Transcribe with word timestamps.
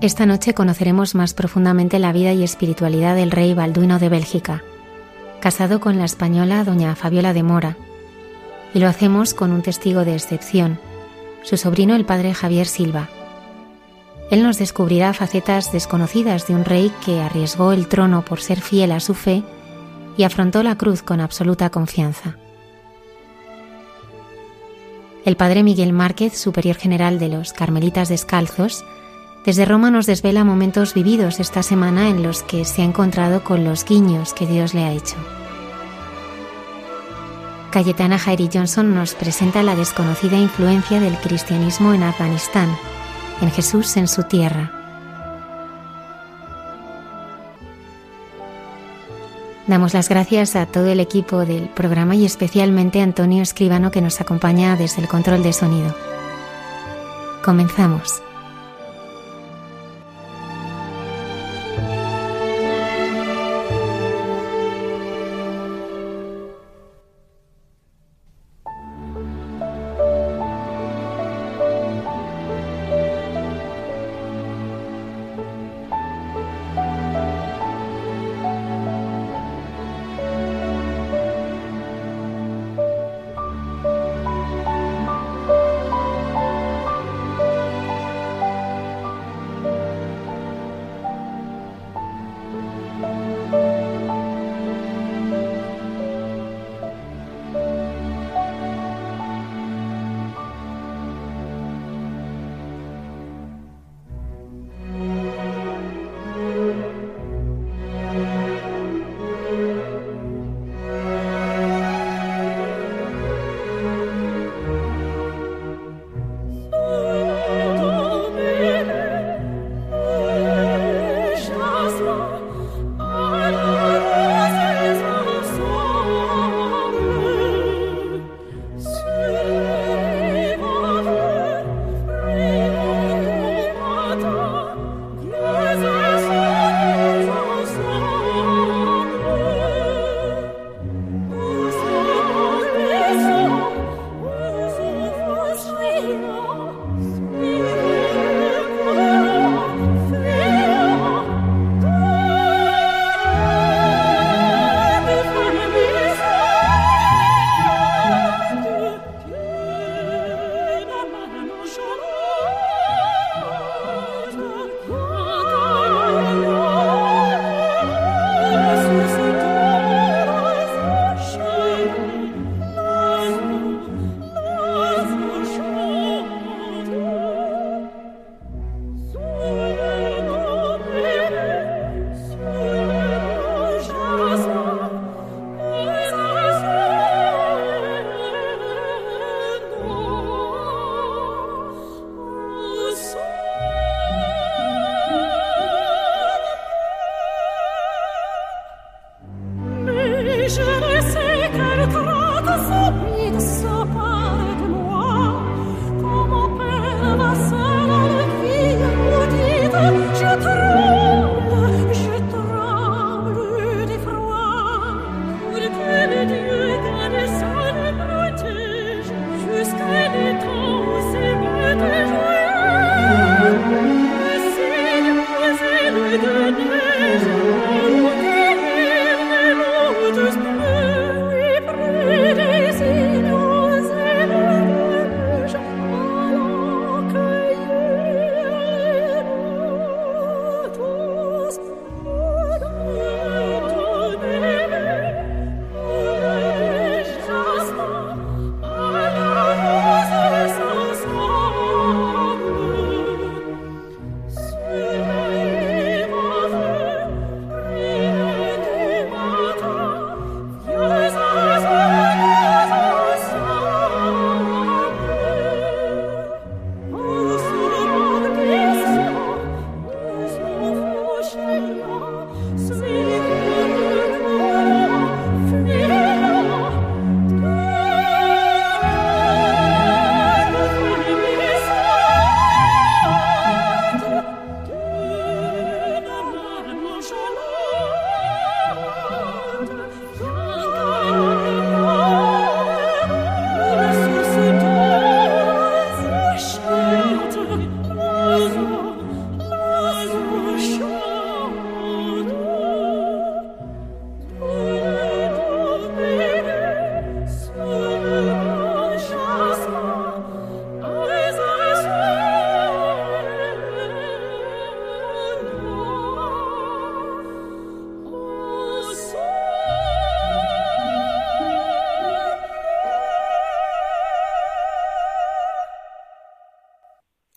Esta 0.00 0.24
noche 0.24 0.54
conoceremos 0.54 1.14
más 1.14 1.34
profundamente 1.34 1.98
la 1.98 2.12
vida 2.12 2.32
y 2.32 2.42
espiritualidad 2.42 3.14
del 3.14 3.30
rey 3.30 3.52
Balduino 3.52 3.98
de 3.98 4.08
Bélgica, 4.08 4.62
casado 5.40 5.78
con 5.78 5.98
la 5.98 6.06
española 6.06 6.64
doña 6.64 6.96
Fabiola 6.96 7.34
de 7.34 7.42
Mora, 7.42 7.76
y 8.72 8.78
lo 8.78 8.88
hacemos 8.88 9.34
con 9.34 9.52
un 9.52 9.60
testigo 9.60 10.06
de 10.06 10.14
excepción, 10.14 10.78
su 11.42 11.58
sobrino 11.58 11.94
el 11.96 12.06
padre 12.06 12.32
Javier 12.32 12.66
Silva. 12.66 13.10
Él 14.30 14.42
nos 14.42 14.56
descubrirá 14.56 15.12
facetas 15.12 15.70
desconocidas 15.70 16.46
de 16.46 16.54
un 16.54 16.64
rey 16.64 16.90
que 17.04 17.20
arriesgó 17.20 17.72
el 17.72 17.86
trono 17.86 18.24
por 18.24 18.40
ser 18.40 18.62
fiel 18.62 18.92
a 18.92 19.00
su 19.00 19.12
fe 19.12 19.42
y 20.16 20.22
afrontó 20.22 20.62
la 20.62 20.78
cruz 20.78 21.02
con 21.02 21.20
absoluta 21.20 21.68
confianza. 21.68 22.38
El 25.26 25.36
padre 25.36 25.62
Miguel 25.62 25.92
Márquez, 25.92 26.38
superior 26.38 26.76
general 26.76 27.18
de 27.18 27.28
los 27.28 27.52
Carmelitas 27.52 28.08
Descalzos, 28.08 28.82
desde 29.44 29.64
Roma 29.64 29.90
nos 29.90 30.06
desvela 30.06 30.44
momentos 30.44 30.94
vividos 30.94 31.40
esta 31.40 31.62
semana 31.62 32.08
en 32.08 32.22
los 32.22 32.42
que 32.42 32.64
se 32.64 32.82
ha 32.82 32.84
encontrado 32.84 33.42
con 33.42 33.64
los 33.64 33.84
guiños 33.84 34.34
que 34.34 34.46
Dios 34.46 34.74
le 34.74 34.84
ha 34.84 34.92
hecho. 34.92 35.16
Cayetana 37.70 38.18
Jairi 38.18 38.50
Johnson 38.52 38.94
nos 38.94 39.14
presenta 39.14 39.62
la 39.62 39.76
desconocida 39.76 40.36
influencia 40.36 41.00
del 41.00 41.16
cristianismo 41.18 41.94
en 41.94 42.02
Afganistán, 42.02 42.68
en 43.40 43.50
Jesús 43.50 43.96
en 43.96 44.08
su 44.08 44.24
tierra. 44.24 44.72
Damos 49.68 49.94
las 49.94 50.08
gracias 50.08 50.56
a 50.56 50.66
todo 50.66 50.86
el 50.86 50.98
equipo 50.98 51.46
del 51.46 51.68
programa 51.68 52.16
y 52.16 52.24
especialmente 52.24 53.00
a 53.00 53.04
Antonio 53.04 53.40
Escribano 53.40 53.92
que 53.92 54.00
nos 54.02 54.20
acompaña 54.20 54.74
desde 54.74 55.00
el 55.00 55.08
control 55.08 55.44
de 55.44 55.52
sonido. 55.52 55.94
Comenzamos. 57.44 58.20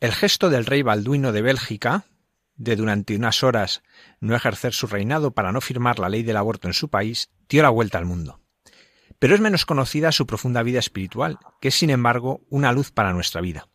El 0.03 0.11
gesto 0.11 0.50
del 0.50 0.65
rey 0.65 0.81
Balduino 0.81 1.31
de 1.31 1.41
Bélgica, 1.41 2.03
de 2.57 2.75
durante 2.75 3.15
unas 3.15 3.41
horas 3.41 3.83
no 4.19 4.35
ejercer 4.35 4.73
su 4.73 4.85
reinado 4.85 5.33
para 5.33 5.53
no 5.53 5.61
firmar 5.61 5.97
la 5.97 6.09
ley 6.09 6.23
del 6.23 6.35
aborto 6.35 6.67
en 6.67 6.73
su 6.73 6.89
país, 6.89 7.29
dio 7.47 7.63
la 7.63 7.69
vuelta 7.69 8.00
al 8.00 8.05
mundo. 8.05 8.41
Pero 9.17 9.33
es 9.33 9.39
menos 9.39 9.65
conocida 9.65 10.11
su 10.11 10.27
profunda 10.27 10.61
vida 10.61 10.79
espiritual, 10.79 11.39
que 11.61 11.69
es 11.69 11.75
sin 11.75 11.89
embargo 11.89 12.45
una 12.50 12.73
luz 12.73 12.91
para 12.91 13.13
nuestra 13.13 13.39
vida. 13.39 13.69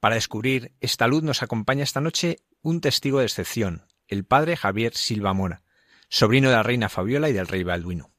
Para 0.00 0.16
descubrir 0.16 0.74
esta 0.82 1.06
luz 1.06 1.22
nos 1.22 1.42
acompaña 1.42 1.82
esta 1.82 2.02
noche 2.02 2.40
un 2.60 2.82
testigo 2.82 3.20
de 3.20 3.24
excepción, 3.24 3.86
el 4.08 4.26
padre 4.26 4.58
Javier 4.58 4.94
Silva 4.94 5.32
Mora, 5.32 5.62
sobrino 6.10 6.50
de 6.50 6.56
la 6.56 6.62
reina 6.62 6.90
Fabiola 6.90 7.30
y 7.30 7.32
del 7.32 7.48
rey 7.48 7.62
Balduino. 7.62 8.11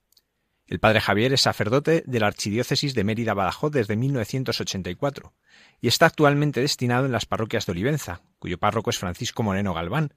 El 0.73 0.79
padre 0.79 1.01
Javier 1.01 1.31
es 1.33 1.41
sacerdote 1.41 2.01
de 2.07 2.19
la 2.19 2.25
Archidiócesis 2.25 2.95
de 2.95 3.03
Mérida 3.03 3.35
Badajoz 3.35 3.71
desde 3.71 3.95
1984 3.95 5.31
y 5.79 5.87
está 5.87 6.07
actualmente 6.07 6.61
destinado 6.61 7.05
en 7.05 7.11
las 7.11 7.27
parroquias 7.27 7.67
de 7.67 7.73
Olivenza, 7.73 8.21
cuyo 8.39 8.57
párroco 8.57 8.89
es 8.89 8.97
Francisco 8.97 9.43
Moreno 9.43 9.75
Galván, 9.75 10.13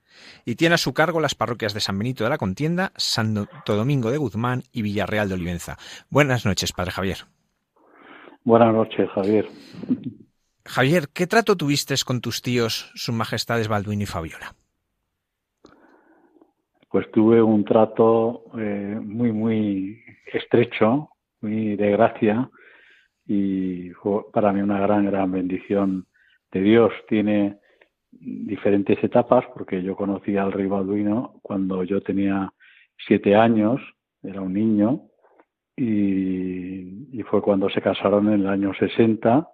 y 0.47 0.55
tiene 0.55 0.77
a 0.77 0.79
su 0.79 0.95
cargo 0.95 1.21
las 1.21 1.35
parroquias 1.35 1.75
de 1.75 1.81
San 1.81 1.99
Benito 1.99 2.25
de 2.25 2.31
la 2.31 2.39
Contienda, 2.39 2.93
Santo 2.97 3.77
Domingo 3.77 4.11
de 4.11 4.17
Guzmán 4.17 4.63
y 4.73 4.81
Villarreal 4.81 5.29
de 5.29 5.35
Olivenza. 5.35 5.77
Buenas 6.09 6.47
noches, 6.47 6.73
padre 6.73 6.93
Javier. 6.93 7.19
Buenas 8.43 8.73
noches, 8.73 9.11
Javier. 9.11 9.47
Javier, 10.65 11.11
¿qué 11.13 11.27
trato 11.27 11.59
tuviste 11.59 11.95
con 12.07 12.23
tus 12.23 12.41
tíos, 12.41 12.91
sus 12.95 13.15
majestades 13.15 13.69
Balduino 13.69 14.05
y 14.05 14.07
Fabiola? 14.07 14.55
Pues 16.89 17.11
tuve 17.13 17.43
un 17.43 17.63
trato 17.63 18.45
eh, 18.59 18.99
muy, 19.03 19.33
muy 19.33 20.06
estrecho, 20.27 21.11
muy 21.41 21.77
de 21.77 21.91
gracia, 21.91 22.51
y 23.27 23.91
fue 24.03 24.31
para 24.33 24.53
mí 24.53 24.61
una 24.61 24.81
gran, 24.81 25.07
gran 25.07 25.31
bendición 25.31 26.07
de 26.53 26.61
Dios. 26.61 26.93
Tiene 27.09 27.59
diferentes 28.11 29.03
etapas, 29.03 29.45
porque 29.55 29.83
yo 29.83 29.97
conocí 29.97 30.37
al 30.37 30.53
rey 30.53 30.67
Balduino 30.67 31.39
cuando 31.43 31.83
yo 31.85 32.01
tenía 32.01 32.53
siete 33.07 33.35
años, 33.35 33.81
era 34.23 34.41
un 34.41 34.55
niño, 34.55 35.03
y, 35.77 37.19
y 37.19 37.23
fue 37.25 37.43
cuando 37.43 37.69
se 37.69 37.83
casaron 37.83 38.29
en 38.29 38.41
el 38.41 38.47
año 38.49 38.73
60 38.75 39.47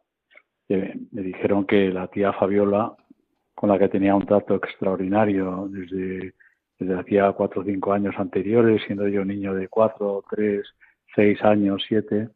me 1.10 1.22
dijeron 1.22 1.66
que 1.66 1.90
la 1.90 2.08
tía 2.08 2.32
Fabiola, 2.32 2.94
con 3.54 3.70
la 3.70 3.78
que 3.78 3.88
tenía 3.88 4.14
un 4.14 4.26
trato 4.26 4.54
extraordinario 4.54 5.68
desde, 5.70 6.34
desde 6.82 7.00
hacía 7.00 7.32
cuatro 7.32 7.62
o 7.62 7.64
cinco 7.64 7.92
años 7.92 8.14
anteriores, 8.18 8.82
siendo 8.86 9.08
yo 9.08 9.24
niño 9.24 9.54
de 9.54 9.68
cuatro, 9.68 10.24
tres, 10.30 10.66
seis 11.14 11.42
años, 11.42 11.84
siete, 11.86 12.28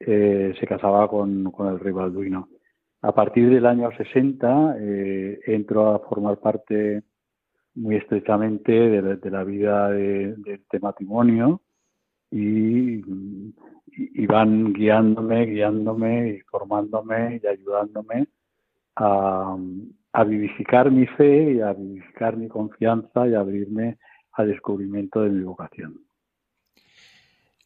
eh, 0.00 0.54
se 0.58 0.66
casaba 0.66 1.08
con, 1.08 1.52
el 1.58 1.80
rey 1.80 1.92
Balduino. 1.92 2.48
A 3.02 3.14
partir 3.14 3.50
del 3.50 3.66
año 3.66 3.90
60 3.96 4.76
eh, 4.80 5.40
entró 5.46 5.94
a 5.94 5.98
formar 6.00 6.38
parte 6.38 7.02
muy 7.74 7.96
estrechamente 7.96 8.72
de 8.72 9.30
la, 9.30 9.44
vida 9.44 9.90
de 9.90 10.34
este 10.46 10.80
matrimonio 10.80 11.60
y, 12.30 13.02
y, 13.96 14.26
van 14.26 14.72
guiándome, 14.72 15.46
guiándome 15.46 16.28
y 16.28 16.40
formándome 16.40 17.40
y 17.42 17.46
ayudándome 17.46 18.26
a, 18.96 19.56
a 20.16 20.24
vivificar 20.24 20.90
mi 20.90 21.06
fe 21.06 21.52
y 21.52 21.60
a 21.60 21.74
vivificar 21.74 22.38
mi 22.38 22.48
confianza 22.48 23.28
y 23.28 23.34
a 23.34 23.40
abrirme 23.40 23.98
al 24.32 24.48
descubrimiento 24.48 25.20
de 25.20 25.28
mi 25.28 25.42
vocación. 25.42 26.00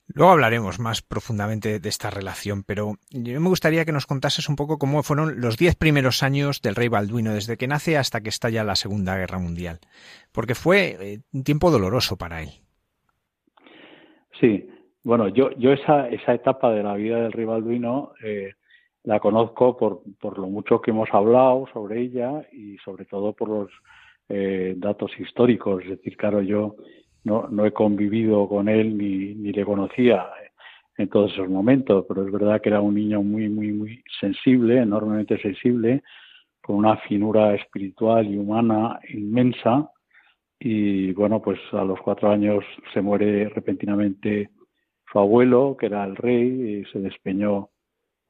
Luego 0.09 0.33
hablaremos 0.33 0.81
más 0.81 1.01
profundamente 1.01 1.79
de 1.79 1.89
esta 1.89 2.11
relación, 2.11 2.65
pero 2.65 2.95
yo 3.11 3.41
me 3.41 3.49
gustaría 3.49 3.85
que 3.85 3.93
nos 3.93 4.07
contases 4.07 4.49
un 4.49 4.57
poco 4.57 4.79
cómo 4.79 5.05
fueron 5.05 5.41
los 5.41 5.57
diez 5.59 5.77
primeros 5.77 6.25
años 6.25 6.61
del 6.61 6.75
rey 6.75 6.89
Balduino, 6.89 7.35
desde 7.35 7.57
que 7.57 7.69
nace 7.69 7.97
hasta 7.97 8.21
que 8.21 8.31
estalla 8.31 8.65
la 8.65 8.75
Segunda 8.75 9.17
Guerra 9.17 9.39
Mundial, 9.39 9.79
porque 10.33 10.57
fue 10.57 10.97
eh, 11.01 11.19
un 11.33 11.45
tiempo 11.45 11.71
doloroso 11.71 12.17
para 12.17 12.43
él. 12.43 12.49
Sí, 14.41 14.69
bueno, 15.05 15.29
yo, 15.29 15.53
yo 15.53 15.71
esa, 15.73 16.09
esa 16.09 16.35
etapa 16.35 16.73
de 16.73 16.83
la 16.83 16.95
vida 16.95 17.23
del 17.23 17.33
Rivalduino 17.33 18.15
eh, 18.25 18.55
la 19.05 19.21
conozco 19.21 19.77
por, 19.77 20.03
por 20.21 20.39
lo 20.39 20.49
mucho 20.49 20.81
que 20.81 20.91
hemos 20.91 21.09
hablado 21.13 21.67
sobre 21.73 22.01
ella 22.01 22.47
y 22.53 22.77
sobre 22.79 23.05
todo 23.05 23.33
por 23.33 23.49
los 23.49 23.71
eh, 24.29 24.75
datos 24.77 25.11
históricos. 25.19 25.83
Es 25.85 25.91
decir, 25.91 26.17
claro, 26.17 26.43
yo 26.43 26.77
no, 27.25 27.49
no 27.49 27.67
he 27.67 27.73
convivido 27.73 28.49
con 28.49 28.69
él 28.69 28.97
ni, 28.97 29.35
ni 29.35 29.53
le 29.53 29.65
conocía 29.65 30.27
en 30.97 31.09
todos 31.09 31.33
esos 31.33 31.49
momentos, 31.49 32.05
pero 32.09 32.27
es 32.27 32.33
verdad 32.33 32.61
que 32.61 32.69
era 32.69 32.81
un 32.81 32.95
niño 32.95 33.23
muy, 33.23 33.49
muy, 33.49 33.73
muy 33.73 34.03
sensible, 34.21 34.79
enormemente 34.79 35.41
sensible, 35.41 36.03
con 36.61 36.77
una 36.77 36.99
finura 36.99 37.55
espiritual 37.55 38.27
y 38.27 38.37
humana 38.37 39.01
inmensa 39.09 39.91
y 40.63 41.13
bueno, 41.13 41.41
pues 41.41 41.59
a 41.73 41.83
los 41.85 41.99
cuatro 42.03 42.31
años 42.31 42.63
se 42.93 43.01
muere 43.01 43.49
repentinamente 43.49 44.51
su 45.11 45.19
abuelo, 45.19 45.75
que 45.81 45.87
era 45.87 46.05
el 46.05 46.17
rey, 46.17 46.81
y 46.81 46.85
se 46.93 46.99
despeñó 47.01 47.71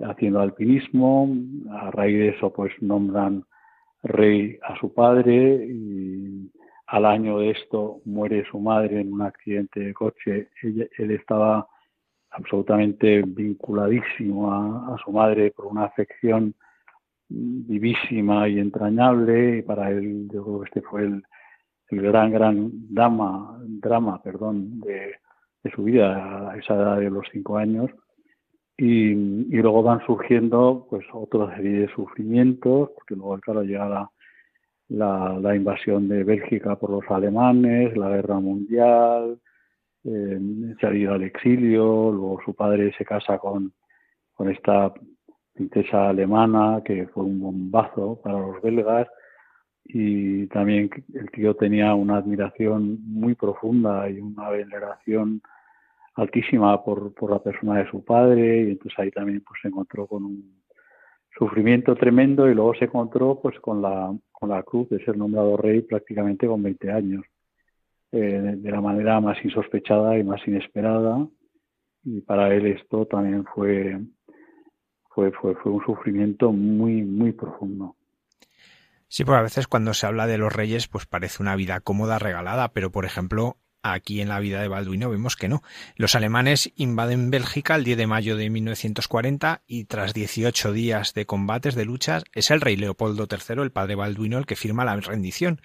haciendo 0.03 0.41
alpinismo. 0.41 1.29
A 1.71 1.91
raíz 1.91 2.19
de 2.19 2.29
eso, 2.31 2.53
pues 2.53 2.73
nombran 2.81 3.45
rey 4.03 4.59
a 4.63 4.79
su 4.79 4.93
padre 4.93 5.67
y 5.67 6.51
al 6.87 7.05
año 7.05 7.39
de 7.39 7.51
esto 7.51 8.01
muere 8.05 8.45
su 8.51 8.59
madre 8.59 9.01
en 9.01 9.13
un 9.13 9.23
accidente 9.23 9.81
de 9.81 9.95
coche. 9.95 10.49
él 10.63 11.11
estaba 11.11 11.67
absolutamente 12.31 13.23
vinculadísimo 13.23 14.53
a, 14.53 14.97
su 15.05 15.13
madre 15.13 15.51
por 15.51 15.67
una 15.67 15.85
afección 15.85 16.55
vivísima 17.29 18.49
y 18.49 18.59
entrañable 18.59 19.59
y 19.59 19.63
para 19.63 19.91
él 19.91 20.29
yo 20.33 20.45
creo 20.45 20.61
que 20.61 20.67
este 20.67 20.83
fue 20.83 21.03
el, 21.03 21.23
gran, 21.91 22.31
gran 22.31 22.71
drama, 22.89 23.59
drama 23.65 24.23
perdón, 24.23 24.81
de, 24.81 25.17
su 25.75 25.85
vida 25.85 26.51
a 26.51 26.57
esa 26.57 26.75
edad 26.75 26.97
de 26.99 27.11
los 27.11 27.27
cinco 27.31 27.57
años. 27.59 27.91
Y, 28.83 29.15
luego 29.61 29.83
van 29.83 30.01
surgiendo 30.07 30.87
pues 30.89 31.05
otra 31.13 31.55
serie 31.55 31.81
de 31.81 31.89
sufrimientos, 31.89 32.91
porque 32.95 33.15
luego, 33.15 33.39
claro, 33.41 33.63
llega 33.63 33.87
la, 33.87 34.11
la, 34.89 35.39
la 35.39 35.55
invasión 35.55 36.09
de 36.09 36.25
Bélgica 36.25 36.77
por 36.77 36.89
los 36.89 37.05
alemanes, 37.11 37.95
la 37.95 38.09
guerra 38.09 38.41
mundial, 38.41 39.39
eh, 40.05 40.41
salir 40.81 41.11
al 41.11 41.23
exilio, 41.25 42.11
luego 42.11 42.41
su 42.43 42.55
padre 42.55 42.91
se 42.97 43.05
casa 43.05 43.37
con, 43.37 43.71
con 44.33 44.49
esta 44.49 44.95
princesa 45.53 46.09
alemana 46.09 46.81
que 46.83 47.07
fue 47.09 47.25
un 47.25 47.39
bombazo 47.39 48.19
para 48.23 48.39
los 48.39 48.63
belgas 48.63 49.09
y 49.85 50.47
también 50.47 50.89
el 51.13 51.31
tío 51.33 51.55
tenía 51.55 51.95
una 51.95 52.17
admiración 52.17 52.99
muy 53.05 53.35
profunda 53.35 54.09
y 54.09 54.21
una 54.21 54.49
veneración 54.49 55.43
altísima 56.15 56.83
por, 56.85 57.15
por 57.15 57.31
la 57.31 57.43
persona 57.43 57.79
de 57.79 57.91
su 57.91 58.05
padre 58.05 58.63
y 58.63 58.71
entonces 58.71 58.99
ahí 58.99 59.11
también 59.11 59.43
pues 59.47 59.61
se 59.63 59.69
encontró 59.69 60.07
con 60.07 60.25
un 60.25 60.63
sufrimiento 61.37 61.95
tremendo 61.95 62.49
y 62.49 62.55
luego 62.55 62.75
se 62.75 62.87
encontró 62.87 63.41
pues 63.41 63.59
con 63.61 63.81
la 63.81 64.13
con 64.33 64.49
la 64.49 64.63
cruz 64.63 64.89
de 64.89 65.05
ser 65.05 65.17
nombrado 65.17 65.57
rey 65.57 65.83
prácticamente 65.83 66.47
con 66.47 66.63
20 66.63 66.91
años 66.91 67.25
eh, 68.13 68.57
de 68.57 68.71
la 68.71 68.81
manera 68.81 69.21
más 69.21 69.43
insospechada 69.45 70.19
y 70.19 70.25
más 70.25 70.41
inesperada 70.47 71.27
y 72.05 72.21
para 72.23 72.53
él 72.55 72.67
esto 72.67 73.07
también 73.07 73.45
fue 73.55 74.01
fue 75.11 75.31
fue, 75.33 75.55
fue 75.57 75.73
un 75.73 75.85
sufrimiento 75.85 76.53
muy 76.53 77.03
muy 77.03 77.33
profundo. 77.33 77.97
Sí, 79.11 79.25
porque 79.25 79.41
a 79.41 79.43
veces 79.43 79.67
cuando 79.67 79.93
se 79.93 80.07
habla 80.07 80.29
de 80.29 80.39
los 80.39 80.53
reyes, 80.53 80.87
pues 80.87 81.05
parece 81.05 81.43
una 81.43 81.57
vida 81.57 81.81
cómoda, 81.81 82.21
regalada, 82.21 82.69
pero 82.69 82.93
por 82.93 83.05
ejemplo, 83.05 83.57
aquí 83.83 84.21
en 84.21 84.29
la 84.29 84.41
vida 84.41 84.61
de 84.61 84.69
Balduino 84.69 85.11
vemos 85.11 85.37
que 85.37 85.49
no. 85.49 85.63
Los 85.97 86.15
alemanes 86.15 86.73
invaden 86.77 87.31
Bélgica 87.31 87.77
el 87.77 87.85
10 87.85 87.99
de 87.99 88.07
mayo 88.07 88.37
de 88.37 88.51
1940 88.51 89.63
y 89.67 89.85
tras 89.85 90.15
18 90.15 90.73
días 90.73 91.15
de 91.15 91.27
combates, 91.27 91.75
de 91.75 91.85
luchas, 91.85 92.25
es 92.33 92.51
el 92.51 92.61
rey 92.61 92.77
Leopoldo 92.77 93.27
III, 93.31 93.63
el 93.63 93.73
padre 93.73 93.95
Balduino, 93.95 94.39
el 94.39 94.47
que 94.47 94.57
firma 94.57 94.85
la 94.85 94.97
rendición. 94.97 95.61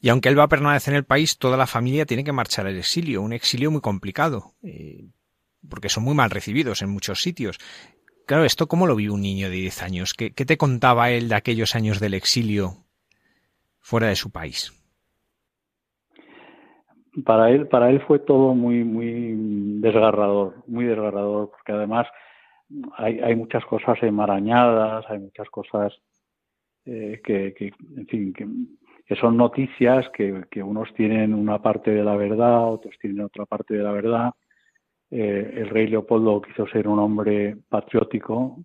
Y 0.00 0.10
aunque 0.10 0.28
él 0.28 0.38
va 0.38 0.44
a 0.44 0.48
permanecer 0.48 0.94
en 0.94 0.98
el 0.98 1.04
país, 1.04 1.38
toda 1.38 1.56
la 1.56 1.66
familia 1.66 2.06
tiene 2.06 2.24
que 2.24 2.32
marchar 2.32 2.66
al 2.66 2.76
exilio, 2.76 3.22
un 3.22 3.32
exilio 3.32 3.70
muy 3.70 3.80
complicado, 3.80 4.54
eh, 4.62 5.08
porque 5.68 5.88
son 5.88 6.04
muy 6.04 6.14
mal 6.14 6.30
recibidos 6.30 6.82
en 6.82 6.90
muchos 6.90 7.20
sitios. 7.20 7.58
Claro, 8.26 8.44
¿esto 8.44 8.68
cómo 8.68 8.86
lo 8.86 8.94
vive 8.94 9.12
un 9.12 9.22
niño 9.22 9.50
de 9.50 9.56
10 9.56 9.82
años? 9.82 10.14
¿Qué, 10.14 10.32
¿Qué, 10.32 10.44
te 10.44 10.56
contaba 10.56 11.10
él 11.10 11.28
de 11.28 11.34
aquellos 11.34 11.74
años 11.74 11.98
del 11.98 12.14
exilio 12.14 12.84
fuera 13.80 14.08
de 14.08 14.16
su 14.16 14.30
país? 14.30 14.72
Para 17.24 17.50
él, 17.50 17.68
para 17.68 17.90
él 17.90 18.00
fue 18.02 18.18
todo 18.18 18.54
muy, 18.54 18.84
muy 18.84 19.34
desgarrador, 19.80 20.62
muy 20.66 20.84
desgarrador, 20.84 21.50
porque 21.50 21.72
además 21.72 22.06
hay, 22.96 23.34
muchas 23.34 23.64
cosas 23.64 24.02
enmarañadas, 24.02 25.04
hay 25.08 25.18
muchas 25.18 25.48
cosas 25.48 25.92
eh, 26.84 27.20
que, 27.24 27.72
en 27.96 28.06
fin, 28.06 28.32
que, 28.32 29.16
son 29.16 29.36
noticias 29.36 30.06
que, 30.10 30.44
que 30.50 30.62
unos 30.62 30.92
tienen 30.94 31.32
una 31.32 31.62
parte 31.62 31.90
de 31.90 32.04
la 32.04 32.14
verdad, 32.14 32.70
otros 32.70 32.94
tienen 33.00 33.22
otra 33.22 33.46
parte 33.46 33.74
de 33.74 33.82
la 33.82 33.92
verdad. 33.92 34.30
Eh, 35.10 35.52
el 35.56 35.70
rey 35.70 35.86
Leopoldo 35.86 36.42
quiso 36.42 36.66
ser 36.66 36.86
un 36.86 36.98
hombre 36.98 37.56
patriótico, 37.68 38.62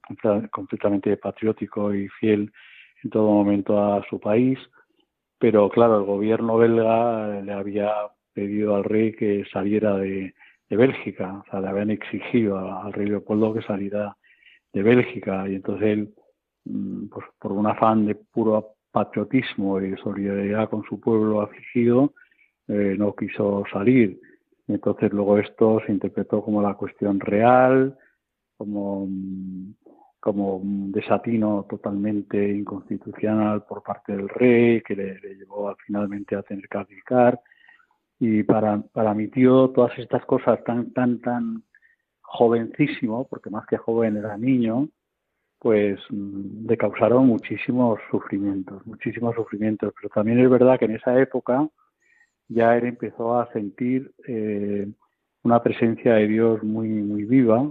completamente 0.51 1.15
patriótico 1.15 1.93
y 1.93 2.09
fiel 2.09 2.51
en 3.03 3.09
todo 3.09 3.31
momento 3.31 3.81
a 3.81 4.03
su 4.09 4.19
país, 4.19 4.59
pero 5.39 5.69
claro, 5.69 5.99
el 5.99 6.05
gobierno 6.05 6.57
belga 6.57 7.41
le 7.41 7.53
había 7.53 7.93
pedido 8.33 8.75
al 8.75 8.83
rey 8.83 9.13
que 9.13 9.45
saliera 9.51 9.97
de, 9.97 10.33
Bélgica, 10.69 11.43
o 11.45 11.51
sea, 11.51 11.61
le 11.61 11.67
habían 11.67 11.91
exigido 11.91 12.57
al 12.57 12.91
rey 12.93 13.05
Leopoldo 13.05 13.53
que 13.53 13.61
saliera 13.61 14.17
de 14.73 14.81
Bélgica 14.81 15.47
y 15.47 15.53
entonces 15.53 15.87
él, 15.87 16.13
mm, 16.65 17.09
pues 17.09 17.27
por 17.37 17.51
un 17.51 17.67
afán 17.67 18.07
de 18.07 18.15
puro 18.15 18.73
patriotismo 18.91 19.79
y 19.79 19.95
solidaridad 19.97 20.71
con 20.71 20.83
su 20.83 20.99
pueblo 20.99 21.41
afligido, 21.41 22.13
eh, 22.67 22.95
no 22.97 23.13
quiso 23.15 23.63
salir. 23.71 24.19
Entonces 24.67 25.11
luego 25.11 25.37
esto 25.37 25.81
se 25.85 25.91
interpretó 25.91 26.41
como 26.43 26.61
la 26.61 26.75
cuestión 26.75 27.19
real, 27.19 27.97
como, 28.57 29.07
como 30.19 30.57
un 30.57 30.91
desatino 30.91 31.65
totalmente 31.69 32.49
inconstitucional 32.49 33.65
por 33.65 33.83
parte 33.83 34.15
del 34.15 34.29
rey, 34.29 34.81
que 34.81 34.95
le, 34.95 35.19
llevó 35.35 35.75
finalmente 35.85 36.35
a 36.35 36.43
tener 36.43 36.67
que 36.69 36.77
abdicar. 36.77 37.41
Y 38.25 38.41
para, 38.43 38.81
para 38.93 39.13
mi 39.13 39.27
tío 39.27 39.71
todas 39.71 39.99
estas 39.99 40.23
cosas 40.25 40.63
tan, 40.63 40.93
tan, 40.93 41.19
tan 41.19 41.63
jovencísimo, 42.21 43.27
porque 43.27 43.49
más 43.49 43.65
que 43.67 43.75
joven 43.75 44.15
era 44.15 44.37
niño, 44.37 44.87
pues 45.59 45.99
mm, 46.09 46.65
le 46.65 46.77
causaron 46.77 47.27
muchísimos 47.27 47.99
sufrimientos, 48.09 48.87
muchísimos 48.87 49.35
sufrimientos. 49.35 49.93
Pero 49.97 50.07
también 50.07 50.39
es 50.39 50.49
verdad 50.49 50.79
que 50.79 50.85
en 50.85 50.95
esa 50.95 51.19
época 51.19 51.67
ya 52.47 52.77
él 52.77 52.85
empezó 52.85 53.37
a 53.37 53.51
sentir 53.51 54.13
eh, 54.25 54.87
una 55.43 55.61
presencia 55.61 56.13
de 56.13 56.27
Dios 56.29 56.63
muy, 56.63 56.87
muy 56.87 57.25
viva 57.25 57.69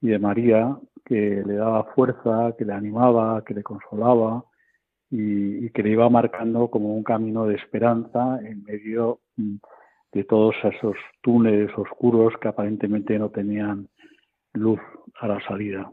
y 0.00 0.08
de 0.08 0.18
María 0.18 0.74
que 1.04 1.42
le 1.44 1.56
daba 1.56 1.84
fuerza, 1.94 2.54
que 2.56 2.64
le 2.64 2.72
animaba, 2.72 3.44
que 3.44 3.52
le 3.52 3.62
consolaba 3.62 4.42
y, 5.10 5.68
que 5.68 5.82
le 5.82 5.90
iba 5.90 6.08
marcando 6.08 6.68
como 6.68 6.96
un 6.96 7.04
camino 7.04 7.44
de 7.44 7.56
esperanza 7.56 8.40
en 8.42 8.64
medio 8.64 9.20
mm, 9.36 9.56
de 10.12 10.24
todos 10.24 10.54
esos 10.64 10.96
túneles 11.22 11.70
oscuros 11.76 12.34
que 12.40 12.48
aparentemente 12.48 13.18
no 13.18 13.30
tenían 13.30 13.88
luz 14.52 14.80
a 15.20 15.28
la 15.28 15.40
salida. 15.46 15.90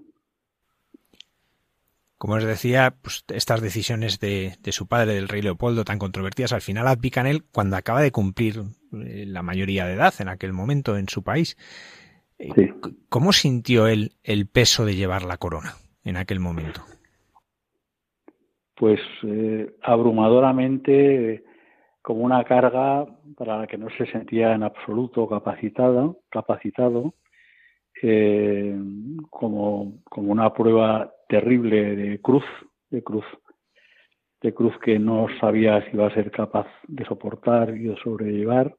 Como 2.18 2.34
os 2.34 2.44
decía, 2.44 2.96
pues 3.02 3.24
estas 3.30 3.62
decisiones 3.62 4.20
de, 4.20 4.58
su 4.72 4.88
padre, 4.88 5.14
del 5.14 5.30
rey 5.30 5.42
Leopoldo, 5.42 5.86
tan 5.86 6.00
controvertidas, 6.00 6.52
al 6.52 6.60
final 6.60 6.86
abdican 6.88 7.28
él 7.28 7.46
cuando 7.50 7.78
acaba 7.78 8.02
de 8.02 8.12
cumplir 8.12 8.56
eh, 8.92 9.24
la 9.26 9.42
mayoría 9.42 9.86
de 9.86 9.94
edad 9.94 10.14
en 10.20 10.28
aquel 10.28 10.52
momento 10.52 10.98
en 10.98 11.08
su 11.08 11.24
país. 11.24 11.56
Eh, 12.38 12.74
¿Cómo 13.08 13.32
sintió 13.32 13.88
él 13.88 14.12
el 14.24 14.48
peso 14.48 14.86
de 14.86 14.98
llevar 14.98 15.24
la 15.24 15.38
corona 15.38 15.76
en 16.04 16.18
aquel 16.18 16.42
momento? 16.42 16.82
Pues 18.76 19.00
eh, 19.24 19.74
abrumadoramente 19.82 21.46
como 22.02 22.22
una 22.22 22.44
carga 22.44 23.06
para 23.38 23.58
la 23.58 23.68
que 23.68 23.78
no 23.78 23.90
se 23.92 24.06
sentía 24.08 24.54
en 24.54 24.64
absoluto 24.64 25.28
capacitado, 25.28 26.20
capacitado 26.30 27.14
eh, 28.02 28.78
como, 29.30 30.00
como 30.06 30.32
una 30.32 30.54
prueba 30.54 31.14
terrible 31.28 31.96
de 31.96 32.22
cruz, 32.22 32.46
de 32.90 33.04
cruz, 33.04 33.26
de 34.42 34.54
cruz 34.54 34.78
que 34.80 34.98
no 34.98 35.28
sabía 35.40 35.84
si 35.86 35.96
iba 35.96 36.08
a 36.08 36.14
ser 36.14 36.32
capaz 36.32 36.68
de 36.88 37.06
soportar 37.06 37.76
y 37.76 37.84
de 37.84 37.98
sobrellevar, 37.98 38.74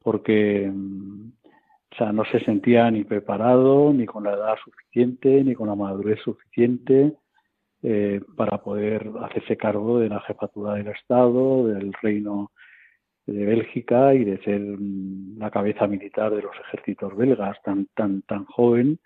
porque 0.00 0.70
o 0.70 1.96
sea, 1.96 2.12
no 2.12 2.24
se 2.26 2.40
sentía 2.40 2.90
ni 2.90 3.04
preparado, 3.04 3.92
ni 3.92 4.06
con 4.06 4.24
la 4.24 4.34
edad 4.34 4.54
suficiente, 4.62 5.42
ni 5.42 5.54
con 5.54 5.68
la 5.68 5.74
madurez 5.74 6.20
suficiente 6.22 7.16
eh, 7.88 8.20
para 8.34 8.58
poder 8.58 9.12
hacerse 9.22 9.56
cargo 9.56 10.00
de 10.00 10.08
la 10.08 10.20
jefatura 10.22 10.74
del 10.74 10.88
Estado, 10.88 11.68
del 11.68 11.92
reino 12.02 12.50
de 13.26 13.46
Bélgica 13.46 14.12
y 14.12 14.24
de 14.24 14.38
ser 14.42 14.60
la 15.38 15.52
cabeza 15.52 15.86
militar 15.86 16.34
de 16.34 16.42
los 16.42 16.56
ejércitos 16.66 17.16
belgas 17.16 17.56
tan 17.62 17.86
tan 17.94 18.22
tan 18.22 18.44
joven 18.46 18.98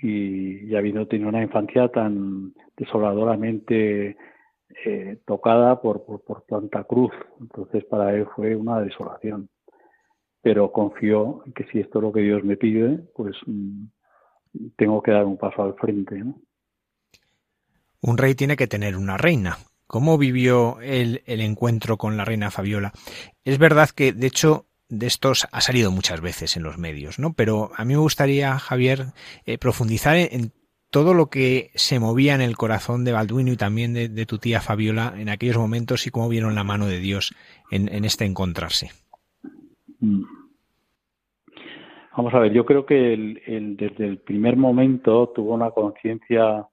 y, 0.00 0.76
habiendo 0.76 1.08
tenido 1.08 1.28
una 1.28 1.42
infancia 1.42 1.88
tan 1.88 2.52
desoladoramente 2.76 4.16
eh, 4.84 5.18
tocada 5.26 5.82
por, 5.82 6.04
por, 6.04 6.42
tanta 6.42 6.84
cruz. 6.84 7.10
Entonces 7.40 7.84
para 7.86 8.14
él 8.14 8.28
fue 8.36 8.54
una 8.54 8.80
desolación. 8.80 9.48
Pero 10.40 10.70
confió 10.70 11.42
en 11.46 11.52
que 11.52 11.64
si 11.64 11.80
esto 11.80 11.98
es 11.98 12.02
lo 12.04 12.12
que 12.12 12.20
Dios 12.20 12.44
me 12.44 12.56
pide, 12.56 13.00
pues 13.16 13.36
mm, 13.44 13.86
tengo 14.76 15.02
que 15.02 15.10
dar 15.10 15.24
un 15.24 15.36
paso 15.36 15.64
al 15.64 15.74
frente. 15.74 16.22
Un 18.00 18.18
rey 18.18 18.34
tiene 18.34 18.56
que 18.56 18.66
tener 18.66 18.96
una 18.96 19.16
reina, 19.16 19.58
¿Cómo 19.88 20.18
vivió 20.18 20.80
el, 20.82 21.22
el 21.24 21.40
encuentro 21.40 21.96
con 21.96 22.18
la 22.18 22.26
reina 22.26 22.50
Fabiola? 22.50 22.92
Es 23.42 23.58
verdad 23.58 23.88
que, 23.88 24.12
de 24.12 24.26
hecho, 24.26 24.66
de 24.90 25.06
estos 25.06 25.48
ha 25.50 25.62
salido 25.62 25.90
muchas 25.90 26.20
veces 26.20 26.58
en 26.58 26.62
los 26.62 26.76
medios, 26.76 27.18
¿no? 27.18 27.32
Pero 27.32 27.70
a 27.74 27.86
mí 27.86 27.94
me 27.94 28.00
gustaría, 28.00 28.58
Javier, 28.58 29.06
eh, 29.46 29.56
profundizar 29.56 30.16
en, 30.16 30.52
todo 30.90 31.14
lo 31.14 31.26
que 31.26 31.70
se 31.74 32.00
movía 32.00 32.34
en 32.34 32.42
el 32.42 32.56
corazón 32.58 33.04
de 33.04 33.12
Balduino 33.12 33.50
y 33.50 33.56
también 33.56 33.94
de, 33.94 34.26
tu 34.26 34.36
tía 34.36 34.60
Fabiola 34.60 35.14
en 35.16 35.30
aquellos 35.30 35.56
momentos 35.56 36.06
y 36.06 36.10
cómo 36.10 36.28
vieron 36.28 36.54
la 36.54 36.64
mano 36.64 36.86
de 36.86 36.98
Dios 36.98 37.34
en, 37.70 38.04
este 38.04 38.26
encontrarse. 38.26 38.90
Mm. 40.00 40.22
Vamos 42.14 42.34
a 42.34 42.40
ver, 42.40 42.52
yo 42.52 42.66
creo 42.66 42.84
que 42.84 42.94
desde 43.78 44.06
el 44.06 44.18
primer 44.18 44.56
momento 44.56 45.28
tuvo 45.28 45.54
una 45.54 45.70
conciencia 45.70 46.66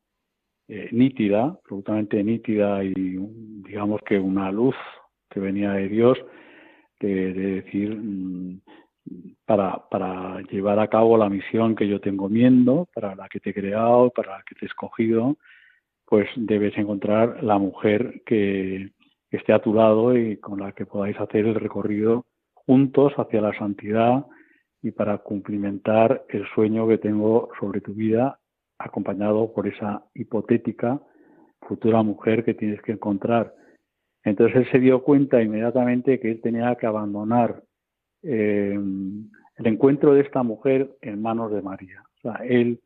eh, 0.67 0.89
nítida, 0.91 1.43
absolutamente 1.43 2.23
nítida 2.23 2.83
y 2.83 2.93
digamos 2.93 4.01
que 4.01 4.17
una 4.19 4.51
luz 4.51 4.75
que 5.29 5.39
venía 5.39 5.71
de 5.73 5.89
Dios, 5.89 6.17
de, 6.99 7.33
decir, 7.33 7.95
mm, 7.95 8.61
para, 9.45 9.87
para 9.89 10.41
llevar 10.49 10.79
a 10.79 10.87
cabo 10.87 11.17
la 11.17 11.29
misión 11.29 11.75
que 11.75 11.87
yo 11.87 11.99
tengo 11.99 12.29
viendo, 12.29 12.87
para 12.93 13.15
la 13.15 13.29
que 13.29 13.39
te 13.39 13.51
he 13.51 13.53
creado, 13.53 14.09
para 14.09 14.37
la 14.37 14.43
que 14.43 14.55
te 14.55 14.65
he 14.65 14.67
escogido, 14.67 15.37
pues 16.05 16.27
debes 16.35 16.77
encontrar 16.77 17.43
la 17.43 17.57
mujer 17.57 18.23
que 18.25 18.91
esté 19.29 19.53
a 19.53 19.61
tu 19.61 19.73
lado 19.73 20.17
y 20.17 20.37
con 20.37 20.59
la 20.59 20.71
que 20.71 20.85
podáis 20.85 21.19
hacer 21.19 21.45
el 21.45 21.55
recorrido 21.55 22.25
juntos 22.53 23.13
hacia 23.17 23.41
la 23.41 23.57
santidad 23.57 24.25
y 24.81 24.91
para 24.91 25.17
cumplimentar 25.19 26.25
el 26.29 26.47
sueño 26.53 26.87
que 26.87 26.97
tengo 26.97 27.49
sobre 27.59 27.81
tu 27.81 27.93
vida 27.93 28.39
acompañado 28.77 29.53
por 29.53 29.67
esa 29.67 30.03
hipotética 30.13 31.01
futura 31.61 32.03
mujer 32.03 32.43
que 32.43 32.53
tienes 32.53 32.81
que 32.81 32.93
encontrar. 32.93 33.53
Entonces 34.23 34.57
él 34.57 34.71
se 34.71 34.79
dio 34.79 35.03
cuenta 35.03 35.41
inmediatamente 35.41 36.19
que 36.19 36.31
él 36.31 36.41
tenía 36.41 36.75
que 36.75 36.87
abandonar 36.87 37.63
eh, 38.23 38.77
el 39.57 39.67
encuentro 39.67 40.13
de 40.13 40.21
esta 40.21 40.43
mujer 40.43 40.95
en 41.01 41.21
manos 41.21 41.51
de 41.51 41.61
María. 41.61 42.03
O 42.17 42.21
sea, 42.21 42.45
él 42.45 42.81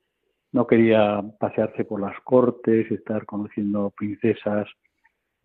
no 0.51 0.67
quería 0.67 1.24
pasearse 1.39 1.86
por 1.86 2.01
las 2.01 2.19
cortes, 2.22 2.91
estar 2.91 3.25
conociendo 3.25 3.93
princesas, 3.96 4.67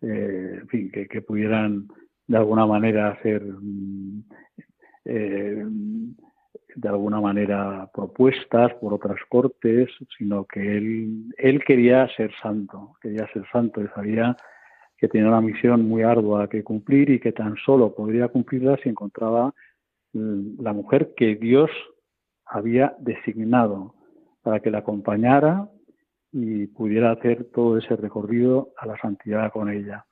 eh, 0.01 0.59
en 0.61 0.67
fin, 0.67 0.91
que, 0.91 1.21
pudieran 1.21 1.87
de 2.27 2.37
alguna 2.37 2.65
manera 2.65 3.17
ser 3.21 3.43
mm, 3.43 4.23
eh, 5.05 5.65
de 6.75 6.89
alguna 6.89 7.21
manera 7.21 7.89
propuestas 7.93 8.73
por 8.75 8.93
otras 8.93 9.19
cortes, 9.29 9.89
sino 10.17 10.45
que 10.45 10.77
él, 10.77 11.33
él 11.37 11.63
quería 11.63 12.07
ser 12.15 12.31
santo, 12.41 12.97
quería 13.01 13.27
ser 13.33 13.43
santo 13.51 13.81
y 13.81 13.87
sabía 13.89 14.35
que 14.97 15.07
tenía 15.07 15.27
una 15.27 15.41
misión 15.41 15.87
muy 15.87 16.03
ardua 16.03 16.49
que 16.49 16.63
cumplir 16.63 17.09
y 17.09 17.19
que 17.19 17.31
tan 17.31 17.55
solo 17.57 17.95
podría 17.95 18.27
cumplirla 18.27 18.77
si 18.83 18.89
encontraba 18.89 19.53
mm, 20.13 20.61
la 20.61 20.73
mujer 20.73 21.13
que 21.15 21.35
Dios 21.35 21.69
había 22.45 22.95
designado 22.99 23.95
para 24.41 24.59
que 24.59 24.71
la 24.71 24.79
acompañara 24.79 25.69
y 26.31 26.67
pudiera 26.67 27.11
hacer 27.11 27.45
todo 27.53 27.77
ese 27.77 27.95
recorrido 27.95 28.73
a 28.77 28.85
la 28.85 28.97
santidad 28.97 29.51
con 29.51 29.69
ella. 29.69 30.05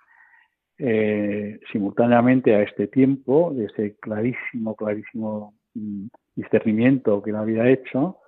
Eh, 0.78 1.60
simultáneamente 1.72 2.56
a 2.56 2.64
este 2.64 2.88
tiempo, 2.88 3.52
de 3.54 3.66
ese 3.66 3.96
clarísimo, 3.98 4.76
clarísimo 4.76 5.54
discernimiento 6.36 7.22
que 7.22 7.32
él 7.32 7.36
había 7.36 7.70
hecho, 7.70 8.20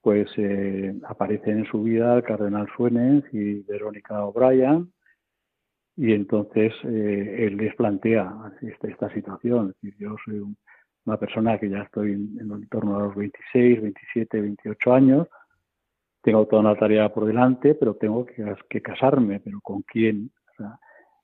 pues 0.00 0.28
eh, 0.36 0.94
aparecen 1.08 1.60
en 1.60 1.66
su 1.66 1.82
vida 1.82 2.16
el 2.16 2.24
cardenal 2.24 2.68
Suenes 2.76 3.24
y 3.32 3.60
Verónica 3.62 4.24
O'Brien, 4.24 4.92
y 5.96 6.12
entonces 6.12 6.72
eh, 6.84 7.46
él 7.46 7.56
les 7.56 7.74
plantea 7.76 8.34
esta, 8.62 8.88
esta 8.88 9.14
situación. 9.14 9.74
yo 9.98 10.16
soy 10.24 10.42
una 11.04 11.16
persona 11.18 11.58
que 11.58 11.68
ya 11.68 11.82
estoy 11.82 12.12
en, 12.12 12.68
torno 12.68 12.96
a 12.96 13.02
los 13.04 13.14
26, 13.14 13.82
27, 13.82 14.40
28 14.40 14.92
años, 14.92 15.28
tengo 16.22 16.46
toda 16.46 16.62
una 16.62 16.76
tarea 16.76 17.12
por 17.12 17.26
delante, 17.26 17.74
pero 17.74 17.94
tengo 17.94 18.24
que, 18.24 18.82
casarme, 18.82 19.40
pero 19.40 19.60
¿con 19.60 19.82
quién? 19.82 20.30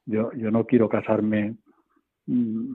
yo, 0.06 0.32
yo 0.32 0.50
no 0.50 0.66
quiero 0.66 0.88
casarme 0.88 1.56
mm, 2.26 2.72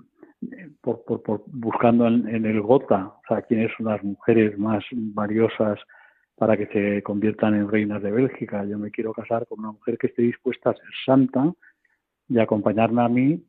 buscando 1.48 2.08
en, 2.08 2.46
el 2.46 2.62
Gota, 2.62 3.08
o 3.08 3.22
sea, 3.28 3.42
quiénes 3.44 3.72
son 3.78 3.88
las 3.88 4.04
mujeres 4.04 4.58
más 4.58 4.84
valiosas 4.92 5.80
para 6.36 6.58
que 6.58 6.68
se 6.68 7.04
conviertan 7.04 7.56
en 7.56 7.70
reinas 7.70 8.02
de 8.02 8.12
Bélgica. 8.12 8.66
Yo 8.66 8.78
me 8.78 8.92
quiero 8.92 9.14
casar 9.14 9.46
con 9.48 9.60
una 9.60 9.72
mujer 9.72 9.98
que 9.98 10.08
esté 10.08 10.24
dispuesta 10.24 10.72
a 10.72 10.74
ser 10.74 10.90
santa 11.06 11.54
y 12.28 12.40
acompañarme 12.40 13.04
a 13.04 13.10
mí 13.10 13.44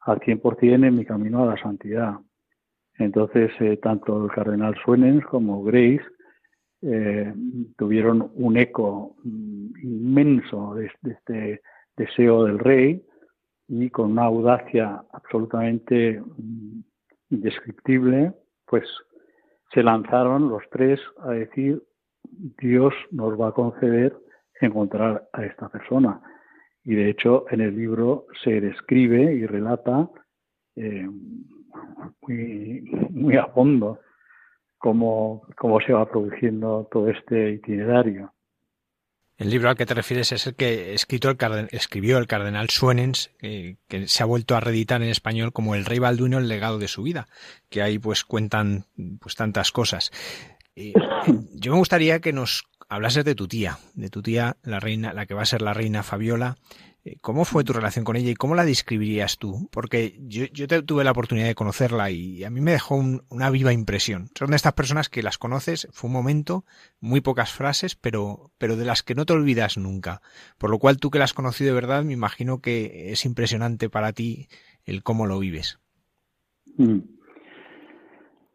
al 0.00 0.20
100% 0.20 0.86
en 0.86 0.96
mi 0.96 1.04
camino 1.04 1.42
a 1.42 1.54
la 1.54 1.62
santidad. 1.62 2.14
Entonces, 2.98 3.50
eh, 3.60 3.76
tanto 3.76 4.24
el 4.24 4.30
cardenal 4.30 4.74
Suenens 4.84 5.24
como 5.26 5.62
Grace 5.62 6.04
eh, 6.82 7.32
tuvieron 7.76 8.30
un 8.34 8.56
eco 8.56 9.16
mm, 9.24 9.78
inmenso 9.82 10.74
de, 10.74 10.90
este 11.02 11.62
deseo 11.96 12.44
del 12.44 12.58
rey 12.58 13.02
y 13.68 13.90
con 13.90 14.12
una 14.12 14.24
audacia 14.24 15.02
absolutamente 15.12 16.20
mm, 16.20 16.80
indescriptible, 17.30 18.32
pues 18.66 18.84
se 19.72 19.82
lanzaron 19.82 20.48
los 20.48 20.62
tres 20.70 21.00
a 21.18 21.30
decir, 21.30 21.82
Dios 22.58 22.94
nos 23.10 23.38
va 23.40 23.48
a 23.48 23.52
conceder 23.52 24.16
encontrar 24.60 25.28
a 25.32 25.44
esta 25.44 25.68
persona. 25.68 26.20
Y 26.84 26.94
de 26.94 27.10
hecho 27.10 27.46
en 27.50 27.60
el 27.60 27.76
libro 27.76 28.26
se 28.44 28.60
describe 28.60 29.34
y 29.34 29.46
relata 29.46 30.08
eh, 30.76 31.08
muy, 32.22 33.08
muy 33.10 33.36
a 33.36 33.46
fondo 33.46 33.98
cómo, 34.78 35.42
cómo 35.56 35.80
se 35.80 35.92
va 35.92 36.08
produciendo 36.08 36.88
todo 36.90 37.08
este 37.10 37.50
itinerario. 37.50 38.32
El 39.38 39.50
libro 39.50 39.68
al 39.68 39.76
que 39.76 39.84
te 39.84 39.94
refieres 39.94 40.32
es 40.32 40.46
el 40.46 40.54
que 40.54 40.94
escrito 40.94 41.28
el 41.28 41.68
escribió 41.70 42.18
el 42.18 42.26
cardenal 42.26 42.70
Suenens, 42.70 43.30
que 43.40 43.76
se 44.06 44.22
ha 44.22 44.26
vuelto 44.26 44.56
a 44.56 44.60
reeditar 44.60 45.02
en 45.02 45.10
español 45.10 45.52
como 45.52 45.74
El 45.74 45.84
Rey 45.84 45.98
Balduino, 45.98 46.38
el 46.38 46.48
legado 46.48 46.78
de 46.78 46.88
su 46.88 47.02
vida, 47.02 47.28
que 47.68 47.82
ahí 47.82 47.98
pues 47.98 48.24
cuentan 48.24 48.86
pues 49.20 49.34
tantas 49.34 49.72
cosas. 49.72 50.10
yo 50.76 51.72
me 51.72 51.78
gustaría 51.78 52.20
que 52.20 52.32
nos 52.32 52.66
hablases 52.88 53.24
de 53.24 53.34
tu 53.34 53.48
tía, 53.48 53.78
de 53.94 54.10
tu 54.10 54.22
tía, 54.22 54.56
la 54.62 54.80
reina, 54.80 55.12
la 55.12 55.26
que 55.26 55.34
va 55.34 55.42
a 55.42 55.46
ser 55.46 55.62
la 55.62 55.74
reina 55.74 56.02
Fabiola, 56.02 56.56
eh, 56.58 56.95
¿Cómo 57.20 57.44
fue 57.44 57.64
tu 57.64 57.72
relación 57.72 58.04
con 58.04 58.16
ella 58.16 58.30
y 58.30 58.34
cómo 58.34 58.54
la 58.54 58.64
describirías 58.64 59.38
tú? 59.38 59.68
Porque 59.70 60.18
yo, 60.20 60.46
tuve 60.84 61.04
la 61.04 61.12
oportunidad 61.12 61.46
de 61.46 61.54
conocerla 61.54 62.10
y 62.10 62.44
a 62.44 62.50
mí 62.50 62.60
me 62.60 62.72
dejó 62.72 62.96
una 62.96 63.50
viva 63.50 63.72
impresión. 63.72 64.28
Son 64.34 64.50
de 64.50 64.56
estas 64.56 64.72
personas 64.72 65.08
que 65.08 65.22
las 65.22 65.38
conoces, 65.38 65.88
fue 65.92 66.08
un 66.08 66.14
momento, 66.14 66.64
muy 67.00 67.20
pocas 67.20 67.52
frases, 67.52 67.96
pero, 67.96 68.50
pero 68.58 68.76
de 68.76 68.84
las 68.84 69.02
que 69.02 69.14
no 69.14 69.24
te 69.26 69.34
olvidas 69.34 69.78
nunca. 69.78 70.20
Por 70.58 70.70
lo 70.70 70.78
cual 70.78 70.98
tú 70.98 71.10
que 71.10 71.18
la 71.18 71.24
has 71.24 71.34
conocido 71.34 71.68
de 71.68 71.80
verdad, 71.80 72.02
me 72.02 72.12
imagino 72.12 72.60
que 72.60 73.12
es 73.12 73.24
impresionante 73.24 73.88
para 73.88 74.12
ti 74.12 74.48
el 74.84 75.02
cómo 75.02 75.26
lo 75.26 75.38
vives. 75.38 75.78
Mm. 76.76 77.00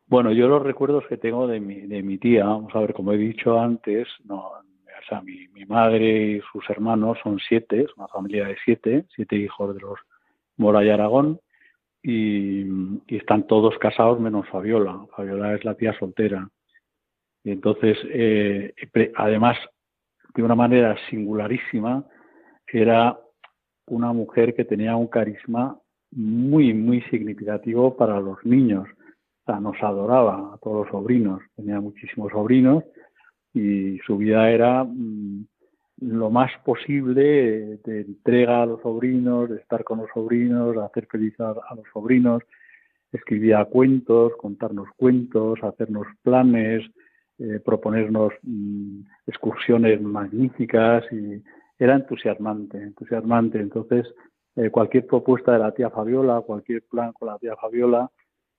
Bueno, 0.07 0.33
yo 0.33 0.49
los 0.49 0.61
recuerdos 0.61 1.05
que 1.07 1.15
tengo 1.15 1.47
de 1.47 1.61
mi, 1.61 1.81
de 1.81 2.03
mi 2.03 2.17
tía, 2.17 2.43
vamos 2.43 2.75
a 2.75 2.79
ver, 2.79 2.93
como 2.93 3.13
he 3.13 3.17
dicho 3.17 3.57
antes, 3.57 4.09
no, 4.25 4.60
o 5.01 5.05
sea, 5.07 5.21
mi, 5.21 5.47
madre 5.65 6.37
y 6.37 6.41
sus 6.51 6.69
hermanos 6.69 7.17
son 7.23 7.39
siete, 7.39 7.81
es 7.81 7.97
una 7.97 8.07
familia 8.07 8.47
de 8.47 8.57
siete, 8.63 9.05
siete 9.15 9.35
hijos 9.35 9.73
de 9.73 9.81
los 9.81 9.99
Mora 10.57 10.83
y 10.83 10.89
Aragón, 10.89 11.39
y, 12.03 12.65
están 13.07 13.47
todos 13.47 13.77
casados 13.77 14.19
menos 14.19 14.47
Fabiola. 14.49 15.05
Fabiola 15.15 15.53
es 15.55 15.63
la 15.65 15.75
tía 15.75 15.97
soltera. 15.97 16.49
Y 17.43 17.51
entonces, 17.51 17.97
eh, 18.09 18.73
además, 19.15 19.57
de 20.35 20.43
una 20.43 20.55
manera 20.55 20.95
singularísima, 21.09 22.05
era 22.67 23.19
una 23.87 24.13
mujer 24.13 24.53
que 24.53 24.65
tenía 24.65 24.95
un 24.95 25.07
carisma 25.07 25.77
muy, 26.11 26.73
muy 26.73 27.01
significativo 27.03 27.95
para 27.97 28.19
los 28.19 28.43
niños. 28.45 28.87
O 28.87 29.45
sea, 29.45 29.59
nos 29.59 29.81
adoraba 29.81 30.53
a 30.53 30.57
todos 30.57 30.85
los 30.85 30.89
sobrinos. 30.89 31.41
Tenía 31.55 31.79
muchísimos 31.81 32.31
sobrinos 32.31 32.83
y 33.53 33.97
su 33.99 34.17
vida 34.17 34.49
era 34.49 34.83
mm, 34.83 35.45
lo 36.01 36.29
más 36.29 36.51
posible 36.63 37.77
de 37.83 38.01
entrega 38.01 38.63
a 38.63 38.65
los 38.65 38.81
sobrinos, 38.81 39.49
de 39.49 39.57
estar 39.57 39.83
con 39.83 39.99
los 39.99 40.09
sobrinos, 40.13 40.75
de 40.75 40.83
hacer 40.83 41.05
feliz 41.07 41.39
a, 41.39 41.53
los 41.75 41.85
sobrinos. 41.93 42.43
Escribía 43.11 43.65
cuentos, 43.65 44.33
contarnos 44.37 44.87
cuentos, 44.97 45.59
hacernos 45.63 46.07
planes, 46.23 46.89
eh, 47.39 47.59
proponernos 47.63 48.33
mm, 48.41 49.01
excursiones 49.27 50.01
magníficas 50.01 51.03
y 51.11 51.43
era 51.77 51.95
entusiasmante, 51.95 52.77
entusiasmante. 52.77 53.59
Entonces, 53.59 54.07
eh, 54.55 54.69
cualquier 54.69 55.05
propuesta 55.05 55.53
de 55.53 55.59
la 55.59 55.71
tía 55.71 55.89
Fabiola, 55.89 56.41
cualquier 56.41 56.83
plan 56.83 57.13
con 57.13 57.27
la 57.27 57.37
tía 57.37 57.55
Fabiola, 57.55 58.09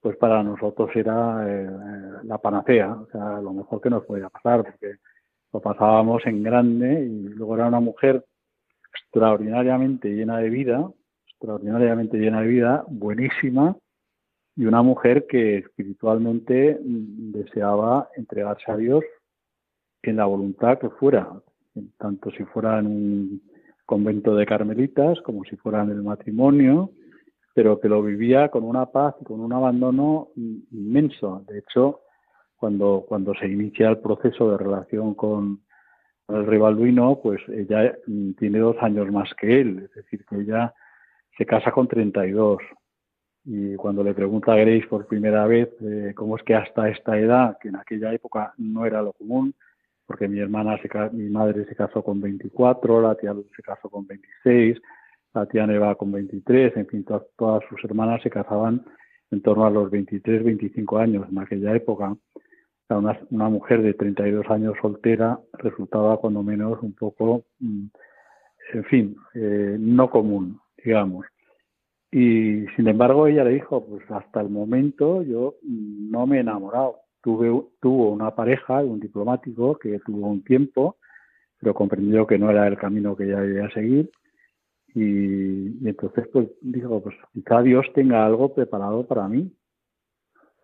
pues 0.03 0.17
para 0.17 0.43
nosotros 0.43 0.91
era 0.95 1.47
eh, 1.49 1.71
la 2.25 2.37
panacea, 2.39 2.93
o 2.93 3.07
sea, 3.07 3.41
lo 3.41 3.53
mejor 3.53 3.81
que 3.81 3.89
nos 3.89 4.05
podía 4.05 4.29
pasar, 4.29 4.65
porque 4.65 4.97
lo 5.53 5.61
pasábamos 5.61 6.27
en 6.27 6.43
grande 6.43 7.05
y 7.05 7.29
luego 7.29 7.55
era 7.55 7.69
una 7.69 7.79
mujer 7.79 8.25
extraordinariamente 8.93 10.09
llena 10.09 10.39
de 10.39 10.51
vida, 10.51 10.91
extraordinariamente 11.29 12.19
llena 12.19 12.41
de 12.41 12.49
vida, 12.49 12.85
buenísima, 12.89 13.77
y 14.57 14.65
una 14.67 14.83
mujer 14.83 15.27
que 15.29 15.59
espiritualmente 15.59 16.81
mm, 16.83 17.33
deseaba 17.33 18.11
entregarse 18.17 18.73
a 18.73 18.77
Dios 18.77 19.05
en 20.03 20.17
la 20.17 20.25
voluntad 20.25 20.81
que 20.81 20.91
fuera, 20.91 21.31
tanto 21.97 22.33
si 22.33 22.45
fuera 22.45 22.81
en 22.81 22.87
un 22.87 23.43
convento 23.87 24.35
de 24.35 24.47
carmelitas 24.47 25.21
como 25.23 25.45
si 25.45 25.55
fuera 25.57 25.85
en 25.85 25.91
el 25.91 26.03
matrimonio, 26.03 26.91
pero 27.55 27.81
que 27.81 27.89
lo 27.89 28.03
vivía 28.03 28.49
con 28.49 28.65
una 28.65 28.87
paz 28.87 29.15
y 29.21 29.25
con 29.25 29.41
un 29.41 29.53
abandono 29.53 30.29
inmenso. 30.37 31.45
De 31.49 31.59
hecho, 31.59 32.01
cuando, 32.57 33.05
cuando 33.07 33.35
se 33.35 33.47
inicia 33.47 33.89
el 33.89 33.99
proceso 33.99 34.51
de 34.51 34.59
relación 34.59 35.15
con, 35.15 35.61
el 36.29 36.47
rey 36.47 36.59
Balduino, 36.59 37.21
pues 37.23 37.41
ella 37.49 37.95
mm, 38.07 38.33
tiene 38.33 38.59
dos 38.59 38.77
años 38.81 39.11
más 39.11 39.33
que 39.35 39.61
él, 39.61 39.81
es 39.85 39.95
decir, 39.95 40.25
que 40.25 40.37
ella 40.37 40.73
se 41.37 41.47
casa 41.47 41.73
con 41.73 41.89
32. 41.89 42.59
Y 43.45 43.75
cuando 43.75 44.05
le 44.05 44.15
pregunta 44.15 44.53
a 44.53 44.57
Grace 44.57 44.87
por 44.89 45.07
primera 45.07 45.47
vez 45.47 45.69
eh, 45.83 46.13
cómo 46.15 46.37
es 46.37 46.43
que 46.45 46.55
hasta 46.55 46.89
esta 46.89 47.19
edad, 47.19 47.59
que 47.61 47.69
en 47.69 47.77
aquella 47.77 48.13
época 48.13 48.55
no 48.57 48.87
era 48.87 49.03
lo 49.03 49.13
común, 49.13 49.55
porque 50.07 50.29
mi 50.29 50.39
hermana, 50.39 50.79
se, 50.81 50.89
mi 51.13 51.29
madre 51.29 51.65
se 51.65 51.75
casó 51.75 52.03
con 52.03 52.21
24, 52.21 53.01
la 53.03 53.15
tía 53.17 53.35
se 53.57 53.63
casó 53.63 53.89
con 53.89 54.07
26, 54.07 54.81
la 55.35 55.47
tía 55.47 55.67
Neva 55.67 55.95
con 55.95 56.13
23, 56.13 56.77
en 56.77 56.87
fin, 56.87 57.05
todas, 57.05 57.63
sus 57.69 57.83
hermanas 57.85 58.23
se 58.23 58.31
casaban 58.31 58.85
en 59.31 59.43
torno 59.43 59.65
a 59.65 59.71
los 59.71 59.91
23, 59.91 60.45
25 60.45 60.99
años 60.99 61.27
en 61.31 61.39
aquella 61.39 61.75
época. 61.75 62.15
Una, 62.91 63.49
mujer 63.49 63.81
de 63.81 63.95
32 63.95 64.51
años 64.51 64.75
soltera 64.83 65.41
resultaba 65.55 66.19
cuando 66.19 66.43
menos 66.43 66.83
un 66.83 66.93
poco, 66.93 67.45
mm, 67.61 67.87
en 68.75 68.85
fin, 68.85 69.17
eh, 69.35 69.77
no 69.81 70.11
común, 70.11 70.61
digamos. 70.85 71.25
Y 72.11 72.67
sin 72.77 72.89
embargo 72.89 73.27
ella 73.27 73.45
le 73.45 73.53
dijo, 73.53 73.83
pues 73.87 74.03
hasta 74.11 74.43
el 74.43 74.51
momento 74.51 75.23
yo 75.23 75.55
no 75.63 76.27
me 76.27 76.37
he 76.37 76.41
enamorado. 76.41 76.97
Tuve, 77.23 77.49
tuvo 77.81 78.11
una 78.13 78.35
pareja, 78.35 78.83
un 78.85 79.01
diplomático 79.01 79.79
que 79.79 79.99
tuvo 80.01 80.27
un 80.29 80.45
tiempo, 80.45 80.99
pero 81.59 81.73
comprendió 81.73 82.27
que 82.27 82.39
no 82.39 82.51
era 82.51 82.67
el 82.69 82.77
camino 82.77 83.17
que 83.17 83.25
ella 83.25 83.41
debía 83.41 83.71
seguir 83.71 84.11
y, 84.95 85.89
entonces, 85.89 86.29
pues 86.33 86.49
dijo, 86.61 87.03
pues 87.03 87.17
quizá 87.33 87.63
Dios 87.63 87.87
tenga 87.95 88.27
algo 88.27 88.55
preparado 88.55 89.07
para 89.07 89.29
mí. 89.29 89.51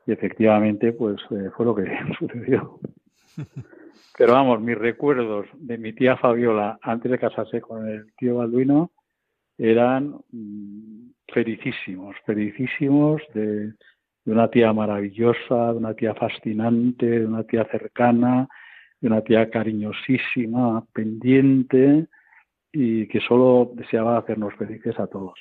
Y 0.07 0.13
efectivamente, 0.13 0.93
pues 0.93 1.17
eh, 1.31 1.51
fue 1.57 1.67
lo 1.67 1.75
que 1.75 1.85
sucedió. 2.19 2.79
Pero 4.17 4.33
vamos, 4.33 4.61
mis 4.61 4.77
recuerdos 4.77 5.47
de 5.55 5.79
mi 5.79 5.93
tía 5.93 6.17
Fabiola 6.17 6.79
antes 6.83 7.11
de 7.11 7.19
casarse 7.19 7.61
con 7.61 7.87
el 7.89 8.13
tío 8.17 8.37
Balduino 8.37 8.91
eran 9.57 10.17
mm, 10.31 11.11
felicísimos, 11.33 12.17
felicísimos 12.25 13.23
de 13.35 13.73
una 14.27 14.49
tía 14.51 14.73
maravillosa, 14.73 15.73
de 15.73 15.79
una 15.79 15.95
tía 15.95 16.15
fascinante, 16.15 17.07
de 17.07 17.27
una 17.27 17.45
tía 17.45 17.65
cercana, 17.71 18.49
de 19.01 19.09
una 19.09 19.23
tía 19.23 19.49
cariñosísima, 19.51 20.85
pendiente, 20.93 22.09
y 22.73 23.07
que 23.09 23.21
solo 23.21 23.71
deseaba 23.75 24.19
hacernos 24.19 24.55
felices 24.55 24.99
a 24.99 25.07
todos. 25.07 25.39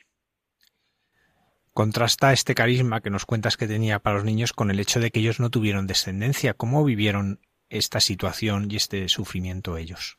Contrasta 1.73 2.33
este 2.33 2.55
carisma 2.55 3.01
que 3.01 3.09
nos 3.09 3.25
cuentas 3.25 3.55
que 3.55 3.67
tenía 3.67 3.99
para 3.99 4.15
los 4.15 4.25
niños 4.25 4.51
con 4.51 4.71
el 4.71 4.79
hecho 4.79 4.99
de 4.99 5.11
que 5.11 5.19
ellos 5.19 5.39
no 5.39 5.49
tuvieron 5.49 5.85
descendencia. 5.85 6.55
¿Cómo 6.55 6.83
vivieron 6.83 7.39
esta 7.69 7.99
situación 7.99 8.67
y 8.69 8.77
este 8.77 9.07
sufrimiento 9.09 9.77
ellos? 9.77 10.17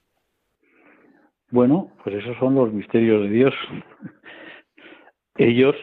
Bueno, 1.50 1.90
pues 2.04 2.16
esos 2.16 2.36
son 2.38 2.54
los 2.54 2.72
misterios 2.72 3.22
de 3.22 3.30
Dios. 3.30 3.54
ellos 5.36 5.74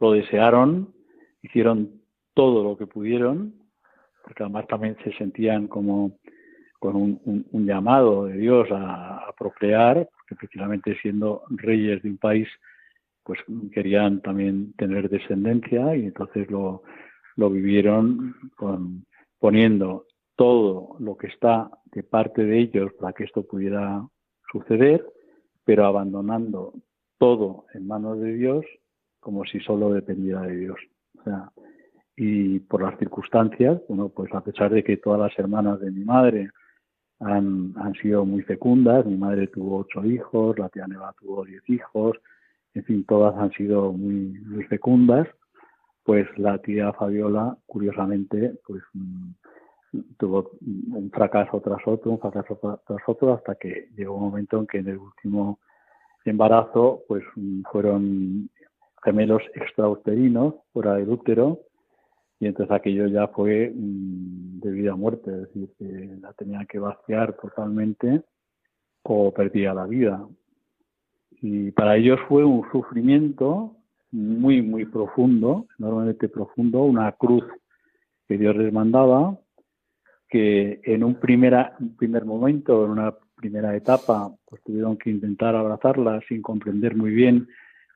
lo 0.00 0.12
desearon, 0.12 0.94
hicieron 1.42 2.02
todo 2.34 2.64
lo 2.64 2.76
que 2.76 2.86
pudieron, 2.86 3.54
porque 4.24 4.42
además 4.42 4.66
también 4.66 4.96
se 5.04 5.12
sentían 5.18 5.68
como 5.68 6.18
con 6.78 6.96
un, 6.96 7.66
llamado 7.66 8.26
de 8.26 8.36
Dios 8.36 8.68
a, 8.70 9.32
procrear, 9.38 10.08
porque 10.16 10.34
efectivamente 10.34 10.96
siendo 11.02 11.42
reyes 11.50 12.02
de 12.02 12.10
un 12.10 12.18
país, 12.18 12.48
pues 13.22 13.38
querían 13.72 14.22
también 14.22 14.72
tener 14.74 15.10
descendencia 15.10 15.94
y 15.96 16.06
entonces 16.06 16.50
lo, 16.50 16.82
lo 17.36 17.50
vivieron 17.50 18.34
con, 18.56 19.04
poniendo 19.38 20.06
todo 20.36 20.96
lo 21.00 21.16
que 21.16 21.26
está 21.26 21.70
de 21.92 22.02
parte 22.02 22.44
de 22.44 22.58
ellos 22.58 22.92
para 23.00 23.12
que 23.12 23.24
esto 23.24 23.42
pudiera 23.42 24.06
suceder, 24.52 25.04
pero 25.64 25.86
abandonando 25.86 26.74
todo 27.18 27.66
en 27.74 27.86
manos 27.86 28.20
de 28.20 28.34
Dios 28.34 28.64
como 29.20 29.44
si 29.44 29.60
solo 29.60 29.92
dependiera 29.92 30.42
de 30.42 30.56
Dios. 30.56 30.78
O 31.18 31.22
sea, 31.24 31.50
y 32.16 32.60
por 32.60 32.82
las 32.82 32.98
circunstancias, 32.98 33.82
bueno, 33.88 34.08
pues 34.08 34.32
a 34.34 34.40
pesar 34.40 34.70
de 34.70 34.82
que 34.82 34.96
todas 34.96 35.20
las 35.20 35.38
hermanas 35.38 35.80
de 35.80 35.90
mi 35.90 36.04
madre 36.04 36.50
han, 37.20 37.74
han 37.76 37.94
sido 37.94 38.24
muy 38.24 38.42
fecundas, 38.42 39.06
mi 39.06 39.16
madre 39.16 39.46
tuvo 39.48 39.78
ocho 39.78 40.04
hijos, 40.04 40.58
la 40.58 40.68
tía 40.68 40.86
Neva 40.86 41.14
tuvo 41.18 41.44
diez 41.44 41.62
hijos, 41.68 42.16
en 42.74 42.84
fin, 42.84 43.04
todas 43.04 43.34
han 43.36 43.50
sido 43.52 43.92
muy, 43.92 44.38
muy 44.44 44.64
fecundas, 44.64 45.26
pues 46.04 46.26
la 46.36 46.58
tía 46.58 46.92
Fabiola, 46.92 47.56
curiosamente, 47.66 48.60
pues 48.66 48.82
mm, 48.92 49.30
tuvo 50.18 50.50
un 50.60 51.10
fracaso 51.12 51.60
tras 51.60 51.80
otro, 51.86 52.12
un 52.12 52.20
fracaso 52.20 52.58
tras 52.86 53.02
otro, 53.06 53.34
hasta 53.34 53.54
que 53.54 53.88
llegó 53.96 54.16
un 54.16 54.24
momento 54.24 54.58
en 54.58 54.66
que 54.66 54.78
en 54.78 54.88
el 54.88 54.98
último 54.98 55.58
embarazo, 56.24 57.02
pues 57.08 57.24
mm, 57.34 57.62
fueron 57.72 58.50
gemelos 59.02 59.42
extrauterinos 59.54 60.54
fuera 60.72 60.94
del 60.94 61.08
útero, 61.08 61.60
y 62.38 62.46
entonces 62.46 62.74
aquello 62.74 63.06
ya 63.06 63.28
fue 63.28 63.72
mm, 63.74 64.60
de 64.60 64.70
vida 64.70 64.92
a 64.92 64.96
muerte, 64.96 65.30
es 65.30 65.40
decir, 65.42 65.70
que 65.78 66.18
la 66.20 66.32
tenía 66.34 66.64
que 66.66 66.78
vaciar 66.78 67.34
totalmente 67.34 68.22
o 69.02 69.32
perdía 69.32 69.72
la 69.72 69.86
vida. 69.86 70.26
Y 71.40 71.70
para 71.70 71.96
ellos 71.96 72.18
fue 72.28 72.44
un 72.44 72.68
sufrimiento 72.70 73.76
muy, 74.10 74.62
muy 74.62 74.84
profundo, 74.84 75.66
enormemente 75.78 76.28
profundo, 76.28 76.82
una 76.82 77.12
cruz 77.12 77.44
que 78.28 78.38
Dios 78.38 78.56
les 78.56 78.72
mandaba, 78.72 79.38
que 80.28 80.80
en 80.84 81.04
un, 81.04 81.14
primera, 81.14 81.76
un 81.78 81.96
primer 81.96 82.24
momento, 82.24 82.84
en 82.84 82.90
una 82.92 83.14
primera 83.36 83.76
etapa, 83.76 84.30
pues 84.46 84.62
tuvieron 84.62 84.96
que 84.96 85.10
intentar 85.10 85.54
abrazarla 85.54 86.20
sin 86.28 86.42
comprender 86.42 86.96
muy 86.96 87.10
bien 87.10 87.48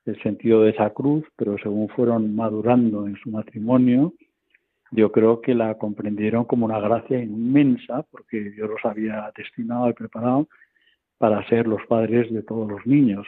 el 0.05 0.21
sentido 0.21 0.61
de 0.61 0.71
esa 0.71 0.91
cruz, 0.91 1.25
pero 1.35 1.57
según 1.57 1.89
fueron 1.89 2.35
madurando 2.35 3.07
en 3.07 3.15
su 3.17 3.29
matrimonio, 3.29 4.13
yo 4.91 5.11
creo 5.11 5.41
que 5.41 5.55
la 5.55 5.77
comprendieron 5.77 6.43
como 6.45 6.65
una 6.65 6.79
gracia 6.79 7.21
inmensa, 7.23 8.03
porque 8.11 8.41
Dios 8.51 8.69
los 8.69 8.83
había 8.83 9.31
destinado 9.35 9.89
y 9.89 9.93
preparado 9.93 10.47
para 11.17 11.47
ser 11.47 11.67
los 11.67 11.85
padres 11.87 12.31
de 12.31 12.43
todos 12.43 12.69
los 12.69 12.85
niños 12.85 13.25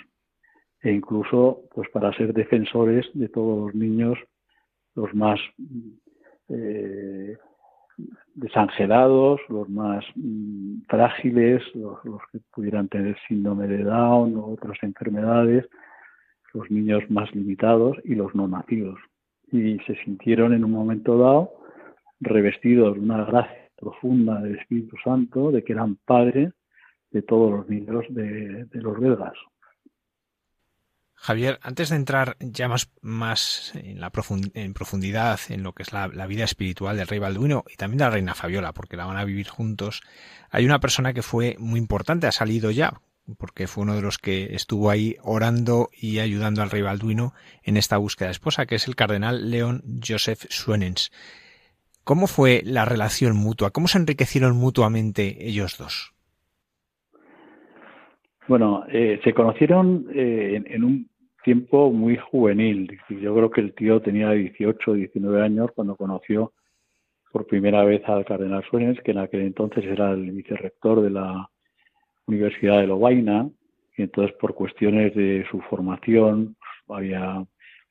e 0.81 0.91
incluso 0.91 1.61
pues 1.73 1.89
para 1.89 2.11
ser 2.13 2.33
defensores 2.33 3.05
de 3.13 3.29
todos 3.29 3.67
los 3.67 3.75
niños 3.75 4.17
los 4.95 5.13
más 5.15 5.39
eh, 6.49 7.37
desangelados, 8.35 9.39
los 9.47 9.69
más 9.69 10.03
mm, 10.15 10.81
frágiles, 10.89 11.63
los, 11.73 12.03
los, 12.03 12.21
que 12.31 12.39
pudieran 12.51 12.89
tener 12.89 13.17
síndrome 13.27 13.67
de 13.67 13.83
Down 13.83 14.35
o 14.35 14.47
otras 14.47 14.77
enfermedades, 14.81 15.67
los 16.53 16.69
niños 16.69 17.03
más 17.09 17.33
limitados 17.33 17.97
y 18.03 18.15
los 18.15 18.35
no 18.35 18.47
nacidos. 18.47 18.99
Y 19.53 19.79
se 19.87 19.95
sintieron 20.03 20.53
en 20.53 20.65
un 20.65 20.71
momento 20.71 21.17
dado 21.17 21.53
revestidos 22.19 22.95
de 22.95 22.99
una 22.99 23.23
gracia 23.23 23.69
profunda 23.77 24.41
del 24.41 24.57
Espíritu 24.57 24.95
Santo, 25.03 25.51
de 25.51 25.63
que 25.63 25.73
eran 25.73 25.95
padres 25.95 26.53
de 27.11 27.21
todos 27.21 27.51
los 27.51 27.69
niños 27.69 28.03
de, 28.09 28.67
los 28.73 28.99
belgas. 28.99 29.33
Javier, 31.13 31.59
antes 31.61 31.89
de 31.89 31.95
entrar 31.95 32.35
ya 32.39 32.67
más, 32.67 32.91
más 33.01 33.73
en, 33.75 34.01
la 34.01 34.11
en 34.55 34.73
profundidad 34.73 35.39
en 35.47 35.63
lo 35.63 35.73
que 35.73 35.83
es 35.83 35.93
la, 35.93 36.07
vida 36.27 36.43
espiritual 36.43 36.97
del 36.97 37.07
rey 37.07 37.19
Balduino 37.19 37.63
y 37.71 37.75
también 37.75 37.99
de 37.99 38.03
la 38.05 38.09
reina 38.09 38.33
Fabiola, 38.33 38.73
porque 38.73 38.97
la 38.97 39.05
van 39.05 39.17
a 39.17 39.23
vivir 39.23 39.47
juntos, 39.47 40.01
hay 40.49 40.65
una 40.65 40.79
persona 40.79 41.13
que 41.13 41.21
fue 41.21 41.55
muy 41.59 41.79
importante, 41.79 42.27
ha 42.27 42.31
salido 42.31 42.71
ya, 42.71 42.99
porque 43.37 43.67
fue 43.67 43.83
uno 43.83 43.95
de 43.95 44.01
los 44.01 44.17
que 44.17 44.53
estuvo 44.55 44.89
ahí 44.89 45.15
orando 45.23 45.89
y 45.99 46.19
ayudando 46.19 46.61
al 46.61 46.69
rey 46.69 46.81
Balduino 46.81 47.33
en 47.63 47.77
esta 47.77 47.97
búsqueda 47.97 48.27
de 48.27 48.33
esposa, 48.33 48.65
que 48.65 48.75
es 48.75 48.87
el 48.87 48.95
cardenal 48.95 49.49
León 49.49 49.83
Joseph 50.05 50.45
Suenens. 50.49 51.11
¿Cómo 52.03 52.27
fue 52.27 52.61
la 52.65 52.83
relación 52.85 53.37
mutua? 53.37 53.71
¿Cómo 53.71 53.87
se 53.87 53.97
enriquecieron 53.97 54.57
mutuamente 54.57 55.47
ellos 55.47 55.77
dos? 55.77 56.13
Bueno, 58.47 58.83
eh, 58.89 59.21
se 59.23 59.33
conocieron 59.33 60.07
eh, 60.13 60.61
en, 60.65 60.83
un 60.83 61.09
tiempo 61.45 61.91
muy 61.91 62.17
juvenil. 62.17 62.99
Yo 63.09 63.33
creo 63.33 63.49
que 63.49 63.61
el 63.61 63.73
tío 63.73 64.01
tenía 64.01 64.31
18, 64.31 64.93
19 64.93 65.41
años 65.41 65.71
cuando 65.73 65.95
conoció 65.95 66.51
por 67.31 67.47
primera 67.47 67.85
vez 67.85 68.03
al 68.07 68.25
cardenal 68.25 68.63
Suárez, 68.69 68.99
que 69.03 69.11
en 69.11 69.19
aquel 69.19 69.41
entonces 69.41 69.85
era 69.85 70.11
el 70.11 70.29
vicerrector 70.31 71.01
de 71.01 71.09
la 71.09 71.49
Universidad 72.27 72.79
de 72.79 72.87
Lovaina, 72.87 73.49
y 73.97 74.03
entonces 74.03 74.35
por 74.39 74.55
cuestiones 74.55 75.13
de 75.15 75.45
su 75.49 75.59
formación, 75.61 76.55
había, 76.87 77.45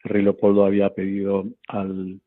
rey 0.05 0.23
Leopoldo 0.23 0.65
había 0.65 0.91
pedido 0.91 1.45
al, 1.69 2.21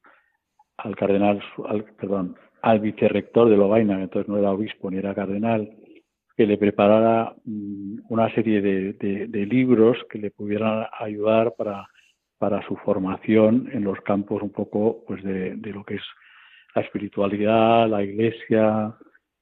al 0.78 0.96
cardenal, 0.96 1.42
al, 1.68 1.84
perdón, 1.84 2.36
al 2.62 2.80
vicerrector 2.80 3.50
de 3.50 3.58
Lovaina, 3.58 3.98
que 3.98 4.04
entonces 4.04 4.30
no 4.30 4.38
era 4.38 4.52
obispo 4.52 4.90
ni 4.90 4.98
era 4.98 5.14
cardenal, 5.14 5.70
que 6.36 6.46
le 6.46 6.58
preparara 6.58 7.34
mm, 7.46 8.00
una 8.10 8.34
serie 8.34 8.62
de, 8.62 9.46
libros 9.46 9.98
que 10.10 10.20
le 10.20 10.32
pudieran 10.32 10.86
ayudar 11.00 11.54
para, 11.58 11.88
para 12.38 12.66
su 12.68 12.76
formación 12.78 13.70
en 13.72 13.84
los 13.84 14.00
campos 14.02 14.42
un 14.42 14.52
poco 14.52 15.04
pues 15.08 15.24
de, 15.24 15.56
lo 15.64 15.84
que 15.84 15.96
es 15.96 16.04
la 16.74 16.82
espiritualidad, 16.82 17.88
la 17.88 18.04
iglesia 18.04 18.94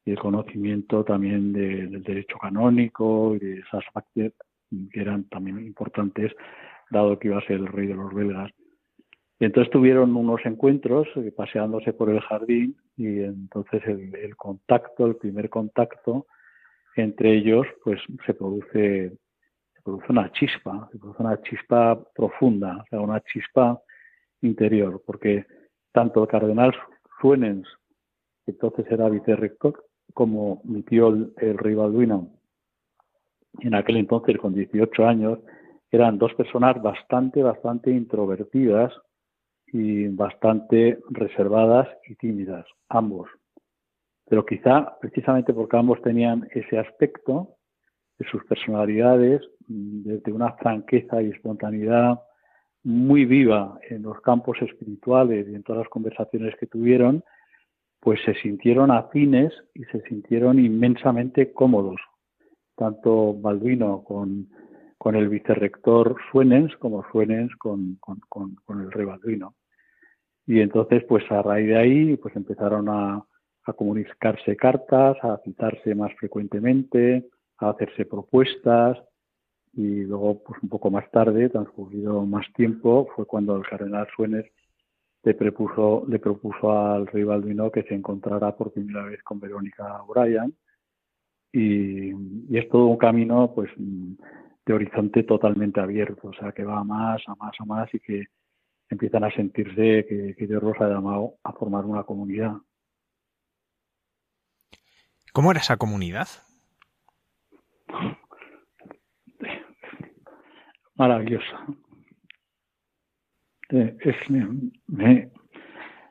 y 0.06 0.12
el 0.12 0.20
conocimiento 0.20 1.04
también 1.04 1.54
del 1.54 2.04
derecho 2.04 2.38
canónico 2.38 3.36
y 3.36 3.40
de 3.40 3.60
esas 3.60 3.84
factores 3.94 4.34
que 4.92 5.00
eran 5.00 5.26
también 5.26 5.60
importantes 5.60 6.32
dado 6.90 7.18
que 7.18 7.28
iba 7.30 7.38
a 7.38 7.46
ser 7.46 7.58
el 7.58 7.68
rey 7.68 7.88
de 7.88 7.96
los 7.96 8.14
belgas. 8.14 8.52
Entonces 9.40 9.72
tuvieron 9.72 10.16
unos 10.16 10.46
encuentros 10.46 11.08
eh, 11.16 11.32
paseándose 11.36 11.94
por 11.94 12.10
el 12.10 12.22
jardín 12.22 12.78
y 12.96 13.22
entonces 13.22 13.82
el 13.86 14.36
contacto, 14.38 15.06
el 15.06 15.16
primer 15.16 15.50
contacto, 15.50 16.28
entre 16.96 17.36
ellos 17.36 17.66
pues 17.84 18.00
se 18.26 18.34
produce 18.34 19.12
se 19.74 19.82
produce 19.82 20.06
una 20.10 20.32
chispa, 20.32 20.88
se 20.92 20.98
produce 20.98 21.24
una 21.24 21.42
chispa 21.42 22.00
profunda, 22.14 22.78
o 22.78 22.86
sea, 22.90 23.02
una 23.02 23.20
chispa 23.22 23.82
interior, 24.42 25.02
porque 25.06 25.46
tanto 25.92 26.22
el 26.22 26.30
cardenal 26.30 26.74
Suenens, 27.20 27.68
que 28.46 28.52
entonces 28.52 28.86
era 28.90 29.10
vicerrector, 29.10 29.84
como 30.14 30.62
mi 30.64 30.84
tío 30.84 31.10
el, 31.10 31.58
rey 31.58 31.76
Balduino, 31.76 32.30
en 33.60 33.76
aquel 33.76 33.98
entonces 33.98 34.38
con 34.38 34.54
18 34.54 35.06
años, 35.06 35.40
eran 35.92 36.18
dos 36.18 36.34
personas 36.34 36.82
bastante, 36.82 37.44
bastante 37.44 37.92
introvertidas 37.92 38.94
y 39.68 40.08
bastante 40.08 41.00
reservadas 41.10 41.88
y 42.08 42.16
tímidas, 42.16 42.66
ambos. 42.90 43.30
Pero 44.28 44.46
quizá 44.46 44.98
precisamente 45.00 45.54
porque 45.54 45.78
ambos 45.78 46.02
tenían 46.02 46.48
ese 46.52 46.80
aspecto 46.80 47.56
de 48.18 48.26
sus 48.28 48.44
personalidades, 48.46 49.42
desde 49.68 50.32
una 50.32 50.54
franqueza 50.54 51.22
y 51.22 51.30
espontaneidad 51.30 52.20
muy 52.84 53.26
viva 53.26 53.80
en 53.90 54.04
los 54.04 54.20
campos 54.22 54.58
espirituales 54.62 55.48
y 55.48 55.56
en 55.56 55.64
todas 55.64 55.84
las 55.84 55.90
conversaciones 55.90 56.56
que 56.60 56.68
tuvieron, 56.68 57.24
pues 58.04 58.20
se 58.26 58.34
sintieron 58.36 58.92
afines 58.92 59.54
y 59.74 59.86
se 59.86 60.02
sintieron 60.02 60.60
inmensamente 60.60 61.54
cómodos, 61.54 62.02
tanto 62.76 63.34
Balduino 63.34 64.04
con, 64.04 64.50
con 64.98 65.16
el 65.16 65.30
vicerrector 65.30 66.18
Suenens 66.30 66.76
como 66.78 67.06
Suenens 67.14 67.56
con, 67.56 67.96
con, 68.02 68.20
con 68.66 68.82
el 68.82 68.92
rey 68.92 69.06
Balduino. 69.06 69.56
Y 70.46 70.60
entonces, 70.60 71.06
pues 71.06 71.24
a 71.32 71.42
raíz 71.42 71.68
de 71.68 71.78
ahí, 71.78 72.18
pues 72.18 72.36
empezaron 72.36 72.90
a, 72.90 73.24
a 73.66 73.74
comunicarse 73.74 74.58
cartas, 74.58 75.16
a 75.24 75.38
citarse 75.46 75.96
más 75.96 76.14
frecuentemente, 76.16 77.30
a 77.60 77.70
hacerse 77.70 78.06
propuestas 78.06 78.98
y 79.72 80.04
luego, 80.04 80.44
pues 80.44 80.62
un 80.62 80.68
poco 80.68 80.92
más 80.92 81.10
tarde, 81.10 81.48
transcurrido 81.48 82.26
más 82.26 82.46
tiempo, 82.54 83.08
fue 83.16 83.26
cuando 83.26 83.56
el 83.56 83.64
cardenal 83.64 84.08
Suener 84.14 84.52
le 85.24 85.34
propuso, 85.34 86.04
le 86.08 86.20
propuso 86.20 86.72
al 86.72 87.08
rey 87.08 87.24
Balduino 87.24 87.72
que 87.72 87.84
se 87.84 87.96
encontrara 87.96 88.56
por 88.56 88.72
primera 88.74 89.04
vez 89.04 89.24
con 89.24 89.40
Verónica 89.40 90.04
O'Brien 90.04 90.54
y, 91.52 92.58
es 92.58 92.68
todo 92.70 92.88
un 92.88 92.98
camino 92.98 93.54
pues 93.54 93.72
de 93.78 94.74
horizonte 94.74 95.24
totalmente 95.24 95.80
abierto, 95.80 96.28
o 96.28 96.34
sea 96.34 96.52
que 96.52 96.64
va 96.64 96.80
a 96.80 96.84
más, 96.84 97.22
a 97.28 97.36
más, 97.36 97.54
a 97.58 97.66
más 97.66 97.94
y 97.94 98.00
que 98.00 98.26
empiezan 98.90 99.24
a 99.24 99.32
sentirse 99.32 100.06
que, 100.08 100.36
que 100.38 100.48
Dios 100.48 100.62
los 100.62 100.80
ha 100.82 100.90
llamado 100.90 101.36
a 101.44 101.54
formar 101.54 101.86
una 101.86 102.04
comunidad. 102.04 102.56
¿Cómo 105.32 105.52
era 105.52 105.62
esa 105.62 105.78
comunidad? 105.78 106.28
Maravillosa. 110.96 111.66
Este, 113.74 114.48
me, 114.86 115.32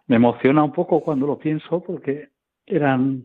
emociona 0.08 0.64
un 0.64 0.72
poco 0.72 1.00
cuando 1.00 1.28
lo 1.28 1.38
pienso 1.38 1.80
porque 1.80 2.30
eran 2.66 3.22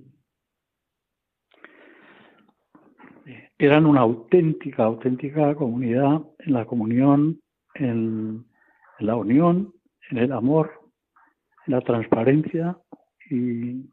eran 3.58 3.88
una 3.88 4.02
auténtica, 4.02 4.84
auténtica 4.84 5.56
comunidad 5.56 6.21
en 6.38 6.54
la 6.54 6.65
comunión, 6.65 7.41
en, 7.73 8.45
la 9.00 9.15
unión, 9.15 9.73
en 10.12 10.19
el 10.19 10.32
amor, 10.32 10.71
en 11.65 11.73
la 11.73 11.82
transparencia 11.82 12.78
y 13.32 13.89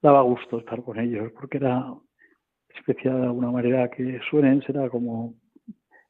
daba 0.00 0.22
gusto 0.22 0.60
estar 0.60 0.80
con 0.84 1.00
ellos 1.00 1.32
porque 1.32 1.56
era 1.56 1.92
especial 2.68 3.20
de 3.20 3.26
alguna 3.26 3.50
manera 3.50 3.90
que 3.90 4.20
suelen 4.30 4.62
será 4.62 4.88
como 4.88 5.34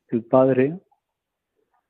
el 0.08 0.24
padre 0.24 0.78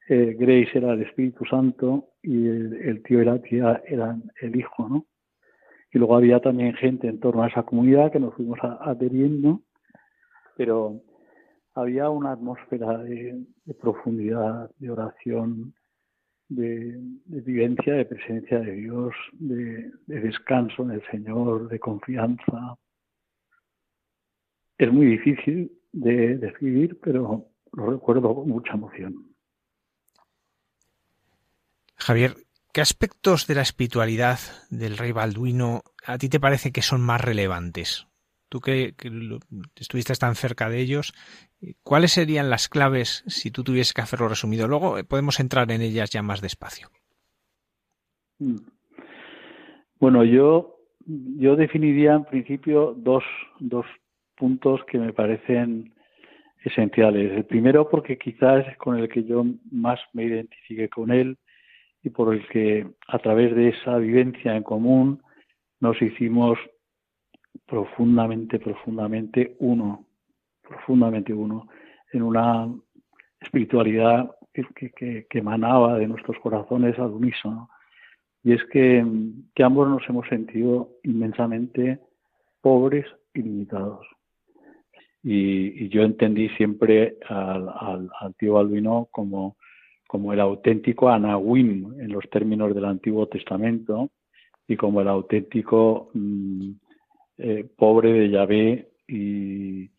Grace 0.06 0.70
era 0.74 0.92
el 0.92 1.02
Espíritu 1.02 1.44
Santo 1.46 2.10
y 2.22 2.46
el, 2.46 3.02
tío 3.04 3.22
y 3.22 3.24
la 3.24 3.40
tía 3.40 3.82
eran 3.86 4.30
el 4.40 4.56
Hijo, 4.56 4.88
¿no? 4.88 5.06
Y 5.92 5.98
luego 5.98 6.16
había 6.16 6.40
también 6.40 6.74
gente 6.74 7.08
en 7.08 7.20
torno 7.20 7.42
a 7.42 7.48
esa 7.48 7.62
comunidad 7.62 8.12
que 8.12 8.18
nos 8.18 8.34
fuimos 8.34 8.58
adheriendo, 8.62 9.62
pero 10.56 11.00
había 11.74 12.10
una 12.10 12.32
atmósfera 12.32 12.98
de, 12.98 13.44
profundidad, 13.80 14.70
de 14.78 14.90
oración, 14.90 15.74
de, 16.48 16.98
vivencia, 17.26 17.94
de 17.94 18.04
presencia 18.04 18.60
de 18.60 18.72
Dios, 18.72 19.14
de, 19.32 19.90
descanso 20.06 20.82
en 20.82 20.90
el 20.92 21.02
Señor, 21.10 21.68
de 21.68 21.78
confianza. 21.78 22.76
Es 24.78 24.92
muy 24.92 25.06
difícil 25.06 25.72
de 25.92 26.38
describir, 26.38 26.98
pero 27.00 27.46
lo 27.72 27.90
recuerdo 27.90 28.34
con 28.34 28.48
mucha 28.48 28.74
emoción. 28.74 29.33
Javier, 31.96 32.34
¿qué 32.72 32.80
aspectos 32.80 33.46
de 33.46 33.54
la 33.54 33.62
espiritualidad 33.62 34.38
del 34.70 34.96
rey 34.96 35.12
Balduino 35.12 35.82
a 36.06 36.18
ti 36.18 36.28
te 36.28 36.40
parece 36.40 36.72
que 36.72 36.82
son 36.82 37.00
más 37.00 37.20
relevantes? 37.20 38.06
Tú 38.48 38.60
que, 38.60 38.94
estuviste 39.76 40.14
tan 40.14 40.34
cerca 40.34 40.68
de 40.68 40.80
ellos, 40.80 41.12
¿cuáles 41.82 42.12
serían 42.12 42.50
las 42.50 42.68
claves 42.68 43.24
si 43.26 43.50
tú 43.50 43.64
tuvieses 43.64 43.92
que 43.92 44.02
hacerlo 44.02 44.28
resumido? 44.28 44.68
Luego 44.68 44.98
eh, 44.98 45.04
podemos 45.04 45.40
entrar 45.40 45.70
en 45.72 45.80
ellas 45.80 46.10
ya 46.10 46.22
más 46.22 46.40
despacio. 46.40 46.88
Mm. 48.38 48.58
Bueno, 49.98 50.24
yo, 50.24 50.76
yo 51.06 51.56
definiría 51.56 52.14
en 52.14 52.24
principio 52.24 52.94
dos, 52.96 53.24
dos 53.58 53.86
puntos 54.36 54.80
que 54.84 54.98
me 54.98 55.12
parecen 55.12 55.94
esenciales. 56.64 57.32
El 57.32 57.44
primero 57.44 57.88
porque 57.88 58.18
quizás 58.18 58.66
es 58.68 58.76
con 58.76 58.98
el 58.98 59.08
que 59.08 59.24
yo 59.24 59.44
más 59.70 60.00
me 60.12 60.24
identifique 60.24 60.88
con 60.88 61.10
él 61.10 61.38
y 62.04 62.10
por 62.10 62.34
el 62.34 62.46
que 62.48 62.86
a 63.08 63.18
través 63.18 63.56
de 63.56 63.70
esa 63.70 63.96
vivencia 63.96 64.54
en 64.54 64.62
común 64.62 65.22
nos 65.80 66.00
hicimos 66.00 66.58
profundamente, 67.66 68.58
profundamente 68.58 69.56
uno, 69.58 70.06
profundamente 70.62 71.32
uno, 71.32 71.66
en 72.12 72.22
una 72.22 72.68
espiritualidad 73.40 74.30
que, 74.52 74.92
que, 74.92 75.38
emanaba 75.38 75.98
de 75.98 76.06
nuestros 76.06 76.38
corazones 76.38 76.98
al 76.98 77.10
unísono. 77.10 77.70
Y 78.42 78.52
es 78.52 78.62
que, 78.64 79.04
que 79.54 79.62
ambos 79.62 79.88
nos 79.88 80.06
hemos 80.08 80.28
sentido 80.28 80.90
inmensamente 81.02 82.00
pobres 82.60 83.06
y 83.32 83.42
limitados. 83.42 84.06
Y, 85.22 85.88
yo 85.88 86.02
entendí 86.02 86.50
siempre 86.50 87.16
al, 87.28 87.68
al, 88.20 88.34
tío 88.36 88.58
Albino 88.58 89.08
como, 89.10 89.56
como 90.06 90.32
el 90.32 90.40
auténtico 90.40 91.08
Anahuim 91.08 92.00
en 92.00 92.12
los 92.12 92.28
términos 92.30 92.74
del 92.74 92.84
Antiguo 92.84 93.26
Testamento 93.26 94.10
y 94.68 94.76
como 94.76 95.00
el 95.00 95.08
auténtico 95.08 96.10
mm, 96.14 96.70
eh, 97.38 97.66
pobre 97.76 98.12
de 98.12 98.30
Yahvé 98.30 98.88
y, 99.08 99.90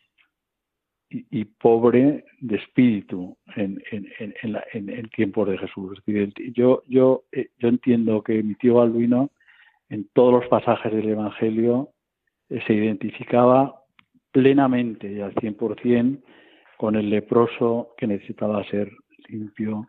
pobre 1.60 2.26
de 2.42 2.58
espíritu 2.58 3.38
en, 3.56 3.82
en, 3.92 4.06
en, 4.20 4.90
en, 4.90 5.10
tiempos 5.10 5.48
de 5.48 5.58
Jesús. 5.58 6.02
yo, 6.54 6.84
yo, 6.88 7.24
eh, 7.32 7.50
yo 7.58 7.70
entiendo 7.70 8.22
que 8.22 8.44
mi 8.44 8.56
tío 8.56 8.76
Balduino 8.76 9.32
en 9.90 10.10
todos 10.14 10.34
los 10.34 10.48
pasajes 10.48 10.92
del 10.92 11.10
Evangelio 11.10 11.92
eh, 12.50 12.62
se 12.68 12.74
identificaba 12.74 13.82
plenamente 14.32 15.12
y 15.12 15.22
al 15.22 15.34
100% 15.36 16.22
con 16.78 16.96
el 16.96 17.10
leproso 17.10 17.94
que 17.98 18.08
necesitaba 18.08 18.64
ser 18.66 18.92
limpio, 19.30 19.88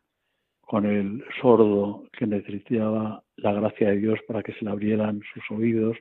con 0.66 0.84
el 0.84 1.24
sordo 1.40 2.04
que 2.12 2.26
necesitaba 2.26 3.22
la 3.36 3.52
gracia 3.52 3.90
de 3.90 3.98
Dios 3.98 4.18
para 4.26 4.42
que 4.42 4.52
se 4.52 4.64
le 4.64 4.72
abrieran 4.72 5.20
sus 5.32 5.50
oídos, 5.56 5.96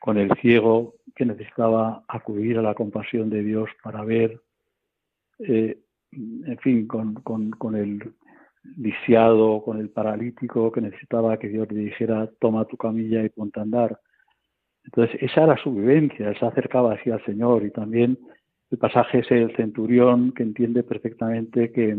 con 0.00 0.16
el 0.16 0.32
ciego 0.40 0.94
que 1.14 1.26
necesitaba 1.26 2.02
acudir 2.08 2.58
a 2.58 2.62
la 2.62 2.74
compasión 2.74 3.28
de 3.28 3.42
Dios 3.42 3.68
para 3.82 4.02
ver, 4.02 4.40
eh, 5.40 5.78
en 6.12 6.58
fin, 6.60 6.86
con, 6.86 7.76
el 7.76 8.14
lisiado, 8.78 9.62
con 9.62 9.78
el 9.78 9.90
paralítico 9.90 10.72
que 10.72 10.80
necesitaba 10.80 11.38
que 11.38 11.48
Dios 11.48 11.70
le 11.70 11.80
dijera, 11.80 12.30
toma 12.40 12.64
tu 12.64 12.78
camilla 12.78 13.22
y 13.22 13.28
ponte 13.28 13.60
a 13.60 13.64
andar. 13.64 14.00
Entonces, 14.82 15.22
esa 15.22 15.44
era 15.44 15.58
su 15.58 15.74
vivencia, 15.74 16.30
él 16.30 16.38
se 16.38 16.46
acercaba 16.46 16.94
así 16.94 17.10
al 17.10 17.22
Señor 17.26 17.64
y 17.64 17.70
también 17.70 18.18
el 18.70 18.78
pasaje 18.78 19.18
es 19.18 19.30
el 19.30 19.54
centurión 19.56 20.32
que 20.32 20.42
entiende 20.42 20.82
perfectamente 20.84 21.70
que 21.70 21.98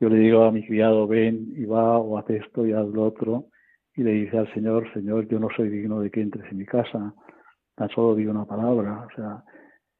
yo 0.00 0.08
le 0.08 0.16
digo 0.16 0.44
a 0.44 0.50
mi 0.50 0.66
criado, 0.66 1.06
ven 1.06 1.52
y 1.54 1.66
va 1.66 1.98
o 1.98 2.18
haz 2.18 2.28
esto 2.30 2.66
y 2.66 2.72
haz 2.72 2.86
lo 2.88 3.04
otro, 3.04 3.44
y 3.94 4.02
le 4.02 4.12
dice 4.12 4.38
al 4.38 4.52
Señor, 4.54 4.90
Señor, 4.94 5.28
yo 5.28 5.38
no 5.38 5.48
soy 5.54 5.68
digno 5.68 6.00
de 6.00 6.10
que 6.10 6.22
entres 6.22 6.50
en 6.50 6.58
mi 6.58 6.64
casa, 6.64 7.14
tan 7.74 7.88
solo 7.90 8.14
digo 8.14 8.30
una 8.30 8.46
palabra, 8.46 9.06
o 9.06 9.14
sea, 9.14 9.44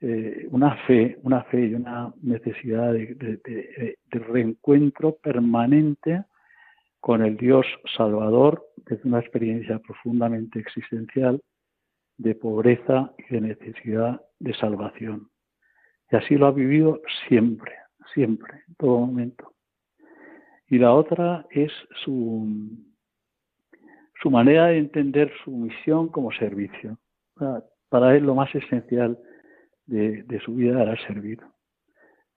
eh, 0.01 0.47
una 0.51 0.75
fe, 0.87 1.19
una 1.23 1.43
fe 1.45 1.67
y 1.67 1.75
una 1.75 2.13
necesidad 2.23 2.95
de, 2.95 3.15
de, 3.15 3.97
reencuentro 4.11 5.17
permanente 5.17 6.25
con 7.01 7.23
el 7.23 7.37
Dios 7.37 7.67
Salvador, 7.97 8.67
es 8.87 9.05
una 9.05 9.21
experiencia 9.21 9.79
profundamente 9.79 10.59
existencial 10.59 11.43
de 12.17 12.35
pobreza 12.35 13.13
y 13.19 13.35
de 13.35 13.41
necesidad 13.43 14.23
de 14.39 14.55
salvación. 14.55 15.29
Y 16.11 16.17
así 16.17 16.37
lo 16.37 16.47
ha 16.47 16.53
vivido 16.53 17.03
siempre, 17.29 17.73
siempre, 18.15 18.63
en 18.67 18.75
todo 18.77 19.01
momento. 19.01 19.53
Y 20.71 20.79
la 20.79 20.95
otra 20.95 21.45
es 21.51 21.73
su, 22.05 22.47
manera 24.25 24.67
de 24.67 24.79
entender 24.79 25.33
su 25.45 25.51
misión 25.51 26.09
como 26.09 26.31
servicio. 26.31 26.97
Para 27.89 28.17
él 28.17 28.25
lo 28.25 28.37
más 28.37 28.55
esencial 28.55 29.19
de, 29.87 30.41
su 30.45 30.55
vida 30.55 30.81
era 30.81 30.97
servir. 31.09 31.41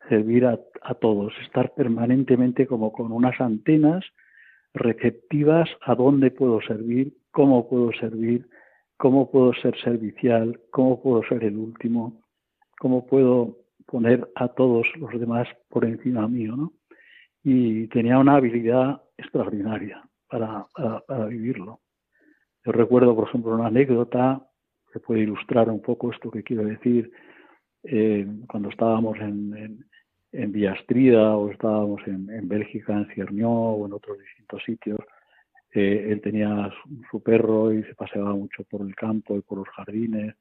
Servir 0.10 0.48
a, 0.48 0.60
a 0.82 0.96
todos, 0.96 1.32
estar 1.44 1.74
permanentemente 1.76 2.66
como 2.66 2.92
con 2.92 3.12
unas 3.12 3.40
antenas 3.40 4.04
receptivas 4.74 5.70
a 5.82 5.94
dónde 5.94 6.32
puedo 6.32 6.60
servir, 6.62 7.14
cómo 7.32 7.70
puedo 7.70 7.92
servir, 7.94 8.48
cómo 8.98 9.30
puedo 9.30 9.54
ser 9.54 9.80
servicial, 9.82 10.60
cómo 10.72 11.02
puedo 11.04 11.24
ser 11.30 11.44
el 11.44 11.58
último, 11.58 12.24
cómo 12.80 13.06
puedo 13.06 13.58
poner 13.86 14.28
a 14.34 14.48
todos 14.48 14.88
los 14.98 15.12
demás 15.20 15.48
por 15.70 15.86
encima 15.86 16.28
mío, 16.28 16.56
¿no? 16.56 16.74
Y 17.44 17.88
tenía 17.88 18.18
una 18.18 18.36
habilidad 18.36 19.02
extraordinaria 19.18 20.02
para, 20.30 20.66
vivirlo. 21.28 21.82
Yo 22.66 22.72
recuerdo, 22.72 23.16
por 23.16 23.28
ejemplo, 23.28 23.54
una 23.54 23.68
anécdota 23.68 24.42
que 24.92 25.00
puede 25.00 25.22
ilustrar 25.22 25.70
un 25.70 25.82
poco 25.82 26.12
esto 26.12 26.32
que 26.32 26.44
quiero 26.44 26.66
decir. 26.66 27.12
Eh, 27.84 28.26
cuando 28.48 28.70
estábamos 28.70 29.18
en, 29.20 29.56
en, 29.58 29.86
en 30.32 30.76
o 31.16 31.50
estábamos 31.52 32.02
en, 32.08 32.48
Bélgica, 32.48 32.94
en 32.94 33.08
Ciernió 33.14 33.50
o 33.50 33.86
en 33.86 33.94
otros 33.94 34.18
distintos 34.20 34.64
sitios, 34.64 35.00
él 35.72 36.22
tenía 36.22 36.72
su, 37.10 37.24
perro 37.24 37.74
y 37.74 37.84
se 37.84 37.96
paseaba 37.96 38.36
mucho 38.36 38.64
por 38.66 38.82
el 38.82 38.96
campo 38.96 39.36
y 39.36 39.42
por 39.42 39.58
los 39.58 39.68
jardines. 39.70 40.36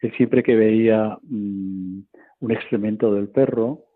Él 0.00 0.12
siempre 0.16 0.42
que 0.42 0.54
veía 0.54 1.18
mm, 1.22 2.00
un 2.40 2.50
excremento 2.50 3.14
del 3.14 3.28
perro, 3.28 3.86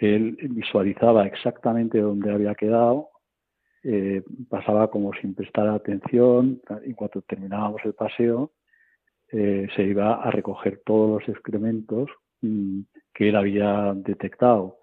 él 0.00 0.36
visualizaba 0.50 1.26
exactamente 1.26 2.00
dónde 2.00 2.32
había 2.32 2.54
quedado, 2.54 3.10
eh, 3.82 4.22
pasaba 4.48 4.90
como 4.90 5.12
sin 5.14 5.34
prestar 5.34 5.68
atención 5.68 6.60
y 6.84 6.94
cuando 6.94 7.22
terminábamos 7.22 7.80
el 7.84 7.94
paseo 7.94 8.52
eh, 9.32 9.68
se 9.76 9.84
iba 9.84 10.22
a 10.22 10.30
recoger 10.30 10.82
todos 10.84 11.20
los 11.20 11.28
excrementos 11.28 12.10
mm, 12.42 12.80
que 13.14 13.28
él 13.28 13.36
había 13.36 13.92
detectado 13.94 14.78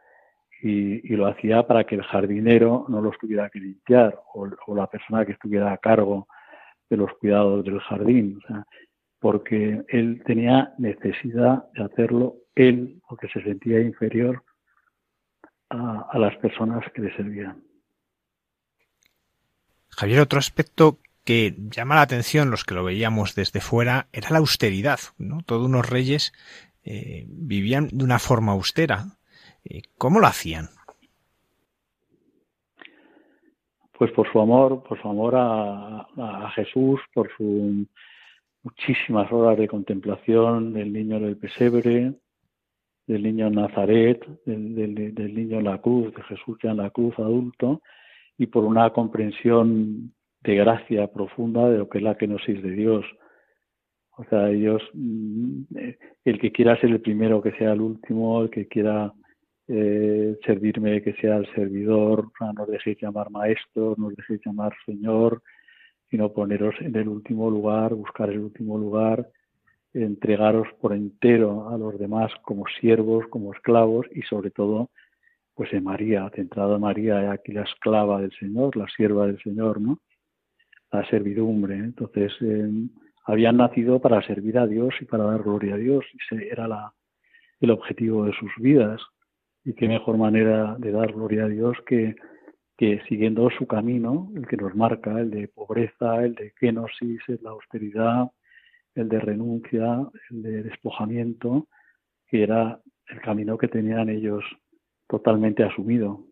y, 0.61 1.15
lo 1.15 1.27
hacía 1.27 1.65
para 1.67 1.83
que 1.83 1.95
el 1.95 2.03
jardinero 2.03 2.85
no 2.87 3.01
los 3.01 3.17
tuviera 3.17 3.49
que 3.49 3.59
limpiar 3.59 4.19
o, 4.33 4.47
la 4.75 4.87
persona 4.87 5.25
que 5.25 5.33
estuviera 5.33 5.71
a 5.71 5.77
cargo 5.77 6.27
de 6.89 6.97
los 6.97 7.11
cuidados 7.19 7.63
del 7.65 7.79
jardín, 7.79 8.39
porque 9.19 9.83
él 9.89 10.21
tenía 10.25 10.73
necesidad 10.77 11.65
de 11.73 11.83
hacerlo 11.83 12.35
él, 12.55 13.01
porque 13.07 13.27
se 13.27 13.41
sentía 13.43 13.79
inferior 13.81 14.43
a, 15.69 16.07
a 16.11 16.19
las 16.19 16.35
personas 16.37 16.83
que 16.93 17.01
le 17.01 17.15
servían. 17.15 17.63
Javier, 19.89 20.19
otro 20.19 20.39
aspecto 20.39 20.99
que 21.27 21.55
llama 21.57 21.95
la 21.95 22.01
atención 22.03 22.51
los 22.51 22.63
que 22.63 22.73
lo 22.73 22.85
veíamos 22.85 23.35
desde 23.35 23.59
fuera 23.59 24.07
era 24.13 24.29
la 24.29 24.37
austeridad, 24.37 24.99
¿no? 25.17 25.41
Todos 25.45 25.65
unos 25.65 25.89
reyes 25.89 26.31
eh, 26.85 27.25
vivían 27.27 27.89
de 27.91 28.05
una 28.05 28.17
forma 28.17 28.53
austera. 28.53 29.17
Eh, 29.65 29.81
¿Cómo 29.97 30.21
lo 30.21 30.27
hacían? 30.27 30.69
Pues 33.97 34.09
por 34.11 34.31
su 34.31 34.39
amor, 34.39 34.83
por 34.83 35.01
su 35.01 35.09
amor 35.09 35.33
a, 35.35 36.49
Jesús, 36.55 37.01
por 37.13 37.29
sus 37.35 37.87
muchísimas 38.63 39.29
horas 39.29 39.57
de 39.57 39.67
contemplación 39.67 40.71
del 40.71 40.93
niño 40.93 41.19
del 41.19 41.35
pesebre, 41.35 42.13
del 43.07 43.23
niño 43.23 43.49
Nazaret, 43.49 44.23
del, 44.45 44.75
del, 45.15 45.33
niño 45.33 45.59
en 45.59 45.65
la 45.65 45.79
cruz, 45.79 46.13
de 46.13 46.21
Jesús 46.23 46.57
ya 46.61 46.71
en 46.71 46.77
la 46.77 46.89
cruz 46.89 47.17
adulto, 47.17 47.81
y 48.37 48.47
por 48.47 48.65
una 48.65 48.89
comprensión 48.91 50.13
de 50.41 50.55
gracia 50.55 51.07
profunda 51.07 51.69
de 51.69 51.79
lo 51.79 51.89
que 51.89 51.99
es 51.99 52.03
la 52.03 52.15
kenosis 52.15 52.61
de 52.61 52.71
Dios. 52.71 53.05
O 54.17 54.23
sea, 54.25 54.49
ellos, 54.49 54.81
mm, 54.93 55.61
el 56.25 56.39
que 56.39 56.51
quiera 56.51 56.79
ser 56.79 56.91
el 56.91 57.01
primero, 57.01 57.41
que 57.41 57.51
sea 57.53 57.73
el 57.73 57.81
último, 57.81 58.41
el 58.41 58.49
que 58.49 58.67
quiera 58.67 59.13
eh, 59.69 60.37
servirme, 60.45 61.01
que 61.01 61.13
sea 61.13 61.37
el 61.37 61.47
servidor, 61.53 62.29
no 62.39 62.63
os 62.63 62.69
dejéis 62.69 62.97
llamar 63.01 63.29
maestro, 63.31 63.95
no 63.97 64.07
os 64.07 64.15
dejéis 64.15 64.41
llamar 64.45 64.73
señor, 64.85 65.41
sino 66.09 66.31
poneros 66.31 66.75
en 66.79 66.95
el 66.95 67.07
último 67.07 67.49
lugar, 67.49 67.93
buscar 67.93 68.29
el 68.29 68.39
último 68.39 68.77
lugar, 68.77 69.29
entregaros 70.03 70.67
por 70.79 70.93
entero 70.93 71.69
a 71.69 71.77
los 71.77 71.97
demás 71.99 72.31
como 72.43 72.65
siervos, 72.79 73.25
como 73.29 73.53
esclavos 73.53 74.05
y 74.13 74.21
sobre 74.23 74.51
todo 74.51 74.89
pues 75.57 75.73
en 75.73 75.83
María, 75.83 76.29
centrado 76.35 76.75
en 76.75 76.81
María, 76.81 77.31
aquí 77.31 77.51
la 77.51 77.63
esclava 77.63 78.21
del 78.21 78.31
Señor, 78.39 78.77
la 78.77 78.87
sierva 78.95 79.25
del 79.25 79.41
Señor, 79.41 79.81
¿no? 79.81 79.99
La 80.91 81.03
servidumbre. 81.09 81.75
Entonces, 81.75 82.31
eh, 82.41 82.69
habían 83.25 83.57
nacido 83.57 83.99
para 83.99 84.21
servir 84.21 84.59
a 84.59 84.67
Dios 84.67 84.93
y 85.01 85.05
para 85.05 85.23
dar 85.23 85.41
gloria 85.41 85.73
a 85.73 85.77
Dios, 85.77 86.05
ese 86.29 86.47
era 86.49 86.67
la, 86.67 86.93
el 87.59 87.71
objetivo 87.71 88.25
de 88.25 88.33
sus 88.33 88.51
vidas. 88.57 89.01
Y 89.65 89.73
qué 89.73 89.87
mejor 89.87 90.17
manera 90.17 90.75
de 90.77 90.91
dar 90.91 91.11
gloria 91.11 91.45
a 91.45 91.49
Dios 91.49 91.75
que, 91.87 92.15
que 92.77 93.01
siguiendo 93.09 93.49
su 93.49 93.65
camino, 93.65 94.31
el 94.35 94.47
que 94.47 94.57
nos 94.57 94.75
marca, 94.75 95.19
el 95.19 95.31
de 95.31 95.47
pobreza, 95.47 96.23
el 96.23 96.35
de 96.35 96.53
kenosis, 96.59 97.19
la 97.41 97.49
austeridad, 97.49 98.27
el 98.97 99.09
de 99.09 99.19
renuncia, 99.19 100.07
el 100.29 100.41
de 100.41 100.63
despojamiento, 100.63 101.67
que 102.27 102.43
era 102.43 102.81
el 103.07 103.21
camino 103.21 103.57
que 103.57 103.67
tenían 103.67 104.09
ellos 104.09 104.43
totalmente 105.07 105.63
asumido. 105.63 106.25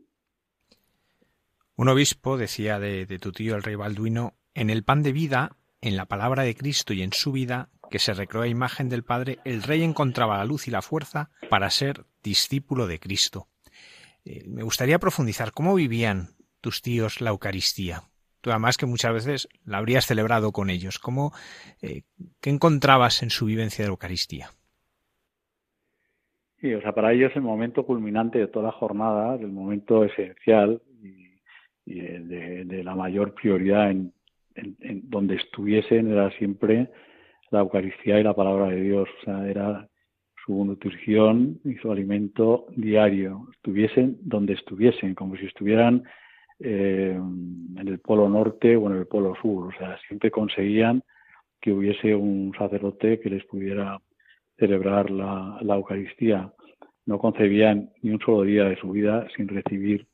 Un 1.78 1.90
obispo 1.90 2.38
decía 2.38 2.80
de, 2.80 3.06
tu 3.20 3.32
tío 3.32 3.56
el 3.56 3.64
rey 3.64 3.76
Balduino, 3.76 4.34
en 4.54 4.70
el 4.70 4.84
pan 4.84 5.04
de 5.04 5.12
vida, 5.12 5.58
en 5.82 5.98
la 5.98 6.06
palabra 6.06 6.44
de 6.44 6.56
Cristo 6.56 6.94
y 6.94 7.02
en 7.02 7.14
su 7.14 7.32
vida, 7.32 7.70
que 7.92 8.00
se 8.00 8.14
recreó 8.14 8.44
a 8.44 8.48
imagen 8.48 8.90
del 8.90 9.04
Padre, 9.04 9.40
el 9.46 9.62
rey 9.62 9.84
encontraba 9.84 10.38
la 10.38 10.46
luz 10.46 10.68
y 10.68 10.72
la 10.72 10.82
fuerza 10.82 11.30
para 11.50 11.70
ser 11.70 12.06
discípulo 12.24 12.88
de 12.88 13.00
Cristo. 13.00 13.48
Eh, 14.24 14.44
me 14.48 14.64
gustaría 14.64 15.00
profundizar 15.00 15.52
cómo 15.52 15.76
vivían 15.76 16.36
tus 16.62 16.82
tíos 16.82 17.22
la 17.22 17.30
Eucaristía. 17.30 18.04
Además 18.52 18.78
que 18.78 18.86
muchas 18.86 19.14
veces 19.14 19.50
la 19.66 19.78
habrías 19.78 20.06
celebrado 20.06 20.52
con 20.52 20.70
ellos. 20.70 21.00
¿Cómo, 21.00 21.32
eh, 21.82 22.02
¿Qué 22.42 22.50
encontrabas 22.50 23.24
en 23.24 23.30
su 23.30 23.46
vivencia 23.46 23.84
de 23.84 23.90
Eucaristía? 23.90 24.50
Sí, 26.62 26.74
o 26.74 26.82
sea, 26.82 26.94
para 26.94 27.14
ellos 27.14 27.32
el 27.36 27.42
momento 27.42 27.86
culminante 27.86 28.40
de 28.40 28.48
toda 28.48 28.68
la 28.68 28.72
jornada, 28.72 29.36
el 29.36 29.52
momento 29.52 30.04
esencial 30.04 30.82
y, 31.86 32.00
de, 32.00 32.84
la 32.84 32.96
mayor 32.96 33.34
prioridad 33.36 33.92
en, 33.92 34.12
donde 34.56 35.36
estuviesen 35.36 36.12
era 36.12 36.32
siempre 36.38 36.90
la 37.52 37.60
Eucaristía 37.60 38.20
y 38.20 38.24
la 38.24 38.34
palabra 38.34 38.68
de 38.68 38.82
Dios. 38.82 39.08
O 39.22 39.26
sea, 39.26 39.48
era 39.48 39.88
su 40.46 40.66
nutrición 40.66 41.60
y 41.64 41.76
su 41.76 41.92
alimento 41.92 42.68
diario. 42.76 43.48
Estuviesen 43.54 44.18
donde 44.22 44.54
estuviesen, 44.54 45.14
como 45.14 45.36
si 45.36 45.46
estuvieran 45.46 46.04
eh, 46.60 47.14
en 47.14 47.88
el 47.88 48.00
polo 48.00 48.30
norte 48.30 48.76
o 48.76 48.90
en 48.90 48.98
el 48.98 49.08
polo 49.08 49.36
sur. 49.42 49.68
O 49.68 49.78
sea, 49.78 49.98
siempre 50.08 50.32
conseguían 50.32 51.04
que 51.62 51.74
hubiese 51.74 52.16
un 52.16 52.54
sacerdote 52.58 53.20
que 53.20 53.30
les 53.30 53.44
pudiera 53.46 54.00
celebrar 54.58 55.10
la, 55.10 55.60
Eucaristía. 55.62 56.54
No 57.06 57.20
concebían 57.20 57.90
ni 58.02 58.12
un 58.12 58.20
solo 58.20 58.44
día 58.44 58.66
de 58.66 58.78
su 58.78 58.92
vida 58.92 59.28
sin 59.36 59.48
recibir 59.48 60.08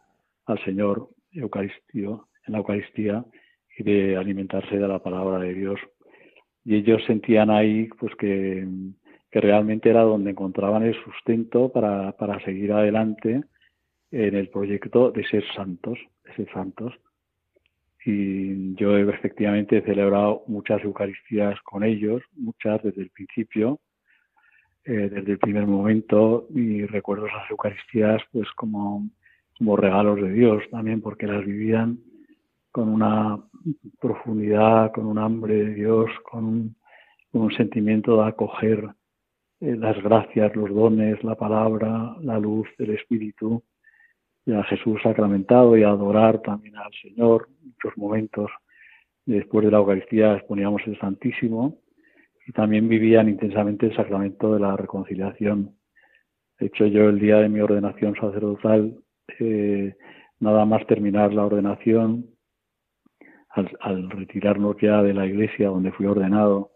al 0.45 0.63
Señor 0.63 1.09
Eucaristio, 1.31 2.27
en 2.47 2.53
la 2.53 2.59
Eucaristía 2.59 3.23
y 3.77 3.83
de 3.83 4.17
alimentarse 4.17 4.77
de 4.77 4.87
la 4.87 4.99
palabra 4.99 5.39
de 5.39 5.53
Dios. 5.53 5.79
Y 6.65 6.75
ellos 6.75 7.03
sentían 7.05 7.49
ahí 7.49 7.87
pues 7.99 8.15
que, 8.15 8.67
realmente 9.33 9.89
era 9.89 10.01
donde 10.01 10.31
encontraban 10.31 10.83
el 10.83 10.95
sustento 11.05 11.69
para, 11.69 12.11
para 12.13 12.43
seguir 12.43 12.73
adelante 12.73 13.43
en 14.11 14.35
el 14.35 14.49
proyecto 14.49 15.11
de 15.11 15.25
ser 15.25 15.43
santos, 15.55 15.97
de 16.25 16.35
ser 16.35 16.51
santos. 16.53 16.93
Y 18.05 18.75
yo 18.75 18.97
efectivamente 18.97 19.77
he 19.77 19.81
celebrado 19.81 20.43
muchas 20.47 20.83
Eucaristías 20.83 21.59
con 21.61 21.83
ellos, 21.83 22.21
muchas 22.35 22.81
desde 22.83 23.01
el 23.01 23.09
principio, 23.09 23.79
eh, 24.83 25.09
desde 25.11 25.33
el 25.33 25.37
primer 25.37 25.67
momento 25.67 26.47
y 26.55 26.85
recuerdo 26.85 27.27
las 27.27 27.49
Eucaristías 27.51 28.21
pues 28.31 28.49
como, 28.55 29.07
como 29.57 29.77
regalos 29.77 30.19
de 30.19 30.31
Dios 30.31 30.63
también 30.71 31.01
porque 31.01 31.27
las 31.27 31.45
vivían 31.45 31.99
con 32.71 32.89
una 32.89 33.39
profundidad, 33.99 34.91
con 34.91 35.05
un 35.05 35.19
hambre 35.19 35.53
de 35.53 35.73
Dios, 35.75 36.09
con 36.23 36.75
un, 37.33 37.51
sentimiento 37.51 38.17
de 38.17 38.29
acoger 38.29 38.89
eh, 39.59 39.75
las 39.75 40.01
gracias, 40.01 40.55
los 40.55 40.73
dones, 40.73 41.23
la 41.23 41.35
palabra, 41.35 42.15
la 42.21 42.39
luz 42.39 42.67
del 42.79 42.91
Espíritu, 42.91 43.63
a 44.53 44.63
Jesús 44.63 44.99
sacramentado 45.01 45.77
y 45.77 45.83
a 45.83 45.89
adorar 45.89 46.41
también 46.41 46.75
al 46.77 46.91
Señor. 47.01 47.49
muchos 47.63 47.97
momentos 47.97 48.51
después 49.25 49.65
de 49.65 49.71
la 49.71 49.77
Eucaristía 49.77 50.35
exponíamos 50.35 50.81
el 50.85 50.99
Santísimo 50.99 51.77
y 52.45 52.51
también 52.51 52.89
vivían 52.89 53.29
intensamente 53.29 53.87
el 53.87 53.95
sacramento 53.95 54.53
de 54.53 54.59
la 54.59 54.75
reconciliación. 54.75 55.75
De 56.59 56.67
hecho, 56.67 56.85
yo 56.87 57.09
el 57.09 57.19
día 57.19 57.37
de 57.37 57.49
mi 57.49 57.59
ordenación 57.59 58.15
sacerdotal, 58.15 58.95
eh, 59.39 59.95
nada 60.39 60.65
más 60.65 60.85
terminar 60.87 61.33
la 61.33 61.45
ordenación, 61.45 62.27
al, 63.49 64.09
retirarnos 64.09 64.77
ya 64.81 65.01
de 65.01 65.13
la 65.13 65.25
iglesia 65.25 65.69
donde 65.69 65.91
fui 65.91 66.05
ordenado, 66.05 66.71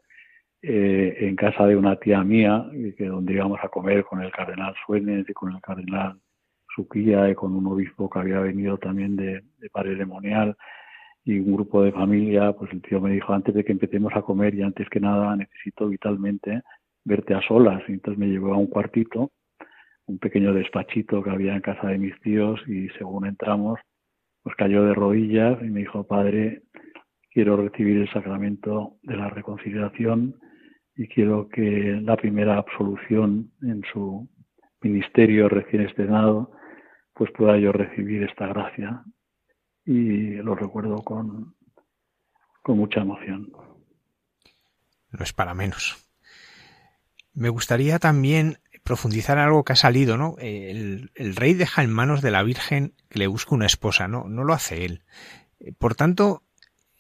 eh, 0.61 1.17
en 1.19 1.35
casa 1.35 1.67
de 1.67 1.75
una 1.75 1.95
tía 1.97 2.23
mía, 2.23 2.65
que 2.97 3.05
donde 3.05 3.33
íbamos 3.33 3.59
a 3.63 3.69
comer 3.69 4.03
con 4.03 4.21
el 4.21 4.31
cardenal 4.31 4.73
Suárez 4.85 5.25
y 5.29 5.33
con 5.33 5.53
el 5.53 5.61
cardenal 5.61 6.19
Suquía 6.75 7.29
y 7.29 7.35
con 7.35 7.55
un 7.55 7.67
obispo 7.67 8.09
que 8.09 8.19
había 8.19 8.39
venido 8.39 8.77
también 8.77 9.15
de, 9.15 9.43
de 9.59 9.69
Paredemonial, 9.69 10.57
y 11.25 11.39
un 11.39 11.53
grupo 11.53 11.81
de 11.81 11.91
familia, 11.91 12.53
pues 12.53 12.71
el 12.71 12.83
tío 12.83 13.01
me 13.01 13.11
dijo, 13.11 13.33
antes 13.33 13.55
de 13.55 13.65
que 13.65 13.71
empecemos 13.71 14.13
a 14.15 14.21
comer 14.21 14.53
y 14.53 14.61
antes 14.61 14.87
que 14.89 14.99
nada 14.99 15.35
necesito 15.35 15.87
vitalmente 15.87 16.61
verte 17.03 17.33
a 17.33 17.41
solas. 17.41 17.81
Y 17.87 17.93
entonces 17.93 18.19
me 18.19 18.27
llevó 18.27 18.53
a 18.53 18.57
un 18.57 18.67
cuartito, 18.67 19.31
un 20.05 20.19
pequeño 20.19 20.53
despachito 20.53 21.23
que 21.23 21.31
había 21.31 21.55
en 21.55 21.61
casa 21.61 21.87
de 21.87 21.97
mis 21.97 22.19
tíos 22.21 22.61
y 22.67 22.89
según 22.89 23.25
entramos, 23.25 23.79
pues 24.43 24.55
cayó 24.55 24.83
de 24.85 24.93
rodillas 24.93 25.57
y 25.63 25.65
me 25.65 25.79
dijo, 25.79 26.05
padre, 26.05 26.61
quiero 27.31 27.57
recibir 27.57 27.97
el 27.97 28.11
sacramento 28.11 28.97
de 29.01 29.17
la 29.17 29.29
reconciliación 29.29 30.35
y 30.95 31.07
quiero 31.07 31.49
que 31.49 31.99
la 32.03 32.17
primera 32.17 32.57
absolución 32.57 33.51
en 33.63 33.81
su 33.91 34.29
ministerio 34.81 35.49
recién 35.49 35.81
estrenado, 35.81 36.51
pues 37.15 37.31
pueda 37.31 37.57
yo 37.57 37.71
recibir 37.71 38.23
esta 38.23 38.45
gracia 38.47 39.03
y 39.85 40.35
lo 40.35 40.53
recuerdo 40.53 40.97
con, 40.97 41.55
con 42.61 42.77
mucha 42.77 43.01
emoción. 43.01 43.51
No 45.11 45.23
es 45.23 45.31
para 45.31 45.53
menos. 45.53 46.05
Me 47.33 47.49
gustaría 47.49 47.99
también 47.99 48.59
profundizar 48.83 49.37
en 49.37 49.45
algo 49.45 49.63
que 49.63 49.73
ha 49.73 49.77
salido, 49.77 50.17
¿no? 50.17 50.35
El, 50.39 51.09
rey 51.15 51.53
deja 51.53 51.83
en 51.83 51.89
manos 51.89 52.21
de 52.21 52.31
la 52.31 52.43
Virgen 52.43 52.93
que 53.09 53.19
le 53.19 53.27
busque 53.27 53.55
una 53.55 53.65
esposa, 53.65 54.07
¿no? 54.07 54.25
No 54.27 54.43
lo 54.43 54.53
hace 54.53 54.85
él. 54.85 55.03
Por 55.79 55.95
tanto, 55.95 56.43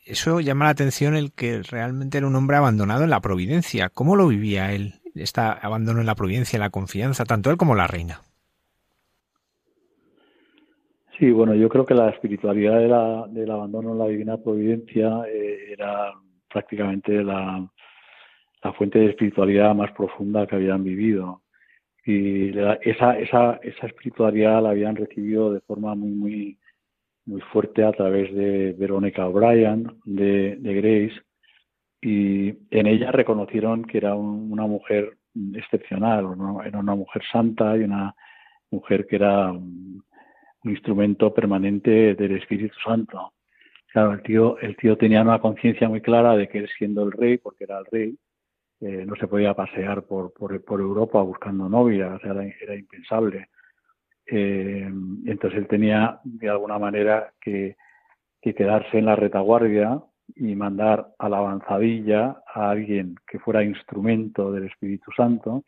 eso 0.05 0.39
llama 0.39 0.65
la 0.65 0.71
atención 0.71 1.15
el 1.15 1.33
que 1.33 1.61
realmente 1.61 2.17
era 2.17 2.27
un 2.27 2.35
hombre 2.35 2.57
abandonado 2.57 3.03
en 3.03 3.09
la 3.09 3.21
providencia. 3.21 3.89
¿Cómo 3.89 4.15
lo 4.15 4.27
vivía 4.27 4.71
él? 4.71 5.01
Está 5.13 5.51
abandono 5.51 5.99
en 5.99 6.05
la 6.05 6.15
providencia, 6.15 6.57
en 6.57 6.61
la 6.61 6.69
confianza, 6.69 7.25
tanto 7.25 7.51
él 7.51 7.57
como 7.57 7.75
la 7.75 7.87
reina. 7.87 8.21
Sí, 11.17 11.31
bueno, 11.31 11.55
yo 11.55 11.69
creo 11.69 11.85
que 11.85 11.93
la 11.93 12.09
espiritualidad 12.09 12.79
de 12.79 12.87
la, 12.89 13.25
del 13.29 13.49
abandono 13.49 13.93
en 13.93 13.99
la 13.99 14.07
divina 14.07 14.37
providencia 14.37 15.21
eh, 15.29 15.71
era 15.71 16.13
prácticamente 16.51 17.23
la, 17.23 17.69
fuente 18.77 18.99
de 18.99 19.11
espiritualidad 19.11 19.75
más 19.75 19.91
profunda 19.91 20.45
que 20.47 20.55
habían 20.55 20.83
vivido. 20.83 21.43
Y 22.05 22.49
esa, 22.49 23.13
esa, 23.13 23.59
esa 23.63 23.87
espiritualidad 23.87 24.61
la 24.61 24.71
habían 24.71 24.95
recibido 24.95 25.53
de 25.53 25.61
forma 25.61 25.95
muy, 25.95 26.11
muy, 26.11 26.59
muy 27.25 27.41
fuerte 27.41 27.83
a 27.83 27.91
través 27.91 28.33
de 28.33 28.73
Verónica 28.73 29.27
O'Brien, 29.27 29.87
de, 30.05 30.57
de, 30.57 30.73
Grace, 30.73 31.21
y 32.01 32.49
en 32.71 32.87
ella 32.87 33.11
reconocieron 33.11 33.85
que 33.85 33.99
era 33.99 34.15
una 34.15 34.67
mujer 34.67 35.17
excepcional, 35.53 36.25
era 36.65 36.79
una 36.79 36.95
mujer 36.95 37.21
santa 37.31 37.77
y 37.77 37.81
una 37.81 38.15
mujer 38.71 39.07
que 39.07 39.15
era 39.15 39.53
un, 40.65 40.71
instrumento 40.71 41.33
permanente 41.33 42.15
del 42.15 42.37
Espíritu 42.37 42.75
Santo. 42.83 43.33
Claro, 43.87 44.13
el 44.13 44.23
tío, 44.23 44.57
el 44.59 44.75
tío 44.75 44.97
tenía 44.97 45.21
una 45.21 45.39
conciencia 45.39 45.87
muy 45.87 46.01
clara 46.01 46.35
de 46.35 46.49
que 46.49 46.57
él 46.59 46.69
siendo 46.77 47.03
el 47.03 47.11
rey, 47.11 47.37
porque 47.37 47.63
era 47.63 47.79
el 47.79 47.85
rey, 47.85 48.17
eh, 48.81 49.05
no 49.05 49.15
se 49.15 49.27
podía 49.27 49.53
pasear 49.53 50.03
por, 50.03 50.33
por, 50.33 50.81
Europa 50.81 51.21
buscando 51.21 51.69
novias, 51.69 52.21
era, 52.23 52.43
era 52.61 52.75
impensable. 52.75 53.49
Eh, 54.27 54.91
entonces 55.25 55.59
él 55.59 55.67
tenía 55.67 56.19
de 56.23 56.49
alguna 56.49 56.77
manera 56.77 57.31
que, 57.39 57.77
que 58.41 58.53
quedarse 58.53 58.97
en 58.97 59.05
la 59.05 59.15
retaguardia 59.15 60.01
y 60.35 60.55
mandar 60.55 61.07
a 61.19 61.29
la 61.29 61.37
avanzadilla 61.37 62.41
a 62.53 62.69
alguien 62.71 63.15
que 63.27 63.39
fuera 63.39 63.63
instrumento 63.63 64.51
del 64.51 64.65
Espíritu 64.65 65.11
Santo, 65.15 65.63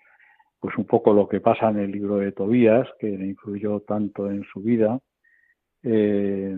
pues 0.68 0.78
un 0.80 0.86
poco 0.86 1.14
lo 1.14 1.30
que 1.30 1.40
pasa 1.40 1.70
en 1.70 1.80
el 1.80 1.94
libro 1.94 2.18
de 2.18 2.34
Tobías, 2.34 2.86
que 3.00 3.08
le 3.08 3.26
influyó 3.26 3.80
tanto 3.88 4.30
en 4.30 4.44
su 4.52 4.60
vida, 4.60 5.00
eh, 5.82 6.58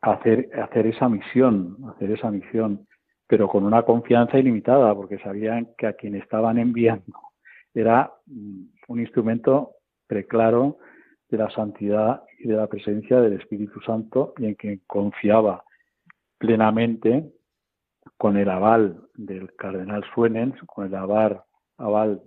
hacer, 0.00 0.50
hacer 0.60 0.88
esa 0.88 1.08
misión, 1.08 1.76
hacer 1.94 2.10
esa 2.10 2.28
misión, 2.32 2.88
pero 3.28 3.46
con 3.46 3.62
una 3.62 3.84
confianza 3.84 4.36
ilimitada, 4.36 4.92
porque 4.96 5.20
sabían 5.20 5.68
que 5.78 5.86
a 5.86 5.92
quien 5.92 6.16
estaban 6.16 6.58
enviando 6.58 7.16
era 7.72 8.12
mm, 8.26 8.62
un 8.88 9.00
instrumento 9.00 9.76
preclaro 10.08 10.78
de 11.30 11.38
la 11.38 11.50
santidad 11.50 12.24
y 12.40 12.48
de 12.48 12.56
la 12.56 12.66
presencia 12.66 13.20
del 13.20 13.34
Espíritu 13.34 13.80
Santo 13.82 14.34
y 14.38 14.46
en 14.46 14.54
quien 14.56 14.82
confiaba 14.88 15.62
plenamente 16.36 17.30
con 18.16 18.36
el 18.36 18.50
aval 18.50 19.02
del 19.14 19.54
cardenal 19.54 20.02
Suenens, 20.12 20.60
con 20.66 20.86
el 20.86 20.96
aval, 20.96 21.42
aval 21.76 22.22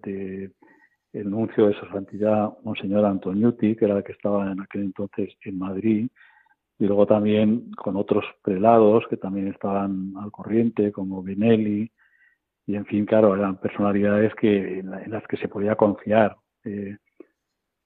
del 1.14 1.30
nuncio 1.30 1.68
de 1.68 1.74
su 1.74 1.86
santidad, 1.88 2.58
Monseñor 2.64 3.06
Antoniuti, 3.06 3.76
que 3.76 3.86
era 3.86 3.98
el 3.98 4.04
que 4.04 4.14
estaba 4.14 4.52
en 4.52 4.62
aquel 4.62 4.84
entonces 4.84 5.36
en 5.44 5.58
Madrid, 5.58 6.08
y 6.80 6.86
luego 6.86 7.06
también 7.06 7.72
con 7.72 7.96
otros 7.96 8.26
prelados 8.42 9.06
que 9.10 9.18
también 9.18 9.48
estaban 9.50 10.14
al 10.18 10.32
corriente, 10.32 10.92
como 10.92 11.22
Benelli, 11.22 11.92
y 12.66 12.76
en 12.76 12.86
fin, 12.86 13.06
claro, 13.06 13.36
eran 13.36 13.58
personalidades 13.58 14.34
que, 14.36 14.80
en, 14.80 15.12
las 15.12 15.28
que 15.28 15.38
se 15.38 15.48
podía 15.48 15.76
confiar. 15.76 16.38
Eh, 16.64 16.98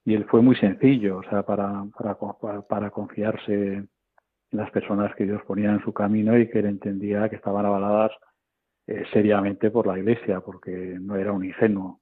y 0.04 0.14
él 0.14 0.24
fue 0.26 0.40
muy 0.40 0.54
sencillo, 0.56 1.18
o 1.18 1.22
sea, 1.24 1.42
para, 1.42 1.84
para, 2.68 2.90
confiarse 2.90 3.84
las 4.52 4.70
personas 4.70 5.14
que 5.16 5.24
Dios 5.24 5.42
ponía 5.46 5.72
en 5.72 5.82
su 5.82 5.92
camino 5.92 6.38
y 6.38 6.48
que 6.48 6.60
él 6.60 6.66
entendía 6.66 7.28
que 7.28 7.36
estaban 7.36 7.66
avaladas 7.66 8.12
eh, 8.86 9.04
seriamente 9.12 9.70
por 9.70 9.86
la 9.88 9.98
Iglesia, 9.98 10.40
porque 10.40 10.96
no 11.00 11.16
era 11.16 11.32
un 11.32 11.44
ingenuo. 11.44 12.00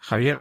Javier, 0.00 0.40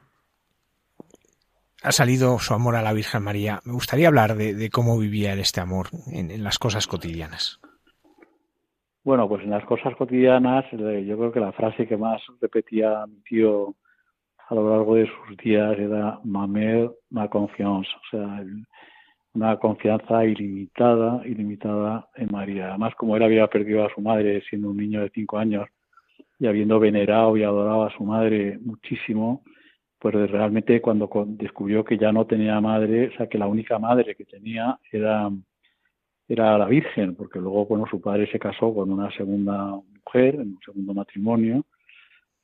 ha 1.83 1.91
salido 1.91 2.39
su 2.39 2.53
amor 2.53 2.75
a 2.75 2.81
la 2.81 2.93
Virgen 2.93 3.23
María. 3.23 3.59
Me 3.65 3.73
gustaría 3.73 4.07
hablar 4.07 4.35
de, 4.35 4.69
cómo 4.69 4.97
vivía 4.97 5.33
él 5.33 5.39
este 5.39 5.61
amor 5.61 5.87
en, 6.11 6.43
las 6.43 6.59
cosas 6.59 6.87
cotidianas. 6.87 7.59
Bueno, 9.03 9.27
pues 9.27 9.43
en 9.43 9.51
las 9.51 9.63
cosas 9.65 9.95
cotidianas, 9.95 10.65
eh, 10.71 11.05
yo 11.05 11.17
creo 11.17 11.31
que 11.31 11.39
la 11.39 11.53
frase 11.53 11.87
que 11.87 11.97
más 11.97 12.21
repetía 12.41 13.05
mi 13.07 13.21
tío 13.21 13.75
a 14.49 14.55
lo 14.55 14.69
largo 14.69 14.95
de 14.95 15.07
sus 15.07 15.37
días 15.37 15.77
era 15.77 16.19
mamer 16.23 16.91
ma 17.11 17.27
confianza, 17.29 17.89
o 17.95 18.09
sea, 18.09 18.43
una 19.33 19.57
confianza 19.57 20.25
ilimitada, 20.25 21.21
ilimitada 21.25 22.09
en 22.15 22.29
María. 22.31 22.69
Además, 22.69 22.93
como 22.95 23.15
él 23.15 23.23
había 23.23 23.47
perdido 23.47 23.85
a 23.85 23.93
su 23.93 24.01
madre 24.01 24.41
siendo 24.49 24.71
un 24.71 24.77
niño 24.77 25.01
de 25.01 25.11
cinco 25.11 25.37
años 25.37 25.67
y 26.39 26.47
habiendo 26.47 26.79
venerado 26.79 27.35
y 27.37 27.43
adorado 27.43 27.83
a 27.83 27.91
su 27.91 28.03
madre 28.03 28.57
muchísimo, 28.61 29.43
pues 29.99 30.15
realmente 30.31 30.81
cuando 30.81 31.09
descubrió 31.27 31.83
que 31.83 31.97
ya 31.97 32.11
no 32.11 32.25
tenía 32.25 32.59
madre, 32.61 33.09
o 33.09 33.17
sea, 33.17 33.27
que 33.27 33.37
la 33.37 33.47
única 33.47 33.77
madre 33.77 34.15
que 34.15 34.23
tenía 34.23 34.79
era, 34.91 35.29
era 36.27 36.57
la 36.57 36.65
Virgen, 36.67 37.15
porque 37.15 37.39
luego, 37.39 37.65
bueno, 37.65 37.85
su 37.89 37.99
padre 37.99 38.31
se 38.31 38.39
casó 38.39 38.73
con 38.73 38.91
una 38.91 39.11
segunda 39.11 39.77
mujer, 40.05 40.35
en 40.35 40.53
un 40.53 40.59
segundo 40.65 40.93
matrimonio, 40.93 41.65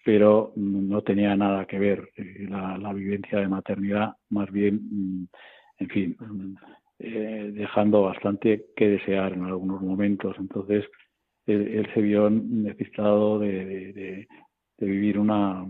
pero 0.04 0.52
no 0.58 1.02
tenía 1.02 1.36
nada 1.36 1.66
que 1.66 1.80
ver 1.80 2.10
eh, 2.18 2.46
la, 2.50 2.94
vivencia 2.94 3.40
de 3.40 3.48
maternidad, 3.48 4.16
más 4.30 4.52
bien, 4.52 4.82
mm, 4.92 5.28
en 5.80 5.90
fin, 5.90 6.18
mm, 6.20 6.56
eh, 7.00 7.52
dejando 7.54 8.04
bastante 8.04 8.66
que 8.76 8.90
desear 8.90 9.34
en 9.34 9.46
algunos 9.46 9.82
momentos. 9.82 10.36
Entonces, 10.40 10.86
él, 11.48 11.88
se 11.94 12.02
vio 12.02 12.30
necesitado 12.30 13.40
de, 13.40 14.28
vivir 14.80 15.20
una, 15.20 15.66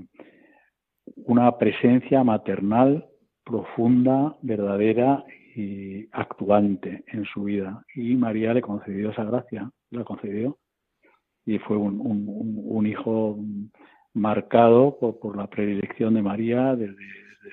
una 1.16 1.58
presencia 1.58 2.24
maternal 2.24 3.06
profunda, 3.44 4.36
verdadera 4.42 5.24
y 5.56 6.08
actuante 6.12 7.04
en 7.08 7.26
su 7.26 7.44
vida. 7.44 7.84
Y 7.96 8.16
María 8.16 8.54
le 8.54 8.62
concedió 8.62 9.12
esa 9.12 9.24
gracia, 9.24 9.70
la 9.92 10.04
concedió, 10.04 10.58
y 11.46 11.60
fue 11.60 11.78
un, 11.78 12.02
un 12.02 12.88
hijo 12.88 13.38
marcado 14.16 14.98
por, 14.98 15.38
la 15.38 15.48
predilección 15.48 16.16
de 16.16 16.22
María 16.22 16.76
desde, 16.76 16.96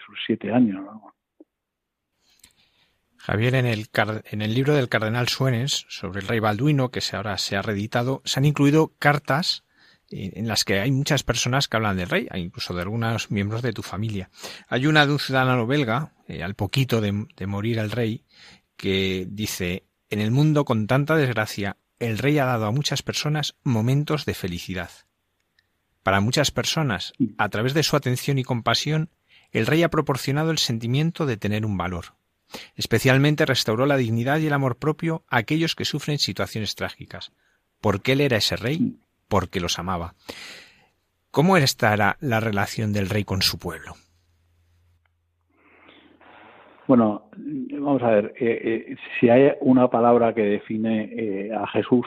sus 0.07 0.19
siete 0.27 0.51
años. 0.51 0.83
Javier, 3.23 3.55
en 3.55 3.67
el, 3.67 3.89
en 4.25 4.43
el 4.43 4.53
libro 4.53 4.75
del 4.75 4.89
cardenal 4.89 5.29
Suenes 5.29 5.87
sobre 5.89 6.21
el 6.21 6.27
rey 6.27 6.41
Balduino, 6.41 6.91
que 6.91 7.01
ahora 7.13 7.39
se 7.39 7.55
ha 7.55 7.63
reeditado, 7.63 8.21
se 8.25 8.41
han 8.41 8.45
incluido 8.45 8.95
cartas 8.99 9.63
en 10.11 10.49
las 10.49 10.65
que 10.65 10.81
hay 10.81 10.91
muchas 10.91 11.23
personas 11.23 11.69
que 11.69 11.77
hablan 11.77 11.97
del 11.97 12.09
rey, 12.09 12.27
incluso 12.35 12.75
de 12.75 12.83
algunos 12.83 13.31
miembros 13.31 13.63
de 13.63 13.73
tu 13.73 13.83
familia. 13.83 14.29
Hay 14.67 14.89
una 14.89 15.07
de 15.07 15.13
un 15.13 15.21
ciudadano 15.21 15.69
belga, 15.69 16.15
eh, 16.27 16.43
al 16.43 16.57
poquito 16.57 17.01
de, 17.01 17.27
de 17.37 17.47
morir 17.47 17.79
el 17.79 17.93
rey, 17.93 18.25
que 18.77 19.25
dice, 19.31 19.85
en 20.11 20.21
el 20.21 20.33
mundo 20.33 20.65
con 20.65 20.89
tanta 20.89 21.15
desgracia, 21.15 21.77
el 22.01 22.19
rey 22.19 22.41
ha 22.41 22.45
dado 22.45 22.67
a 22.67 22.73
muchas 22.73 23.03
personas 23.03 23.55
momentos 23.63 24.25
de 24.25 24.35
felicidad. 24.35 24.91
Para 26.03 26.21
muchas 26.21 26.51
personas, 26.51 27.13
a 27.39 27.49
través 27.51 27.73
de 27.73 27.85
su 27.85 27.95
atención 27.95 28.37
y 28.39 28.43
compasión, 28.43 29.11
el 29.53 29.67
rey 29.67 29.85
ha 29.85 29.91
proporcionado 29.91 30.51
el 30.51 30.59
sentimiento 30.59 31.25
de 31.25 31.37
tener 31.37 31.65
un 31.65 31.77
valor. 31.77 32.17
Especialmente 32.77 33.47
restauró 33.47 33.87
la 33.87 33.97
dignidad 33.97 34.39
y 34.39 34.47
el 34.47 34.53
amor 34.53 34.77
propio 34.77 35.25
a 35.29 35.39
aquellos 35.39 35.75
que 35.75 35.85
sufren 35.85 36.19
situaciones 36.19 36.75
trágicas. 36.75 37.33
Porque 37.81 38.13
él 38.13 38.21
era 38.21 38.37
ese 38.37 38.57
rey, 38.57 38.97
porque 39.29 39.61
los 39.61 39.79
amaba. 39.79 40.15
¿Cómo 41.31 41.57
estará 41.57 42.17
la 42.21 42.41
relación 42.41 42.93
del 42.93 43.09
rey 43.09 43.25
con 43.25 43.43
su 43.43 43.59
pueblo? 43.59 43.95
Bueno, 46.87 47.31
vamos 47.35 48.03
a 48.03 48.11
ver, 48.11 48.35
eh, 48.39 48.87
eh, 48.91 48.97
si 49.19 49.31
hay 49.31 49.53
una 49.61 49.89
palabra 49.89 50.35
que 50.35 50.43
define 50.43 51.05
eh, 51.05 51.55
a 51.55 51.67
Jesús, 51.69 52.05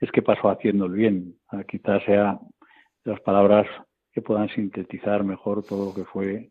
es 0.00 0.10
que 0.10 0.20
pasó 0.20 0.48
haciendo 0.48 0.86
el 0.86 0.92
bien. 0.92 1.36
quizás 1.68 2.02
sea 2.04 2.40
las 3.04 3.20
palabras 3.20 3.68
que 4.12 4.20
puedan 4.22 4.48
sintetizar 4.48 5.22
mejor 5.22 5.62
todo 5.62 5.86
lo 5.86 5.94
que 5.94 6.04
fue 6.04 6.48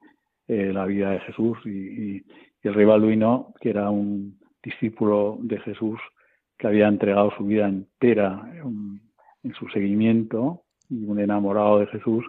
la 0.47 0.85
vida 0.85 1.11
de 1.11 1.19
Jesús 1.19 1.57
y, 1.65 2.23
el 2.67 2.73
rey 2.73 2.85
Balduino, 2.85 3.53
que 3.61 3.69
era 3.69 3.89
un 3.89 4.37
discípulo 4.61 5.37
de 5.41 5.59
Jesús 5.59 5.99
que 6.57 6.67
había 6.67 6.87
entregado 6.87 7.31
su 7.37 7.45
vida 7.45 7.67
entera 7.67 8.41
en, 8.63 9.53
su 9.53 9.67
seguimiento 9.69 10.63
y 10.89 11.05
un 11.05 11.19
enamorado 11.19 11.79
de 11.79 11.87
Jesús, 11.87 12.25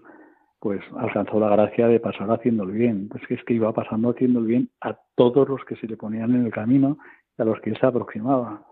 pues 0.60 0.80
alcanzó 0.96 1.40
la 1.40 1.48
gracia 1.48 1.88
de 1.88 1.98
pasar 1.98 2.30
haciendo 2.30 2.62
el 2.62 2.70
bien. 2.70 2.96
Entonces 3.02 3.30
es 3.30 3.44
que 3.44 3.54
iba 3.54 3.72
pasando 3.72 4.10
haciendo 4.10 4.38
el 4.38 4.46
bien 4.46 4.70
a 4.80 4.96
todos 5.16 5.48
los 5.48 5.64
que 5.64 5.76
se 5.76 5.88
le 5.88 5.96
ponían 5.96 6.34
en 6.34 6.46
el 6.46 6.52
camino 6.52 6.98
y 7.36 7.42
a 7.42 7.44
los 7.44 7.60
que 7.60 7.70
él 7.70 7.78
se 7.78 7.86
aproximaba. 7.86 8.64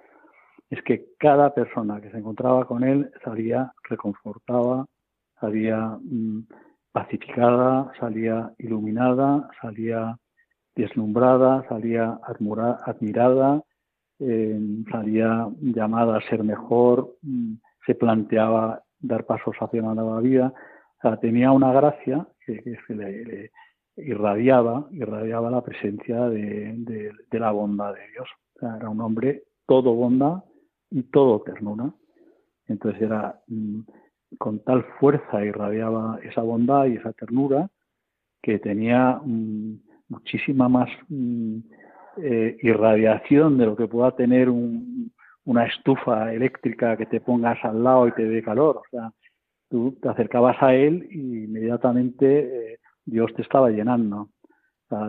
Es 0.71 0.81
que 0.83 1.07
cada 1.19 1.53
persona 1.53 2.01
que 2.01 2.11
se 2.11 2.19
encontraba 2.19 2.65
con 2.67 2.85
él 2.85 3.11
salía 3.25 3.73
reconfortada, 3.89 4.87
salía 5.41 5.99
mm, 6.01 6.47
pacificada, 6.93 7.91
salía 7.99 8.53
iluminada, 8.59 9.49
salía 9.61 10.17
deslumbrada, 10.79 11.67
salía 11.69 12.21
admirada, 12.23 13.63
eh, 14.21 14.61
salía 14.91 15.49
llamada 15.61 16.19
a 16.19 16.29
ser 16.29 16.45
mejor, 16.45 17.17
mm, 17.23 17.55
se 17.85 17.95
planteaba 17.97 18.83
dar 19.01 19.25
pasos 19.25 19.57
hacia 19.61 19.83
una 19.83 19.95
nueva 19.95 20.21
vida. 20.21 20.53
O 20.99 21.01
sea, 21.03 21.17
tenía 21.19 21.51
una 21.51 21.73
gracia 21.73 22.27
que, 22.47 22.63
le, 22.89 23.51
irradiaba, 23.97 24.87
irradiaba 24.93 25.51
la 25.51 25.63
presencia 25.63 26.29
de, 26.29 27.13
la 27.33 27.51
bondad 27.51 27.95
de 27.95 28.09
Dios. 28.13 28.29
Era 28.61 28.89
un 28.89 29.01
hombre 29.01 29.45
todo 29.67 29.95
bondad 29.95 30.45
y 30.91 31.03
todo 31.05 31.41
ternura. 31.43 31.93
Entonces 32.67 33.03
era 33.03 33.41
mm, 33.49 33.81
con 34.39 34.61
tal 34.61 34.85
fuerza 35.01 35.45
irradiaba 35.45 36.21
esa 36.23 36.43
bondad 36.43 36.87
y 36.87 36.97
esa 36.97 37.13
ternura 37.13 37.69
que 38.43 38.59
tenía 38.59 39.21
mm, 39.25 39.88
muchísima 40.09 40.69
más 40.69 40.89
mm, 41.09 41.59
eh, 42.23 42.57
irradiación 42.63 43.59
de 43.59 43.67
lo 43.67 43.77
que 43.77 43.87
pueda 43.87 44.11
tener 44.13 44.49
una 44.49 45.67
estufa 45.67 46.33
eléctrica 46.33 46.97
que 46.97 47.07
te 47.07 47.21
pongas 47.21 47.63
al 47.65 47.83
lado 47.85 48.09
y 48.09 48.13
te 48.13 48.25
dé 48.25 48.43
calor. 48.43 48.79
O 48.79 48.83
sea, 48.91 49.13
tú 49.69 49.97
te 50.01 50.09
acercabas 50.09 50.57
a 50.63 50.75
él 50.75 51.07
y 51.11 51.45
inmediatamente 51.45 52.73
eh, 52.73 52.79
Dios 53.05 53.33
te 53.35 53.43
estaba 53.43 53.71
llenando, 53.71 54.29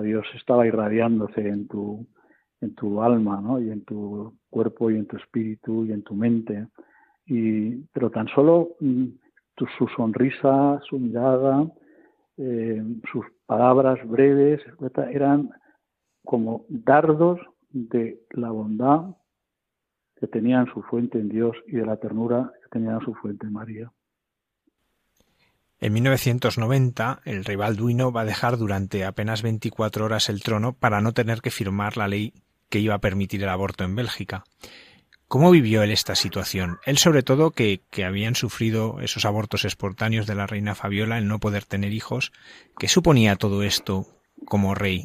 Dios 0.04 0.26
estaba 0.36 0.68
irradiándose 0.68 1.47
en 1.47 1.68
tu, 1.68 2.06
tu 2.76 3.02
alma, 3.02 3.41
¿no? 3.41 3.60
Y 3.60 3.72
en 3.72 3.84
tu 3.86 4.34
cuerpo 4.50 4.91
y 4.91 4.97
en 4.97 5.08
tu 5.08 5.18
espíritu 5.18 5.86
y 5.86 5.93
en 5.93 6.04
tu 6.04 6.16
mente. 6.16 6.68
Y, 7.26 7.84
pero 7.93 8.10
tan 8.10 8.28
solo 8.28 8.76
mm, 8.80 9.06
su 9.78 9.88
sonrisa, 9.95 10.80
su 10.88 11.00
mirada, 11.00 11.68
eh, 12.40 12.82
sus 13.12 13.26
palabras 13.46 14.00
breves, 14.08 14.62
eran 15.12 15.50
como 16.24 16.66
dardos 16.70 17.40
de 17.70 18.22
la 18.32 18.50
bondad 18.50 19.16
que 20.16 20.28
tenían 20.28 20.66
su 20.74 20.82
fuente 20.84 21.20
en 21.20 21.30
Dios 21.30 21.56
y 21.68 21.74
de 21.78 21.86
la 21.86 21.98
ternura 21.98 22.52
que 22.64 22.70
tenían 22.70 23.02
su 23.02 23.14
fuente 23.16 23.46
en 23.46 23.54
María. 23.54 23.92
En 25.82 25.94
1990, 25.94 27.22
el 27.26 27.46
rey 27.46 27.56
Balduino 27.56 28.12
va 28.12 28.22
a 28.22 28.26
dejar 28.26 28.58
durante 28.58 29.06
apenas 29.06 29.42
24 29.42 30.06
horas 30.06 30.30
el 30.30 30.42
trono 30.42 30.74
para 30.74 31.02
no 31.02 31.14
tener 31.14 31.42
que 31.42 31.52
firmar 31.52 31.98
la 31.98 32.08
ley 32.08 32.34
que 32.70 32.80
iba 32.80 32.96
a 32.96 33.00
permitir 33.00 33.44
el 33.44 33.50
aborto 33.50 33.84
en 33.84 33.96
Bélgica. 33.96 34.44
¿Cómo 35.30 35.52
vivió 35.52 35.84
él 35.84 35.92
esta 35.92 36.16
situación? 36.16 36.78
Él 36.86 36.98
sobre 36.98 37.22
todo 37.22 37.52
que, 37.52 37.82
que, 37.92 38.04
habían 38.04 38.34
sufrido 38.34 39.00
esos 39.00 39.26
abortos 39.26 39.64
espontáneos 39.64 40.26
de 40.26 40.34
la 40.34 40.48
reina 40.48 40.74
Fabiola, 40.74 41.20
el 41.20 41.28
no 41.28 41.38
poder 41.38 41.66
tener 41.66 41.94
hijos. 41.94 42.32
¿Qué 42.80 42.88
suponía 42.88 43.36
todo 43.36 43.62
esto 43.62 44.06
como 44.46 44.74
rey? 44.74 45.04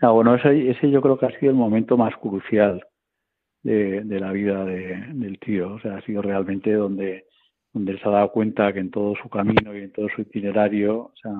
Ah, 0.00 0.10
bueno, 0.10 0.34
ese, 0.34 0.90
yo 0.90 1.00
creo 1.00 1.16
que 1.16 1.26
ha 1.26 1.38
sido 1.38 1.52
el 1.52 1.56
momento 1.56 1.96
más 1.96 2.16
crucial 2.16 2.84
de, 3.62 4.02
de 4.02 4.20
la 4.20 4.32
vida 4.32 4.64
de, 4.64 5.06
del 5.14 5.38
tío. 5.38 5.74
O 5.74 5.80
sea, 5.80 5.98
ha 5.98 6.02
sido 6.02 6.20
realmente 6.20 6.72
donde 6.72 7.26
donde 7.72 7.98
se 7.98 8.08
ha 8.08 8.12
dado 8.12 8.32
cuenta 8.32 8.72
que 8.72 8.80
en 8.80 8.90
todo 8.90 9.14
su 9.22 9.28
camino 9.28 9.74
y 9.74 9.82
en 9.82 9.92
todo 9.92 10.08
su 10.14 10.22
itinerario, 10.22 10.96
o 10.98 11.12
sea, 11.20 11.32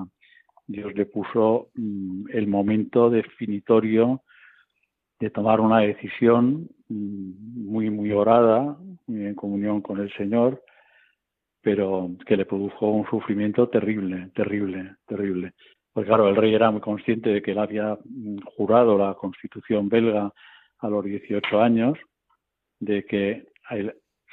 Dios 0.65 0.93
le 0.95 1.05
puso 1.05 1.69
mm, 1.75 2.25
el 2.31 2.47
momento 2.47 3.09
definitorio 3.09 4.21
de 5.23 5.29
tomar 5.29 5.61
una 5.61 5.79
decisión 5.79 6.69
mm, 6.89 7.71
muy, 7.71 7.89
muy 7.89 8.11
orada, 8.11 8.77
muy 9.07 9.25
en 9.25 9.35
comunión 9.35 9.81
con 9.81 9.99
el 9.99 10.11
Señor, 10.13 10.61
pero 11.61 12.11
que 12.25 12.35
le 12.35 12.45
produjo 12.45 12.89
un 12.89 13.05
sufrimiento 13.07 13.69
terrible, 13.69 14.31
terrible, 14.35 14.95
terrible. 15.07 15.53
Porque 15.93 16.07
claro, 16.07 16.27
el 16.27 16.35
rey 16.35 16.53
era 16.53 16.71
muy 16.71 16.81
consciente 16.81 17.29
de 17.29 17.41
que 17.41 17.51
él 17.51 17.59
había 17.59 17.97
mm, 18.03 18.39
jurado 18.57 18.97
la 18.97 19.13
constitución 19.13 19.87
belga 19.87 20.31
a 20.79 20.89
los 20.89 21.05
18 21.05 21.61
años, 21.61 21.97
de 22.79 23.05
que 23.05 23.47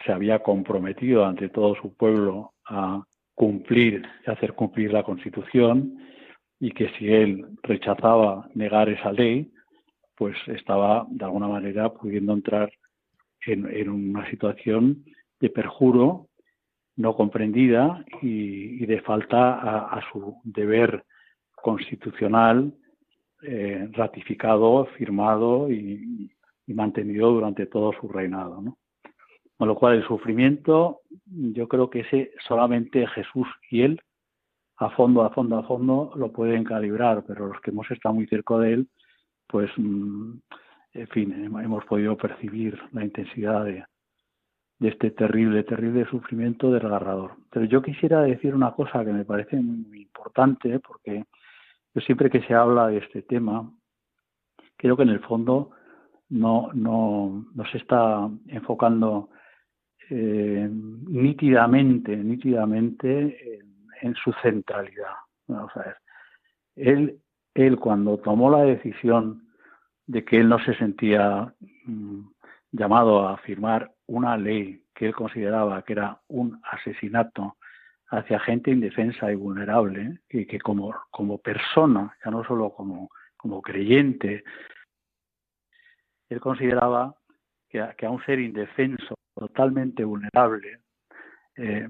se 0.05 0.13
había 0.13 0.41
comprometido 0.41 1.25
ante 1.25 1.51
todo 1.51 1.77
su 1.77 1.95
pueblo 1.95 2.55
a 2.67 3.05
cumplir 3.35 4.03
y 4.27 4.31
hacer 4.31 4.55
cumplir 4.55 4.93
la 4.93 5.05
Constitución 5.05 5.99
y 6.59 6.73
que 6.73 6.91
si 6.99 7.13
él 7.13 7.47
rechazaba 7.63 8.49
negar 8.55 8.89
esa 8.89 9.13
ley, 9.13 9.51
pues 10.21 10.37
estaba 10.49 11.07
de 11.09 11.25
alguna 11.25 11.49
manera 11.49 11.89
pudiendo 11.95 12.35
entrar 12.35 12.71
en, 13.47 13.89
una 13.89 14.29
situación 14.29 15.03
de 15.41 15.49
perjuro 15.49 16.27
no 16.97 17.17
comprendida 17.17 18.05
y, 18.21 18.85
de 18.85 19.01
falta 19.01 19.55
a, 19.81 19.99
su 20.13 20.37
deber 20.45 21.07
constitucional 21.57 22.75
eh, 23.45 23.89
ratificado, 23.93 24.85
firmado 24.99 25.71
y, 25.73 26.31
mantenido 26.67 27.33
durante 27.33 27.65
todo 27.65 27.95
su 27.99 28.07
reinado. 28.07 28.61
¿no? 28.61 28.77
Con 29.57 29.69
lo 29.69 29.75
cual 29.75 29.95
el 29.95 30.07
sufrimiento, 30.07 31.01
yo 31.25 31.67
creo 31.67 31.89
que 31.89 32.01
ese 32.01 32.33
solamente 32.47 33.07
Jesús 33.07 33.49
y 33.71 33.81
él, 33.81 34.03
a 34.77 34.91
fondo, 34.91 35.23
a 35.23 35.31
fondo, 35.31 35.57
a 35.57 35.63
fondo, 35.63 36.13
lo 36.15 36.31
pueden 36.31 36.63
calibrar, 36.63 37.25
pero 37.27 37.47
los 37.47 37.61
que 37.63 37.71
hemos 37.71 37.91
estado 37.91 38.15
muy 38.15 38.27
cerca 38.27 38.59
de 38.59 38.75
él, 38.75 38.89
pues, 39.51 39.71
mm, 39.77 40.33
en 40.93 41.09
fin, 41.09 41.33
hemos 41.33 41.85
podido 41.85 42.17
percibir 42.17 42.79
la 42.93 43.05
intensidad 43.05 43.65
de, 43.65 43.85
este 44.81 45.11
terrible, 45.11 45.63
terrible 45.65 46.07
sufrimiento 46.07 46.73
desgarrador. 46.73 47.33
Pero 47.51 47.67
yo 47.67 47.83
quisiera 47.83 48.23
decir 48.23 48.55
una 48.55 48.73
cosa 48.73 49.05
que 49.05 49.13
me 49.13 49.25
parece 49.25 49.57
muy, 49.57 50.03
importante, 50.03 50.79
porque 50.81 51.25
yo 51.95 52.01
siempre 52.03 52.31
que 52.31 52.43
se 52.43 52.55
habla 52.55 52.89
de 52.89 52.99
este 52.99 53.23
tema, 53.23 53.71
creo 54.77 54.97
que 54.97 55.03
en 55.03 55.11
el 55.11 55.21
fondo 55.21 55.71
no, 56.31 56.71
no, 56.73 57.47
no 57.55 57.65
se 57.67 57.79
está 57.79 58.29
enfocando 58.49 59.31
eh, 60.09 60.69
nítidamente, 60.71 62.17
nítidamente 62.17 63.61
en, 64.03 64.15
su 64.15 64.33
centralidad. 64.43 65.15
Vamos 65.47 65.71
a 65.77 65.81
ver. 65.81 65.97
Él, 66.77 67.21
él 67.55 67.79
cuando 67.79 68.19
tomó 68.19 68.51
la 68.51 68.63
decisión 68.63 69.49
de 70.07 70.25
que 70.25 70.41
él 70.41 70.49
no 70.49 70.59
se 70.65 70.75
sentía 70.75 71.55
mm, 71.85 72.21
llamado 72.73 73.29
a 73.29 73.39
firmar 73.39 73.93
una 74.07 74.37
ley 74.37 74.83
que 74.95 75.07
él 75.07 75.15
consideraba 75.15 75.83
que 75.83 75.95
era 75.95 76.21
un 76.29 76.61
asesinato 76.65 77.57
hacia 78.11 78.41
gente 78.41 78.71
indefensa 78.71 79.31
y 79.31 79.37
vulnerable, 79.37 80.19
y 80.29 80.45
que 80.47 80.59
como, 80.59 80.95
como 81.11 81.39
persona, 81.39 82.15
ya 82.25 82.31
no 82.31 82.45
solo 82.45 82.71
como, 82.71 83.09
como 83.37 83.63
creyente, 83.63 84.43
él 86.29 86.41
consideraba 86.41 87.15
que 87.69 87.81
a 87.81 88.11
un 88.11 88.23
ser 88.25 88.41
indefenso 88.41 89.15
totalmente 89.33 90.03
vulnerable, 90.03 90.81
eh, 91.57 91.89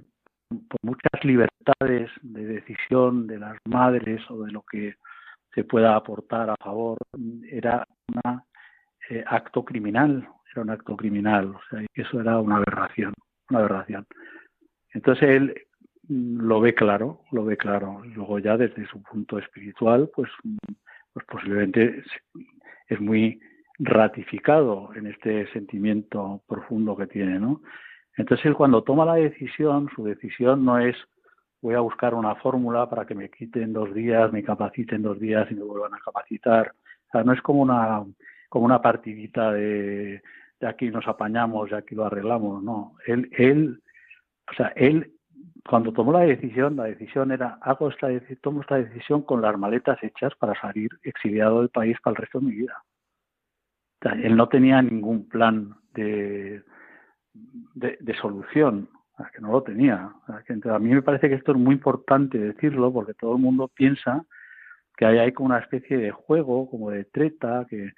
por 0.49 0.79
muchas 0.83 1.25
libertades 1.25 2.11
de 2.23 2.45
decisión 2.45 3.27
de 3.27 3.39
las 3.39 3.57
madres 3.65 4.21
o 4.31 4.45
de 4.45 4.53
lo 4.53 4.63
que 4.71 4.97
se 5.55 5.65
pueda 5.65 5.97
aportar 5.97 6.51
a 6.51 6.57
favor, 6.63 6.99
era 7.51 7.85
un 8.09 8.41
eh, 9.09 9.25
acto 9.27 9.65
criminal, 9.65 10.29
era 10.53 10.63
un 10.63 10.71
acto 10.71 10.97
criminal, 10.97 11.55
o 11.55 11.61
sea, 11.69 11.85
eso 11.95 12.21
era 12.21 12.39
una 12.39 12.57
aberración, 12.57 13.13
una 13.51 13.61
aberración. 13.61 14.07
Entonces 14.93 15.29
él 15.29 15.55
mm, 16.09 16.41
lo 16.41 16.61
ve 16.61 16.75
claro, 16.75 17.23
lo 17.33 17.45
ve 17.45 17.57
claro. 17.57 18.03
Luego 18.05 18.39
ya 18.39 18.57
desde 18.57 18.87
su 18.87 19.03
punto 19.03 19.39
espiritual, 19.39 20.11
pues, 20.15 20.31
pues 21.13 21.27
posiblemente 21.27 22.03
es 22.89 23.01
muy 23.01 23.41
ratificado 23.79 24.91
en 24.95 25.07
este 25.07 25.51
sentimiento 25.53 26.43
profundo 26.47 26.97
que 26.97 27.07
tiene, 27.07 27.39
¿no? 27.39 27.63
Entonces 28.17 28.47
él 28.47 28.55
cuando 28.55 28.83
toma 28.83 29.07
la 29.07 29.15
decisión, 29.15 29.89
su 29.95 30.05
decisión 30.05 30.65
no 30.65 30.79
es 30.79 30.97
voy 31.63 31.75
a 31.75 31.81
buscar 31.81 32.15
una 32.15 32.35
fórmula 32.37 32.89
para 32.89 33.07
que 33.07 33.15
me 33.15 33.31
quiten 33.31 33.73
dos 33.73 33.93
días, 33.95 34.33
me 34.33 34.43
capaciten 34.43 35.03
dos 35.03 35.19
días 35.21 35.51
y 35.51 35.55
me 35.55 35.65
vuelvan 35.65 35.95
a 35.95 36.01
capacitar. 36.05 36.73
O 37.09 37.11
sea, 37.13 37.25
no 37.25 37.33
es 37.33 37.43
como 37.43 37.63
una 37.63 38.05
como 38.49 38.65
una 38.65 38.83
partidita 38.83 39.53
de, 39.53 40.23
de 40.59 40.67
aquí 40.67 40.91
nos 40.91 41.07
apañamos, 41.07 41.71
de 41.71 41.77
aquí 41.77 41.95
lo 41.95 42.07
arreglamos, 42.07 42.63
no. 42.63 42.97
Él, 43.07 43.31
él, 43.33 43.81
o 44.51 44.55
sea, 44.55 44.73
él 44.77 45.13
cuando 45.69 45.93
tomó 45.93 46.13
la 46.13 46.21
decisión, 46.21 46.77
la 46.77 46.85
decisión 46.85 47.31
era 47.33 47.59
hago 47.63 47.89
esta 47.89 48.09
tomo 48.41 48.63
esta 48.63 48.77
decisión 48.77 49.23
con 49.23 49.43
las 49.43 49.57
maletas 49.59 50.03
hechas 50.03 50.35
para 50.37 50.61
salir 50.61 50.91
exiliado 51.03 51.61
del 51.61 51.69
país 51.69 51.97
para 52.03 52.13
el 52.13 52.17
resto 52.23 52.41
de 52.41 52.47
mi 52.47 52.53
vida 52.53 52.83
él 54.01 54.37
no 54.37 54.49
tenía 54.49 54.81
ningún 54.83 55.29
plan 55.29 55.77
de, 55.95 56.63
de, 57.75 58.15
solución, 58.21 58.89
que 59.31 59.41
no 59.41 59.53
lo 59.53 59.63
tenía. 59.63 60.13
a 60.27 60.79
mí 60.79 60.95
me 60.95 61.03
parece 61.03 61.29
que 61.29 61.35
esto 61.35 61.53
es 61.53 61.59
muy 61.59 61.75
importante 61.75 62.39
decirlo 62.39 62.93
porque 62.93 63.15
todo 63.15 63.37
el 63.37 63.43
mundo 63.43 63.69
piensa 63.69 64.25
que 64.97 65.07
hay, 65.07 65.19
hay 65.19 65.33
como 65.33 65.47
una 65.47 65.59
especie 65.59 65.97
de 65.97 66.11
juego, 66.11 66.69
como 66.71 66.91
de 66.91 67.05
treta, 67.05 67.67
que, 67.69 67.93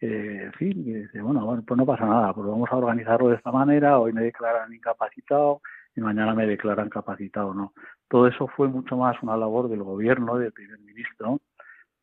en 0.00 0.52
fin, 0.52 0.84
que 0.84 0.98
dice, 1.00 1.20
bueno, 1.20 1.44
bueno, 1.44 1.62
pues 1.66 1.76
no 1.78 1.86
pasa 1.86 2.06
nada, 2.06 2.32
pues 2.32 2.46
vamos 2.46 2.70
a 2.70 2.76
organizarlo 2.76 3.28
de 3.28 3.36
esta 3.36 3.50
manera, 3.50 3.98
hoy 3.98 4.12
me 4.12 4.22
declaran 4.22 4.72
incapacitado 4.72 5.60
y 5.96 6.00
mañana 6.00 6.34
me 6.34 6.46
declaran 6.46 6.88
capacitado, 6.90 7.54
no. 7.54 7.72
Todo 8.08 8.26
eso 8.28 8.46
fue 8.48 8.68
mucho 8.68 8.96
más 8.96 9.20
una 9.22 9.36
labor 9.36 9.68
del 9.68 9.82
gobierno, 9.82 10.38
del 10.38 10.52
primer 10.52 10.78
ministro, 10.80 11.40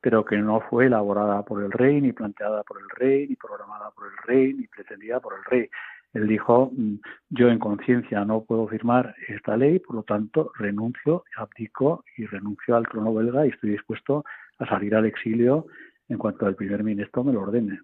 pero 0.01 0.25
que 0.25 0.37
no 0.37 0.61
fue 0.61 0.87
elaborada 0.87 1.43
por 1.43 1.63
el 1.63 1.71
rey, 1.71 2.01
ni 2.01 2.11
planteada 2.11 2.63
por 2.63 2.79
el 2.79 2.89
rey, 2.89 3.27
ni 3.27 3.35
programada 3.35 3.91
por 3.91 4.07
el 4.07 4.17
rey, 4.25 4.53
ni 4.53 4.67
pretendida 4.67 5.19
por 5.19 5.35
el 5.35 5.43
rey. 5.45 5.69
Él 6.13 6.27
dijo, 6.27 6.71
mm, 6.75 6.95
yo 7.29 7.49
en 7.49 7.59
conciencia 7.59 8.25
no 8.25 8.43
puedo 8.43 8.67
firmar 8.67 9.15
esta 9.27 9.55
ley, 9.55 9.79
por 9.79 9.95
lo 9.95 10.03
tanto 10.03 10.51
renuncio, 10.57 11.23
abdico 11.37 12.03
y 12.17 12.25
renuncio 12.25 12.75
al 12.75 12.87
trono 12.87 13.13
belga 13.13 13.45
y 13.45 13.49
estoy 13.49 13.71
dispuesto 13.71 14.25
a 14.59 14.65
salir 14.67 14.95
al 14.95 15.05
exilio 15.05 15.67
en 16.09 16.17
cuanto 16.17 16.47
el 16.47 16.55
primer 16.55 16.83
ministro 16.83 17.23
me 17.23 17.33
lo 17.33 17.41
ordene. 17.41 17.79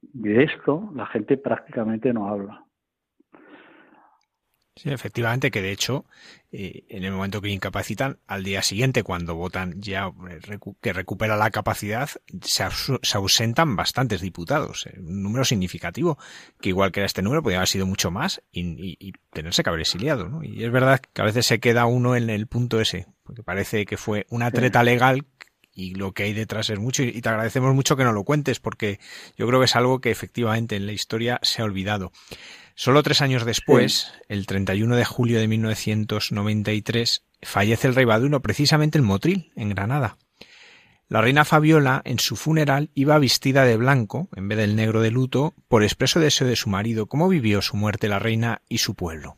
De 0.00 0.42
esto 0.44 0.90
la 0.94 1.06
gente 1.06 1.36
prácticamente 1.36 2.12
no 2.12 2.28
habla. 2.28 2.64
Sí, 4.80 4.88
efectivamente, 4.88 5.50
que 5.50 5.60
de 5.60 5.72
hecho, 5.72 6.06
eh, 6.52 6.84
en 6.88 7.04
el 7.04 7.12
momento 7.12 7.42
que 7.42 7.50
incapacitan, 7.50 8.18
al 8.26 8.44
día 8.44 8.62
siguiente, 8.62 9.02
cuando 9.02 9.34
votan 9.34 9.74
ya 9.82 10.10
eh, 10.30 10.58
que 10.80 10.94
recupera 10.94 11.36
la 11.36 11.50
capacidad, 11.50 12.08
se, 12.40 12.64
ausentan 13.14 13.76
bastantes 13.76 14.22
diputados, 14.22 14.86
eh, 14.86 14.98
un 14.98 15.22
número 15.22 15.44
significativo, 15.44 16.16
que 16.62 16.70
igual 16.70 16.92
que 16.92 17.00
era 17.00 17.06
este 17.06 17.20
número, 17.20 17.42
podría 17.42 17.58
haber 17.58 17.68
sido 17.68 17.84
mucho 17.84 18.10
más 18.10 18.40
y, 18.52 19.12
tenerse 19.30 19.62
que 19.62 19.68
haber 19.68 19.82
exiliado. 19.82 20.30
¿no? 20.30 20.42
Y 20.42 20.64
es 20.64 20.72
verdad 20.72 20.98
que 21.12 21.20
a 21.20 21.26
veces 21.26 21.44
se 21.44 21.60
queda 21.60 21.84
uno 21.84 22.16
en 22.16 22.30
el 22.30 22.46
punto 22.46 22.80
ese, 22.80 23.06
porque 23.22 23.42
parece 23.42 23.84
que 23.84 23.98
fue 23.98 24.24
una 24.30 24.50
treta 24.50 24.82
legal 24.82 25.26
y 25.80 25.94
lo 25.94 26.12
que 26.12 26.24
hay 26.24 26.32
detrás 26.34 26.68
es 26.68 26.78
mucho 26.78 27.02
y 27.02 27.20
te 27.20 27.28
agradecemos 27.28 27.74
mucho 27.74 27.96
que 27.96 28.04
nos 28.04 28.12
lo 28.12 28.24
cuentes 28.24 28.60
porque 28.60 29.00
yo 29.36 29.46
creo 29.46 29.60
que 29.60 29.64
es 29.64 29.76
algo 29.76 30.00
que 30.00 30.10
efectivamente 30.10 30.76
en 30.76 30.86
la 30.86 30.92
historia 30.92 31.40
se 31.42 31.62
ha 31.62 31.64
olvidado. 31.64 32.12
Solo 32.74 33.02
tres 33.02 33.22
años 33.22 33.44
después, 33.44 34.12
el 34.28 34.46
31 34.46 34.94
de 34.96 35.04
julio 35.04 35.38
de 35.38 35.48
1993, 35.48 37.24
fallece 37.42 37.88
el 37.88 37.94
rey 37.94 38.04
Baduno 38.04 38.40
precisamente 38.40 38.98
en 38.98 39.04
Motril, 39.04 39.52
en 39.56 39.70
Granada. 39.70 40.18
La 41.08 41.20
reina 41.20 41.44
Fabiola, 41.44 42.02
en 42.04 42.20
su 42.20 42.36
funeral, 42.36 42.90
iba 42.94 43.18
vestida 43.18 43.64
de 43.64 43.76
blanco, 43.76 44.28
en 44.36 44.48
vez 44.48 44.58
del 44.58 44.76
negro 44.76 45.00
de 45.00 45.10
luto, 45.10 45.54
por 45.66 45.82
expreso 45.82 46.20
deseo 46.20 46.46
de 46.46 46.56
su 46.56 46.70
marido. 46.70 47.06
¿Cómo 47.06 47.28
vivió 47.28 47.62
su 47.62 47.76
muerte 47.76 48.08
la 48.08 48.20
reina 48.20 48.62
y 48.68 48.78
su 48.78 48.94
pueblo? 48.94 49.36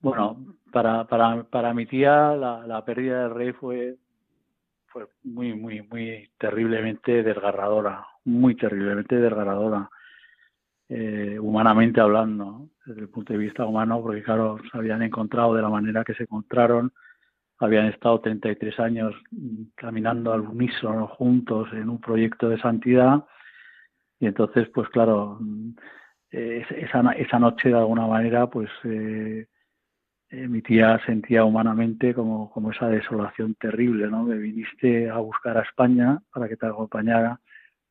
Bueno, 0.00 0.53
para, 0.74 1.06
para, 1.06 1.44
para 1.44 1.72
mi 1.72 1.86
tía 1.86 2.36
la, 2.36 2.66
la 2.66 2.84
pérdida 2.84 3.22
del 3.22 3.34
rey 3.34 3.52
fue, 3.52 3.96
fue 4.88 5.06
muy, 5.22 5.54
muy, 5.54 5.80
muy 5.82 6.28
terriblemente 6.38 7.22
desgarradora 7.22 8.04
muy 8.24 8.54
terriblemente 8.56 9.16
desgarradora, 9.16 9.88
eh, 10.88 11.38
humanamente 11.38 12.00
hablando, 12.00 12.68
desde 12.84 13.02
el 13.02 13.08
punto 13.08 13.32
de 13.32 13.38
vista 13.38 13.64
humano, 13.64 14.00
porque 14.02 14.22
claro, 14.22 14.58
se 14.70 14.78
habían 14.78 15.02
encontrado 15.02 15.54
de 15.54 15.62
la 15.62 15.68
manera 15.68 16.04
que 16.04 16.14
se 16.14 16.24
encontraron, 16.24 16.92
habían 17.58 17.86
estado 17.86 18.20
33 18.20 18.80
años 18.80 19.14
caminando 19.74 20.32
al 20.32 20.40
unísono 20.40 21.06
juntos 21.06 21.68
en 21.72 21.88
un 21.88 22.00
proyecto 22.00 22.48
de 22.48 22.58
santidad 22.58 23.24
y 24.18 24.26
entonces, 24.26 24.68
pues 24.74 24.88
claro, 24.88 25.38
esa, 26.30 27.12
esa 27.12 27.38
noche 27.38 27.68
de 27.68 27.78
alguna 27.78 28.06
manera, 28.06 28.48
pues 28.48 28.70
eh, 28.84 29.46
mi 30.48 30.62
tía 30.62 31.00
sentía 31.06 31.44
humanamente 31.44 32.14
como, 32.14 32.50
como 32.50 32.70
esa 32.70 32.88
desolación 32.88 33.54
terrible, 33.54 34.08
¿no? 34.08 34.24
Me 34.24 34.36
viniste 34.36 35.08
a 35.08 35.18
buscar 35.18 35.56
a 35.58 35.62
España 35.62 36.20
para 36.32 36.48
que 36.48 36.56
te 36.56 36.66
acompañara 36.66 37.40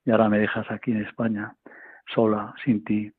y 0.05 0.11
ahora 0.11 0.29
me 0.29 0.39
dejas 0.39 0.69
aquí 0.69 0.91
en 0.91 1.05
España, 1.05 1.55
sola, 2.13 2.53
sin 2.63 2.83
ti. 2.83 3.11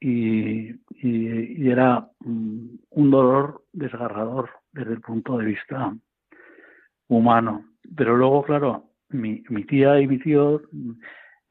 Y, 0.00 0.80
era 1.00 2.08
mm, 2.20 2.66
un 2.90 3.10
dolor 3.10 3.64
desgarrador 3.72 4.50
desde 4.72 4.92
el 4.92 5.00
punto 5.00 5.38
de 5.38 5.46
vista 5.46 5.94
humano. 7.08 7.64
Pero 7.96 8.16
luego, 8.16 8.42
claro, 8.44 8.90
mi, 9.10 9.42
mi 9.48 9.64
tía 9.64 10.00
y 10.00 10.06
mi 10.06 10.18
tío 10.18 10.62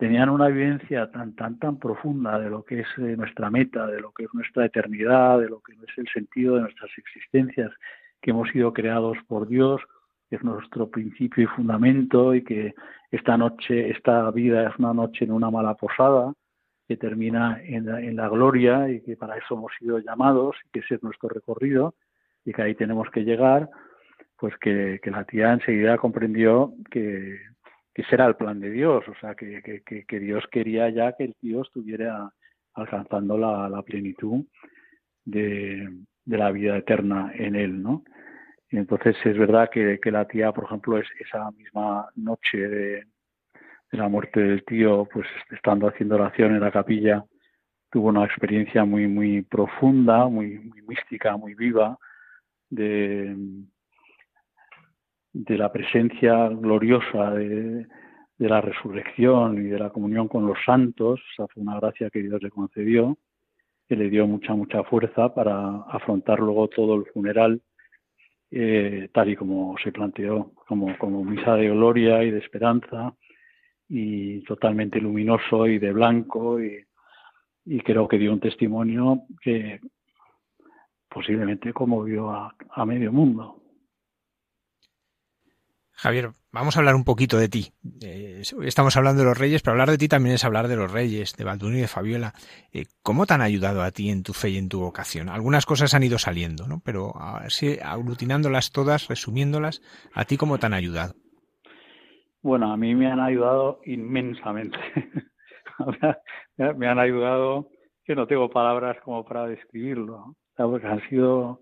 tenían 0.01 0.29
una 0.29 0.47
vivencia 0.47 1.11
tan, 1.11 1.35
tan, 1.35 1.59
tan 1.59 1.77
profunda 1.77 2.39
de 2.39 2.49
lo 2.49 2.65
que 2.65 2.79
es 2.79 2.87
eh, 2.97 3.15
nuestra 3.15 3.51
meta, 3.51 3.85
de 3.85 4.01
lo 4.01 4.11
que 4.11 4.23
es 4.23 4.33
nuestra 4.33 4.65
eternidad, 4.65 5.39
de 5.39 5.47
lo 5.47 5.59
que 5.59 5.73
es 5.73 5.95
el 5.95 6.07
sentido 6.11 6.55
de 6.55 6.61
nuestras 6.61 6.89
existencias, 6.97 7.71
que 8.19 8.31
hemos 8.31 8.49
sido 8.49 8.73
creados 8.73 9.19
por 9.27 9.47
Dios, 9.47 9.79
que 10.27 10.37
es 10.37 10.43
nuestro 10.43 10.89
principio 10.89 11.43
y 11.43 11.45
fundamento 11.45 12.33
y 12.33 12.43
que 12.43 12.73
esta 13.11 13.37
noche, 13.37 13.91
esta 13.91 14.31
vida 14.31 14.67
es 14.69 14.79
una 14.79 14.91
noche 14.91 15.25
en 15.25 15.33
una 15.33 15.51
mala 15.51 15.75
posada 15.75 16.33
que 16.87 16.97
termina 16.97 17.61
en 17.63 18.15
la, 18.15 18.27
gloria 18.27 18.89
y 18.89 19.01
que 19.01 19.15
para 19.15 19.37
eso 19.37 19.53
hemos 19.53 19.71
sido 19.77 19.99
llamados 19.99 20.55
y 20.65 20.69
que 20.71 20.79
ese 20.79 20.95
es 20.95 21.03
nuestro 21.03 21.29
recorrido 21.29 21.93
y 22.43 22.53
que 22.53 22.61
ahí 22.63 22.73
tenemos 22.73 23.07
que 23.11 23.23
llegar, 23.23 23.69
pues 24.39 24.57
que, 24.57 24.99
la 25.03 25.25
tía 25.25 25.53
enseguida 25.53 25.99
comprendió 25.99 26.73
que, 26.89 27.37
que 27.93 28.03
ese 28.03 28.15
era 28.15 28.25
el 28.25 28.35
plan 28.35 28.59
de 28.59 28.69
Dios, 28.69 29.03
o 29.07 29.15
sea, 29.19 29.35
que, 29.35 29.61
que, 29.61 30.19
Dios 30.19 30.45
quería 30.51 30.89
ya 30.89 31.13
que 31.13 31.25
el 31.25 31.35
tío 31.35 31.61
estuviera 31.61 32.31
alcanzando 32.73 33.37
la, 33.37 33.81
plenitud 33.83 34.45
de, 35.25 35.89
de 36.25 36.37
la 36.37 36.51
vida 36.51 36.77
eterna 36.77 37.31
en 37.35 37.55
él, 37.55 37.81
¿no? 37.81 38.03
Y 38.71 38.77
entonces 38.77 39.17
es 39.25 39.37
verdad 39.37 39.69
que, 39.69 39.99
la 40.05 40.25
tía, 40.25 40.53
por 40.53 40.63
ejemplo, 40.63 40.97
es 40.97 41.07
esa 41.19 41.51
misma 41.51 42.09
noche 42.15 42.57
de, 42.57 43.05
la 43.91 44.07
muerte 44.07 44.39
del 44.39 44.63
tío, 44.63 45.05
pues 45.11 45.27
estando 45.49 45.89
haciendo 45.89 46.15
oración 46.15 46.55
en 46.55 46.61
la 46.61 46.71
capilla, 46.71 47.25
tuvo 47.89 48.07
una 48.07 48.23
experiencia 48.23 48.85
muy, 48.85 49.07
muy 49.07 49.41
profunda, 49.41 50.27
muy 50.29 50.71
mística, 50.87 51.35
muy 51.35 51.53
viva, 51.55 51.97
de, 52.69 53.35
de 55.33 55.57
la 55.57 55.71
presencia 55.71 56.49
gloriosa 56.49 57.31
de, 57.31 57.87
la 58.37 58.59
resurrección 58.59 59.63
y 59.63 59.69
de 59.69 59.77
la 59.77 59.91
comunión 59.91 60.27
con 60.27 60.47
los 60.47 60.57
santos. 60.65 61.21
Esa 61.33 61.47
fue 61.47 61.61
una 61.61 61.79
gracia 61.79 62.09
que 62.09 62.23
Dios 62.23 62.41
le 62.41 62.49
concedió, 62.49 63.17
que 63.87 63.95
le 63.95 64.09
dio 64.09 64.25
mucha, 64.25 64.55
mucha 64.55 64.83
fuerza 64.83 65.33
para 65.33 65.83
afrontar 65.89 66.39
luego 66.39 66.67
todo 66.67 66.95
el 66.95 67.05
funeral 67.13 67.61
eh, 68.49 69.09
tal 69.13 69.29
y 69.29 69.35
como 69.35 69.75
se 69.81 69.91
planteó, 69.91 70.51
como, 70.67 70.97
como 70.97 71.23
misa 71.23 71.55
de 71.55 71.69
gloria 71.69 72.23
y 72.23 72.31
de 72.31 72.39
esperanza, 72.39 73.13
y 73.87 74.41
totalmente 74.43 74.99
luminoso 74.99 75.67
y 75.67 75.79
de 75.79 75.93
blanco, 75.93 76.59
y, 76.61 76.83
creo 77.85 78.07
que 78.07 78.17
dio 78.17 78.33
un 78.33 78.39
testimonio 78.39 79.23
que 79.41 79.79
posiblemente 81.07 81.71
conmovió 81.71 82.31
a 82.31 82.85
medio 82.85 83.11
mundo. 83.11 83.60
Javier, 86.01 86.31
vamos 86.51 86.75
a 86.75 86.79
hablar 86.79 86.95
un 86.95 87.03
poquito 87.03 87.37
de 87.37 87.47
ti. 87.47 87.73
Eh, 88.01 88.41
estamos 88.63 88.97
hablando 88.97 89.21
de 89.21 89.27
los 89.27 89.37
reyes, 89.37 89.61
pero 89.61 89.73
hablar 89.73 89.91
de 89.91 89.99
ti 89.99 90.07
también 90.07 90.33
es 90.33 90.43
hablar 90.43 90.67
de 90.67 90.75
los 90.75 90.91
reyes, 90.91 91.37
de 91.37 91.43
Balduino 91.43 91.77
y 91.77 91.81
de 91.81 91.87
Fabiola. 91.87 92.33
Eh, 92.73 92.85
¿Cómo 93.03 93.27
te 93.27 93.35
han 93.35 93.41
ayudado 93.41 93.83
a 93.83 93.91
ti 93.91 94.09
en 94.09 94.23
tu 94.23 94.33
fe 94.33 94.49
y 94.49 94.57
en 94.57 94.67
tu 94.67 94.79
vocación? 94.79 95.29
Algunas 95.29 95.67
cosas 95.67 95.93
han 95.93 96.01
ido 96.01 96.17
saliendo, 96.17 96.67
¿no? 96.67 96.81
Pero 96.83 97.13
así, 97.15 97.77
aglutinándolas 97.79 98.71
todas, 98.71 99.09
resumiéndolas, 99.09 99.83
¿a 100.11 100.25
ti 100.25 100.37
cómo 100.37 100.57
te 100.57 100.65
han 100.65 100.73
ayudado? 100.73 101.13
Bueno, 102.41 102.73
a 102.73 102.77
mí 102.77 102.95
me 102.95 103.05
han 103.05 103.19
ayudado 103.19 103.79
inmensamente. 103.85 104.79
me 106.77 106.87
han 106.87 106.97
ayudado 106.97 107.69
que 108.05 108.15
no 108.15 108.25
tengo 108.25 108.49
palabras 108.49 108.97
como 109.03 109.23
para 109.23 109.45
describirlo, 109.45 110.35
porque 110.57 110.87
han 110.87 111.07
sido 111.09 111.61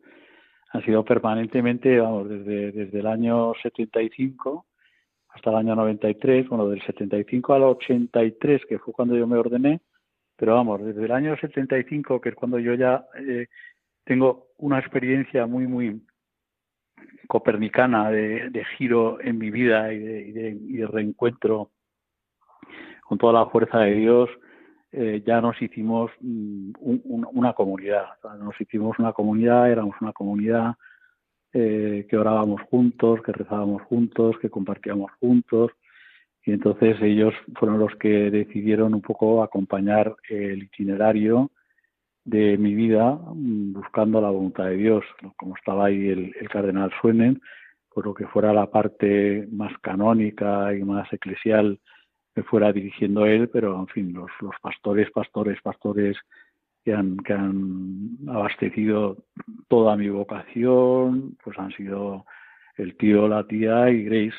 han 0.71 0.83
sido 0.83 1.03
permanentemente, 1.03 1.99
vamos, 1.99 2.29
desde, 2.29 2.71
desde 2.71 2.99
el 2.99 3.07
año 3.07 3.53
75 3.61 4.65
hasta 5.29 5.49
el 5.51 5.57
año 5.57 5.75
93, 5.75 6.47
bueno, 6.49 6.67
del 6.67 6.81
75 6.81 7.53
al 7.53 7.63
83, 7.63 8.65
que 8.67 8.79
fue 8.79 8.93
cuando 8.93 9.15
yo 9.15 9.27
me 9.27 9.37
ordené, 9.37 9.81
pero 10.35 10.55
vamos, 10.55 10.83
desde 10.83 11.05
el 11.05 11.11
año 11.11 11.37
75, 11.37 12.19
que 12.19 12.29
es 12.29 12.35
cuando 12.35 12.59
yo 12.59 12.73
ya 12.73 13.05
eh, 13.15 13.47
tengo 14.03 14.47
una 14.57 14.79
experiencia 14.79 15.45
muy, 15.45 15.67
muy 15.67 16.01
copernicana 17.27 18.09
de, 18.09 18.65
giro 18.77 19.21
en 19.21 19.37
mi 19.37 19.51
vida 19.51 19.93
y 19.93 19.99
de, 19.99 20.49
y 20.49 20.77
de 20.77 20.87
reencuentro 20.87 21.71
con 23.03 23.17
toda 23.17 23.33
la 23.33 23.45
fuerza 23.47 23.79
de 23.79 23.93
Dios, 23.93 24.29
eh, 24.91 25.21
ya 25.25 25.39
nos 25.39 25.61
hicimos 25.61 26.11
mm, 26.19 26.71
una 26.81 27.53
comunidad. 27.53 28.05
nos 28.39 28.59
hicimos 28.59 28.97
una 28.99 29.13
comunidad, 29.13 29.71
éramos 29.71 29.95
una 30.01 30.13
comunidad 30.13 30.75
eh, 31.53 32.07
que 32.09 32.17
orábamos 32.17 32.61
juntos, 32.63 33.21
que 33.21 33.31
rezábamos 33.31 33.83
juntos, 33.83 34.37
que 34.39 34.49
compartíamos 34.49 35.11
juntos. 35.19 35.71
Y 36.43 36.53
entonces 36.53 36.97
ellos 37.01 37.33
fueron 37.55 37.79
los 37.79 37.95
que 37.97 38.31
decidieron 38.31 38.93
un 38.95 39.01
poco 39.01 39.43
acompañar 39.43 40.15
el 40.29 40.63
itinerario 40.63 41.51
de 42.25 42.57
mi 42.57 42.73
vida 42.73 43.11
mm, 43.11 43.73
buscando 43.73 44.21
la 44.21 44.29
voluntad 44.31 44.65
de 44.65 44.77
Dios. 44.77 45.05
Como 45.37 45.55
estaba 45.55 45.85
ahí 45.85 46.09
el, 46.09 46.33
el 46.39 46.49
cardenal 46.49 46.91
Suenen, 47.01 47.41
por 47.93 48.05
lo 48.05 48.13
que 48.15 48.27
fuera 48.27 48.53
la 48.53 48.71
parte 48.71 49.47
más 49.51 49.71
canónica 49.81 50.73
y 50.73 50.83
más 50.83 51.11
eclesial 51.13 51.79
fuera 52.43 52.71
dirigiendo 52.71 53.25
él, 53.25 53.49
pero 53.49 53.79
en 53.79 53.87
fin, 53.87 54.13
los, 54.13 54.29
los 54.41 54.55
pastores, 54.61 55.09
pastores, 55.11 55.61
pastores 55.61 56.17
que 56.83 56.93
han, 56.93 57.17
que 57.17 57.33
han 57.33 58.17
abastecido 58.27 59.17
toda 59.67 59.95
mi 59.95 60.09
vocación, 60.09 61.37
pues 61.43 61.57
han 61.59 61.71
sido 61.71 62.25
el 62.77 62.95
tío, 62.95 63.27
la 63.27 63.45
tía 63.45 63.89
y 63.89 64.03
Grace, 64.03 64.37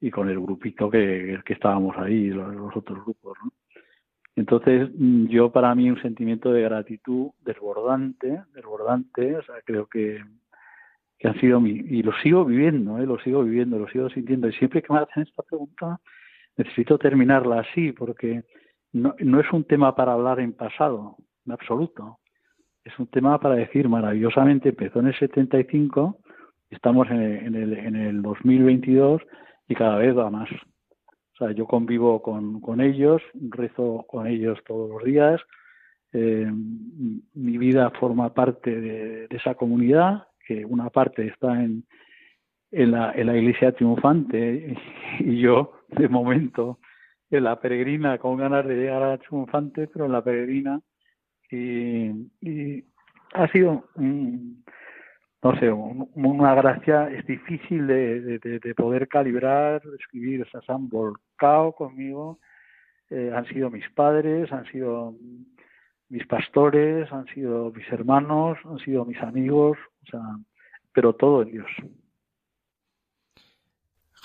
y 0.00 0.10
con 0.10 0.28
el 0.28 0.38
grupito 0.38 0.90
que, 0.90 1.40
que 1.44 1.52
estábamos 1.54 1.96
ahí, 1.96 2.28
los, 2.28 2.76
otros 2.76 3.02
grupos. 3.04 3.38
Entonces, 4.36 4.90
yo 4.94 5.50
para 5.50 5.74
mí 5.74 5.90
un 5.90 6.00
sentimiento 6.02 6.52
de 6.52 6.62
gratitud 6.62 7.30
desbordante, 7.42 8.42
desbordante, 8.54 9.36
o 9.36 9.42
sea, 9.42 9.56
creo 9.64 9.86
que, 9.86 10.22
que 11.18 11.28
han 11.28 11.40
sido 11.40 11.58
mi, 11.58 11.70
y 11.70 12.02
lo 12.02 12.12
sigo 12.22 12.44
viviendo, 12.44 12.98
¿eh? 12.98 13.06
lo 13.06 13.18
sigo 13.20 13.42
viviendo, 13.42 13.78
lo 13.78 13.88
sigo 13.88 14.10
sintiendo, 14.10 14.48
y 14.48 14.52
siempre 14.52 14.82
que 14.82 14.92
me 14.92 14.98
hacen 14.98 15.22
esta 15.22 15.42
pregunta, 15.42 15.98
necesito 16.56 16.98
terminarla 16.98 17.60
así 17.60 17.92
porque 17.92 18.44
no, 18.92 19.14
es 19.18 19.52
un 19.52 19.64
tema 19.64 19.94
para 19.94 20.12
hablar 20.12 20.40
en 20.40 20.52
pasado, 20.52 21.16
en 21.44 21.52
absoluto. 21.52 22.18
Es 22.84 22.98
un 22.98 23.08
tema 23.08 23.38
para 23.38 23.56
decir 23.56 23.88
maravillosamente, 23.88 24.70
empezó 24.70 25.00
en 25.00 25.08
el 25.08 25.18
75, 25.18 26.18
estamos 26.70 27.10
en 27.10 27.20
el, 27.20 27.46
en 27.46 27.54
el, 27.54 27.72
en 27.74 27.96
el 27.96 28.22
2022 28.22 29.22
y 29.68 29.74
cada 29.74 29.98
vez 29.98 30.16
va 30.16 30.30
más. 30.30 30.48
O 31.36 31.44
sea, 31.44 31.52
yo 31.52 31.66
convivo 31.66 32.22
con, 32.22 32.80
ellos, 32.80 33.20
rezo 33.34 34.06
con 34.08 34.26
ellos 34.26 34.58
todos 34.66 34.88
los 34.88 35.04
días, 35.04 35.40
eh, 36.14 36.50
mi 37.34 37.58
vida 37.58 37.90
forma 37.90 38.32
parte 38.32 38.80
de, 38.80 39.26
esa 39.28 39.54
comunidad, 39.54 40.28
que 40.46 40.64
una 40.64 40.88
parte 40.88 41.26
está 41.26 41.62
en, 41.62 41.84
la, 42.70 43.12
en 43.12 43.26
la 43.26 43.36
iglesia 43.36 43.72
triunfante 43.72 44.78
y 45.18 45.38
yo, 45.38 45.75
de 45.88 46.08
momento, 46.08 46.78
en 47.30 47.44
la 47.44 47.60
peregrina, 47.60 48.18
con 48.18 48.36
ganas 48.36 48.66
de 48.66 48.76
llegar 48.76 49.02
a 49.02 49.18
triunfante, 49.18 49.88
pero 49.88 50.06
en 50.06 50.12
la 50.12 50.22
peregrina. 50.22 50.80
Y, 51.50 52.84
ha 53.34 53.48
sido, 53.48 53.84
no 53.96 55.58
sé, 55.58 55.70
una 55.70 56.54
gracia, 56.54 57.10
es 57.10 57.26
difícil 57.26 57.86
de, 57.86 58.38
de, 58.38 58.74
poder 58.74 59.08
calibrar, 59.08 59.82
escribir, 59.98 60.46
se 60.50 60.72
han 60.72 60.88
volcado 60.88 61.72
conmigo, 61.72 62.38
eh, 63.10 63.32
han 63.34 63.46
sido 63.46 63.70
mis 63.70 63.88
padres, 63.90 64.50
han 64.52 64.64
sido 64.66 65.14
mis 66.08 66.26
pastores, 66.26 67.12
han 67.12 67.26
sido 67.26 67.72
mis 67.72 67.90
hermanos, 67.92 68.58
han 68.64 68.78
sido 68.78 69.04
mis 69.04 69.20
amigos, 69.20 69.76
o 70.02 70.06
sea, 70.10 70.20
pero 70.92 71.14
todo 71.14 71.42
en 71.42 71.50
Dios. 71.50 71.70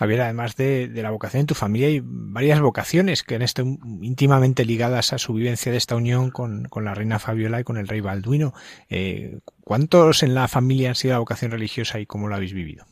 Javier, 0.02 0.22
además 0.22 0.58
de, 0.58 0.90
la 0.96 1.12
vocación 1.12 1.42
en 1.42 1.46
tu 1.46 1.54
familia, 1.54 1.86
hay 1.86 2.02
varias 2.04 2.60
vocaciones 2.60 3.22
que 3.22 3.36
han 3.36 3.44
estado 3.44 3.68
íntimamente 4.02 4.66
ligadas 4.66 5.14
a 5.14 5.20
su 5.20 5.36
vivencia 5.36 5.72
de 5.72 5.78
esta 5.78 5.96
unión 5.96 6.32
con, 6.32 6.64
la 6.84 6.96
reina 6.96 7.20
Fabiola 7.20 7.60
y 7.60 7.64
con 7.64 7.78
el 7.78 7.88
rey 7.88 8.02
Balduino. 8.02 8.54
Eh, 8.90 9.38
¿Cuántos 9.64 10.24
en 10.24 10.34
la 10.34 10.48
familia 10.48 10.90
han 10.90 10.96
sido 10.96 11.14
la 11.14 11.20
vocación 11.20 11.52
religiosa 11.52 12.00
y 12.00 12.08
cómo 12.08 12.28
lo 12.28 12.34
habéis 12.34 12.56
vivido? 12.56 12.86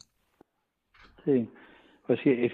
Sí, 1.25 1.49
pues 2.05 2.19
sí, 2.23 2.29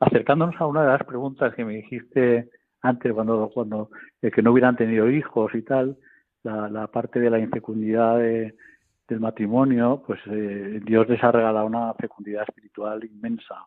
acercándonos 0.00 0.60
a 0.60 0.66
una 0.66 0.82
de 0.82 0.88
las 0.88 1.04
preguntas 1.04 1.54
que 1.54 1.64
me 1.64 1.76
dijiste 1.76 2.50
antes, 2.82 3.10
cuando, 3.14 3.50
cuando 3.54 3.88
que 4.20 4.42
no 4.42 4.52
hubieran 4.52 4.76
tenido 4.76 5.08
hijos 5.08 5.54
y 5.54 5.62
tal, 5.62 5.96
la, 6.42 6.88
parte 6.88 7.20
de 7.20 7.30
la 7.30 7.38
infecundidad 7.38 8.20
del 9.10 9.20
matrimonio, 9.20 10.02
pues 10.06 10.20
eh, 10.26 10.80
Dios 10.84 11.08
les 11.08 11.22
ha 11.22 11.32
regalado 11.32 11.66
una 11.66 11.92
fecundidad 11.94 12.44
espiritual 12.48 13.04
inmensa. 13.04 13.66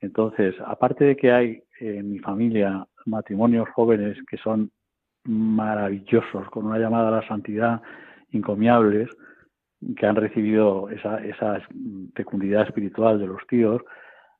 Entonces, 0.00 0.54
aparte 0.66 1.04
de 1.04 1.16
que 1.16 1.30
hay 1.30 1.62
en 1.78 2.10
mi 2.10 2.18
familia 2.18 2.86
matrimonios 3.06 3.68
jóvenes 3.70 4.18
que 4.28 4.36
son 4.38 4.70
maravillosos, 5.24 6.48
con 6.50 6.66
una 6.66 6.78
llamada 6.78 7.08
a 7.08 7.20
la 7.22 7.28
santidad 7.28 7.80
encomiables, 8.32 9.08
que 9.96 10.06
han 10.06 10.16
recibido 10.16 10.88
esa, 10.90 11.60
fecundidad 12.14 12.62
espiritual 12.62 13.18
de 13.18 13.26
los 13.26 13.46
tíos. 13.48 13.82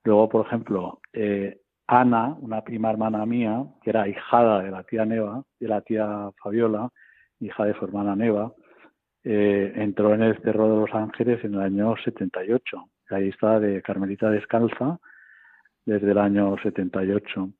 Luego, 0.04 0.28
por 0.28 0.46
ejemplo, 0.46 1.00
eh, 1.12 1.58
Ana, 1.86 2.36
una 2.40 2.62
prima 2.62 2.90
hermana 2.90 3.26
mía, 3.26 3.64
que 3.82 3.90
era 3.90 4.08
hijada 4.08 4.62
de 4.62 4.70
la 4.70 4.82
tía 4.84 5.04
Neva, 5.04 5.42
de 5.60 5.68
la 5.68 5.80
tía 5.80 6.30
Fabiola, 6.42 6.88
hija 7.40 7.64
de 7.64 7.74
su 7.74 7.84
hermana 7.84 8.16
Neva, 8.16 8.52
eh, 9.24 9.72
entró 9.76 10.14
en 10.14 10.22
el 10.22 10.40
Cerro 10.42 10.68
de 10.68 10.80
los 10.80 10.94
Ángeles 10.94 11.44
en 11.44 11.54
el 11.54 11.60
año 11.60 11.94
78. 12.04 12.88
Ahí 13.10 13.28
está 13.28 13.60
de 13.60 13.82
Carmelita 13.82 14.30
Descalza 14.30 14.98
desde 15.84 16.10
el 16.10 16.18
año 16.18 16.56
78. 16.62 17.50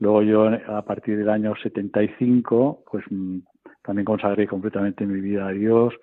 Luego 0.00 0.22
yo, 0.22 0.46
a 0.46 0.82
partir 0.82 1.18
del 1.18 1.28
año 1.28 1.54
75, 1.62 2.84
pues 2.90 3.04
mm, 3.10 3.38
también 3.82 4.04
consagré 4.04 4.46
completamente 4.46 5.06
mi 5.06 5.20
vida 5.20 5.46
a 5.48 5.52
Dios, 5.52 5.94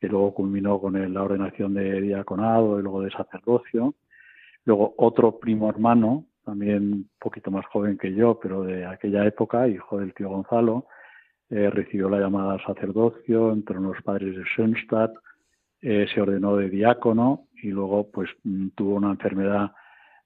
que 0.00 0.08
luego 0.08 0.34
culminó 0.34 0.80
con 0.80 1.12
la 1.12 1.22
ordenación 1.22 1.74
de 1.74 2.00
diaconado 2.00 2.78
y 2.78 2.82
luego 2.82 3.02
de 3.02 3.10
sacerdocio. 3.10 3.94
Luego 4.64 4.94
otro 4.98 5.38
primo 5.38 5.68
hermano, 5.68 6.26
también 6.44 6.92
un 6.92 7.10
poquito 7.18 7.50
más 7.50 7.66
joven 7.66 7.98
que 7.98 8.14
yo, 8.14 8.38
pero 8.40 8.62
de 8.62 8.86
aquella 8.86 9.26
época, 9.26 9.68
hijo 9.68 9.98
del 9.98 10.14
tío 10.14 10.28
Gonzalo, 10.28 10.86
eh, 11.50 11.68
recibió 11.70 12.08
la 12.08 12.20
llamada 12.20 12.52
al 12.54 12.64
sacerdocio, 12.64 13.52
entró 13.52 13.78
en 13.78 13.84
los 13.84 14.00
padres 14.02 14.36
de 14.36 14.44
Schönstadt, 14.44 15.12
eh, 15.82 16.06
se 16.14 16.20
ordenó 16.20 16.56
de 16.56 16.70
diácono 16.70 17.48
y 17.62 17.68
luego 17.68 18.10
pues 18.10 18.30
mm, 18.44 18.68
tuvo 18.76 18.94
una 18.94 19.10
enfermedad 19.10 19.72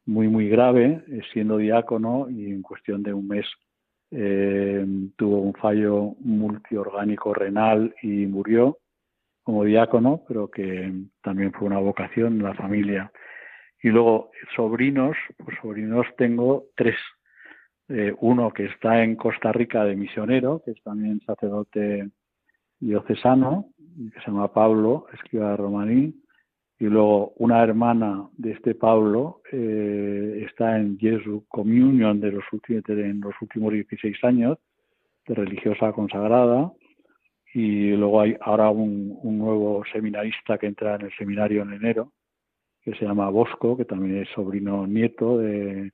muy 0.07 0.29
muy 0.29 0.49
grave 0.49 1.03
eh, 1.09 1.23
siendo 1.33 1.57
diácono 1.57 2.29
y 2.29 2.51
en 2.51 2.63
cuestión 2.63 3.03
de 3.03 3.15
un 3.15 3.29
mes 3.29 3.47
tuvo 5.17 5.41
un 5.41 5.55
fallo 5.55 6.15
multiorgánico 6.21 7.35
renal 7.35 7.93
y 8.01 8.27
murió 8.27 8.79
como 9.43 9.65
diácono, 9.65 10.23
pero 10.29 10.49
que 10.49 10.93
también 11.21 11.53
fue 11.53 11.67
una 11.67 11.79
vocación 11.79 12.35
en 12.35 12.45
la 12.45 12.55
familia. 12.55 13.11
Y 13.83 13.89
luego, 13.89 14.31
sobrinos, 14.55 15.17
pues 15.37 15.57
sobrinos 15.61 16.07
tengo 16.17 16.67
tres. 16.77 16.97
Eh, 17.89 18.15
uno 18.21 18.51
que 18.51 18.65
está 18.65 19.03
en 19.03 19.15
Costa 19.17 19.53
Rica 19.53 19.85
de 19.85 19.95
misionero, 19.95 20.63
que 20.65 20.71
es 20.71 20.83
también 20.83 21.21
sacerdote 21.21 22.09
diocesano, 22.81 23.69
que 24.13 24.21
se 24.21 24.27
llama 24.27 24.53
Pablo, 24.53 25.07
escriba 25.13 25.57
romaní. 25.57 26.15
Y 26.79 26.87
luego 26.87 27.35
una 27.37 27.63
hermana 27.63 28.29
de 28.37 28.53
este 28.53 28.75
Pablo 28.75 29.43
eh, 29.53 30.47
está 30.49 30.79
en 30.79 30.99
Jesu 30.99 31.45
Communion 31.49 32.21
de 32.21 32.33
los 32.33 32.45
últimos, 32.53 32.83
en 32.89 33.21
los 33.21 33.35
últimos 33.41 33.73
16 33.73 34.25
años, 34.25 34.59
de 35.27 35.35
religiosa 35.35 35.93
consagrada. 35.93 36.73
Y 37.53 37.91
luego 37.91 38.21
hay 38.23 38.37
ahora 38.41 38.71
un 38.71 39.21
nuevo 39.23 39.85
seminarista 39.93 40.59
que 40.59 40.67
entra 40.67 40.97
en 40.97 41.03
el 41.03 41.13
seminario 41.17 41.63
en 41.63 41.75
enero, 41.75 42.13
que 42.83 42.95
se 42.95 43.05
llama 43.05 43.31
Bosco, 43.31 43.77
que 43.77 43.85
también 43.85 44.23
es 44.23 44.29
sobrino 44.31 44.87
nieto 44.87 45.39
de, 45.39 45.93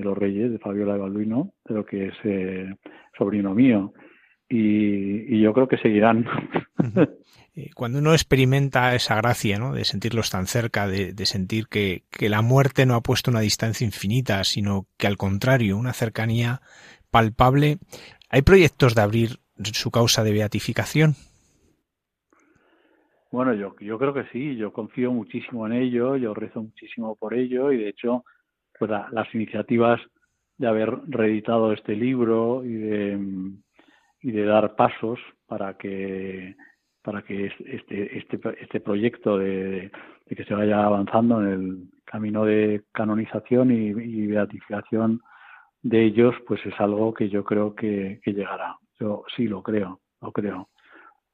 los 0.00 0.16
reyes, 0.16 0.50
de 0.50 0.58
Fabiola 0.58 0.94
de 0.94 1.00
Balduino, 1.00 1.52
pero 1.64 1.84
que 1.84 2.08
es 2.08 2.14
eh, 2.24 2.74
sobrino 3.16 3.54
mío. 3.54 3.92
Y, 4.48 5.40
yo 5.40 5.52
creo 5.52 5.68
que 5.68 5.78
seguirán. 5.78 6.26
Eh, 7.56 7.70
cuando 7.72 8.00
uno 8.00 8.14
experimenta 8.14 8.96
esa 8.96 9.14
gracia, 9.14 9.60
¿no? 9.60 9.72
De 9.72 9.84
sentirlos 9.84 10.28
tan 10.28 10.48
cerca, 10.48 10.88
de, 10.88 11.14
sentir 11.24 11.68
que, 11.68 12.02
que, 12.10 12.28
la 12.28 12.42
muerte 12.42 12.84
no 12.84 12.96
ha 12.96 13.00
puesto 13.00 13.30
una 13.30 13.38
distancia 13.38 13.84
infinita, 13.84 14.42
sino 14.42 14.86
que 14.98 15.06
al 15.06 15.16
contrario, 15.16 15.76
una 15.76 15.92
cercanía 15.92 16.62
palpable, 17.12 17.78
¿hay 18.28 18.42
proyectos 18.42 18.96
de 18.96 19.02
abrir 19.02 19.38
su 19.62 19.92
causa 19.92 20.24
de 20.24 20.32
beatificación? 20.32 21.14
Bueno, 23.34 23.52
yo, 23.52 23.74
yo 23.80 23.98
creo 23.98 24.14
que 24.14 24.26
sí, 24.32 24.54
yo 24.54 24.72
confío 24.72 25.12
muchísimo 25.12 25.66
en 25.66 25.72
ello, 25.72 26.16
yo 26.16 26.34
rezo 26.34 26.62
muchísimo 26.62 27.16
por 27.16 27.34
ello 27.34 27.72
y 27.72 27.78
de 27.78 27.88
hecho, 27.88 28.24
pues 28.86 29.12
las 29.12 29.34
iniciativas 29.34 30.00
de 30.58 30.66
haber 30.68 30.90
reeditado 31.06 31.72
este 31.72 31.96
libro 31.96 32.64
y 32.64 32.74
de, 32.74 33.18
y 34.20 34.30
de 34.30 34.44
dar 34.44 34.76
pasos 34.76 35.18
para 35.46 35.76
que 35.76 36.56
para 37.02 37.22
que 37.22 37.52
este 37.66 38.16
este 38.18 38.40
este 38.60 38.80
proyecto 38.80 39.36
de, 39.36 39.90
que 40.26 40.44
se 40.44 40.54
vaya 40.54 40.84
avanzando 40.84 41.42
en 41.42 41.48
el 41.48 41.78
camino 42.04 42.44
de 42.44 42.82
canonización 42.92 43.70
y, 43.70 44.26
beatificación 44.26 45.20
de 45.82 46.04
ellos, 46.04 46.34
pues 46.46 46.64
es 46.64 46.74
algo 46.80 47.12
que 47.12 47.28
yo 47.28 47.44
creo 47.44 47.74
que, 47.74 48.20
llegará. 48.24 48.78
Yo 48.98 49.24
sí 49.36 49.46
lo 49.48 49.62
creo, 49.62 50.00
lo 50.22 50.32
creo 50.32 50.68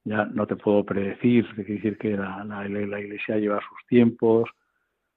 ya 0.05 0.25
no 0.25 0.47
te 0.47 0.57
puedo 0.57 0.85
predecir, 0.85 1.47
decir 1.55 1.99
que 1.99 2.17
la, 2.17 2.45
la, 2.45 2.67
Iglesia 3.01 3.37
lleva 3.37 3.61
sus 3.61 3.87
tiempos 3.87 4.49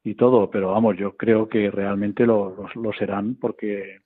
y 0.04 0.16
todo, 0.16 0.50
pero 0.50 0.72
vamos, 0.72 0.98
yo 0.98 1.16
creo 1.16 1.48
que 1.48 1.72
realmente 1.72 2.26
lo, 2.26 2.70
lo, 2.76 2.94
serán 2.94 3.36
porque 3.36 4.02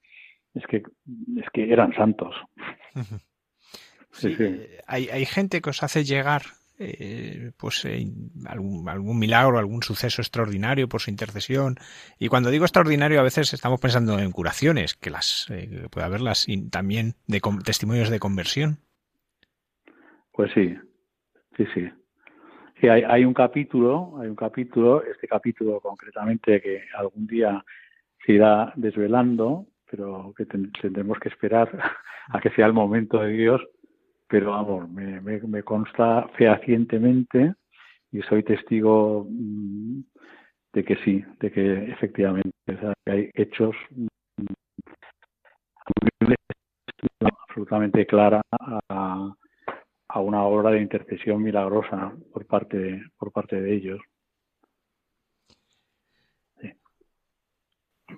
es 0.54 0.66
que, 0.68 0.78
es 0.78 1.50
que 1.52 1.72
eran 1.72 1.94
santos. 1.96 2.36
Sí, 4.12 4.36
eh, 4.40 4.80
Hay, 4.88 5.10
hay 5.10 5.26
gente 5.26 5.62
que 5.62 5.70
os 5.70 5.84
hace 5.84 6.04
llegar 6.04 6.42
eh, 6.80 7.52
pues 7.58 7.86
eh, 7.86 8.06
algún, 8.46 8.88
algún, 8.88 9.20
milagro, 9.20 9.60
algún 9.60 9.84
suceso 9.84 10.22
extraordinario 10.22 10.88
por 10.88 11.02
su 11.02 11.10
intercesión. 11.10 11.76
Y 12.18 12.28
cuando 12.28 12.50
digo 12.50 12.66
extraordinario, 12.66 13.20
a 13.20 13.24
veces 13.24 13.54
estamos 13.54 13.80
pensando 13.80 14.18
en 14.20 14.32
curaciones, 14.32 14.96
que 14.96 15.10
las 15.10 15.48
puede 15.92 16.06
haberlas, 16.06 16.48
y 16.48 16.70
también 16.70 17.16
de 17.28 17.42
testimonios 17.64 18.10
de 18.10 18.20
conversión. 18.20 18.80
Pues 20.32 20.52
sí, 20.54 20.76
sí, 21.58 21.66
sí. 21.74 21.90
Sí, 22.80 22.88
hay, 22.88 23.02
hay 23.04 23.26
un 23.26 23.34
capítulo, 23.34 24.20
hay 24.20 24.28
un 24.28 24.36
capítulo, 24.36 25.04
este 25.04 25.28
capítulo 25.28 25.80
concretamente 25.80 26.62
que 26.62 26.84
algún 26.96 27.26
día 27.26 27.64
se 28.24 28.34
irá 28.34 28.72
desvelando, 28.76 29.66
pero 29.90 30.32
que 30.38 30.46
tendremos 30.46 31.18
que 31.20 31.30
esperar 31.30 31.70
a 32.30 32.40
que 32.40 32.52
sea 32.52 32.68
el 32.68 32.74
momento 32.74 33.20
de 33.20 33.32
Dios. 33.32 33.62
Pero 34.28 34.52
vamos, 34.52 34.90
me, 34.90 35.64
consta 35.64 36.28
fehacientemente 36.38 37.56
y 38.12 38.22
soy 38.24 38.44
testigo 38.44 39.26
mm, 39.30 40.02
de 40.74 40.84
que 40.84 40.98
sí, 40.98 41.24
de 41.40 41.52
que 41.52 41.92
efectivamente 41.92 42.52
hay 43.06 43.32
hechos 43.34 43.76
mm, 43.96 44.08
absolutamente 47.22 48.06
clara 48.06 48.42
a 50.10 50.20
una 50.20 50.44
obra 50.44 50.72
de 50.72 50.82
intercesión 50.82 51.42
milagrosa 51.44 52.14
por 52.32 52.46
parte 52.46 52.78
de, 52.78 53.02
por 53.18 53.32
parte 53.32 53.60
de 53.60 53.76
ellos. 53.76 54.00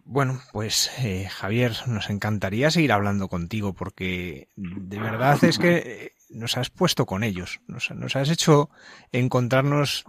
Bueno, 0.05 0.39
pues 0.51 0.91
eh, 1.03 1.27
Javier, 1.29 1.73
nos 1.87 2.09
encantaría 2.09 2.71
seguir 2.71 2.91
hablando 2.91 3.27
contigo 3.27 3.73
porque 3.73 4.47
de 4.55 4.99
verdad 4.99 5.43
es 5.43 5.57
que 5.57 5.77
eh, 5.77 6.11
nos 6.29 6.57
has 6.57 6.69
puesto 6.69 7.05
con 7.05 7.23
ellos, 7.23 7.61
nos, 7.67 7.89
nos, 7.91 8.15
has 8.15 8.29
hecho 8.29 8.69
encontrarnos 9.11 10.05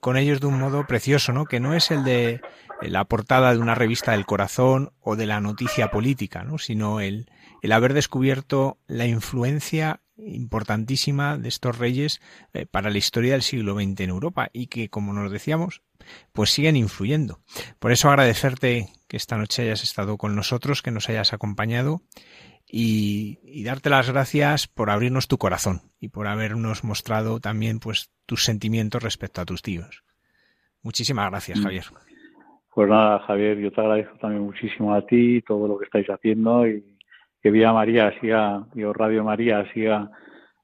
con 0.00 0.16
ellos 0.16 0.40
de 0.40 0.46
un 0.46 0.60
modo 0.60 0.86
precioso, 0.86 1.32
¿no? 1.32 1.46
Que 1.46 1.60
no 1.60 1.74
es 1.74 1.90
el 1.90 2.04
de 2.04 2.40
la 2.80 3.04
portada 3.04 3.52
de 3.52 3.58
una 3.58 3.74
revista 3.74 4.12
del 4.12 4.26
corazón 4.26 4.92
o 5.00 5.16
de 5.16 5.26
la 5.26 5.40
noticia 5.40 5.90
política, 5.90 6.44
¿no? 6.44 6.58
Sino 6.58 7.00
el, 7.00 7.28
el 7.62 7.72
haber 7.72 7.92
descubierto 7.92 8.78
la 8.86 9.06
influencia 9.06 10.00
importantísima 10.16 11.38
de 11.38 11.48
estos 11.48 11.78
reyes 11.78 12.20
eh, 12.52 12.66
para 12.66 12.90
la 12.90 12.98
historia 12.98 13.32
del 13.32 13.42
siglo 13.42 13.74
XX 13.74 14.00
en 14.00 14.10
Europa 14.10 14.48
y 14.52 14.68
que, 14.68 14.88
como 14.88 15.12
nos 15.12 15.30
decíamos, 15.30 15.82
pues 16.32 16.50
siguen 16.50 16.76
influyendo. 16.76 17.40
Por 17.78 17.92
eso 17.92 18.08
agradecerte 18.08 18.88
que 19.08 19.16
esta 19.16 19.36
noche 19.36 19.62
hayas 19.62 19.82
estado 19.82 20.16
con 20.16 20.36
nosotros, 20.36 20.82
que 20.82 20.90
nos 20.90 21.08
hayas 21.08 21.32
acompañado 21.32 22.02
y, 22.70 23.62
darte 23.64 23.90
las 23.90 24.10
gracias 24.10 24.66
por 24.66 24.90
abrirnos 24.90 25.28
tu 25.28 25.38
corazón 25.38 25.82
y 26.00 26.08
por 26.08 26.26
habernos 26.26 26.84
mostrado 26.84 27.40
también 27.40 27.78
pues 27.78 28.10
tus 28.26 28.44
sentimientos 28.44 29.02
respecto 29.02 29.40
a 29.40 29.44
tus 29.44 29.62
tíos. 29.62 30.04
Muchísimas 30.82 31.30
gracias, 31.30 31.60
mm. 31.60 31.62
Javier. 31.62 31.84
Pues 32.74 32.88
nada, 32.88 33.20
Javier, 33.20 33.58
yo 33.58 33.70
te 33.70 33.80
agradezco 33.80 34.18
también 34.18 34.42
muchísimo 34.42 34.92
a 34.94 35.06
ti 35.06 35.40
todo 35.42 35.68
lo 35.68 35.78
que 35.78 35.84
estáis 35.84 36.08
haciendo 36.08 36.66
y 36.66 36.93
que 37.44 37.50
Vía 37.50 37.74
María 37.74 38.10
siga, 38.20 38.64
y 38.74 38.84
Radio 38.84 39.22
María 39.22 39.70
siga 39.74 40.10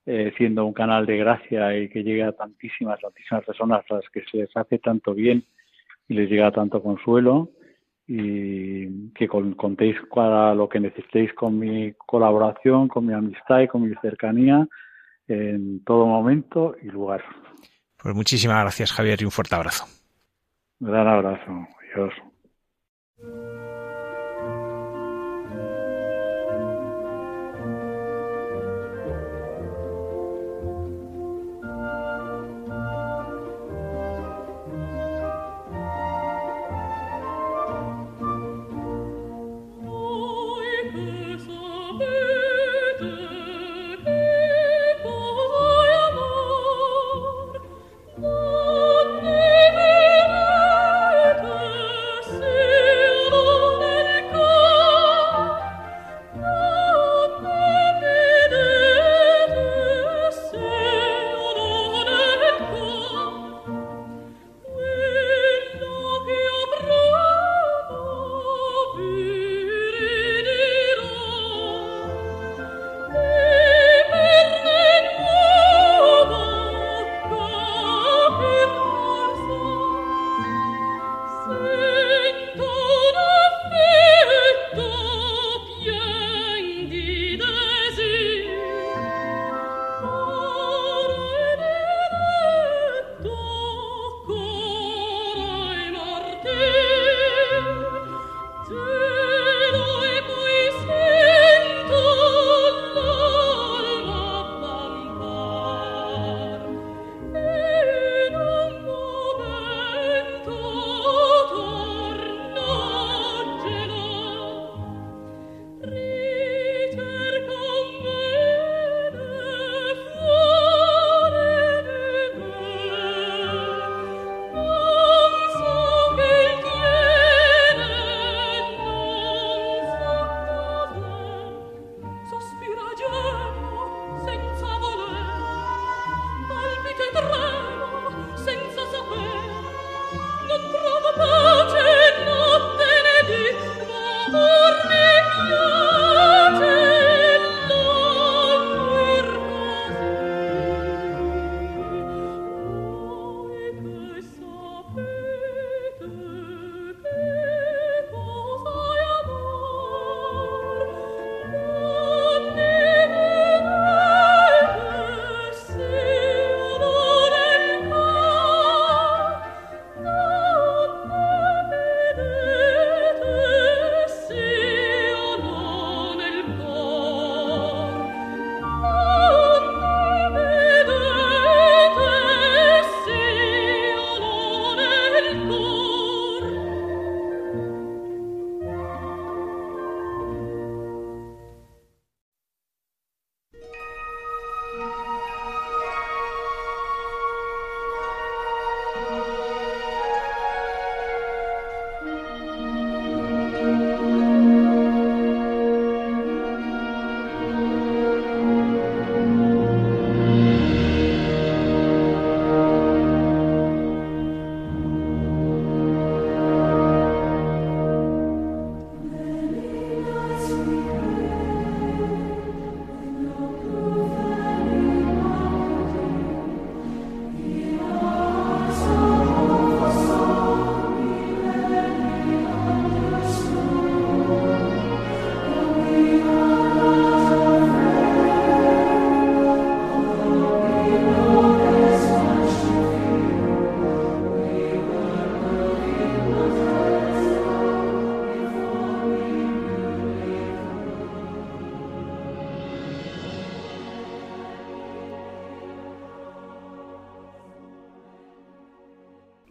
eh, 0.06 0.32
siendo 0.38 0.64
un 0.64 0.72
canal 0.72 1.04
de 1.04 1.18
gracia 1.18 1.76
y 1.76 1.90
que 1.90 2.02
llegue 2.02 2.22
a 2.22 2.32
tantísimas, 2.32 2.98
tantísimas 2.98 3.44
personas 3.44 3.84
a 3.90 3.96
las 3.96 4.08
que 4.08 4.24
se 4.24 4.38
les 4.38 4.56
hace 4.56 4.78
tanto 4.78 5.12
bien 5.12 5.44
y 6.08 6.14
les 6.14 6.30
llega 6.30 6.50
tanto 6.50 6.82
consuelo 6.82 7.50
y 8.06 9.10
que 9.10 9.28
contéis 9.28 9.96
para 10.12 10.54
lo 10.54 10.70
que 10.70 10.80
necesitéis 10.80 11.34
con 11.34 11.58
mi 11.58 11.92
colaboración, 11.92 12.88
con 12.88 13.04
mi 13.04 13.12
amistad 13.12 13.60
y 13.60 13.68
con 13.68 13.82
mi 13.82 13.94
cercanía 13.96 14.66
en 15.28 15.84
todo 15.84 16.06
momento 16.06 16.76
y 16.82 16.86
lugar. 16.86 17.22
Pues 18.02 18.14
muchísimas 18.14 18.62
gracias 18.62 18.90
Javier 18.90 19.20
y 19.20 19.26
un 19.26 19.30
fuerte 19.30 19.54
abrazo. 19.54 19.84
Un 20.80 20.90
gran 20.90 21.06
abrazo. 21.06 21.66
Adiós. 21.92 23.59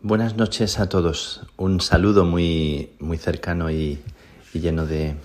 Buenas 0.10 0.38
noches 0.38 0.80
a 0.80 0.89
todos. 0.89 1.41
Un 1.55 1.82
saludo 1.82 2.26
muy, 2.26 2.93
muy 2.97 3.20
cercano 3.20 3.70
y, 3.70 3.99
lleno 4.53 4.88
de, 4.88 5.18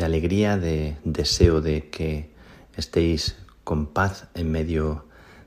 alegría, 0.00 0.56
de 0.56 0.96
deseo 1.02 1.60
de 1.60 1.90
que 1.90 2.30
estéis 2.76 3.34
con 3.64 3.88
paz 3.88 4.28
en 4.34 4.52
medio 4.52 5.06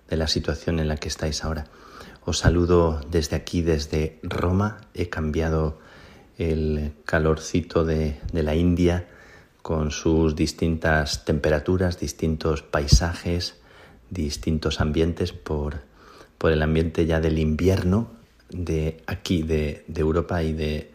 de 0.09 0.17
la 0.17 0.27
situación 0.27 0.81
en 0.81 0.89
la 0.89 0.97
que 0.97 1.07
estáis 1.07 1.45
ahora. 1.45 1.67
Os 2.25 2.39
saludo 2.39 2.99
desde 3.09 3.37
aquí, 3.37 3.61
desde 3.61 4.19
Roma. 4.23 4.81
He 4.93 5.07
cambiado 5.07 5.79
el 6.37 6.91
calorcito 7.05 7.85
de, 7.85 8.19
la 8.33 8.55
India 8.55 9.07
con 9.61 9.91
sus 9.91 10.35
distintas 10.35 11.23
temperaturas, 11.23 11.97
distintos 11.97 12.61
paisajes, 12.61 13.55
distintos 14.09 14.81
ambientes 14.81 15.31
por 15.31 15.79
el 16.43 16.61
ambiente 16.61 17.05
ya 17.05 17.21
del 17.21 17.39
invierno 17.39 18.19
de 18.51 19.01
aquí, 19.07 19.43
de, 19.43 19.85
Europa 19.95 20.43
y 20.43 20.53
de, 20.53 20.91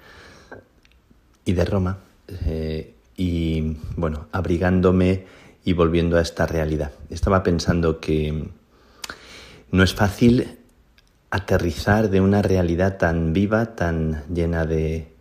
y 1.45 1.53
de 1.53 1.65
Roma, 1.65 1.99
eh, 2.45 2.95
y 3.17 3.77
bueno, 3.97 4.29
abrigándome 4.33 5.27
y 5.65 5.73
volviendo 5.73 6.17
a 6.17 6.23
esta 6.23 6.47
realidad. 6.47 6.93
Estaba 7.11 7.43
pensando 7.43 7.99
que 8.01 8.49
no 9.71 9.83
es 9.83 9.95
fácil 9.95 10.59
aterrizar 11.31 12.09
de 12.11 12.21
una 12.21 12.43
realidad 12.43 12.99
tan 12.99 13.33
viva, 13.33 13.75
tan 13.75 14.23
llena 14.33 14.65
de, 14.65 15.13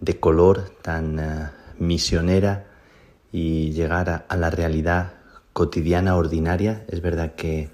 de 0.00 0.18
color, 0.18 0.72
tan 0.82 1.18
eh, 1.18 1.50
misionera 1.78 2.66
y 3.30 3.72
llegar 3.72 4.24
a, 4.28 4.36
la 4.36 4.50
realidad 4.50 5.14
cotidiana, 5.52 6.16
ordinaria. 6.16 6.84
Es 6.88 7.00
verdad 7.00 7.34
que, 7.34 7.70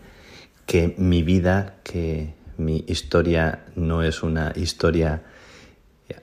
que 0.66 0.94
mi 0.98 1.22
vida, 1.22 1.76
que 1.82 2.34
mi 2.58 2.84
historia 2.86 3.64
no 3.76 4.02
es 4.02 4.22
una 4.22 4.52
historia 4.54 5.22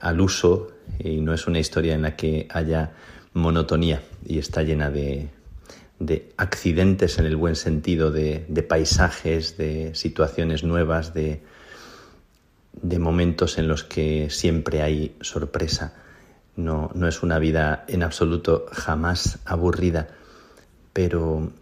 al 0.00 0.20
uso 0.20 0.72
y 0.98 1.20
no 1.20 1.32
es 1.32 1.46
una 1.46 1.58
historia 1.58 1.94
en 1.94 2.02
la 2.02 2.14
que 2.14 2.46
haya 2.50 2.92
monotonía 3.32 4.02
y 4.24 4.38
está 4.38 4.62
llena 4.62 4.90
de, 4.90 5.28
accidentes 6.36 7.18
en 7.18 7.26
el 7.26 7.36
buen 7.36 7.56
sentido, 7.56 8.10
de, 8.10 8.66
paisajes, 8.68 9.56
de 9.56 9.94
situaciones 9.94 10.62
nuevas, 10.62 11.14
de, 11.14 11.42
de, 12.82 12.98
momentos 12.98 13.58
en 13.58 13.68
los 13.68 13.82
que 13.84 14.28
siempre 14.30 14.82
hay 14.82 15.16
sorpresa. 15.20 15.94
No, 16.54 16.90
no 16.94 17.06
es 17.08 17.22
una 17.22 17.38
vida 17.38 17.84
en 17.88 18.02
absoluto 18.02 18.66
jamás 18.72 19.38
aburrida, 19.44 20.08
pero 20.92 21.52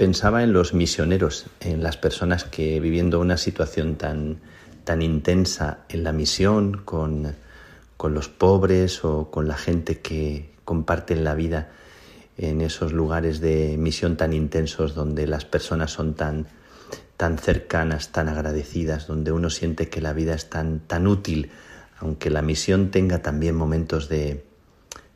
pensaba 0.00 0.42
en 0.42 0.54
los 0.54 0.72
misioneros, 0.72 1.44
en 1.60 1.82
las 1.82 1.98
personas 1.98 2.44
que 2.44 2.80
viviendo 2.80 3.20
una 3.20 3.36
situación 3.36 3.96
tan, 3.96 4.40
tan 4.84 5.02
intensa 5.02 5.80
en 5.90 6.04
la 6.04 6.12
misión, 6.12 6.80
con, 6.86 7.36
los 8.02 8.28
pobres 8.30 9.04
o 9.04 9.30
con 9.30 9.46
la 9.46 9.58
gente 9.58 9.98
que 9.98 10.54
comparten 10.64 11.22
la 11.22 11.34
vida 11.34 11.68
en 12.38 12.62
esos 12.62 12.94
lugares 12.94 13.42
de 13.42 13.76
misión 13.76 14.16
tan 14.16 14.32
intensos 14.32 14.94
donde 14.94 15.26
las 15.26 15.44
personas 15.44 15.90
son 15.90 16.14
tan, 16.14 16.46
tan 17.18 17.36
cercanas, 17.36 18.10
tan 18.10 18.30
agradecidas, 18.30 19.06
donde 19.06 19.32
uno 19.32 19.50
siente 19.50 19.90
que 19.90 20.00
la 20.00 20.14
vida 20.14 20.32
es 20.32 20.48
tan, 20.48 20.80
tan 20.80 21.06
útil, 21.08 21.50
aunque 21.98 22.30
la 22.30 22.40
misión 22.40 22.90
tenga 22.90 23.20
también 23.20 23.54
momentos 23.54 24.08
de, 24.08 24.46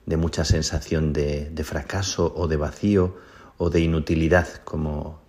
de 0.04 0.16
mucha 0.18 0.44
sensación 0.44 1.14
de, 1.14 1.48
de 1.48 1.64
fracaso 1.64 2.34
o 2.36 2.48
de 2.48 2.58
vacío 2.58 3.23
o 3.58 3.70
de 3.70 3.80
inutilidad, 3.80 4.48
como 4.64 5.20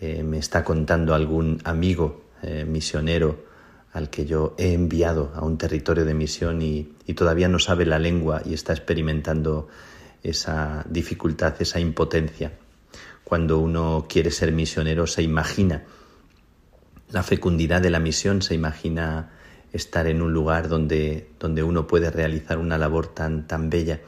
eh, 0.00 0.22
me 0.22 0.38
está 0.38 0.64
contando 0.64 1.14
algún 1.14 1.60
amigo 1.64 2.24
eh, 2.42 2.64
misionero 2.64 3.44
al 3.92 4.10
que 4.10 4.26
yo 4.26 4.54
he 4.58 4.72
enviado 4.72 5.32
a 5.34 5.44
un 5.44 5.56
territorio 5.56 6.04
de 6.04 6.14
misión 6.14 6.60
y, 6.62 6.94
todavía 7.14 7.48
no 7.48 7.58
sabe 7.58 7.86
la 7.86 7.98
lengua 7.98 8.42
y 8.44 8.54
está 8.54 8.72
experimentando 8.72 9.68
esa 10.22 10.84
dificultad, 10.88 11.54
esa 11.60 11.78
impotencia. 11.78 12.52
Cuando 13.22 13.58
uno 13.58 14.06
quiere 14.08 14.30
ser 14.30 14.52
misionero 14.52 15.06
se 15.06 15.22
imagina 15.22 15.84
la 17.12 17.22
fecundidad 17.22 17.80
de 17.80 17.90
la 17.90 18.00
misión, 18.00 18.42
se 18.42 18.54
imagina 18.54 19.30
estar 19.72 20.06
en 20.08 20.22
un 20.22 20.32
lugar 20.32 20.68
donde, 20.68 21.28
donde 21.38 21.62
uno 21.62 21.86
puede 21.86 22.10
realizar 22.10 22.58
una 22.58 22.78
labor 22.78 23.06
tan, 23.06 23.46
tan 23.46 23.70
bella 23.70 24.00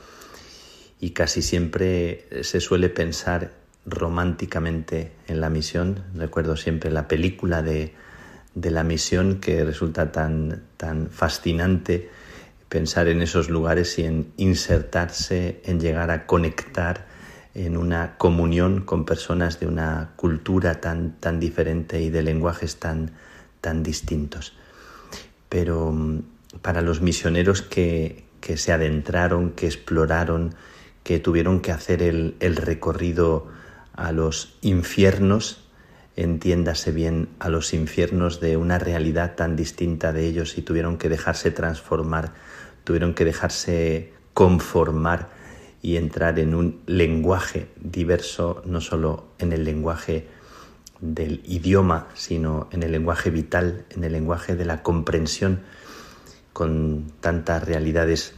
y 1.01 1.11
casi 1.11 1.42
siempre 1.42 2.26
se 2.42 2.61
suele 2.61 2.88
pensar 2.88 3.53
románticamente 3.86 5.12
en 5.28 5.40
la 5.40 5.51
misión. 5.51 6.03
Recuerdo 6.14 6.57
siempre 6.57 6.90
la 6.90 7.09
película 7.09 7.62
de, 7.62 7.94
la 8.55 8.82
misión 8.82 9.40
que 9.40 9.64
resulta 9.64 10.12
tan, 10.12 10.64
tan 10.76 11.11
fascinante 11.11 12.11
pensar 12.68 13.09
en 13.09 13.22
esos 13.22 13.49
lugares 13.49 13.99
y 13.99 14.05
en 14.05 14.32
insertarse, 14.36 15.61
en 15.64 15.78
llegar 15.78 16.11
a 16.11 16.26
conectar 16.26 17.07
en 17.55 17.76
una 17.76 18.18
comunión 18.18 18.82
con 18.82 19.05
personas 19.05 19.61
de 19.61 19.66
una 19.66 20.12
cultura 20.16 20.80
tan, 20.80 21.12
tan 21.20 21.40
diferente 21.40 22.03
y 22.03 22.11
de 22.11 22.22
lenguajes 22.22 22.76
tan, 22.76 23.12
tan 23.61 23.82
distintos. 23.82 24.53
Pero 25.49 25.92
mm, 25.92 26.22
para 26.61 26.82
los 26.82 27.01
misioneros 27.01 27.62
que, 27.62 28.24
que 28.40 28.57
se 28.57 28.72
adentraron, 28.72 29.53
que 29.53 29.66
exploraron, 29.66 30.55
que 31.07 31.20
tuvieron 31.20 31.61
que 31.61 31.70
hacer 31.70 32.02
el, 32.02 32.34
recorrido 32.57 33.46
a 33.92 34.11
los 34.11 34.59
infiernos, 34.61 35.62
entiéndase 36.16 36.90
bien, 36.90 37.28
a 37.38 37.48
los 37.48 37.74
infiernos 37.74 38.40
de 38.40 38.57
una 38.57 38.80
realidad 38.80 39.36
tan 39.36 39.54
distinta 39.54 40.12
de 40.12 40.26
ellos 40.26 40.59
y 40.59 40.62
tuvieron 40.62 40.98
que 40.98 41.09
dejarse 41.09 41.52
transformar, 41.52 42.32
tuvieron 42.82 43.14
que 43.14 43.24
dejarse 43.24 44.14
conformar 44.34 45.28
y 45.80 45.96
entrar 45.96 46.40
en 46.40 46.57
un 46.57 46.80
lenguaje 46.86 47.68
diverso, 47.80 48.61
no 48.66 48.80
solo 48.80 49.28
en 49.38 49.52
el 49.52 49.62
lenguaje 49.62 50.26
del 50.98 51.40
idioma, 51.44 52.09
sino 52.14 52.68
en 52.72 52.82
el 52.82 52.90
lenguaje 52.90 53.30
vital, 53.30 53.84
en 53.90 54.02
el 54.02 54.11
lenguaje 54.11 54.57
de 54.57 54.64
la 54.64 54.82
comprensión 54.82 55.61
con 56.52 57.12
tantas 57.20 57.62
realidades 57.62 58.34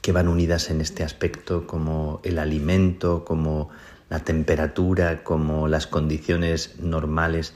que 0.00 0.12
van 0.12 0.28
unidas 0.28 0.70
en 0.70 0.80
este 0.80 1.02
aspecto 1.02 1.66
como 1.66 2.20
el 2.22 2.38
alimento, 2.38 3.24
como 3.24 3.70
la 4.10 4.20
temperatura, 4.20 5.22
como 5.22 5.68
las 5.68 5.86
condiciones 5.86 6.78
normales 6.80 7.54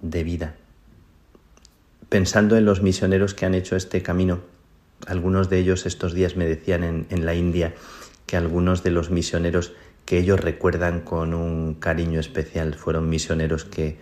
de 0.00 0.24
vida. 0.24 0.54
Pensando 2.08 2.56
en 2.56 2.64
los 2.64 2.82
misioneros 2.82 3.34
que 3.34 3.46
han 3.46 3.54
hecho 3.54 3.76
este 3.76 4.02
camino, 4.02 4.40
algunos 5.06 5.50
de 5.50 5.58
ellos 5.58 5.86
estos 5.86 6.14
días 6.14 6.36
me 6.36 6.46
decían 6.46 6.84
en, 6.84 7.06
en 7.10 7.26
la 7.26 7.34
India 7.34 7.74
que 8.26 8.36
algunos 8.36 8.82
de 8.82 8.90
los 8.90 9.10
misioneros 9.10 9.72
que 10.04 10.18
ellos 10.18 10.40
recuerdan 10.40 11.00
con 11.00 11.34
un 11.34 11.74
cariño 11.74 12.20
especial 12.20 12.74
fueron 12.74 13.08
misioneros 13.08 13.64
que 13.64 13.98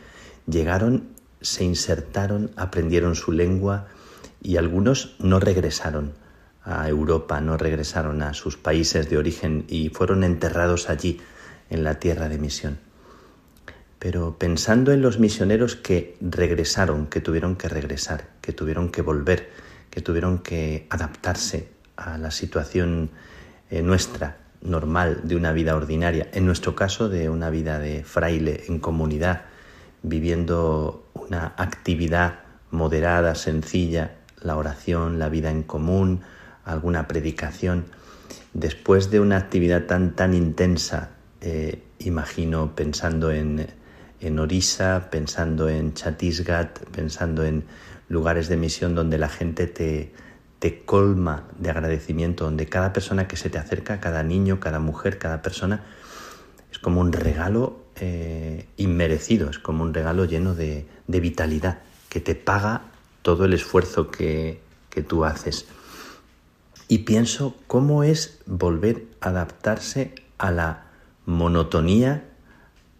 llegaron, 0.46 1.08
se 1.40 1.64
insertaron, 1.64 2.50
aprendieron 2.56 3.14
su 3.14 3.32
lengua 3.32 3.86
y 4.42 4.56
algunos 4.56 5.16
no 5.18 5.40
regresaron 5.40 6.12
a 6.64 6.88
Europa, 6.88 7.40
no 7.40 7.56
regresaron 7.56 8.22
a 8.22 8.34
sus 8.34 8.56
países 8.56 9.08
de 9.08 9.18
origen 9.18 9.64
y 9.68 9.88
fueron 9.88 10.24
enterrados 10.24 10.90
allí, 10.90 11.20
en 11.70 11.84
la 11.84 12.00
tierra 12.00 12.28
de 12.28 12.38
misión. 12.38 12.78
Pero 13.98 14.36
pensando 14.38 14.92
en 14.92 15.02
los 15.02 15.18
misioneros 15.18 15.76
que 15.76 16.16
regresaron, 16.20 17.06
que 17.06 17.20
tuvieron 17.20 17.56
que 17.56 17.68
regresar, 17.68 18.28
que 18.40 18.52
tuvieron 18.52 18.90
que 18.90 19.02
volver, 19.02 19.50
que 19.90 20.00
tuvieron 20.00 20.38
que 20.38 20.86
adaptarse 20.90 21.68
a 21.96 22.18
la 22.18 22.30
situación 22.30 23.10
eh, 23.70 23.82
nuestra, 23.82 24.38
normal, 24.62 25.20
de 25.24 25.36
una 25.36 25.52
vida 25.52 25.76
ordinaria, 25.76 26.28
en 26.32 26.46
nuestro 26.46 26.74
caso 26.74 27.08
de 27.08 27.28
una 27.28 27.50
vida 27.50 27.78
de 27.78 28.02
fraile 28.04 28.64
en 28.68 28.78
comunidad, 28.78 29.42
viviendo 30.02 31.06
una 31.14 31.54
actividad 31.56 32.40
moderada, 32.70 33.34
sencilla, 33.34 34.16
la 34.42 34.56
oración, 34.56 35.18
la 35.18 35.28
vida 35.28 35.50
en 35.50 35.62
común, 35.62 36.22
alguna 36.64 37.08
predicación. 37.08 37.86
Después 38.52 39.10
de 39.10 39.20
una 39.20 39.36
actividad 39.36 39.84
tan, 39.86 40.14
tan 40.16 40.34
intensa, 40.34 41.10
eh, 41.40 41.82
imagino 41.98 42.74
pensando 42.74 43.30
en, 43.30 43.66
en 44.20 44.38
Orissa, 44.38 45.08
pensando 45.10 45.68
en 45.68 45.94
Chhattisgarh, 45.94 46.72
pensando 46.92 47.44
en 47.44 47.64
lugares 48.08 48.48
de 48.48 48.56
misión 48.56 48.94
donde 48.94 49.18
la 49.18 49.28
gente 49.28 49.66
te, 49.66 50.12
te 50.58 50.84
colma 50.84 51.44
de 51.58 51.70
agradecimiento, 51.70 52.44
donde 52.44 52.66
cada 52.66 52.92
persona 52.92 53.26
que 53.26 53.36
se 53.36 53.50
te 53.50 53.58
acerca, 53.58 54.00
cada 54.00 54.22
niño, 54.22 54.60
cada 54.60 54.78
mujer, 54.78 55.18
cada 55.18 55.42
persona, 55.42 55.84
es 56.70 56.78
como 56.78 57.00
un 57.00 57.12
regalo 57.12 57.80
eh, 57.96 58.66
inmerecido, 58.76 59.48
es 59.48 59.58
como 59.58 59.82
un 59.82 59.94
regalo 59.94 60.24
lleno 60.24 60.54
de, 60.54 60.86
de, 61.06 61.20
vitalidad, 61.20 61.78
que 62.08 62.20
te 62.20 62.34
paga 62.34 62.82
todo 63.22 63.44
el 63.44 63.54
esfuerzo 63.54 64.10
que, 64.10 64.60
que 64.90 65.02
tú 65.02 65.24
haces 65.24 65.66
y 66.90 66.98
pienso 66.98 67.54
cómo 67.68 68.02
es 68.02 68.40
volver 68.46 69.04
a 69.20 69.28
adaptarse 69.28 70.12
a 70.38 70.50
la 70.50 70.86
monotonía, 71.24 72.24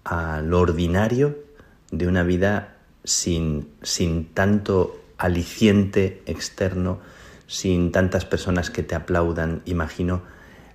a 0.04 0.40
lo 0.42 0.60
ordinario 0.60 1.36
de 1.90 2.06
una 2.06 2.22
vida 2.22 2.76
sin, 3.02 3.68
sin 3.82 4.26
tanto 4.26 5.02
aliciente 5.18 6.22
externo, 6.26 7.00
sin 7.48 7.90
tantas 7.90 8.24
personas 8.24 8.70
que 8.70 8.84
te 8.84 8.94
aplaudan. 8.94 9.60
Imagino 9.64 10.22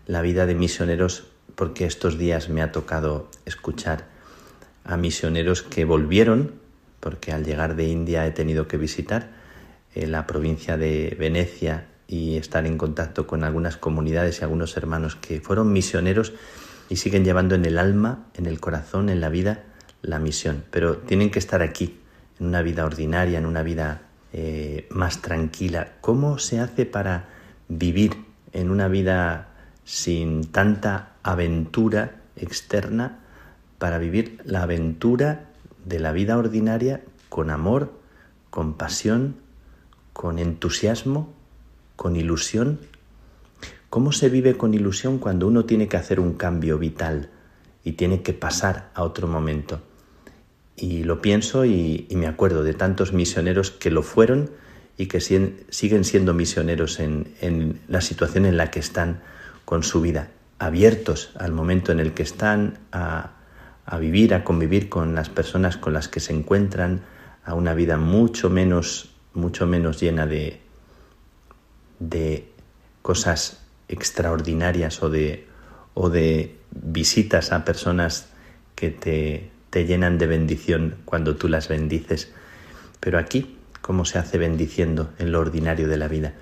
la 0.08 0.22
vida 0.22 0.46
de 0.46 0.56
misioneros 0.56 1.26
porque 1.56 1.86
estos 1.86 2.18
días 2.18 2.50
me 2.50 2.62
ha 2.62 2.74
tocado 2.74 3.30
escuchar 3.46 4.10
a 4.84 4.98
misioneros 4.98 5.62
que 5.62 5.86
volvieron, 5.86 6.56
porque 7.00 7.32
al 7.32 7.46
llegar 7.46 7.78
de 7.78 7.86
India 7.86 8.28
he 8.28 8.32
tenido 8.32 8.68
que 8.68 8.76
visitar 8.76 9.30
eh, 9.94 10.06
la 10.06 10.28
provincia 10.28 10.76
de 10.76 11.16
Venecia 11.18 11.86
y 12.08 12.38
estar 12.38 12.66
en 12.66 12.78
contacto 12.78 13.28
con 13.28 13.44
algunas 13.44 13.78
comunidades 13.78 14.40
y 14.40 14.44
algunos 14.44 14.78
hermanos 14.78 15.16
que 15.16 15.42
fueron 15.42 15.74
misioneros 15.74 16.34
y 16.90 16.98
siguen 16.98 17.26
llevando 17.26 17.56
en 17.56 17.66
el 17.66 17.78
alma, 17.78 18.26
en 18.36 18.46
el 18.46 18.60
corazón, 18.60 19.10
en 19.10 19.22
la 19.22 19.30
vida, 19.30 19.64
la 20.02 20.20
misión. 20.20 20.64
Pero 20.72 20.98
tienen 20.98 21.32
que 21.32 21.40
estar 21.40 21.62
aquí, 21.62 22.00
en 22.40 22.48
una 22.48 22.62
vida 22.62 22.86
ordinaria, 22.86 23.40
en 23.40 23.46
una 23.46 23.64
vida 23.64 24.02
eh, 24.34 24.88
más 24.92 25.22
tranquila. 25.22 25.94
¿Cómo 26.02 26.38
se 26.38 26.60
hace 26.60 26.86
para 26.86 27.30
vivir 27.68 28.26
en 28.54 28.70
una 28.70 28.88
vida 28.88 29.50
sin 29.84 30.46
tanta 30.52 31.14
aventura 31.24 32.22
externa, 32.36 33.20
para 33.78 33.98
vivir 33.98 34.42
la 34.46 34.64
aventura 34.64 35.46
de 35.86 36.00
la 36.00 36.12
vida 36.12 36.38
ordinaria 36.38 37.02
con 37.30 37.50
amor, 37.50 37.94
con 38.50 38.74
pasión, 38.76 39.38
con 40.14 40.40
entusiasmo, 40.40 41.35
con 41.96 42.16
ilusión? 42.16 42.80
¿Cómo 43.90 44.12
se 44.12 44.30
vive 44.30 44.58
con 44.58 44.74
ilusión 44.74 45.20
cuando 45.20 45.48
uno 45.48 45.66
tiene 45.66 45.88
que 45.88 45.98
hacer 45.98 46.20
un 46.20 46.34
cambio 46.34 46.78
vital 46.78 47.30
y 47.84 47.94
tiene 47.94 48.22
que 48.22 48.34
pasar 48.34 48.92
a 48.94 49.04
otro 49.04 49.28
momento? 49.28 49.82
Y 50.76 51.04
lo 51.04 51.22
pienso 51.22 51.64
y, 51.64 52.08
me 52.12 52.28
acuerdo 52.28 52.64
de 52.64 52.74
tantos 52.74 53.14
misioneros 53.14 53.72
que 53.72 53.92
lo 53.92 54.04
fueron 54.04 54.52
y 54.98 55.06
que 55.06 55.22
siguen 55.22 56.04
siendo 56.04 56.34
misioneros 56.34 57.00
en, 57.00 57.80
la 57.88 58.02
situación 58.02 58.46
en 58.46 58.58
la 58.58 58.72
que 58.72 58.80
están 58.80 59.22
con 59.64 59.84
su 59.84 60.02
vida, 60.02 60.30
abiertos 60.60 61.32
al 61.40 61.54
momento 61.54 61.92
en 61.92 62.00
el 62.00 62.14
que 62.14 62.24
están 62.24 62.80
a, 62.92 63.32
vivir, 64.00 64.34
a 64.34 64.44
convivir 64.44 64.90
con 64.90 65.16
las 65.16 65.30
personas 65.30 65.78
con 65.78 65.94
las 65.94 66.10
que 66.10 66.20
se 66.20 66.34
encuentran, 66.34 67.02
a 67.46 67.54
una 67.54 67.74
vida 67.74 67.98
mucho 67.98 68.50
menos, 68.50 69.16
mucho 69.34 69.66
menos 69.68 70.02
llena 70.02 70.26
de, 70.26 70.65
de 72.10 72.48
cosas 73.02 73.60
extraordinarias 73.88 75.02
o 75.04 75.10
de, 75.10 75.48
o 75.94 76.10
de 76.10 76.56
visitas 76.72 77.52
a 77.52 77.66
personas 77.66 78.28
que 78.76 78.90
te, 78.90 79.50
te 79.70 79.86
llenan 79.86 80.18
de 80.18 80.28
bendición 80.28 80.96
cuando 81.06 81.36
tú 81.36 81.48
las 81.48 81.68
bendices. 81.68 82.32
Pero 83.00 83.20
aquí, 83.20 83.58
¿cómo 83.82 84.06
se 84.06 84.18
hace 84.18 84.38
bendiciendo 84.38 85.12
en 85.20 85.32
lo 85.32 85.40
ordinario 85.40 85.88
de 85.88 85.98
la 85.98 86.08
vida? 86.08 86.34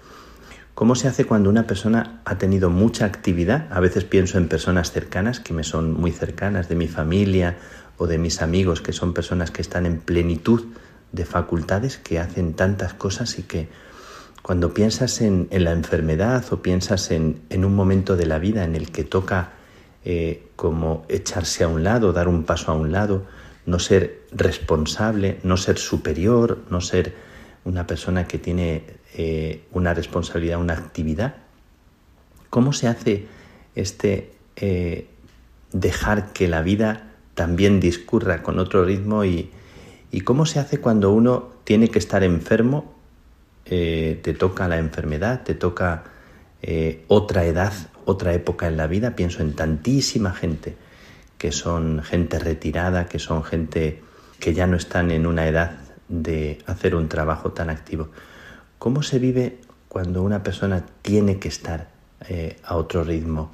¿Cómo 0.76 0.96
se 0.96 1.08
hace 1.08 1.26
cuando 1.26 1.50
una 1.52 1.68
persona 1.68 2.22
ha 2.26 2.38
tenido 2.40 2.72
mucha 2.72 3.06
actividad? 3.06 3.68
A 3.72 3.80
veces 3.80 4.06
pienso 4.06 4.40
en 4.40 4.48
personas 4.48 4.92
cercanas 4.92 5.40
que 5.40 5.54
me 5.54 5.64
son 5.64 5.94
muy 5.94 6.12
cercanas, 6.12 6.68
de 6.68 6.76
mi 6.76 6.88
familia 6.88 7.58
o 7.98 8.08
de 8.08 8.18
mis 8.18 8.42
amigos, 8.42 8.82
que 8.82 8.92
son 8.92 9.14
personas 9.14 9.52
que 9.52 9.62
están 9.62 9.86
en 9.86 10.00
plenitud 10.00 10.64
de 11.12 11.26
facultades, 11.26 11.98
que 11.98 12.20
hacen 12.20 12.56
tantas 12.56 12.96
cosas 12.96 13.38
y 13.38 13.44
que 13.44 13.70
cuando 14.44 14.74
piensas 14.74 15.22
en, 15.22 15.48
la 15.52 15.72
enfermedad 15.72 16.44
o 16.52 16.62
piensas 16.62 17.12
en, 17.12 17.42
un 17.50 17.76
momento 17.76 18.18
de 18.18 18.26
la 18.26 18.40
vida 18.40 18.66
en 18.66 18.76
el 18.76 18.92
que 18.92 19.06
toca 19.06 19.54
eh, 20.04 20.50
como 20.58 21.06
echarse 21.08 21.64
a 21.64 21.70
un 21.70 21.84
lado, 21.84 22.12
dar 22.12 22.28
un 22.28 22.44
paso 22.44 22.72
a 22.72 22.76
un 22.76 22.92
lado, 22.92 23.26
no 23.66 23.80
ser 23.80 24.24
responsable, 24.32 25.40
no 25.44 25.56
ser 25.56 25.78
superior, 25.78 26.60
no 26.70 26.82
ser 26.82 27.16
una 27.64 27.88
persona 27.88 28.28
que 28.28 28.38
tiene 28.38 28.84
eh, 29.16 29.64
una 29.72 29.94
responsabilidad, 29.94 30.60
una 30.60 30.74
actividad. 30.74 31.36
¿Cómo 32.50 32.74
se 32.74 32.90
hace 32.90 33.28
este 33.76 34.34
eh, 34.58 35.08
dejar 35.72 36.34
que 36.34 36.50
la 36.50 36.62
vida 36.62 37.12
también 37.34 37.80
discurra 37.80 38.44
con 38.44 38.60
otro 38.60 38.84
ritmo 38.84 39.24
y, 39.24 39.52
cómo 40.26 40.46
se 40.46 40.60
hace 40.60 40.80
cuando 40.80 41.12
uno 41.12 41.50
tiene 41.64 41.88
que 41.90 41.98
estar 41.98 42.24
enfermo 42.24 42.94
eh, 43.66 44.20
te 44.22 44.34
toca 44.34 44.68
la 44.68 44.78
enfermedad, 44.78 45.44
te 45.44 45.54
toca 45.54 46.04
eh, 46.62 47.04
otra 47.08 47.46
edad, 47.46 47.74
otra 48.06 48.34
época 48.34 48.68
en 48.68 48.78
la 48.78 48.88
vida. 48.88 49.16
Pienso 49.16 49.42
en 49.42 49.54
tantísima 49.54 50.34
gente 50.34 50.76
que 51.38 51.52
son 51.52 52.02
gente 52.04 52.40
retirada, 52.40 53.08
que 53.08 53.20
son 53.20 53.44
gente 53.44 54.02
que 54.40 54.54
ya 54.54 54.68
no 54.68 54.78
están 54.78 55.12
en 55.12 55.26
una 55.26 55.48
edad 55.48 55.78
de 56.08 56.60
hacer 56.66 56.96
un 56.96 57.10
trabajo 57.10 57.52
tan 57.52 57.70
activo. 57.70 58.10
¿Cómo 58.80 59.04
se 59.04 59.20
vive 59.20 59.60
cuando 59.88 60.24
una 60.24 60.44
persona 60.44 60.86
tiene 61.02 61.40
que 61.40 61.48
estar 61.48 61.90
eh, 62.28 62.58
a 62.64 62.76
otro 62.76 63.04
ritmo? 63.04 63.54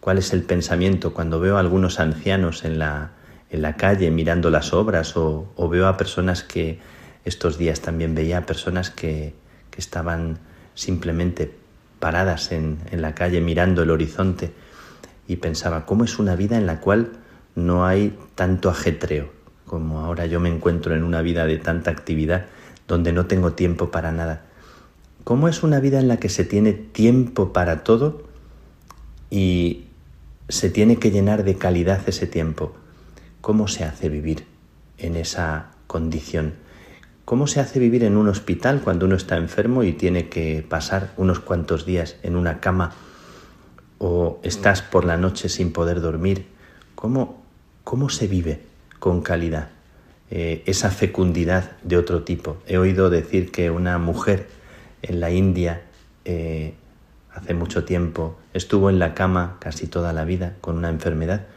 ¿Cuál 0.00 0.18
es 0.18 0.32
el 0.32 0.42
pensamiento 0.42 1.14
cuando 1.14 1.40
veo 1.40 1.56
a 1.56 1.60
algunos 1.60 1.98
ancianos 1.98 2.64
en 2.64 2.78
la, 2.78 3.12
en 3.50 3.62
la 3.62 3.76
calle 3.76 4.10
mirando 4.10 4.50
las 4.50 4.72
obras 4.72 5.16
o, 5.16 5.52
o 5.56 5.68
veo 5.68 5.88
a 5.88 5.96
personas 5.96 6.42
que 6.42 6.78
estos 7.24 7.58
días 7.58 7.80
también 7.80 8.14
veía 8.14 8.38
a 8.38 8.46
personas 8.46 8.90
que, 8.90 9.34
estaban 9.76 10.38
simplemente 10.74 11.52
paradas 11.98 12.52
en, 12.52 12.78
la 12.92 13.14
calle 13.14 13.40
mirando 13.40 13.82
el 13.82 13.90
horizonte 13.90 14.52
y 15.26 15.36
pensaba, 15.36 15.86
¿cómo 15.86 16.04
es 16.04 16.18
una 16.18 16.36
vida 16.36 16.56
en 16.56 16.66
la 16.66 16.80
cual 16.80 17.12
no 17.54 17.86
hay 17.86 18.16
tanto 18.34 18.70
ajetreo? 18.70 19.30
Como 19.66 20.00
ahora 20.00 20.26
yo 20.26 20.38
me 20.38 20.48
encuentro 20.48 20.94
en 20.94 21.02
una 21.02 21.22
vida 21.22 21.46
de 21.46 21.58
tanta 21.58 21.90
actividad 21.90 22.46
donde 22.86 23.12
no 23.12 23.26
tengo 23.26 23.54
tiempo 23.54 23.90
para 23.90 24.12
nada. 24.12 24.42
¿Cómo 25.24 25.48
es 25.48 25.64
una 25.64 25.80
vida 25.80 25.98
en 25.98 26.06
la 26.06 26.18
que 26.18 26.28
se 26.28 26.44
tiene 26.44 26.72
tiempo 26.72 27.52
para 27.52 27.82
todo 27.82 28.22
y 29.28 29.86
se 30.48 30.70
tiene 30.70 30.98
que 30.98 31.10
llenar 31.10 31.42
de 31.42 31.56
calidad 31.56 32.00
ese 32.06 32.28
tiempo? 32.28 32.76
¿Cómo 33.40 33.66
se 33.66 33.82
hace 33.82 34.08
vivir 34.08 34.46
en 34.98 35.16
esa 35.16 35.72
condición? 35.88 36.54
¿Cómo 37.26 37.48
se 37.48 37.58
hace 37.58 37.80
vivir 37.80 38.04
en 38.04 38.16
un 38.16 38.28
hospital 38.28 38.82
cuando 38.84 39.04
uno 39.04 39.16
está 39.16 39.36
enfermo 39.36 39.82
y 39.82 39.92
tiene 39.92 40.28
que 40.28 40.64
pasar 40.66 41.12
unos 41.16 41.40
cuantos 41.40 41.84
días 41.84 42.14
en 42.22 42.36
una 42.36 42.60
cama 42.60 42.92
o 43.98 44.38
estás 44.44 44.80
por 44.80 45.04
la 45.04 45.16
noche 45.16 45.48
sin 45.48 45.72
poder 45.72 46.00
dormir? 46.00 46.46
¿Cómo, 46.94 47.42
cómo 47.82 48.10
se 48.10 48.28
vive 48.28 48.60
con 49.00 49.22
calidad 49.22 49.70
eh, 50.30 50.62
esa 50.66 50.92
fecundidad 50.92 51.72
de 51.82 51.96
otro 51.96 52.22
tipo? 52.22 52.58
He 52.68 52.78
oído 52.78 53.10
decir 53.10 53.50
que 53.50 53.72
una 53.72 53.98
mujer 53.98 54.46
en 55.02 55.18
la 55.18 55.32
India 55.32 55.82
eh, 56.24 56.74
hace 57.34 57.54
mucho 57.54 57.82
tiempo 57.82 58.38
estuvo 58.54 58.88
en 58.88 59.00
la 59.00 59.14
cama 59.14 59.56
casi 59.58 59.88
toda 59.88 60.12
la 60.12 60.24
vida 60.24 60.54
con 60.60 60.76
una 60.76 60.90
enfermedad 60.90 61.48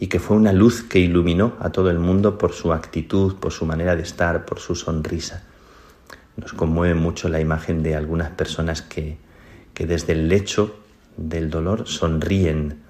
y 0.00 0.06
que 0.06 0.18
fue 0.18 0.38
una 0.38 0.54
luz 0.54 0.82
que 0.82 0.98
iluminó 0.98 1.58
a 1.60 1.68
todo 1.70 1.90
el 1.90 1.98
mundo 1.98 2.38
por 2.38 2.54
su 2.54 2.72
actitud, 2.72 3.36
por 3.36 3.52
su 3.52 3.66
manera 3.66 3.94
de 3.96 4.02
estar, 4.02 4.46
por 4.46 4.58
su 4.58 4.74
sonrisa. 4.74 5.44
Nos 6.38 6.54
conmueve 6.54 6.94
mucho 6.94 7.28
la 7.28 7.38
imagen 7.38 7.82
de 7.82 7.94
algunas 7.94 8.30
personas 8.30 8.80
que, 8.80 9.18
que 9.74 9.86
desde 9.86 10.14
el 10.14 10.30
lecho 10.30 10.80
del 11.18 11.50
dolor 11.50 11.86
sonríen. 11.86 12.80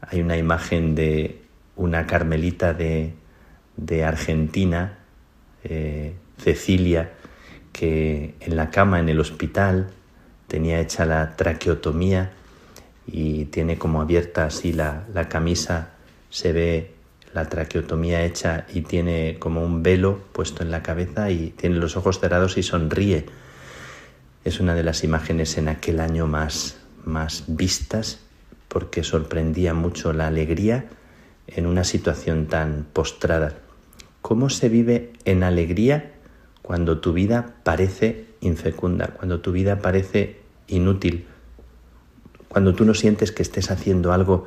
Hay 0.00 0.20
una 0.20 0.36
imagen 0.36 0.96
de 0.96 1.42
una 1.76 2.08
carmelita 2.08 2.74
de, 2.74 3.14
de 3.76 4.04
Argentina, 4.04 4.98
eh, 5.62 6.14
Cecilia, 6.38 7.12
que 7.72 8.34
en 8.40 8.56
la 8.56 8.70
cama 8.70 8.98
en 8.98 9.08
el 9.08 9.20
hospital 9.20 9.90
tenía 10.48 10.80
hecha 10.80 11.06
la 11.06 11.36
traqueotomía 11.36 12.32
y 13.06 13.44
tiene 13.44 13.78
como 13.78 14.00
abierta 14.00 14.46
así 14.46 14.72
la, 14.72 15.04
la 15.14 15.28
camisa 15.28 15.92
se 16.30 16.52
ve 16.52 16.94
la 17.34 17.48
traqueotomía 17.48 18.24
hecha 18.24 18.66
y 18.72 18.82
tiene 18.82 19.36
como 19.38 19.62
un 19.62 19.82
velo 19.82 20.20
puesto 20.32 20.62
en 20.62 20.70
la 20.70 20.82
cabeza 20.82 21.30
y 21.30 21.50
tiene 21.50 21.76
los 21.76 21.96
ojos 21.96 22.20
cerrados 22.20 22.56
y 22.56 22.62
sonríe. 22.62 23.26
Es 24.44 24.60
una 24.60 24.74
de 24.74 24.82
las 24.82 25.04
imágenes 25.04 25.58
en 25.58 25.68
aquel 25.68 26.00
año 26.00 26.26
más, 26.26 26.78
más 27.04 27.44
vistas 27.46 28.20
porque 28.68 29.02
sorprendía 29.02 29.74
mucho 29.74 30.12
la 30.12 30.26
alegría 30.26 30.86
en 31.46 31.66
una 31.66 31.84
situación 31.84 32.46
tan 32.46 32.86
postrada. 32.92 33.54
¿Cómo 34.22 34.50
se 34.50 34.68
vive 34.68 35.12
en 35.24 35.42
alegría 35.42 36.12
cuando 36.62 36.98
tu 36.98 37.12
vida 37.12 37.54
parece 37.62 38.26
infecunda, 38.40 39.08
cuando 39.08 39.40
tu 39.40 39.52
vida 39.52 39.80
parece 39.80 40.40
inútil, 40.66 41.26
cuando 42.48 42.74
tú 42.74 42.84
no 42.84 42.94
sientes 42.94 43.32
que 43.32 43.42
estés 43.42 43.70
haciendo 43.70 44.12
algo 44.12 44.44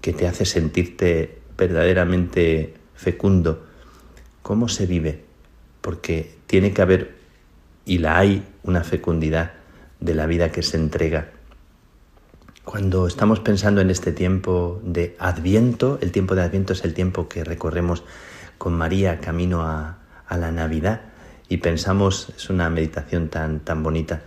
que 0.00 0.12
te 0.12 0.26
hace 0.26 0.44
sentirte 0.44 1.38
verdaderamente 1.56 2.74
fecundo. 2.94 3.64
¿Cómo 4.42 4.68
se 4.68 4.86
vive? 4.86 5.24
Porque 5.80 6.36
tiene 6.46 6.72
que 6.72 6.82
haber, 6.82 7.16
y 7.84 7.98
la 7.98 8.18
hay, 8.18 8.44
una 8.62 8.84
fecundidad 8.84 9.52
de 10.00 10.14
la 10.14 10.26
vida 10.26 10.52
que 10.52 10.62
se 10.62 10.76
entrega. 10.76 11.30
Cuando 12.64 13.06
estamos 13.06 13.40
pensando 13.40 13.80
en 13.80 13.90
este 13.90 14.12
tiempo 14.12 14.80
de 14.84 15.16
Adviento, 15.18 15.98
el 16.02 16.12
tiempo 16.12 16.34
de 16.34 16.42
Adviento 16.42 16.74
es 16.74 16.84
el 16.84 16.94
tiempo 16.94 17.28
que 17.28 17.42
recorremos 17.42 18.04
con 18.58 18.74
María 18.74 19.20
camino 19.20 19.62
a, 19.62 19.98
a 20.26 20.36
la 20.36 20.52
Navidad, 20.52 21.00
y 21.48 21.58
pensamos, 21.58 22.32
es 22.36 22.50
una 22.50 22.68
meditación 22.68 23.28
tan, 23.30 23.60
tan 23.60 23.82
bonita, 23.82 24.22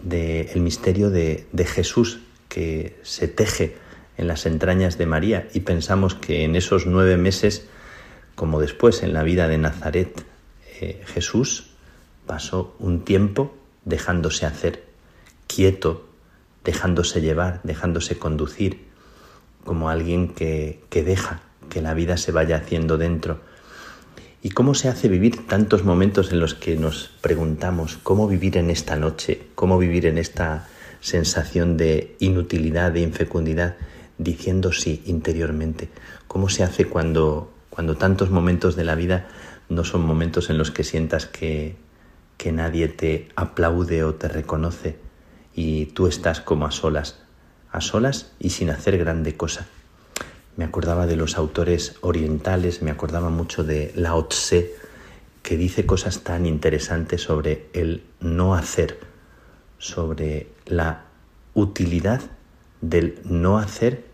del 0.00 0.48
el 0.54 0.60
misterio 0.60 1.10
de, 1.10 1.46
de 1.50 1.64
Jesús 1.64 2.20
que 2.48 3.00
se 3.02 3.26
teje 3.26 3.76
en 4.16 4.28
las 4.28 4.46
entrañas 4.46 4.98
de 4.98 5.06
María 5.06 5.48
y 5.52 5.60
pensamos 5.60 6.14
que 6.14 6.44
en 6.44 6.56
esos 6.56 6.86
nueve 6.86 7.16
meses, 7.16 7.66
como 8.34 8.60
después 8.60 9.02
en 9.02 9.12
la 9.12 9.22
vida 9.22 9.48
de 9.48 9.58
Nazaret, 9.58 10.24
eh, 10.80 11.02
Jesús 11.06 11.70
pasó 12.26 12.74
un 12.78 13.04
tiempo 13.04 13.54
dejándose 13.84 14.46
hacer, 14.46 14.84
quieto, 15.46 16.08
dejándose 16.64 17.20
llevar, 17.20 17.60
dejándose 17.64 18.18
conducir, 18.18 18.84
como 19.64 19.88
alguien 19.88 20.28
que, 20.28 20.82
que 20.90 21.02
deja 21.02 21.42
que 21.68 21.82
la 21.82 21.94
vida 21.94 22.16
se 22.16 22.32
vaya 22.32 22.56
haciendo 22.56 22.98
dentro. 22.98 23.40
¿Y 24.42 24.50
cómo 24.50 24.74
se 24.74 24.88
hace 24.88 25.08
vivir 25.08 25.46
tantos 25.46 25.84
momentos 25.84 26.30
en 26.30 26.38
los 26.38 26.54
que 26.54 26.76
nos 26.76 27.10
preguntamos 27.22 27.98
cómo 28.02 28.28
vivir 28.28 28.58
en 28.58 28.70
esta 28.70 28.96
noche, 28.96 29.40
cómo 29.54 29.78
vivir 29.78 30.04
en 30.06 30.18
esta 30.18 30.68
sensación 31.00 31.76
de 31.78 32.14
inutilidad, 32.18 32.92
de 32.92 33.00
infecundidad? 33.00 33.76
Diciendo 34.18 34.72
sí 34.72 35.02
interiormente. 35.06 35.88
¿Cómo 36.28 36.48
se 36.48 36.62
hace 36.62 36.86
cuando, 36.86 37.52
cuando 37.70 37.96
tantos 37.96 38.30
momentos 38.30 38.76
de 38.76 38.84
la 38.84 38.94
vida 38.94 39.28
no 39.68 39.84
son 39.84 40.02
momentos 40.02 40.50
en 40.50 40.58
los 40.58 40.70
que 40.70 40.84
sientas 40.84 41.26
que, 41.26 41.76
que 42.36 42.52
nadie 42.52 42.88
te 42.88 43.28
aplaude 43.36 44.04
o 44.04 44.14
te 44.14 44.28
reconoce 44.28 44.98
y 45.54 45.86
tú 45.86 46.06
estás 46.06 46.40
como 46.40 46.66
a 46.66 46.70
solas, 46.70 47.20
a 47.70 47.80
solas 47.80 48.32
y 48.38 48.50
sin 48.50 48.70
hacer 48.70 48.98
grande 48.98 49.36
cosa? 49.36 49.66
Me 50.56 50.64
acordaba 50.64 51.06
de 51.06 51.16
los 51.16 51.36
autores 51.36 51.96
orientales, 52.00 52.80
me 52.82 52.92
acordaba 52.92 53.28
mucho 53.30 53.64
de 53.64 53.92
Lao 53.96 54.26
Tse, 54.26 54.72
que 55.42 55.56
dice 55.56 55.84
cosas 55.84 56.20
tan 56.20 56.46
interesantes 56.46 57.22
sobre 57.22 57.66
el 57.72 58.04
no 58.20 58.54
hacer, 58.54 58.98
sobre 59.78 60.46
la 60.64 61.04
utilidad 61.54 62.20
del 62.90 63.18
no 63.24 63.58
hacer 63.58 64.04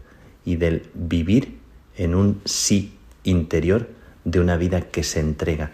y 0.44 0.56
del 0.56 0.88
vivir 0.94 1.59
en 1.97 2.14
un 2.14 2.40
sí 2.44 2.97
interior 3.24 3.88
de 4.24 4.40
una 4.40 4.56
vida 4.56 4.80
que 4.82 5.02
se 5.02 5.20
entrega. 5.20 5.70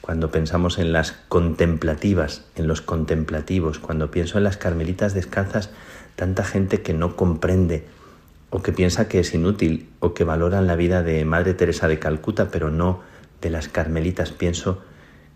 Cuando 0.00 0.30
pensamos 0.30 0.78
en 0.78 0.92
las 0.92 1.12
contemplativas, 1.28 2.44
en 2.56 2.66
los 2.66 2.80
contemplativos, 2.80 3.78
cuando 3.78 4.10
pienso 4.10 4.38
en 4.38 4.44
las 4.44 4.56
carmelitas 4.56 5.14
descalzas, 5.14 5.70
tanta 6.16 6.44
gente 6.44 6.82
que 6.82 6.92
no 6.92 7.16
comprende 7.16 7.84
o 8.50 8.62
que 8.62 8.72
piensa 8.72 9.08
que 9.08 9.20
es 9.20 9.32
inútil 9.32 9.88
o 10.00 10.12
que 10.12 10.24
valoran 10.24 10.66
la 10.66 10.76
vida 10.76 11.02
de 11.02 11.24
Madre 11.24 11.54
Teresa 11.54 11.88
de 11.88 11.98
Calcuta, 11.98 12.50
pero 12.50 12.70
no 12.70 13.00
de 13.40 13.50
las 13.50 13.68
carmelitas. 13.68 14.32
Pienso 14.32 14.82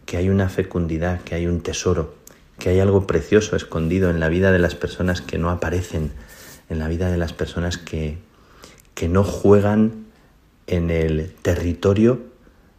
que 0.04 0.16
hay 0.16 0.28
una 0.28 0.48
fecundidad, 0.48 1.20
que 1.22 1.34
hay 1.34 1.46
un 1.46 1.60
tesoro, 1.60 2.14
que 2.58 2.70
hay 2.70 2.80
algo 2.80 3.06
precioso 3.06 3.56
escondido 3.56 4.10
en 4.10 4.20
la 4.20 4.28
vida 4.28 4.52
de 4.52 4.58
las 4.58 4.74
personas 4.74 5.20
que 5.20 5.38
no 5.38 5.50
aparecen, 5.50 6.12
en 6.68 6.78
la 6.78 6.88
vida 6.88 7.10
de 7.10 7.16
las 7.16 7.32
personas 7.32 7.78
que, 7.78 8.18
que 8.94 9.09
no 9.09 9.24
juegan 9.24 10.06
en 10.66 10.90
el 10.90 11.32
territorio 11.43 12.20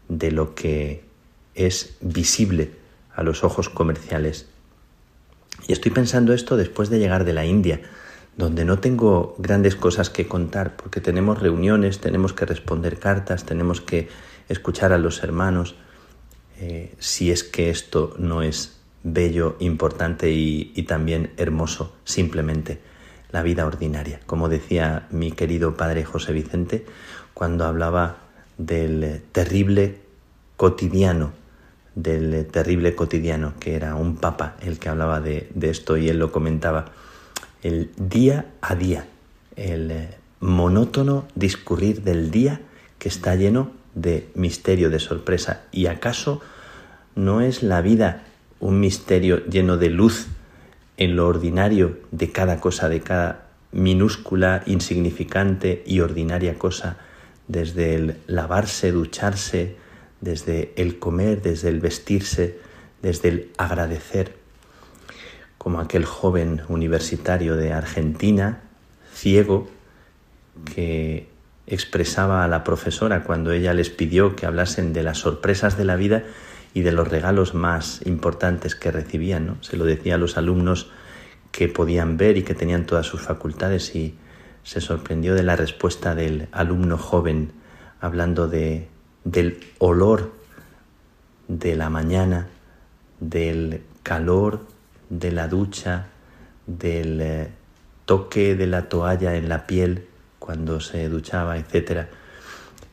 de 0.09 0.31
lo 0.31 0.55
que 0.55 1.03
es 1.55 1.95
visible 2.01 2.71
a 3.15 3.23
los 3.23 3.43
ojos 3.43 3.69
comerciales. 3.69 4.47
Y 5.67 5.73
estoy 5.73 5.91
pensando 5.91 6.33
esto 6.33 6.57
después 6.57 6.89
de 6.89 6.99
llegar 6.99 7.25
de 7.25 7.33
la 7.33 7.45
India, 7.45 7.81
donde 8.35 8.65
no 8.65 8.79
tengo 8.79 9.35
grandes 9.39 9.75
cosas 9.75 10.09
que 10.09 10.27
contar, 10.27 10.75
porque 10.75 11.01
tenemos 11.01 11.39
reuniones, 11.39 11.99
tenemos 11.99 12.33
que 12.33 12.45
responder 12.45 12.99
cartas, 12.99 13.45
tenemos 13.45 13.81
que 13.81 14.09
escuchar 14.49 14.93
a 14.93 14.97
los 14.97 15.23
hermanos, 15.23 15.75
eh, 16.59 16.93
si 16.99 17.31
es 17.31 17.43
que 17.43 17.69
esto 17.69 18.15
no 18.17 18.43
es 18.43 18.79
bello, 19.03 19.55
importante 19.59 20.31
y, 20.31 20.71
y 20.75 20.83
también 20.83 21.31
hermoso, 21.37 21.95
simplemente 22.03 22.79
la 23.31 23.41
vida 23.41 23.65
ordinaria. 23.65 24.19
Como 24.25 24.49
decía 24.49 25.07
mi 25.11 25.31
querido 25.31 25.75
padre 25.75 26.05
José 26.05 26.33
Vicente 26.33 26.85
cuando 27.33 27.65
hablaba 27.65 28.17
del 28.57 29.21
terrible 29.31 29.99
cotidiano, 30.55 31.31
del 31.95 32.47
terrible 32.47 32.95
cotidiano, 32.95 33.53
que 33.59 33.75
era 33.75 33.95
un 33.95 34.17
papa 34.17 34.55
el 34.61 34.79
que 34.79 34.89
hablaba 34.89 35.19
de, 35.21 35.49
esto 35.61 35.97
y 35.97 36.09
él 36.09 36.19
lo 36.19 36.31
comentaba, 36.31 36.85
el 37.63 37.91
día 37.97 38.45
a 38.61 38.75
día, 38.75 39.07
el 39.55 40.07
monótono 40.39 41.27
discurrir 41.35 42.03
del 42.03 42.31
día 42.31 42.61
que 42.99 43.09
está 43.09 43.35
lleno 43.35 43.71
de 43.93 44.29
misterio, 44.35 44.89
de 44.89 44.99
sorpresa. 44.99 45.63
¿Y 45.71 45.87
acaso 45.87 46.41
no 47.15 47.41
es 47.41 47.63
la 47.63 47.81
vida 47.81 48.23
un 48.59 48.79
misterio 48.79 49.43
lleno 49.45 49.77
de 49.77 49.89
luz 49.89 50.27
en 50.97 51.15
lo 51.15 51.27
ordinario 51.27 51.99
de 52.11 52.31
cada 52.31 52.59
cosa, 52.59 52.89
de 52.89 53.01
cada 53.01 53.47
minúscula, 53.71 54.63
insignificante 54.65 55.83
y 55.85 55.99
ordinaria 55.99 56.57
cosa, 56.57 56.97
desde 57.47 57.95
el 57.95 58.17
lavarse, 58.27 58.91
ducharse, 58.91 59.75
desde 60.21 60.73
el 60.75 60.99
comer, 60.99 61.41
desde 61.41 61.69
el 61.69 61.79
vestirse, 61.79 62.59
desde 63.01 63.29
el 63.29 63.51
agradecer, 63.57 64.35
como 65.57 65.79
aquel 65.79 66.05
joven 66.05 66.61
universitario 66.67 67.55
de 67.55 67.73
Argentina, 67.73 68.61
ciego, 69.13 69.69
que 70.73 71.29
expresaba 71.67 72.43
a 72.43 72.47
la 72.47 72.63
profesora 72.63 73.23
cuando 73.23 73.51
ella 73.51 73.73
les 73.73 73.89
pidió 73.89 74.35
que 74.35 74.45
hablasen 74.45 74.93
de 74.93 75.03
las 75.03 75.19
sorpresas 75.19 75.77
de 75.77 75.85
la 75.85 75.95
vida 75.95 76.23
y 76.77 76.83
de 76.83 76.91
los 76.91 77.07
regalos 77.07 77.55
más 77.55 78.05
importantes 78.05 78.75
que 78.75 78.91
recibían. 78.91 79.47
¿no? 79.47 79.63
Se 79.63 79.77
lo 79.77 79.85
decía 79.85 80.13
a 80.13 80.17
los 80.19 80.37
alumnos 80.37 80.91
que 81.51 81.69
podían 81.69 82.17
ver 82.17 82.37
y 82.37 82.43
que 82.43 82.53
tenían 82.53 82.85
todas 82.85 83.07
sus 83.07 83.19
facultades 83.19 83.95
y 83.95 84.13
se 84.61 84.79
sorprendió 84.79 85.33
de 85.33 85.41
la 85.41 85.55
respuesta 85.55 86.13
del 86.13 86.49
alumno 86.51 86.99
joven 86.99 87.51
hablando 87.99 88.47
de, 88.47 88.89
del 89.23 89.59
olor 89.79 90.33
de 91.47 91.75
la 91.75 91.89
mañana, 91.89 92.47
del 93.19 93.81
calor 94.03 94.67
de 95.09 95.31
la 95.31 95.47
ducha, 95.47 96.09
del 96.67 97.21
eh, 97.21 97.47
toque 98.05 98.53
de 98.53 98.67
la 98.67 98.87
toalla 98.87 99.33
en 99.33 99.49
la 99.49 99.65
piel 99.65 100.05
cuando 100.37 100.79
se 100.79 101.09
duchaba, 101.09 101.57
etcétera 101.57 102.07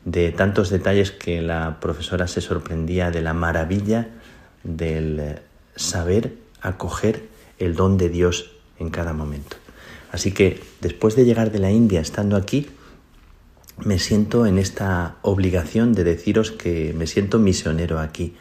de 0.05 0.31
tantos 0.31 0.69
detalles 0.69 1.11
que 1.11 1.41
la 1.41 1.79
profesora 1.81 2.27
se 2.27 2.39
sorprendía 2.39 3.11
de 3.11 3.21
la 3.21 3.33
maravilla 3.33 4.07
del 4.63 5.19
eh, 5.19 5.41
saber 5.75 6.35
acoger 6.61 7.23
el 7.59 7.75
don 7.75 7.97
de 7.97 8.09
Dios 8.09 8.51
en 8.79 8.89
cada 8.89 9.13
momento. 9.13 9.57
Así 10.11 10.31
que 10.31 10.61
después 10.79 11.15
de 11.15 11.25
llegar 11.25 11.51
de 11.51 11.59
la 11.59 11.71
India 11.71 11.99
estando 11.99 12.37
aquí, 12.37 12.69
me 13.83 13.99
siento 13.99 14.45
en 14.45 14.57
esta 14.57 15.17
obligación 15.21 15.93
de 15.93 16.05
deciros 16.05 16.51
que 16.51 16.93
me 16.95 17.07
siento 17.07 17.39
misionero 17.39 17.99
aquí, 17.99 18.35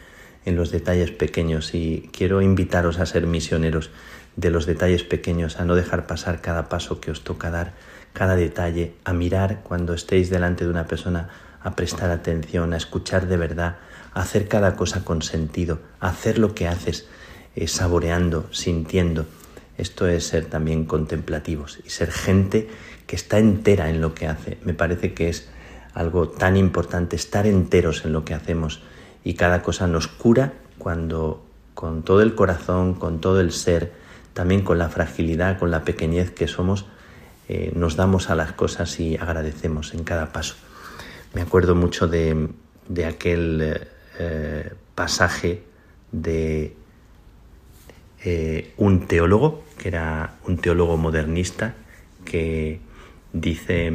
en 0.44 0.56
los 0.56 0.70
detalles 0.70 1.10
pequeños, 1.10 1.74
y 1.74 2.10
quiero 2.12 2.42
invitaros 2.42 2.98
a 3.00 3.06
ser 3.06 3.26
misioneros 3.26 3.90
de 4.36 4.50
los 4.50 4.66
detalles 4.66 5.02
pequeños, 5.02 5.58
a 5.58 5.64
no 5.64 5.74
dejar 5.74 6.06
pasar 6.06 6.42
cada 6.42 6.68
paso 6.68 7.00
que 7.00 7.10
os 7.10 7.24
toca 7.24 7.50
dar, 7.50 7.72
cada 8.12 8.36
detalle, 8.36 8.92
a 9.04 9.14
mirar 9.14 9.62
cuando 9.64 9.94
estéis 9.94 10.28
delante 10.28 10.64
de 10.64 10.70
una 10.70 10.86
persona 10.86 11.30
a 11.64 11.74
prestar 11.74 12.10
atención, 12.10 12.72
a 12.72 12.76
escuchar 12.76 13.26
de 13.26 13.36
verdad, 13.36 13.78
a 14.12 14.20
hacer 14.20 14.46
cada 14.46 14.76
cosa 14.76 15.04
con 15.04 15.22
sentido, 15.22 15.80
a 15.98 16.10
hacer 16.10 16.38
lo 16.38 16.54
que 16.54 16.68
haces 16.68 17.08
eh, 17.56 17.66
saboreando, 17.66 18.46
sintiendo. 18.52 19.26
Esto 19.76 20.06
es 20.06 20.26
ser 20.28 20.44
también 20.44 20.84
contemplativos 20.84 21.80
y 21.84 21.90
ser 21.90 22.12
gente 22.12 22.68
que 23.06 23.16
está 23.16 23.38
entera 23.38 23.90
en 23.90 24.00
lo 24.00 24.14
que 24.14 24.28
hace. 24.28 24.58
Me 24.62 24.74
parece 24.74 25.14
que 25.14 25.28
es 25.28 25.48
algo 25.94 26.28
tan 26.28 26.56
importante 26.56 27.16
estar 27.16 27.46
enteros 27.46 28.04
en 28.04 28.12
lo 28.12 28.24
que 28.24 28.34
hacemos 28.34 28.82
y 29.24 29.34
cada 29.34 29.62
cosa 29.62 29.86
nos 29.86 30.06
cura 30.06 30.52
cuando 30.78 31.44
con 31.74 32.02
todo 32.02 32.20
el 32.20 32.34
corazón, 32.34 32.94
con 32.94 33.20
todo 33.20 33.40
el 33.40 33.52
ser, 33.52 33.92
también 34.34 34.62
con 34.62 34.78
la 34.78 34.90
fragilidad, 34.90 35.58
con 35.58 35.70
la 35.70 35.82
pequeñez 35.82 36.30
que 36.30 36.46
somos, 36.46 36.84
eh, 37.48 37.72
nos 37.74 37.96
damos 37.96 38.30
a 38.30 38.34
las 38.34 38.52
cosas 38.52 39.00
y 39.00 39.16
agradecemos 39.16 39.94
en 39.94 40.04
cada 40.04 40.32
paso. 40.32 40.54
Me 41.34 41.42
acuerdo 41.42 41.74
mucho 41.74 42.06
de, 42.06 42.48
aquel 43.04 43.88
eh, 44.20 44.72
pasaje 44.94 45.62
de 46.12 46.76
eh, 48.24 48.72
un 48.76 49.08
teólogo, 49.08 49.64
que 49.76 49.88
era 49.88 50.34
un 50.46 50.58
teólogo 50.58 50.96
modernista, 50.96 51.74
que 52.24 52.78
dice 53.32 53.92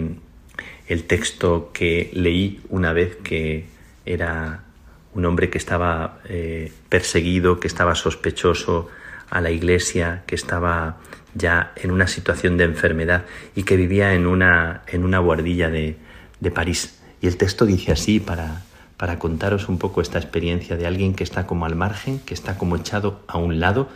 el 0.88 1.04
texto 1.06 1.72
que 1.72 2.12
leí 2.14 2.62
una 2.68 2.92
vez 2.92 3.16
que 3.16 3.68
era 4.06 4.66
un 5.14 5.24
hombre 5.24 5.50
que 5.50 5.58
estaba 5.58 6.20
eh, 6.26 6.74
perseguido, 6.90 7.62
que 7.62 7.68
estaba 7.68 7.96
sospechoso 7.96 8.90
a 9.30 9.40
la 9.40 9.50
iglesia, 9.50 10.24
que 10.28 10.36
estaba 10.36 10.98
ya 11.36 11.72
en 11.78 11.92
una 11.92 12.08
situación 12.08 12.58
de 12.58 12.66
enfermedad 12.66 13.24
y 13.56 13.64
que 13.64 13.78
vivía 13.78 14.14
en 14.14 14.28
una, 14.28 14.82
en 14.88 15.06
una 15.06 15.20
guardilla 15.20 15.70
de, 15.70 15.96
de 16.42 16.52
París. 16.52 16.99
Y 17.22 17.28
el 17.28 17.38
texto 17.38 17.66
dice 17.66 17.92
así 17.92 18.20
para, 18.20 18.64
para 18.98 19.20
contaros 19.20 19.70
un 19.70 19.78
poco 19.78 20.02
esta 20.02 20.20
experiencia 20.20 20.76
de 20.76 20.86
alguien 20.86 21.14
que 21.14 21.24
está 21.24 21.48
como 21.48 21.66
al 21.66 21.76
margen, 21.76 22.20
que 22.20 22.34
está 22.34 22.58
como 22.58 22.76
echado 22.76 23.22
a 23.28 23.38
un 23.38 23.60
lado, 23.60 23.90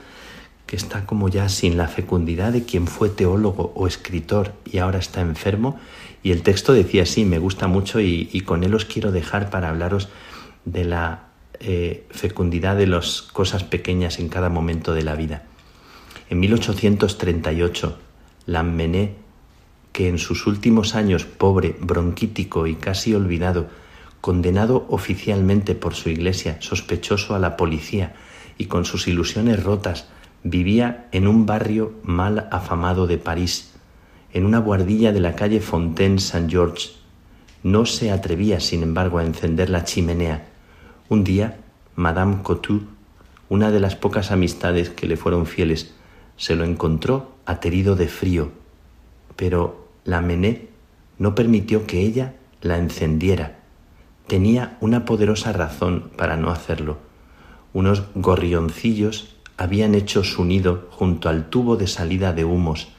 que 0.66 0.76
está 0.76 1.06
como 1.06 1.30
ya 1.30 1.50
sin 1.50 1.78
la 1.78 1.88
fecundidad 1.88 2.54
de 2.54 2.64
quien 2.64 2.88
fue 2.88 3.10
teólogo 3.10 3.74
o 3.76 3.86
escritor 3.86 4.54
y 4.66 4.78
ahora 4.78 5.00
está 5.00 5.22
enfermo. 5.22 5.80
Y 6.24 6.32
el 6.32 6.42
texto 6.42 6.74
decía 6.74 7.04
así, 7.04 7.26
me 7.26 7.38
gusta 7.38 7.68
mucho 7.68 8.00
y, 8.00 8.42
con 8.46 8.64
él 8.64 8.74
os 8.74 8.86
quiero 8.86 9.12
dejar 9.12 9.50
para 9.50 9.70
hablaros 9.70 10.10
de 10.64 10.86
la 10.86 11.26
eh, 11.60 12.08
fecundidad 12.10 12.78
de 12.78 12.88
las 12.88 13.22
cosas 13.22 13.64
pequeñas 13.64 14.20
en 14.20 14.30
cada 14.30 14.50
momento 14.50 14.94
de 14.94 15.04
la 15.04 15.16
vida. 15.16 15.44
En 16.30 16.40
1838, 16.40 17.98
Lammené, 18.46 19.16
que 19.94 20.10
en 20.10 20.18
sus 20.18 20.48
últimos 20.48 20.96
años 20.96 21.24
pobre, 21.24 21.78
bronquítico 21.80 22.68
y 22.68 22.76
casi 22.76 23.14
olvidado, 23.14 23.68
condenado 24.20 24.86
oficialmente 24.90 25.76
por 25.76 25.94
su 25.94 26.10
iglesia, 26.10 26.58
sospechoso 26.60 27.36
a 27.36 27.40
la 27.40 27.56
policía 27.56 28.16
y 28.58 28.66
con 28.66 28.86
sus 28.86 29.08
ilusiones 29.08 29.64
rotas, 29.64 30.08
vivía 30.44 31.08
en 31.12 31.28
un 31.28 31.46
barrio 31.46 31.94
mal 32.04 32.48
afamado 32.52 33.06
de 33.06 33.18
París, 33.18 33.74
en 34.34 34.46
una 34.46 34.58
guardilla 34.60 35.14
de 35.14 35.20
la 35.20 35.36
calle 35.36 35.62
Fontaine 35.62 36.20
Saint-Georges. 36.20 36.96
No 37.62 37.86
se 37.86 38.12
atrevía, 38.12 38.60
sin 38.60 38.82
embargo, 38.82 39.20
a 39.20 39.26
encender 39.26 39.70
la 39.70 39.84
chimenea. 39.84 40.48
Un 41.08 41.24
día, 41.24 41.60
Madame 41.96 42.42
Cotu, 42.42 42.82
una 43.48 43.70
de 43.70 43.80
las 43.80 43.96
pocas 43.96 44.32
amistades 44.32 44.90
que 44.90 45.06
le 45.06 45.18
fueron 45.18 45.46
fieles, 45.46 45.94
se 46.36 46.56
lo 46.56 46.64
encontró 46.64 47.36
aterido 47.46 47.96
de 47.96 48.08
frío, 48.08 48.52
pero 49.36 49.83
la 50.06 50.22
Mené 50.22 50.70
no 51.18 51.36
permitió 51.36 51.86
que 51.86 52.02
ella 52.02 52.36
la 52.62 52.78
encendiera 52.78 53.64
tenía 54.28 54.78
una 54.80 55.06
poderosa 55.06 55.52
razón 55.52 56.12
para 56.16 56.38
no 56.38 56.50
hacerlo. 56.50 56.98
Unos 57.74 58.04
gorrioncillos 58.16 59.36
habían 59.58 59.96
hecho 59.96 60.24
su 60.24 60.46
nido 60.46 60.88
junto 60.92 61.30
al 61.30 61.50
tubo 61.50 61.76
de 61.76 61.88
salida 61.88 62.34
de 62.34 62.46
humos, 62.46 62.90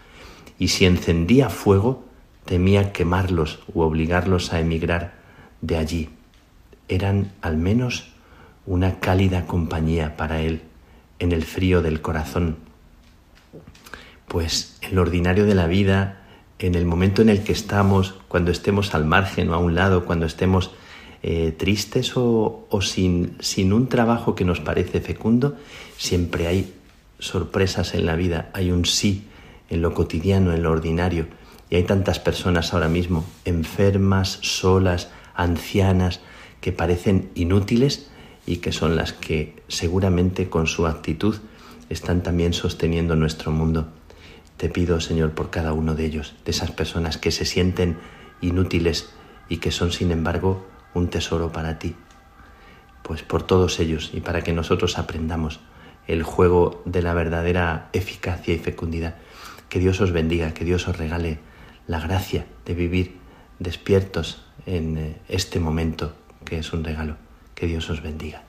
y 0.58 0.68
si 0.68 0.86
encendía 0.86 1.48
fuego 1.48 2.04
temía 2.44 2.92
quemarlos 2.92 3.60
u 3.72 3.80
obligarlos 3.80 4.52
a 4.52 4.60
emigrar 4.60 5.14
de 5.60 5.76
allí. 5.76 6.10
Eran 6.88 7.32
al 7.40 7.56
menos 7.56 8.12
una 8.66 9.00
cálida 9.00 9.46
compañía 9.46 10.16
para 10.16 10.40
él 10.40 10.62
en 11.18 11.32
el 11.32 11.44
frío 11.44 11.82
del 11.82 12.02
corazón. 12.02 12.56
Pues 14.28 14.78
en 14.82 14.94
lo 14.94 15.02
ordinario 15.02 15.46
de 15.46 15.54
la 15.54 15.66
vida, 15.66 16.23
en 16.58 16.74
el 16.74 16.86
momento 16.86 17.22
en 17.22 17.28
el 17.28 17.42
que 17.42 17.52
estamos, 17.52 18.14
cuando 18.28 18.50
estemos 18.50 18.94
al 18.94 19.04
margen 19.04 19.50
o 19.50 19.54
a 19.54 19.58
un 19.58 19.74
lado, 19.74 20.04
cuando 20.04 20.26
estemos 20.26 20.70
eh, 21.22 21.52
tristes 21.56 22.12
o, 22.16 22.68
sin, 22.80 23.36
sin 23.40 23.72
un 23.72 23.88
trabajo 23.88 24.34
que 24.34 24.44
nos 24.44 24.60
parece 24.60 25.00
fecundo, 25.00 25.56
siempre 25.96 26.46
hay 26.46 26.74
sorpresas 27.18 27.94
en 27.94 28.06
la 28.06 28.16
vida, 28.16 28.50
hay 28.52 28.70
un 28.70 28.84
sí 28.84 29.24
en 29.70 29.82
lo 29.82 29.94
cotidiano, 29.94 30.52
en 30.52 30.62
lo 30.62 30.70
ordinario. 30.70 31.26
Y 31.70 31.76
hay 31.76 31.84
tantas 31.84 32.20
personas 32.20 32.74
ahora 32.74 32.88
mismo 32.88 33.24
enfermas, 33.44 34.38
solas, 34.42 35.10
ancianas, 35.34 36.20
que 36.60 36.72
parecen 36.72 37.30
inútiles 37.34 38.10
y 38.46 38.58
que 38.58 38.72
son 38.72 38.96
las 38.96 39.12
que 39.12 39.62
seguramente 39.68 40.48
con 40.48 40.66
su 40.66 40.86
actitud 40.86 41.36
están 41.90 42.22
también 42.22 42.52
sosteniendo 42.52 43.16
nuestro 43.16 43.50
mundo. 43.50 43.88
Te 44.56 44.68
pido, 44.68 45.00
Señor, 45.00 45.32
por 45.32 45.50
cada 45.50 45.72
uno 45.72 45.94
de 45.94 46.04
ellos, 46.04 46.34
de 46.44 46.52
esas 46.52 46.70
personas 46.70 47.18
que 47.18 47.30
se 47.30 47.44
sienten 47.44 47.98
inútiles 48.40 49.10
y 49.48 49.58
que 49.58 49.70
son, 49.70 49.92
sin 49.92 50.10
embargo, 50.10 50.66
un 50.94 51.10
tesoro 51.10 51.52
para 51.52 51.78
ti. 51.78 51.96
Pues 53.02 53.22
por 53.22 53.42
todos 53.42 53.80
ellos 53.80 54.10
y 54.14 54.20
para 54.20 54.42
que 54.42 54.52
nosotros 54.52 54.98
aprendamos 54.98 55.60
el 56.06 56.22
juego 56.22 56.82
de 56.84 57.02
la 57.02 57.14
verdadera 57.14 57.88
eficacia 57.92 58.54
y 58.54 58.58
fecundidad. 58.58 59.16
Que 59.68 59.78
Dios 59.78 60.00
os 60.00 60.12
bendiga, 60.12 60.54
que 60.54 60.64
Dios 60.64 60.86
os 60.88 60.96
regale 60.96 61.38
la 61.86 62.00
gracia 62.00 62.46
de 62.64 62.74
vivir 62.74 63.18
despiertos 63.58 64.44
en 64.66 64.98
eh, 64.98 65.16
este 65.28 65.60
momento 65.60 66.14
que 66.44 66.58
es 66.58 66.72
un 66.72 66.84
regalo. 66.84 67.16
Que 67.54 67.66
Dios 67.66 67.88
os 67.90 68.02
bendiga. 68.02 68.42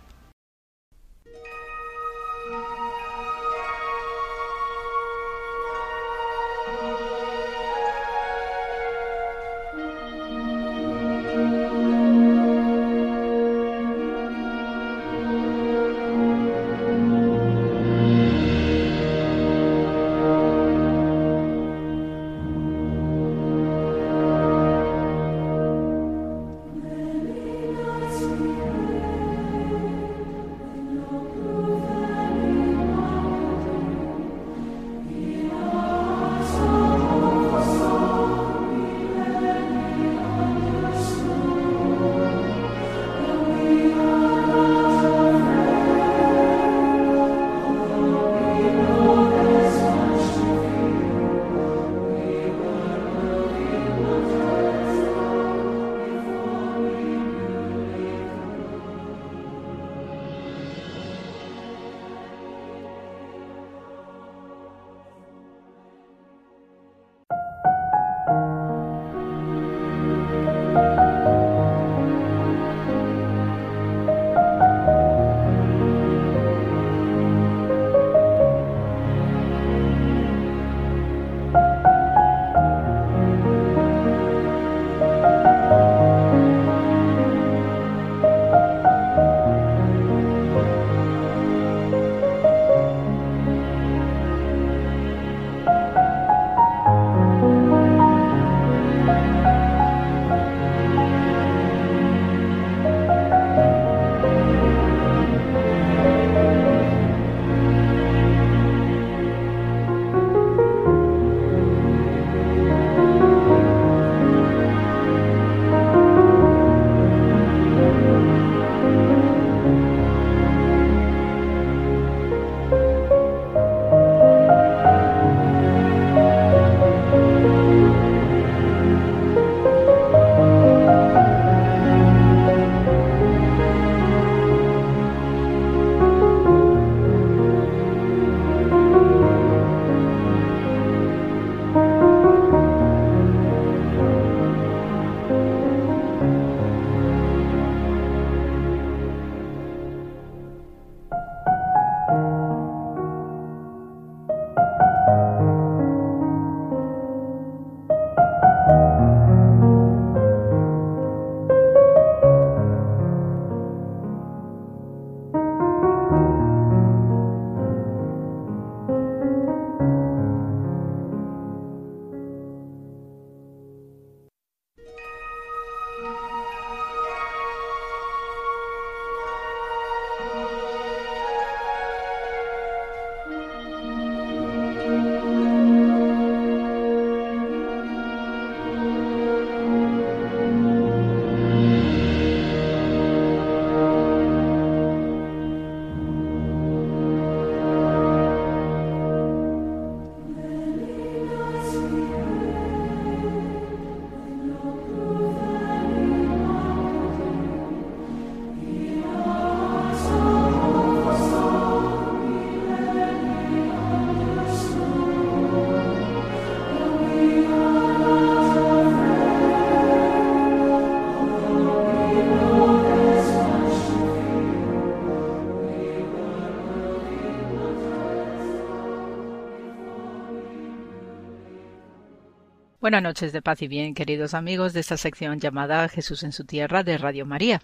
Buenas 232.86 233.02
noches 233.02 233.34
de 233.34 233.42
paz 233.42 233.64
y 233.64 233.68
bien, 233.68 233.96
queridos 233.96 234.36
amigos 234.36 234.74
de 234.74 234.82
esta 234.82 234.96
sección 234.96 235.40
llamada 235.40 235.90
Jesús 235.90 236.22
en 236.22 236.32
su 236.32 236.44
tierra 236.44 236.84
de 236.84 237.00
Radio 237.00 237.26
María. 237.26 237.64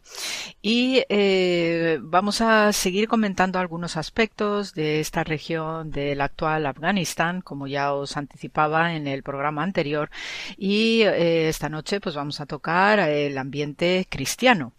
Y 0.63 1.03
eh, 1.09 1.97
vamos 2.01 2.39
a 2.41 2.71
seguir 2.71 3.07
comentando 3.07 3.57
algunos 3.57 3.97
aspectos 3.97 4.75
de 4.75 4.99
esta 4.99 5.23
región 5.23 5.89
del 5.89 6.21
actual 6.21 6.67
Afganistán, 6.67 7.41
como 7.41 7.65
ya 7.65 7.93
os 7.93 8.15
anticipaba 8.15 8.93
en 8.93 9.07
el 9.07 9.23
programa 9.23 9.63
anterior. 9.63 10.11
Y 10.57 11.01
eh, 11.01 11.49
esta 11.49 11.67
noche 11.67 11.99
pues 11.99 12.13
vamos 12.13 12.41
a 12.41 12.45
tocar 12.45 12.99
el 12.99 13.39
ambiente 13.39 14.05
cristiano. 14.07 14.73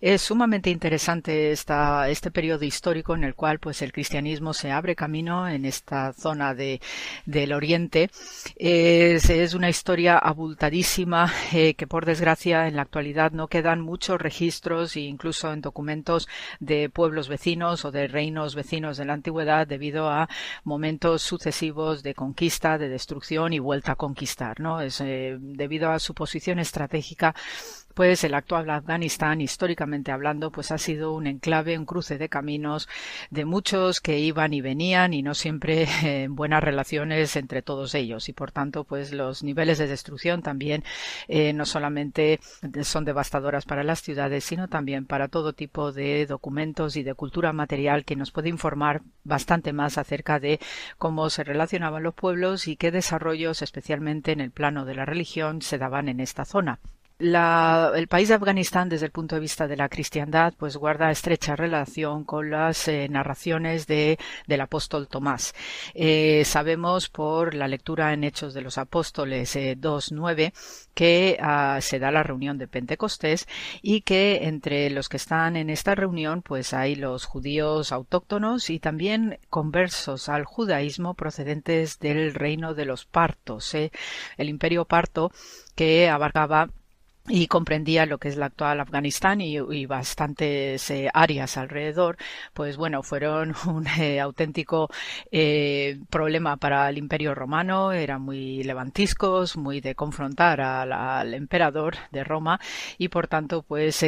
Es 0.00 0.22
sumamente 0.22 0.70
interesante 0.70 1.52
esta, 1.52 2.08
este 2.08 2.30
periodo 2.30 2.64
histórico 2.64 3.14
en 3.14 3.24
el 3.24 3.34
cual 3.34 3.58
pues 3.58 3.82
el 3.82 3.92
cristianismo 3.92 4.54
se 4.54 4.70
abre 4.70 4.96
camino 4.96 5.46
en 5.48 5.66
esta 5.66 6.14
zona 6.14 6.54
de, 6.54 6.80
del 7.26 7.52
Oriente. 7.52 8.08
Es, 8.56 9.28
es 9.28 9.52
una 9.52 9.68
historia 9.68 10.16
abultadísima 10.16 11.30
eh, 11.52 11.74
que 11.74 11.86
por 11.86 12.06
desgracia 12.06 12.68
en 12.68 12.76
la 12.76 12.82
actualidad 12.82 13.32
no 13.32 13.48
quedan 13.48 13.82
muchos 13.82 14.18
registros 14.18 14.96
en 15.26 15.60
documentos 15.60 16.28
de 16.60 16.88
pueblos 16.88 17.28
vecinos 17.28 17.84
o 17.84 17.90
de 17.90 18.06
reinos 18.06 18.54
vecinos 18.54 18.96
de 18.96 19.04
la 19.04 19.14
antigüedad 19.14 19.66
debido 19.66 20.08
a 20.08 20.28
momentos 20.64 21.22
sucesivos 21.22 22.02
de 22.02 22.14
conquista, 22.14 22.78
de 22.78 22.88
destrucción 22.88 23.52
y 23.52 23.58
vuelta 23.58 23.92
a 23.92 23.96
conquistar, 23.96 24.60
¿no? 24.60 24.80
Es 24.80 25.00
eh, 25.00 25.36
debido 25.40 25.90
a 25.90 25.98
su 25.98 26.14
posición 26.14 26.58
estratégica 26.58 27.34
pues 27.96 28.24
el 28.24 28.34
actual 28.34 28.68
Afganistán, 28.68 29.40
históricamente 29.40 30.12
hablando, 30.12 30.50
pues 30.50 30.70
ha 30.70 30.76
sido 30.76 31.14
un 31.14 31.26
enclave, 31.26 31.78
un 31.78 31.86
cruce 31.86 32.18
de 32.18 32.28
caminos 32.28 32.90
de 33.30 33.46
muchos 33.46 34.02
que 34.02 34.18
iban 34.18 34.52
y 34.52 34.60
venían 34.60 35.14
y 35.14 35.22
no 35.22 35.32
siempre 35.32 35.88
en 36.02 36.36
buenas 36.36 36.62
relaciones 36.62 37.36
entre 37.36 37.62
todos 37.62 37.94
ellos. 37.94 38.28
Y 38.28 38.34
por 38.34 38.52
tanto, 38.52 38.84
pues 38.84 39.14
los 39.14 39.42
niveles 39.42 39.78
de 39.78 39.86
destrucción 39.86 40.42
también 40.42 40.84
eh, 41.26 41.54
no 41.54 41.64
solamente 41.64 42.38
son 42.82 43.06
devastadoras 43.06 43.64
para 43.64 43.82
las 43.82 44.02
ciudades, 44.02 44.44
sino 44.44 44.68
también 44.68 45.06
para 45.06 45.28
todo 45.28 45.54
tipo 45.54 45.90
de 45.90 46.26
documentos 46.26 46.96
y 46.96 47.02
de 47.02 47.14
cultura 47.14 47.54
material 47.54 48.04
que 48.04 48.14
nos 48.14 48.30
puede 48.30 48.50
informar 48.50 49.00
bastante 49.24 49.72
más 49.72 49.96
acerca 49.96 50.38
de 50.38 50.60
cómo 50.98 51.30
se 51.30 51.44
relacionaban 51.44 52.02
los 52.02 52.12
pueblos 52.12 52.68
y 52.68 52.76
qué 52.76 52.90
desarrollos, 52.90 53.62
especialmente 53.62 54.32
en 54.32 54.40
el 54.40 54.50
plano 54.50 54.84
de 54.84 54.96
la 54.96 55.06
religión, 55.06 55.62
se 55.62 55.78
daban 55.78 56.10
en 56.10 56.20
esta 56.20 56.44
zona 56.44 56.78
el 57.18 58.08
país 58.08 58.28
de 58.28 58.34
Afganistán, 58.34 58.90
desde 58.90 59.06
el 59.06 59.12
punto 59.12 59.36
de 59.36 59.40
vista 59.40 59.66
de 59.66 59.76
la 59.76 59.88
cristiandad, 59.88 60.52
pues 60.58 60.76
guarda 60.76 61.10
estrecha 61.10 61.56
relación 61.56 62.24
con 62.24 62.50
las 62.50 62.88
eh, 62.88 63.08
narraciones 63.08 63.86
de, 63.86 64.18
del 64.46 64.60
apóstol 64.60 65.08
Tomás. 65.08 65.54
Eh, 65.94 66.42
sabemos 66.44 67.08
por 67.08 67.54
la 67.54 67.68
lectura 67.68 68.12
en 68.12 68.22
Hechos 68.22 68.52
de 68.52 68.60
los 68.60 68.76
Apóstoles 68.76 69.56
2.9 69.56 70.40
eh, 70.40 70.52
que 70.92 71.38
ah, 71.40 71.78
se 71.80 71.98
da 71.98 72.10
la 72.10 72.22
reunión 72.22 72.58
de 72.58 72.68
Pentecostés 72.68 73.46
y 73.80 74.02
que 74.02 74.40
entre 74.42 74.90
los 74.90 75.08
que 75.08 75.16
están 75.16 75.56
en 75.56 75.70
esta 75.70 75.94
reunión 75.94 76.42
pues 76.42 76.74
hay 76.74 76.96
los 76.96 77.24
judíos 77.24 77.92
autóctonos 77.92 78.68
y 78.68 78.78
también 78.78 79.38
conversos 79.48 80.28
al 80.28 80.44
judaísmo 80.44 81.14
procedentes 81.14 81.98
del 81.98 82.34
reino 82.34 82.74
de 82.74 82.84
los 82.84 83.06
partos, 83.06 83.74
el 83.74 83.90
imperio 84.48 84.84
parto 84.84 85.32
que 85.74 86.08
abarcaba 86.08 86.68
y 87.28 87.48
comprendía 87.48 88.06
lo 88.06 88.18
que 88.18 88.28
es 88.28 88.36
la 88.36 88.46
actual 88.46 88.80
Afganistán 88.80 89.40
y, 89.40 89.86
bastantes 89.86 90.90
eh, 90.90 91.10
áreas 91.12 91.56
alrededor, 91.56 92.16
pues 92.54 92.76
bueno, 92.76 93.02
fueron 93.02 93.54
un 93.66 93.86
eh, 93.86 94.20
auténtico 94.20 94.88
eh, 95.30 95.98
problema 96.10 96.56
para 96.56 96.88
el 96.88 96.98
Imperio 96.98 97.34
Romano, 97.34 97.92
eran 97.92 98.22
muy 98.22 98.62
levantiscos, 98.62 99.56
muy 99.56 99.80
de 99.80 99.94
confrontar 99.94 100.60
al, 100.60 101.34
emperador 101.34 101.96
de 102.12 102.24
Roma 102.24 102.60
y 102.98 103.08
por 103.08 103.28
tanto 103.28 103.62
pues 103.62 104.04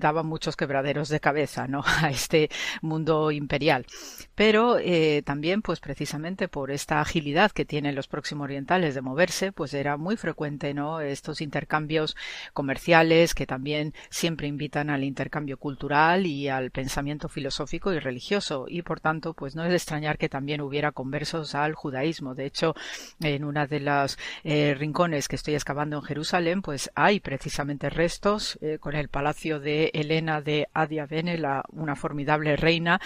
daban 0.00 0.26
muchos 0.26 0.56
quebraderos 0.56 1.08
de 1.08 1.20
cabeza, 1.20 1.66
¿no? 1.66 1.82
A 2.02 2.10
este 2.10 2.50
mundo 2.80 3.30
imperial. 3.30 3.86
Pero 4.34 4.78
también 5.24 5.62
pues 5.62 5.80
precisamente 5.80 6.48
por 6.48 6.70
esta 6.70 7.00
agilidad 7.00 7.52
que 7.52 7.64
tienen 7.64 7.94
los 7.94 8.08
próximos 8.08 8.44
orientales 8.44 8.94
de 8.94 9.02
moverse, 9.02 9.52
pues 9.52 9.74
era 9.74 9.96
muy 9.96 10.16
frecuente, 10.16 10.74
¿no? 10.74 11.00
Estos 11.00 11.40
intercambios 11.40 12.16
comerciales 12.62 13.34
que 13.34 13.44
también 13.44 13.92
siempre 14.08 14.46
invitan 14.46 14.88
al 14.88 15.02
intercambio 15.02 15.56
cultural 15.56 16.26
y 16.26 16.48
al 16.48 16.70
pensamiento 16.70 17.28
filosófico 17.28 17.92
y 17.92 17.98
religioso. 17.98 18.66
Y 18.68 18.82
por 18.82 19.00
tanto 19.00 19.34
pues 19.34 19.56
no 19.56 19.64
es 19.64 19.70
de 19.70 19.74
extrañar 19.74 20.16
que 20.16 20.28
también 20.28 20.60
hubiera 20.60 20.92
conversos 20.92 21.56
al 21.56 21.74
judaísmo. 21.74 22.36
De 22.36 22.46
hecho 22.46 22.76
en 23.20 23.42
una 23.42 23.66
de 23.66 23.80
las 23.80 24.16
eh, 24.44 24.76
rincones 24.78 25.26
que 25.26 25.34
estoy 25.34 25.54
excavando 25.54 25.96
en 25.96 26.02
Jerusalén 26.04 26.62
pues 26.62 26.88
hay 26.94 27.18
precisamente 27.18 27.90
restos 27.90 28.60
eh, 28.62 28.78
con 28.78 28.94
el 28.94 29.08
palacio 29.08 29.58
de 29.58 29.90
Helena 29.92 30.40
de 30.40 30.68
Adiabene 30.72 31.38
la 31.38 31.64
una 31.72 31.96
formidable 31.96 32.54
reina 32.54 33.00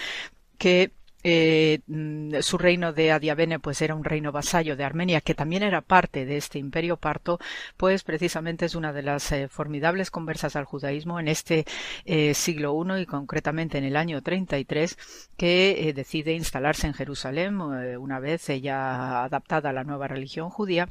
que 0.59 0.91
eh, 1.23 1.79
mm, 1.87 2.35
su 2.41 2.57
reino 2.57 2.93
de 2.93 3.11
Adiabene 3.11 3.59
pues 3.59 3.81
era 3.81 3.95
un 3.95 4.03
reino 4.03 4.31
vasallo 4.31 4.75
de 4.75 4.83
Armenia 4.83 5.21
que 5.21 5.35
también 5.35 5.63
era 5.63 5.81
parte 5.81 6.25
de 6.25 6.37
este 6.37 6.59
imperio 6.59 6.97
parto 6.97 7.39
pues 7.75 8.03
precisamente 8.03 8.65
es 8.65 8.75
una 8.75 8.93
de 8.93 9.01
las 9.01 9.31
eh, 9.31 9.47
formidables 9.47 10.11
conversas 10.11 10.55
al 10.55 10.65
judaísmo 10.65 11.19
en 11.19 11.27
este 11.27 11.65
eh, 12.05 12.33
siglo 12.33 12.75
I 12.77 13.01
y 13.01 13.05
concretamente 13.05 13.77
en 13.77 13.83
el 13.83 13.95
año 13.95 14.21
33 14.21 14.97
que 15.37 15.93
decide 15.95 16.33
instalarse 16.33 16.87
en 16.87 16.93
Jerusalén 16.93 17.59
una 17.59 18.19
vez 18.19 18.49
ella 18.49 19.23
adaptada 19.23 19.69
a 19.71 19.73
la 19.73 19.83
nueva 19.83 20.07
religión 20.07 20.49
judía 20.49 20.89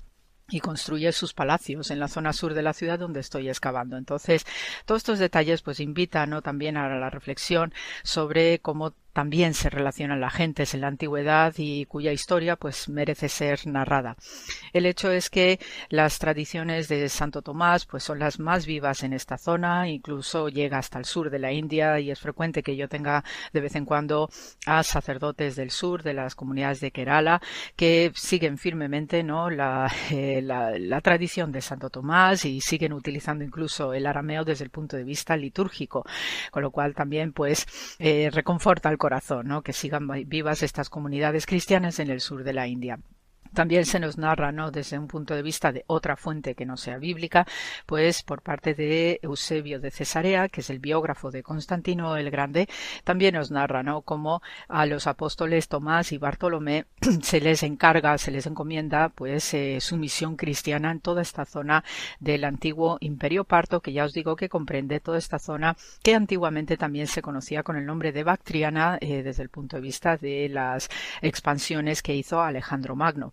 y 0.48 0.60
construye 0.60 1.12
sus 1.12 1.34
palacios 1.34 1.90
en 1.90 1.98
la 1.98 2.08
zona 2.08 2.32
sur 2.32 2.54
de 2.54 2.62
la 2.62 2.72
ciudad 2.72 2.98
donde 2.98 3.20
estoy 3.20 3.48
excavando. 3.48 3.96
Entonces, 3.96 4.46
todos 4.84 5.00
estos 5.00 5.18
detalles 5.18 5.62
pues 5.62 5.80
invitan 5.80 6.30
¿no? 6.30 6.42
también 6.42 6.76
a 6.76 6.88
la 6.88 7.10
reflexión 7.10 7.72
sobre 8.04 8.60
cómo 8.60 8.94
también 9.16 9.54
se 9.54 9.70
relacionan 9.70 10.20
las 10.20 10.34
gentes 10.34 10.74
en 10.74 10.82
la 10.82 10.88
antigüedad 10.88 11.54
y 11.56 11.86
cuya 11.86 12.12
historia 12.12 12.56
pues 12.56 12.90
merece 12.90 13.30
ser 13.30 13.66
narrada. 13.66 14.14
El 14.74 14.84
hecho 14.84 15.10
es 15.10 15.30
que 15.30 15.58
las 15.88 16.18
tradiciones 16.18 16.88
de 16.88 17.08
Santo 17.08 17.40
Tomás 17.40 17.86
pues 17.86 18.04
son 18.04 18.18
las 18.18 18.38
más 18.38 18.66
vivas 18.66 19.02
en 19.04 19.14
esta 19.14 19.38
zona, 19.38 19.88
incluso 19.88 20.50
llega 20.50 20.76
hasta 20.76 20.98
el 20.98 21.06
sur 21.06 21.30
de 21.30 21.38
la 21.38 21.50
India 21.50 21.98
y 21.98 22.10
es 22.10 22.20
frecuente 22.20 22.62
que 22.62 22.76
yo 22.76 22.90
tenga 22.90 23.24
de 23.54 23.62
vez 23.62 23.74
en 23.76 23.86
cuando 23.86 24.28
a 24.66 24.82
sacerdotes 24.82 25.56
del 25.56 25.70
sur 25.70 26.02
de 26.02 26.12
las 26.12 26.34
comunidades 26.34 26.80
de 26.80 26.90
Kerala 26.90 27.40
que 27.74 28.12
siguen 28.14 28.58
firmemente 28.58 29.22
¿no? 29.22 29.48
la, 29.48 29.90
eh, 30.10 30.42
la, 30.42 31.00
tradición 31.00 31.52
de 31.52 31.62
Santo 31.62 31.88
Tomás 31.88 32.44
y 32.44 32.60
siguen 32.60 32.92
utilizando 32.92 33.44
incluso 33.44 33.94
el 33.94 34.06
arameo 34.06 34.44
desde 34.44 34.64
el 34.64 34.70
punto 34.70 34.98
de 34.98 35.04
vista 35.04 35.38
litúrgico, 35.38 36.04
con 36.50 36.62
lo 36.62 36.70
cual 36.70 36.94
también 36.94 37.32
pues 37.32 37.66
eh, 37.98 38.28
reconforta 38.30 38.90
corazón, 39.06 39.46
¿no? 39.46 39.62
que 39.62 39.72
sigan 39.72 40.08
vivas 40.26 40.64
estas 40.64 40.90
comunidades 40.90 41.46
cristianas 41.46 42.00
en 42.00 42.10
el 42.10 42.20
sur 42.20 42.42
de 42.42 42.52
la 42.52 42.66
India. 42.66 42.98
También 43.56 43.86
se 43.86 43.98
nos 44.00 44.18
narra, 44.18 44.52
¿no? 44.52 44.70
desde 44.70 44.98
un 44.98 45.08
punto 45.08 45.34
de 45.34 45.40
vista 45.40 45.72
de 45.72 45.82
otra 45.86 46.14
fuente 46.14 46.54
que 46.54 46.66
no 46.66 46.76
sea 46.76 46.98
bíblica, 46.98 47.46
pues 47.86 48.22
por 48.22 48.42
parte 48.42 48.74
de 48.74 49.18
Eusebio 49.22 49.80
de 49.80 49.90
Cesarea, 49.90 50.50
que 50.50 50.60
es 50.60 50.68
el 50.68 50.78
biógrafo 50.78 51.30
de 51.30 51.42
Constantino 51.42 52.18
el 52.18 52.30
Grande, 52.30 52.68
también 53.02 53.34
nos 53.34 53.50
narra, 53.50 53.82
¿no? 53.82 54.02
Cómo 54.02 54.42
a 54.68 54.84
los 54.84 55.06
apóstoles 55.06 55.68
Tomás 55.68 56.12
y 56.12 56.18
Bartolomé 56.18 56.84
se 57.22 57.40
les 57.40 57.62
encarga, 57.62 58.18
se 58.18 58.30
les 58.30 58.46
encomienda, 58.46 59.08
pues 59.08 59.54
eh, 59.54 59.78
su 59.80 59.96
misión 59.96 60.36
cristiana 60.36 60.90
en 60.90 61.00
toda 61.00 61.22
esta 61.22 61.46
zona 61.46 61.82
del 62.20 62.44
antiguo 62.44 62.98
Imperio 63.00 63.44
Parto, 63.44 63.80
que 63.80 63.94
ya 63.94 64.04
os 64.04 64.12
digo 64.12 64.36
que 64.36 64.50
comprende 64.50 65.00
toda 65.00 65.16
esta 65.16 65.38
zona 65.38 65.78
que 66.02 66.14
antiguamente 66.14 66.76
también 66.76 67.06
se 67.06 67.22
conocía 67.22 67.62
con 67.62 67.76
el 67.76 67.86
nombre 67.86 68.12
de 68.12 68.22
Bactriana 68.22 68.98
eh, 69.00 69.22
desde 69.22 69.42
el 69.42 69.48
punto 69.48 69.76
de 69.76 69.82
vista 69.82 70.18
de 70.18 70.50
las 70.50 70.90
expansiones 71.22 72.02
que 72.02 72.14
hizo 72.14 72.42
Alejandro 72.42 72.96
Magno. 72.96 73.32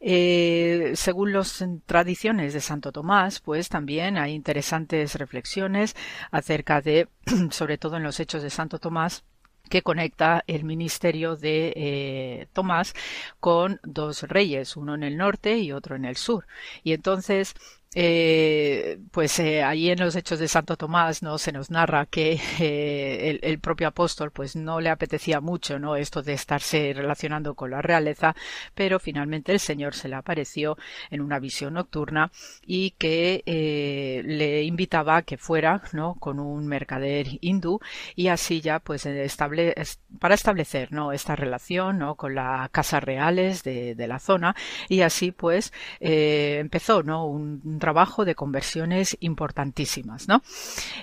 Eh, 0.00 0.92
según 0.94 1.32
las 1.32 1.62
tradiciones 1.84 2.54
de 2.54 2.60
Santo 2.60 2.90
Tomás, 2.90 3.40
pues 3.40 3.68
también 3.68 4.16
hay 4.16 4.32
interesantes 4.32 5.14
reflexiones 5.16 5.94
acerca 6.30 6.80
de, 6.80 7.08
sobre 7.50 7.76
todo 7.78 7.96
en 7.98 8.02
los 8.02 8.18
hechos 8.18 8.42
de 8.42 8.50
Santo 8.50 8.78
Tomás, 8.78 9.24
que 9.68 9.82
conecta 9.82 10.42
el 10.46 10.64
ministerio 10.64 11.36
de 11.36 11.72
eh, 11.76 12.48
Tomás 12.52 12.94
con 13.38 13.78
dos 13.84 14.22
reyes, 14.24 14.76
uno 14.76 14.94
en 14.94 15.04
el 15.04 15.16
norte 15.16 15.58
y 15.58 15.72
otro 15.72 15.96
en 15.96 16.04
el 16.06 16.16
sur. 16.16 16.46
Y 16.82 16.92
entonces 16.92 17.54
eh, 17.92 19.00
pues 19.10 19.36
eh, 19.40 19.64
allí 19.64 19.90
en 19.90 19.98
los 19.98 20.14
Hechos 20.14 20.38
de 20.38 20.46
Santo 20.46 20.76
Tomás 20.76 21.24
no 21.24 21.38
se 21.38 21.50
nos 21.50 21.70
narra 21.70 22.06
que 22.06 22.40
eh, 22.60 23.40
el, 23.42 23.58
propio 23.58 23.88
apóstol 23.88 24.30
pues 24.30 24.54
no 24.54 24.80
le 24.80 24.90
apetecía 24.90 25.40
mucho 25.40 25.80
no 25.80 25.96
esto 25.96 26.22
de 26.22 26.34
estarse 26.34 26.92
relacionando 26.94 27.54
con 27.54 27.72
la 27.72 27.82
realeza 27.82 28.36
pero 28.76 29.00
finalmente 29.00 29.50
el 29.50 29.58
Señor 29.58 29.94
se 29.94 30.08
le 30.08 30.14
apareció 30.14 30.78
en 31.10 31.20
una 31.20 31.40
visión 31.40 31.74
nocturna 31.74 32.30
y 32.64 32.92
que 32.92 33.42
eh, 33.44 34.22
le 34.24 34.62
invitaba 34.62 35.16
a 35.16 35.22
que 35.22 35.36
fuera 35.36 35.82
no 35.92 36.14
con 36.14 36.38
un 36.38 36.68
mercader 36.68 37.26
hindú 37.40 37.80
y 38.14 38.28
así 38.28 38.60
ya 38.60 38.78
pues 38.78 39.04
estable, 39.04 39.74
para 40.20 40.36
establecer 40.36 40.92
no 40.92 41.10
esta 41.10 41.34
relación 41.34 41.98
no 41.98 42.14
con 42.14 42.36
las 42.36 42.70
casas 42.70 43.02
reales 43.02 43.64
de, 43.64 43.96
de 43.96 44.06
la 44.06 44.20
zona 44.20 44.54
y 44.88 45.00
así 45.00 45.32
pues 45.32 45.72
empezó 45.98 47.02
no 47.02 47.26
un 47.26 47.79
trabajo 47.80 48.24
de 48.24 48.36
conversiones 48.36 49.16
importantísimas, 49.20 50.28
¿no? 50.28 50.42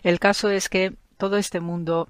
El 0.04 0.20
caso 0.20 0.50
es 0.50 0.70
que 0.70 0.94
todo 1.18 1.38
este 1.38 1.60
mundo 1.60 2.10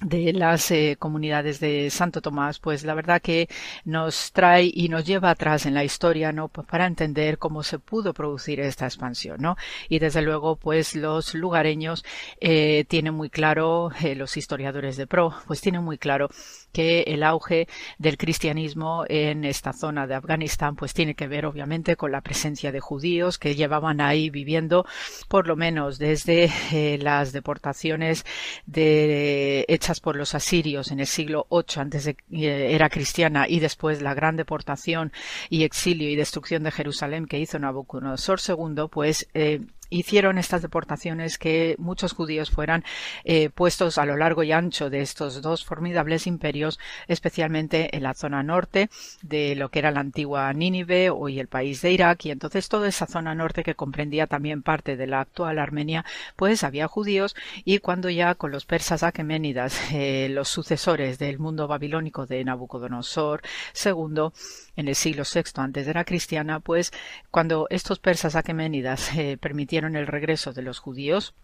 de 0.00 0.34
las 0.34 0.70
eh, 0.70 0.96
comunidades 0.98 1.58
de 1.58 1.88
Santo 1.88 2.20
Tomás, 2.20 2.58
pues 2.58 2.84
la 2.84 2.92
verdad 2.92 3.22
que 3.22 3.48
nos 3.84 4.30
trae 4.32 4.70
y 4.72 4.90
nos 4.90 5.06
lleva 5.06 5.30
atrás 5.30 5.64
en 5.64 5.72
la 5.72 5.84
historia, 5.84 6.32
¿no? 6.32 6.48
Pues 6.48 6.66
para 6.66 6.86
entender 6.86 7.38
cómo 7.38 7.62
se 7.62 7.78
pudo 7.78 8.12
producir 8.12 8.60
esta 8.60 8.84
expansión, 8.84 9.38
¿no? 9.40 9.56
Y 9.88 9.98
desde 9.98 10.20
luego, 10.20 10.56
pues 10.56 10.94
los 10.94 11.34
lugareños 11.34 12.04
eh, 12.40 12.84
tienen 12.88 13.14
muy 13.14 13.30
claro, 13.30 13.90
eh, 14.02 14.14
los 14.14 14.36
historiadores 14.36 14.98
de 14.98 15.06
pro, 15.06 15.34
pues 15.46 15.62
tienen 15.62 15.82
muy 15.82 15.96
claro 15.96 16.28
que 16.76 17.04
el 17.06 17.22
auge 17.22 17.68
del 17.96 18.18
cristianismo 18.18 19.06
en 19.08 19.46
esta 19.46 19.72
zona 19.72 20.06
de 20.06 20.14
Afganistán 20.14 20.76
pues 20.76 20.92
tiene 20.92 21.14
que 21.14 21.26
ver 21.26 21.46
obviamente 21.46 21.96
con 21.96 22.12
la 22.12 22.20
presencia 22.20 22.70
de 22.70 22.80
judíos 22.80 23.38
que 23.38 23.54
llevaban 23.54 24.02
ahí 24.02 24.28
viviendo 24.28 24.84
por 25.26 25.46
lo 25.46 25.56
menos 25.56 25.98
desde 25.98 26.50
eh, 26.72 26.98
las 27.00 27.32
deportaciones 27.32 28.26
de, 28.66 29.64
hechas 29.68 30.00
por 30.00 30.16
los 30.16 30.34
asirios 30.34 30.90
en 30.90 31.00
el 31.00 31.06
siglo 31.06 31.46
VIII 31.50 31.80
antes 31.80 32.04
de 32.04 32.16
eh, 32.30 32.74
era 32.74 32.90
cristiana 32.90 33.46
y 33.48 33.58
después 33.58 34.02
la 34.02 34.12
gran 34.12 34.36
deportación 34.36 35.12
y 35.48 35.64
exilio 35.64 36.10
y 36.10 36.14
destrucción 36.14 36.62
de 36.62 36.72
Jerusalén 36.72 37.24
que 37.24 37.38
hizo 37.38 37.58
Nabucodonosor 37.58 38.38
II 38.46 38.88
pues 38.90 39.26
eh, 39.32 39.62
hicieron 39.90 40.38
estas 40.38 40.62
deportaciones 40.62 41.38
que 41.38 41.76
muchos 41.78 42.12
judíos 42.12 42.50
fueran 42.50 42.84
eh, 43.24 43.50
puestos 43.50 43.98
a 43.98 44.06
lo 44.06 44.16
largo 44.16 44.42
y 44.42 44.52
ancho 44.52 44.90
de 44.90 45.00
estos 45.00 45.42
dos 45.42 45.64
formidables 45.64 46.26
imperios, 46.26 46.78
especialmente 47.08 47.96
en 47.96 48.02
la 48.02 48.14
zona 48.14 48.42
norte 48.42 48.90
de 49.22 49.54
lo 49.54 49.70
que 49.70 49.78
era 49.80 49.90
la 49.90 50.00
antigua 50.00 50.52
Nínive 50.52 51.10
hoy 51.10 51.38
el 51.38 51.48
país 51.48 51.82
de 51.82 51.92
Irak. 51.92 52.24
Y 52.26 52.30
entonces 52.30 52.68
toda 52.68 52.88
esa 52.88 53.06
zona 53.06 53.34
norte 53.34 53.62
que 53.62 53.74
comprendía 53.74 54.26
también 54.26 54.62
parte 54.62 54.96
de 54.96 55.06
la 55.06 55.20
actual 55.20 55.58
Armenia, 55.58 56.04
pues 56.36 56.64
había 56.64 56.88
judíos. 56.88 57.36
Y 57.64 57.78
cuando 57.78 58.10
ya 58.10 58.34
con 58.34 58.50
los 58.50 58.66
persas 58.66 59.02
aqueménidas, 59.02 59.80
eh, 59.92 60.28
los 60.30 60.48
sucesores 60.48 61.18
del 61.18 61.38
mundo 61.38 61.68
babilónico 61.68 62.26
de 62.26 62.44
Nabucodonosor 62.44 63.42
II, 63.84 64.30
en 64.76 64.88
el 64.88 64.94
siglo 64.94 65.24
VI 65.24 65.42
antes 65.56 65.86
de 65.86 65.94
la 65.94 66.04
cristiana, 66.04 66.60
pues 66.60 66.92
cuando 67.30 67.66
estos 67.70 67.98
persas 67.98 68.36
aqueménidas 68.36 69.14
eh, 69.16 69.38
permitieron 69.40 69.96
el 69.96 70.06
regreso 70.06 70.52
de 70.52 70.62
los 70.62 70.78
judíos, 70.78 71.34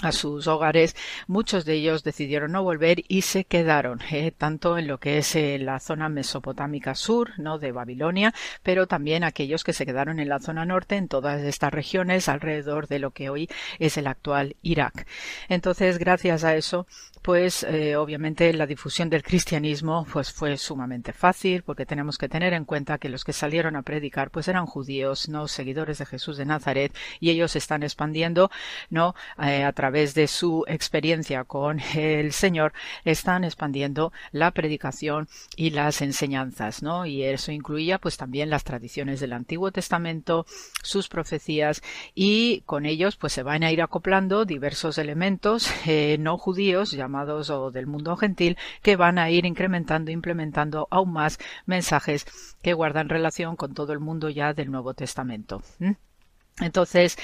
a 0.00 0.10
sus 0.10 0.48
hogares, 0.48 0.96
muchos 1.26 1.64
de 1.64 1.74
ellos 1.74 2.02
decidieron 2.02 2.52
no 2.52 2.62
volver 2.62 3.04
y 3.08 3.22
se 3.22 3.44
quedaron, 3.44 4.00
eh, 4.10 4.32
tanto 4.32 4.76
en 4.76 4.88
lo 4.88 4.98
que 4.98 5.18
es 5.18 5.36
eh, 5.36 5.58
la 5.58 5.78
zona 5.78 6.08
mesopotámica 6.08 6.94
sur, 6.94 7.38
no 7.38 7.58
de 7.58 7.72
Babilonia, 7.72 8.34
pero 8.62 8.86
también 8.86 9.22
aquellos 9.22 9.62
que 9.62 9.72
se 9.72 9.86
quedaron 9.86 10.18
en 10.18 10.28
la 10.28 10.40
zona 10.40 10.64
norte, 10.64 10.96
en 10.96 11.08
todas 11.08 11.40
estas 11.42 11.72
regiones 11.72 12.28
alrededor 12.28 12.88
de 12.88 12.98
lo 12.98 13.12
que 13.12 13.30
hoy 13.30 13.48
es 13.78 13.96
el 13.96 14.08
actual 14.08 14.56
Irak. 14.62 15.06
Entonces, 15.48 15.98
gracias 15.98 16.42
a 16.42 16.56
eso, 16.56 16.86
pues 17.22 17.64
obviamente 17.96 18.52
la 18.52 18.66
difusión 18.66 19.08
del 19.08 19.22
cristianismo 19.22 20.06
pues 20.12 20.32
fue 20.32 20.56
sumamente 20.56 21.12
fácil 21.12 21.62
porque 21.62 21.86
tenemos 21.86 22.18
que 22.18 22.28
tener 22.28 22.52
en 22.52 22.64
cuenta 22.64 22.98
que 22.98 23.08
los 23.08 23.24
que 23.24 23.32
salieron 23.32 23.76
a 23.76 23.82
predicar 23.82 24.30
pues 24.30 24.48
eran 24.48 24.66
judíos 24.66 25.28
no 25.28 25.48
seguidores 25.48 25.98
de 25.98 26.06
Jesús 26.06 26.36
de 26.36 26.44
Nazaret 26.44 26.94
y 27.20 27.30
ellos 27.30 27.56
están 27.56 27.82
expandiendo 27.82 28.50
no 28.90 29.14
eh, 29.42 29.64
a 29.64 29.72
través 29.72 30.14
de 30.14 30.26
su 30.26 30.64
experiencia 30.66 31.44
con 31.44 31.80
el 31.94 32.32
Señor 32.32 32.72
están 33.04 33.44
expandiendo 33.44 34.12
la 34.32 34.50
predicación 34.50 35.28
y 35.56 35.70
las 35.70 36.02
enseñanzas 36.02 36.82
no 36.82 37.06
y 37.06 37.22
eso 37.22 37.52
incluía 37.52 37.98
pues 37.98 38.16
también 38.16 38.50
las 38.50 38.64
tradiciones 38.64 39.20
del 39.20 39.32
Antiguo 39.32 39.70
Testamento 39.72 40.46
sus 40.82 41.08
profecías 41.08 41.82
y 42.14 42.62
con 42.62 42.86
ellos 42.86 43.16
pues 43.16 43.32
se 43.32 43.42
van 43.42 43.62
a 43.62 43.72
ir 43.72 43.82
acoplando 43.82 44.44
diversos 44.44 44.98
elementos 44.98 45.70
eh, 45.86 46.16
no 46.18 46.38
judíos 46.38 46.92
o 47.14 47.70
del 47.70 47.86
mundo 47.86 48.16
gentil 48.16 48.56
que 48.82 48.96
van 48.96 49.18
a 49.18 49.30
ir 49.30 49.44
incrementando, 49.46 50.10
implementando 50.10 50.88
aún 50.90 51.12
más 51.12 51.38
mensajes 51.66 52.26
que 52.62 52.74
guardan 52.74 53.08
relación 53.08 53.56
con 53.56 53.74
todo 53.74 53.92
el 53.92 54.00
mundo 54.00 54.28
ya 54.28 54.54
del 54.54 54.70
Nuevo 54.70 54.94
Testamento. 54.94 55.62
Entonces, 56.60 57.16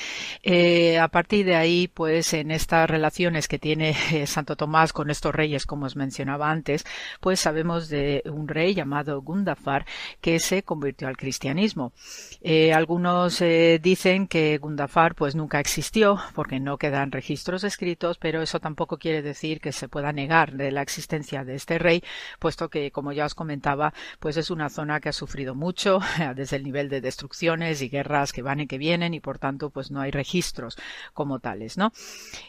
eh, 0.43 0.99
a 0.99 1.09
partir 1.09 1.45
de 1.45 1.55
ahí, 1.55 1.87
pues 1.87 2.33
en 2.33 2.51
estas 2.51 2.89
relaciones 2.89 3.47
que 3.47 3.59
tiene 3.59 3.95
eh, 4.13 4.27
Santo 4.27 4.57
Tomás 4.57 4.95
con 4.95 5.11
estos 5.11 5.35
reyes, 5.35 5.67
como 5.67 5.85
os 5.85 5.97
mencionaba 5.97 6.51
antes, 6.51 6.87
pues 7.21 7.39
sabemos 7.39 7.91
de 7.91 8.23
un 8.25 8.49
rey 8.49 8.75
llamado 8.75 9.21
Gundafar 9.21 9.85
que 10.23 10.41
se 10.41 10.63
convirtió 10.63 11.09
al 11.09 11.19
cristianismo. 11.19 11.93
Eh, 12.41 12.73
algunos 12.73 13.43
dicen 13.83 14.29
que 14.29 14.57
Gundafar 14.59 15.15
pues 15.15 15.35
nunca 15.35 15.61
existió 15.61 16.19
porque 16.35 16.59
no 16.59 16.79
quedan 16.79 17.13
registros 17.13 17.65
escritos, 17.65 18.17
pero 18.19 18.41
eso 18.41 18.61
tampoco 18.61 18.97
quiere 18.97 19.21
decir 19.21 19.61
que 19.61 19.73
se 19.73 19.89
pueda 19.89 20.13
negar 20.13 20.55
de 20.55 20.73
la 20.73 20.81
existencia 20.81 21.45
de 21.45 21.55
este 21.55 21.79
rey, 21.79 22.03
puesto 22.39 22.71
que, 22.71 22.91
como 22.91 23.13
ya 23.13 23.27
os 23.27 23.35
comentaba, 23.35 23.93
pues 24.21 24.39
es 24.39 24.51
una 24.51 24.71
zona 24.71 25.01
que 25.01 25.11
ha 25.11 25.13
sufrido 25.13 25.55
mucho 25.55 26.01
desde 26.35 26.57
el 26.57 26.65
nivel 26.65 26.89
de 26.89 27.03
destrucciones 27.03 27.83
y 27.83 27.91
guerras 27.91 28.33
que 28.33 28.43
van 28.43 28.61
y 28.61 28.67
que 28.67 28.79
vienen 28.79 29.18
y 29.19 29.21
por 29.21 29.39
tanto 29.39 29.71
pues 29.71 29.91
no 29.91 30.01
hay 30.01 30.11
registros 30.11 30.77
como 31.13 31.39
tales, 31.39 31.77
¿no? 31.77 31.93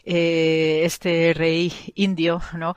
Eh, 0.04 0.82
este 0.84 1.34
rey 1.34 1.72
indio, 1.94 2.40
¿no? 2.56 2.74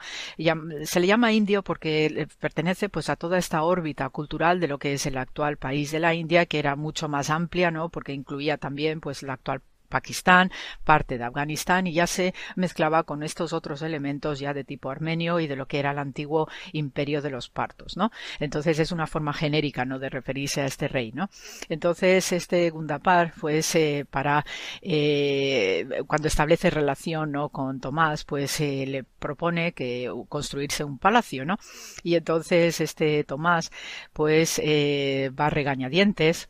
Se 0.84 1.00
le 1.00 1.08
llama 1.08 1.32
indio 1.32 1.64
porque 1.64 2.28
pertenece 2.40 2.90
pues 2.90 3.10
a 3.10 3.16
toda 3.16 3.38
esta 3.38 3.64
órbita 3.64 4.10
cultural 4.10 4.60
de 4.60 4.68
lo 4.68 4.78
que 4.78 4.94
es 4.94 5.06
el 5.06 5.18
actual 5.18 5.58
país 5.58 5.92
de 5.92 6.00
la 6.00 6.14
India, 6.14 6.46
que 6.46 6.60
era 6.60 6.76
mucho 6.76 7.08
más 7.08 7.30
amplia, 7.30 7.72
¿no? 7.72 7.90
Porque 7.90 8.14
incluía 8.14 8.58
también 8.58 9.00
pues 9.00 9.24
la 9.24 9.34
actual 9.34 9.62
Pakistán, 9.94 10.52
parte 10.84 11.20
de 11.20 11.24
Afganistán 11.24 11.86
y 11.86 11.94
ya 11.94 12.08
se 12.08 12.34
mezclaba 12.56 13.04
con 13.04 13.22
estos 13.22 13.54
otros 13.54 13.84
elementos 13.84 14.40
ya 14.40 14.52
de 14.52 14.64
tipo 14.64 14.90
armenio 14.90 15.40
y 15.40 15.46
de 15.46 15.56
lo 15.56 15.68
que 15.68 15.78
era 15.78 15.92
el 15.92 16.00
antiguo 16.00 16.50
imperio 16.72 17.22
de 17.22 17.30
los 17.30 17.48
partos, 17.48 17.96
¿no? 17.96 18.12
Entonces 18.40 18.80
es 18.80 18.92
una 18.92 19.06
forma 19.06 19.34
genérica, 19.34 19.86
¿no? 19.86 20.00
De 20.00 20.10
referirse 20.10 20.62
a 20.62 20.66
este 20.66 20.88
rey, 20.88 21.12
¿no? 21.12 21.30
Entonces 21.70 22.32
este 22.32 22.72
Gundapar, 22.72 23.34
pues 23.40 23.76
eh, 23.76 24.08
para 24.10 24.44
eh, 24.82 25.88
cuando 26.08 26.28
establece 26.28 26.72
relación, 26.72 27.32
¿no? 27.32 27.50
Con 27.50 27.80
Tomás, 27.80 28.26
pues 28.26 28.60
eh, 28.62 28.86
le 28.88 29.04
propone 29.04 29.74
que 29.74 30.12
construirse 30.28 30.84
un 30.84 30.98
palacio, 30.98 31.46
¿no? 31.46 31.60
Y 32.02 32.16
entonces 32.16 32.82
este 32.82 33.24
Tomás, 33.26 33.72
pues 34.12 34.60
va 34.60 35.46
a 35.46 35.50
regañadientes 35.52 36.48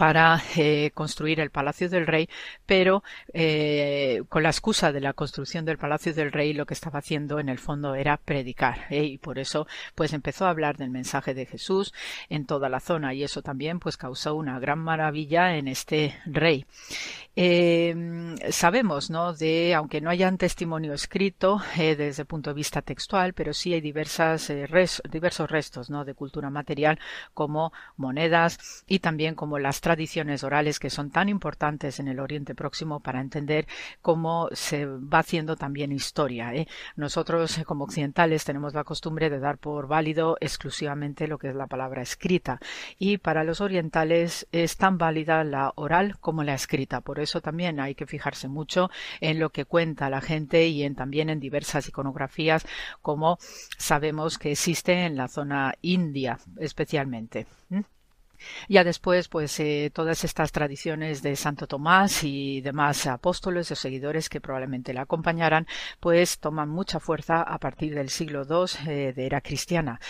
para 0.00 0.42
eh, 0.56 0.92
construir 0.94 1.40
el 1.40 1.50
Palacio 1.50 1.90
del 1.90 2.06
Rey, 2.06 2.26
pero 2.64 3.04
eh, 3.34 4.22
con 4.30 4.42
la 4.42 4.48
excusa 4.48 4.92
de 4.92 5.00
la 5.02 5.12
construcción 5.12 5.66
del 5.66 5.76
Palacio 5.76 6.14
del 6.14 6.32
Rey 6.32 6.54
lo 6.54 6.64
que 6.64 6.72
estaba 6.72 7.00
haciendo 7.00 7.38
en 7.38 7.50
el 7.50 7.58
fondo 7.58 7.94
era 7.94 8.16
predicar 8.16 8.86
¿eh? 8.88 9.04
y 9.04 9.18
por 9.18 9.38
eso 9.38 9.66
pues 9.94 10.14
empezó 10.14 10.46
a 10.46 10.50
hablar 10.50 10.78
del 10.78 10.88
mensaje 10.88 11.34
de 11.34 11.44
Jesús 11.44 11.92
en 12.30 12.46
toda 12.46 12.70
la 12.70 12.80
zona 12.80 13.12
y 13.12 13.24
eso 13.24 13.42
también 13.42 13.78
pues 13.78 13.98
causó 13.98 14.36
una 14.36 14.58
gran 14.58 14.78
maravilla 14.78 15.56
en 15.56 15.68
este 15.68 16.16
rey. 16.24 16.64
sabemos, 18.50 19.10
¿no? 19.10 19.34
De, 19.34 19.74
aunque 19.74 20.00
no 20.00 20.08
haya 20.08 20.28
un 20.28 20.38
testimonio 20.38 20.94
escrito 20.94 21.60
desde 21.76 22.22
el 22.22 22.26
punto 22.26 22.50
de 22.50 22.54
vista 22.54 22.80
textual, 22.80 23.34
pero 23.34 23.52
sí 23.52 23.74
hay 23.74 23.82
diversas, 23.82 24.50
diversos 25.10 25.50
restos, 25.50 25.90
¿no? 25.90 26.06
De 26.06 26.14
cultura 26.14 26.48
material 26.48 26.98
como 27.34 27.72
monedas 27.98 28.82
y 28.86 29.00
también 29.00 29.34
como 29.34 29.58
las 29.58 29.82
tradiciones 29.90 30.44
orales 30.44 30.78
que 30.78 30.88
son 30.88 31.10
tan 31.10 31.28
importantes 31.28 31.98
en 31.98 32.06
el 32.06 32.20
Oriente 32.20 32.54
Próximo 32.54 33.00
para 33.00 33.20
entender 33.20 33.66
cómo 34.02 34.48
se 34.52 34.86
va 34.86 35.18
haciendo 35.18 35.56
también 35.56 35.90
historia. 35.90 36.54
¿eh? 36.54 36.68
Nosotros 36.94 37.58
eh, 37.58 37.64
como 37.64 37.82
occidentales 37.82 38.44
tenemos 38.44 38.72
la 38.72 38.84
costumbre 38.84 39.30
de 39.30 39.40
dar 39.40 39.58
por 39.58 39.88
válido 39.88 40.36
exclusivamente 40.40 41.26
lo 41.26 41.38
que 41.38 41.48
es 41.48 41.56
la 41.56 41.66
palabra 41.66 42.02
escrita 42.02 42.60
y 43.00 43.18
para 43.18 43.42
los 43.42 43.60
orientales 43.60 44.46
es 44.52 44.76
tan 44.76 44.96
válida 44.96 45.42
la 45.42 45.72
oral 45.74 46.16
como 46.20 46.44
la 46.44 46.54
escrita. 46.54 47.00
Por 47.00 47.18
eso 47.18 47.40
también 47.40 47.80
hay 47.80 47.96
que 47.96 48.06
fijarse 48.06 48.46
mucho 48.46 48.90
en 49.20 49.40
lo 49.40 49.50
que 49.50 49.64
cuenta 49.64 50.08
la 50.08 50.20
gente 50.20 50.68
y 50.68 50.84
en, 50.84 50.94
también 50.94 51.30
en 51.30 51.40
diversas 51.40 51.88
iconografías 51.88 52.64
como 53.02 53.38
sabemos 53.76 54.38
que 54.38 54.52
existe 54.52 55.04
en 55.04 55.16
la 55.16 55.26
zona 55.26 55.74
india 55.82 56.38
especialmente. 56.60 57.48
Ya 58.68 58.84
después, 58.84 59.28
pues 59.28 59.58
eh, 59.60 59.90
todas 59.92 60.24
estas 60.24 60.52
tradiciones 60.52 61.22
de 61.22 61.36
Santo 61.36 61.66
Tomás 61.66 62.24
y 62.24 62.60
demás 62.60 63.06
apóstoles 63.06 63.70
o 63.70 63.76
seguidores 63.76 64.28
que 64.28 64.40
probablemente 64.40 64.92
le 64.92 65.00
acompañaran, 65.00 65.66
pues 66.00 66.38
toman 66.38 66.68
mucha 66.68 67.00
fuerza 67.00 67.42
a 67.42 67.58
partir 67.58 67.94
del 67.94 68.10
siglo 68.10 68.42
II 68.48 68.90
eh, 68.90 69.12
de 69.14 69.26
era 69.26 69.40
cristiana. 69.40 70.00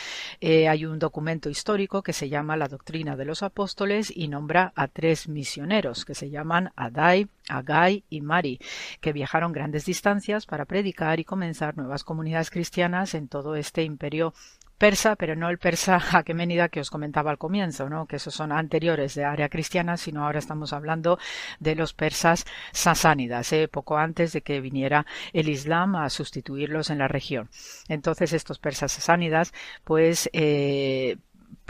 Eh, 0.41 0.69
hay 0.69 0.87
un 0.87 0.99
documento 0.99 1.51
histórico 1.51 2.03
que 2.03 2.13
se 2.13 2.29
llama 2.29 2.57
La 2.57 2.69
Doctrina 2.69 3.17
de 3.17 3.25
los 3.25 3.43
Apóstoles 3.43 4.13
y 4.15 4.29
nombra 4.29 4.73
a 4.75 4.89
tres 4.89 5.29
misioneros 5.29 6.05
que 6.05 6.15
se 6.15 6.31
llaman 6.31 6.73
Adai, 6.77 7.29
Agai 7.49 8.05
y 8.09 8.21
Mari, 8.21 8.61
que 9.01 9.13
viajaron 9.13 9.53
grandes 9.53 9.85
distancias 9.85 10.47
para 10.47 10.65
predicar 10.65 11.21
y 11.21 11.25
comenzar 11.25 11.77
nuevas 11.77 12.05
comunidades 12.05 12.51
cristianas 12.51 13.15
en 13.15 13.29
todo 13.29 13.57
este 13.57 13.83
imperio 13.83 14.33
persa, 14.81 15.15
pero 15.15 15.37
no 15.37 15.51
el 15.51 15.59
persa 15.59 16.01
aqueménida 16.19 16.71
que 16.71 16.81
os 16.81 16.91
comentaba 16.91 17.31
al 17.31 17.37
comienzo, 17.39 17.91
¿no? 17.91 18.07
que 18.07 18.17
esos 18.17 18.35
son 18.35 18.51
anteriores 18.51 19.15
de 19.15 19.25
área 19.25 19.51
cristiana, 19.51 19.99
sino 19.99 20.25
ahora 20.25 20.39
estamos 20.39 20.73
hablando 20.73 21.19
de 21.61 21.75
los 21.75 21.93
persas 21.93 22.47
sasánidas, 22.73 23.53
¿eh? 23.53 23.69
poco 23.69 23.99
antes 23.99 24.33
de 24.33 24.41
que 24.41 24.61
viniera 24.63 25.05
el 25.35 25.51
Islam 25.51 25.97
a 25.97 26.09
sustituirlos 26.09 26.89
en 26.89 26.99
la 26.99 27.09
región. 27.09 27.51
Entonces 27.89 28.33
estos 28.33 28.59
persas 28.59 28.93
sasánidas, 28.93 29.53
pues 29.85 30.31
eh, 30.33 31.19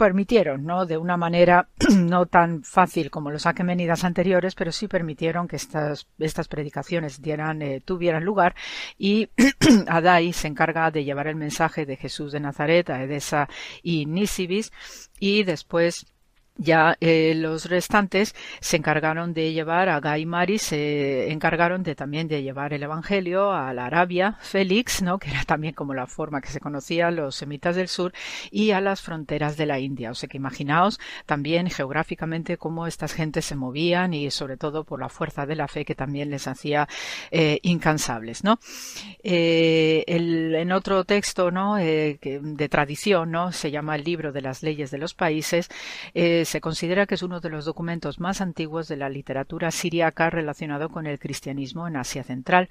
permitieron, 0.01 0.65
¿no? 0.65 0.87
De 0.87 0.97
una 0.97 1.15
manera 1.15 1.67
no 1.95 2.25
tan 2.25 2.63
fácil 2.63 3.11
como 3.11 3.29
los 3.29 3.45
aquemenidas 3.45 4.03
anteriores, 4.03 4.55
pero 4.55 4.71
sí 4.71 4.87
permitieron 4.87 5.47
que 5.47 5.57
estas, 5.57 6.07
estas 6.17 6.47
predicaciones 6.47 7.21
dieran, 7.21 7.61
eh, 7.61 7.83
tuvieran 7.85 8.25
lugar 8.25 8.55
y 8.97 9.29
Adai 9.87 10.33
se 10.33 10.47
encarga 10.47 10.89
de 10.89 11.03
llevar 11.03 11.27
el 11.27 11.35
mensaje 11.35 11.85
de 11.85 11.97
Jesús 11.97 12.31
de 12.31 12.39
Nazaret 12.39 12.89
a 12.89 13.03
Edesa 13.03 13.47
y 13.83 14.07
Nisibis 14.07 14.71
y 15.19 15.43
después 15.43 16.07
ya 16.61 16.95
eh, 17.01 17.33
los 17.35 17.65
restantes 17.65 18.35
se 18.59 18.77
encargaron 18.77 19.33
de 19.33 19.51
llevar 19.51 19.89
a 19.89 19.99
Gai 19.99 20.25
Mari, 20.25 20.59
se 20.59 21.31
encargaron 21.31 21.81
de 21.81 21.95
también 21.95 22.27
de 22.27 22.43
llevar 22.43 22.73
el 22.73 22.83
Evangelio 22.83 23.51
a 23.51 23.73
la 23.73 23.85
Arabia, 23.85 24.37
Félix, 24.41 25.01
¿no? 25.01 25.17
que 25.17 25.31
era 25.31 25.43
también 25.43 25.73
como 25.73 25.95
la 25.95 26.05
forma 26.05 26.39
que 26.39 26.49
se 26.49 26.59
conocía 26.59 27.09
los 27.09 27.35
semitas 27.35 27.75
del 27.75 27.87
sur, 27.87 28.13
y 28.51 28.71
a 28.71 28.81
las 28.81 29.01
fronteras 29.01 29.57
de 29.57 29.65
la 29.65 29.79
India. 29.79 30.11
O 30.11 30.13
sea 30.13 30.29
que 30.29 30.37
imaginaos 30.37 30.99
también 31.25 31.69
geográficamente 31.69 32.57
cómo 32.57 32.85
estas 32.85 33.13
gentes 33.13 33.45
se 33.45 33.55
movían 33.55 34.13
y 34.13 34.29
sobre 34.29 34.57
todo 34.57 34.83
por 34.83 34.99
la 34.99 35.09
fuerza 35.09 35.47
de 35.47 35.55
la 35.55 35.67
fe 35.67 35.83
que 35.83 35.95
también 35.95 36.29
les 36.29 36.47
hacía 36.47 36.87
eh, 37.31 37.59
incansables. 37.63 38.43
¿no? 38.43 38.59
Eh, 39.23 40.03
en 40.05 40.71
otro 40.71 41.05
texto 41.05 41.49
¿no? 41.49 41.75
De 41.75 42.67
tradición 42.69 43.31
¿no? 43.31 43.51
se 43.51 43.71
llama 43.71 43.95
el 43.95 44.03
libro 44.03 44.31
de 44.31 44.41
las 44.41 44.61
leyes 44.61 44.91
de 44.91 44.99
los 44.99 45.15
países. 45.15 45.69
Se 46.51 46.59
considera 46.59 47.05
que 47.05 47.15
es 47.15 47.23
uno 47.23 47.39
de 47.39 47.49
los 47.49 47.63
documentos 47.63 48.19
más 48.19 48.41
antiguos 48.41 48.89
de 48.89 48.97
la 48.97 49.07
literatura 49.07 49.71
siríaca 49.71 50.29
relacionado 50.29 50.89
con 50.89 51.07
el 51.07 51.17
cristianismo 51.17 51.87
en 51.87 51.95
Asia 51.95 52.25
Central 52.25 52.67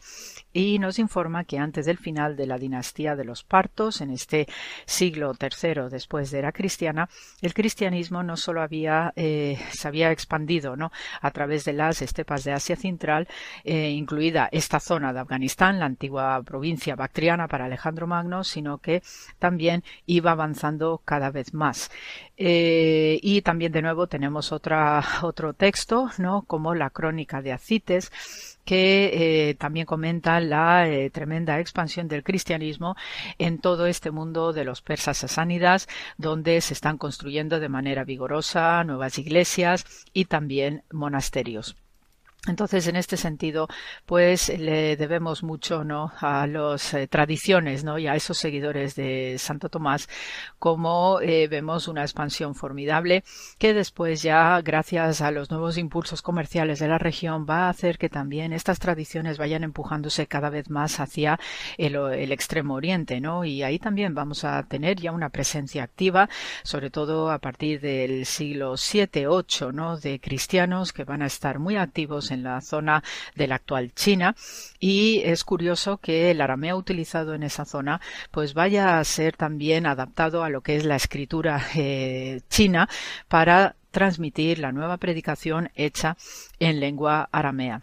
y 0.52 0.78
nos 0.78 0.98
informa 0.98 1.44
que 1.44 1.56
antes 1.56 1.86
del 1.86 1.96
final 1.96 2.36
de 2.36 2.46
la 2.46 2.58
dinastía 2.58 3.16
de 3.16 3.24
los 3.24 3.42
partos, 3.42 4.02
en 4.02 4.10
este 4.10 4.46
siglo 4.84 5.32
III 5.32 5.88
después 5.90 6.30
de 6.30 6.40
era 6.40 6.52
cristiana, 6.52 7.08
el 7.40 7.54
cristianismo 7.54 8.22
no 8.22 8.36
solo 8.36 8.60
había 8.60 9.14
eh, 9.16 9.58
se 9.72 9.88
había 9.88 10.12
expandido 10.12 10.76
¿no? 10.76 10.92
a 11.22 11.30
través 11.30 11.64
de 11.64 11.72
las 11.72 12.02
estepas 12.02 12.44
de 12.44 12.52
Asia 12.52 12.76
Central, 12.76 13.28
eh, 13.64 13.88
incluida 13.88 14.50
esta 14.52 14.78
zona 14.78 15.14
de 15.14 15.20
Afganistán, 15.20 15.78
la 15.78 15.86
antigua 15.86 16.42
provincia 16.42 16.96
bactriana 16.96 17.48
para 17.48 17.64
Alejandro 17.64 18.06
Magno, 18.06 18.44
sino 18.44 18.76
que 18.76 19.02
también 19.38 19.84
iba 20.04 20.32
avanzando 20.32 21.00
cada 21.02 21.30
vez 21.30 21.54
más. 21.54 21.90
Eh, 22.42 23.20
y 23.22 23.42
también 23.42 23.59
de 23.68 23.82
nuevo 23.82 24.06
tenemos 24.06 24.52
otra, 24.52 25.02
otro 25.22 25.52
texto, 25.52 26.10
¿no? 26.18 26.42
Como 26.42 26.74
la 26.74 26.90
crónica 26.90 27.42
de 27.42 27.52
Acites, 27.52 28.10
que 28.64 29.48
eh, 29.50 29.54
también 29.54 29.86
comenta 29.86 30.40
la 30.40 30.88
eh, 30.88 31.10
tremenda 31.10 31.60
expansión 31.60 32.08
del 32.08 32.22
cristianismo 32.22 32.96
en 33.38 33.58
todo 33.58 33.86
este 33.86 34.10
mundo 34.10 34.52
de 34.52 34.64
los 34.64 34.82
persas 34.82 35.18
sasánidas, 35.18 35.88
donde 36.16 36.60
se 36.60 36.74
están 36.74 36.98
construyendo 36.98 37.60
de 37.60 37.68
manera 37.68 38.04
vigorosa 38.04 38.82
nuevas 38.84 39.18
iglesias 39.18 39.84
y 40.12 40.26
también 40.26 40.82
monasterios. 40.90 41.76
Entonces, 42.48 42.86
en 42.86 42.96
este 42.96 43.18
sentido, 43.18 43.68
pues 44.06 44.48
le 44.48 44.96
debemos 44.96 45.42
mucho, 45.42 45.84
¿no? 45.84 46.10
A 46.20 46.46
las 46.46 46.94
eh, 46.94 47.06
tradiciones, 47.06 47.84
¿no? 47.84 47.98
Y 47.98 48.06
a 48.06 48.14
esos 48.14 48.38
seguidores 48.38 48.94
de 48.94 49.36
Santo 49.38 49.68
Tomás, 49.68 50.08
como 50.58 51.20
eh, 51.20 51.48
vemos 51.48 51.86
una 51.86 52.00
expansión 52.00 52.54
formidable 52.54 53.24
que 53.58 53.74
después 53.74 54.22
ya, 54.22 54.58
gracias 54.62 55.20
a 55.20 55.30
los 55.32 55.50
nuevos 55.50 55.76
impulsos 55.76 56.22
comerciales 56.22 56.78
de 56.78 56.88
la 56.88 56.96
región, 56.96 57.44
va 57.48 57.66
a 57.66 57.68
hacer 57.68 57.98
que 57.98 58.08
también 58.08 58.54
estas 58.54 58.78
tradiciones 58.78 59.36
vayan 59.36 59.62
empujándose 59.62 60.26
cada 60.26 60.48
vez 60.48 60.70
más 60.70 60.98
hacia 60.98 61.38
el, 61.76 61.94
extremo 62.32 62.74
oriente, 62.74 63.20
¿no? 63.20 63.44
Y 63.44 63.62
ahí 63.62 63.78
también 63.78 64.14
vamos 64.14 64.44
a 64.44 64.62
tener 64.62 64.98
ya 64.98 65.12
una 65.12 65.28
presencia 65.28 65.82
activa, 65.82 66.30
sobre 66.62 66.88
todo 66.88 67.30
a 67.30 67.38
partir 67.38 67.82
del 67.82 68.24
siglo 68.24 68.76
VII, 68.76 69.26
VIII, 69.26 69.72
¿no? 69.74 69.98
De 69.98 70.20
cristianos 70.20 70.94
que 70.94 71.04
van 71.04 71.20
a 71.20 71.26
estar 71.26 71.58
muy 71.58 71.76
activos 71.76 72.29
en 72.30 72.42
la 72.42 72.60
zona 72.60 73.02
de 73.34 73.46
la 73.46 73.56
actual 73.56 73.92
China 73.94 74.34
y 74.78 75.22
es 75.24 75.44
curioso 75.44 75.98
que 75.98 76.30
el 76.30 76.40
arameo 76.40 76.76
utilizado 76.76 77.34
en 77.34 77.42
esa 77.42 77.64
zona 77.64 78.00
pues 78.30 78.54
vaya 78.54 78.98
a 78.98 79.04
ser 79.04 79.36
también 79.36 79.86
adaptado 79.86 80.44
a 80.44 80.50
lo 80.50 80.60
que 80.60 80.76
es 80.76 80.84
la 80.84 80.96
escritura 80.96 81.62
eh, 81.74 82.40
china 82.48 82.88
para 83.28 83.76
transmitir 83.90 84.58
la 84.58 84.72
nueva 84.72 84.96
predicación 84.96 85.70
hecha 85.74 86.16
en 86.58 86.80
lengua 86.80 87.28
aramea. 87.32 87.82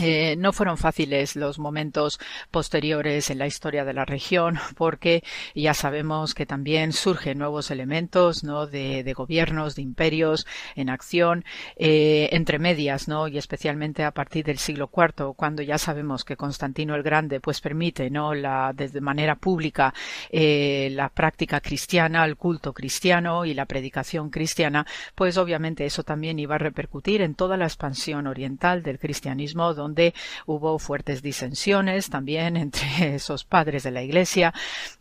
Eh, 0.00 0.36
no 0.36 0.52
fueron 0.52 0.76
fáciles 0.76 1.34
los 1.34 1.58
momentos 1.58 2.20
posteriores 2.50 3.30
en 3.30 3.38
la 3.38 3.46
historia 3.46 3.84
de 3.84 3.92
la 3.92 4.04
región 4.04 4.58
porque 4.76 5.24
ya 5.54 5.74
sabemos 5.74 6.34
que 6.34 6.46
también 6.46 6.92
surgen 6.92 7.38
nuevos 7.38 7.70
elementos 7.70 8.44
¿no? 8.44 8.66
de, 8.66 9.12
gobiernos, 9.16 9.74
de 9.74 9.82
imperios 9.82 10.46
en 10.76 10.88
acción 10.88 11.44
eh, 11.76 12.28
entre 12.32 12.58
medias 12.58 13.08
¿no? 13.08 13.26
y 13.26 13.38
especialmente 13.38 14.04
a 14.04 14.12
partir 14.12 14.44
del 14.44 14.58
siglo 14.58 14.88
IV 14.94 15.34
cuando 15.34 15.62
ya 15.62 15.78
sabemos 15.78 16.24
que 16.24 16.36
Constantino 16.36 16.94
el 16.94 17.02
Grande 17.02 17.40
pues 17.40 17.60
permite 17.60 18.08
¿no? 18.10 18.34
la, 18.34 18.72
de 18.72 19.00
manera 19.00 19.34
pública 19.34 19.92
eh, 20.30 20.90
la 20.92 21.08
práctica 21.08 21.60
cristiana, 21.60 22.24
el 22.24 22.36
culto 22.36 22.72
cristiano 22.72 23.44
y 23.44 23.54
la 23.54 23.66
predicación 23.66 24.30
cristiana 24.30 24.86
pues 25.14 25.36
obviamente 25.38 25.84
eso 25.84 26.04
también 26.04 26.38
iba 26.38 26.54
a 26.54 26.58
repercutir 26.58 27.20
en 27.22 27.34
toda 27.34 27.56
la 27.56 27.64
expansión 27.64 28.26
oriental 28.26 28.82
del 28.82 28.98
cristianismo 28.98 29.74
donde 29.74 29.87
hubo 30.46 30.78
fuertes 30.78 31.22
disensiones 31.22 32.10
también 32.10 32.56
entre 32.68 33.14
esos 33.14 33.44
padres 33.44 33.82
de 33.82 33.90
la 33.90 34.02
Iglesia. 34.02 34.52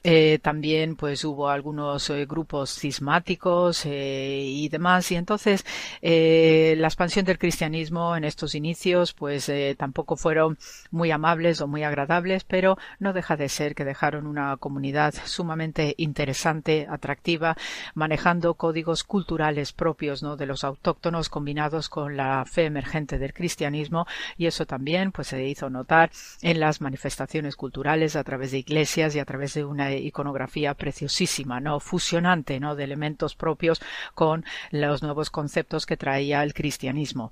Eh, 0.04 0.40
también 0.42 0.96
pues 0.96 1.24
hubo 1.26 1.50
algunos 1.50 2.10
eh, 2.10 2.26
grupos 2.26 2.78
cismáticos 2.80 3.86
eh, 3.86 4.42
y 4.44 4.70
demás. 4.70 5.12
Y 5.12 5.16
entonces 5.16 5.66
la 6.02 6.88
expansión 6.88 7.26
del 7.26 7.38
cristianismo 7.38 8.16
en 8.16 8.24
estos 8.24 8.56
inicios 8.56 9.14
pues 9.14 9.52
tampoco 9.78 10.16
fueron 10.16 10.58
muy 10.92 11.12
amables 11.12 11.62
o 11.62 11.68
muy 11.68 11.84
agradables, 11.84 12.44
pero 12.44 12.78
no 13.00 13.14
deja 13.14 13.36
de 13.36 13.50
ser 13.50 13.76
que 13.76 13.86
dejaron 13.86 14.28
una 14.28 14.58
comunidad 14.58 15.14
sumamente 15.26 15.96
interesante, 15.98 16.88
atractiva, 16.90 17.58
manejando 17.94 18.54
códigos 18.54 19.04
culturales 19.04 19.74
propios 19.74 20.24
¿no? 20.24 20.38
de 20.38 20.46
los 20.46 20.64
autóctonos 20.64 21.30
combinados 21.30 21.90
con 21.90 22.18
la 22.18 22.46
fe 22.46 22.66
emergente 22.66 23.18
del 23.18 23.34
cristianismo 23.34 24.06
y 24.38 24.46
eso 24.46 24.66
también 24.66 24.77
también 24.78 25.12
pues 25.12 25.30
se 25.30 25.44
hizo 25.44 25.72
notar 25.72 26.12
en 26.44 26.60
las 26.60 26.82
manifestaciones 26.82 27.56
culturales 27.56 28.16
a 28.16 28.24
través 28.24 28.52
de 28.52 28.60
iglesias 28.60 29.16
y 29.16 29.20
a 29.20 29.26
través 29.26 29.56
de 29.56 29.66
una 29.66 29.92
iconografía 29.96 30.76
preciosísima, 30.76 31.60
¿no? 31.60 31.80
fusionante, 31.80 32.60
¿no? 32.60 32.76
de 32.76 32.84
elementos 32.84 33.34
propios 33.34 33.82
con 34.14 34.46
los 34.70 35.02
nuevos 35.02 35.32
conceptos 35.32 35.88
que 35.88 35.98
traía 35.98 36.44
el 36.44 36.54
cristianismo. 36.54 37.32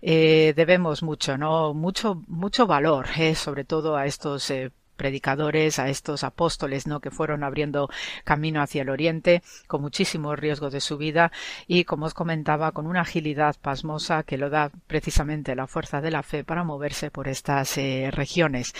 Eh, 0.00 0.52
debemos 0.54 1.02
mucho, 1.02 1.36
¿no? 1.36 1.74
mucho, 1.74 2.22
mucho 2.28 2.68
valor, 2.68 3.06
eh, 3.18 3.34
sobre 3.34 3.64
todo 3.64 3.96
a 3.96 4.06
estos 4.06 4.48
eh, 4.52 4.70
predicadores, 4.96 5.78
a 5.78 5.88
estos 5.88 6.24
apóstoles, 6.24 6.86
¿no? 6.86 7.00
que 7.00 7.10
fueron 7.10 7.44
abriendo 7.44 7.88
camino 8.24 8.62
hacia 8.62 8.82
el 8.82 8.90
oriente 8.90 9.42
con 9.66 9.82
muchísimo 9.82 10.34
riesgo 10.36 10.70
de 10.70 10.80
su 10.80 10.96
vida 10.96 11.32
y 11.66 11.84
como 11.84 12.06
os 12.06 12.14
comentaba 12.14 12.72
con 12.72 12.86
una 12.86 13.02
agilidad 13.02 13.56
pasmosa 13.60 14.22
que 14.22 14.38
lo 14.38 14.50
da 14.50 14.70
precisamente 14.86 15.54
la 15.54 15.66
fuerza 15.66 16.00
de 16.00 16.10
la 16.10 16.22
fe 16.22 16.44
para 16.44 16.64
moverse 16.64 17.10
por 17.10 17.28
estas 17.28 17.78
eh, 17.78 18.10
regiones. 18.10 18.74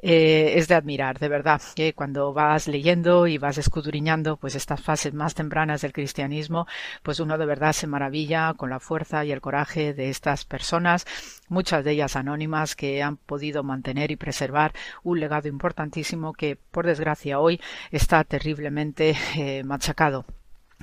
Eh, 0.00 0.54
es 0.56 0.68
de 0.68 0.74
admirar, 0.74 1.18
de 1.18 1.28
verdad, 1.28 1.60
que 1.74 1.92
cuando 1.94 2.32
vas 2.32 2.68
leyendo 2.68 3.26
y 3.26 3.38
vas 3.38 3.58
escudriñando 3.58 4.36
pues 4.36 4.54
estas 4.54 4.80
fases 4.80 5.14
más 5.14 5.34
tempranas 5.34 5.82
del 5.82 5.92
cristianismo, 5.92 6.66
pues 7.02 7.20
uno 7.20 7.38
de 7.38 7.46
verdad 7.46 7.72
se 7.72 7.86
maravilla 7.86 8.54
con 8.54 8.70
la 8.70 8.80
fuerza 8.80 9.24
y 9.24 9.32
el 9.32 9.40
coraje 9.40 9.94
de 9.94 10.10
estas 10.10 10.44
personas, 10.44 11.06
muchas 11.48 11.84
de 11.84 11.92
ellas 11.92 12.16
anónimas 12.16 12.76
que 12.76 13.02
han 13.02 13.16
podido 13.16 13.62
mantener 13.62 14.10
y 14.10 14.16
preservar 14.16 14.72
un 15.02 15.20
legado 15.20 15.48
importantísimo 15.62 16.32
que, 16.32 16.56
por 16.56 16.86
desgracia, 16.86 17.38
hoy 17.38 17.60
está 17.92 18.24
terriblemente 18.24 19.14
eh, 19.36 19.62
machacado 19.62 20.24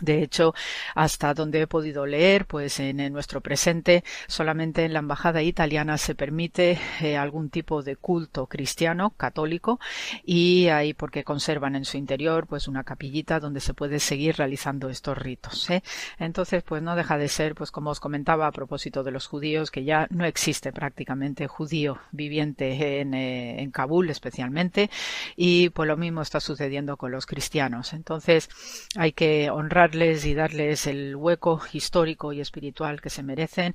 De 0.02 0.24
hecho, 0.24 0.54
hasta 0.96 1.34
donde 1.34 1.62
he 1.62 1.68
podido 1.68 2.06
leer, 2.06 2.46
pues 2.46 2.80
en, 2.80 3.00
nuestro 3.12 3.42
presente 3.42 4.04
solamente 4.28 4.84
en 4.86 4.94
la 4.94 5.00
embajada 5.00 5.42
italiana 5.42 5.98
se 5.98 6.16
permite 6.16 6.78
eh, 7.02 7.18
algún 7.18 7.50
tipo 7.50 7.82
de 7.82 7.96
culto 7.96 8.48
cristiano 8.48 9.12
católico 9.12 9.80
y 10.24 10.68
ahí 10.68 10.94
porque 10.94 11.24
conservan 11.24 11.76
en 11.76 11.86
su 11.86 11.98
interior 11.98 12.48
pues 12.48 12.68
una 12.68 12.84
capillita 12.84 13.40
donde 13.40 13.60
se 13.62 13.74
puede 13.74 14.00
seguir 14.00 14.36
realizando 14.38 14.90
estos 14.90 15.18
ritos. 15.18 15.70
¿eh? 15.70 15.84
Entonces, 16.18 16.64
pues 16.64 16.82
no 16.82 16.96
deja 16.96 17.18
de 17.18 17.28
ser, 17.28 17.56
pues 17.56 17.72
como 17.72 17.90
os 17.90 18.00
comentaba 18.00 18.48
a 18.48 18.52
propósito 18.52 19.04
de 19.04 19.12
los 19.12 19.28
judíos, 19.28 19.72
que 19.72 19.84
ya 19.84 20.08
no 20.10 20.26
existe 20.26 20.72
prácticamente 20.72 21.48
judío 21.48 22.00
viviente 22.12 23.00
en, 23.00 23.14
eh, 23.14 23.62
en 23.62 23.72
Kabul 23.72 24.10
especialmente 24.10 24.90
y 25.36 25.70
pues 25.70 25.88
lo 25.88 25.98
mismo 25.98 26.22
está 26.22 26.40
sucediendo 26.40 26.98
con 26.98 27.12
los 27.12 27.26
cristianos. 27.26 27.94
Entonces, 27.94 28.50
hay 28.96 29.12
que 29.12 29.50
honrar 29.50 29.89
y 29.96 30.34
darles 30.36 30.86
el 30.86 31.16
hueco 31.16 31.62
histórico 31.74 32.32
y 32.32 32.42
espiritual 32.42 33.02
que 33.02 33.10
se 33.10 33.24
merecen 33.24 33.74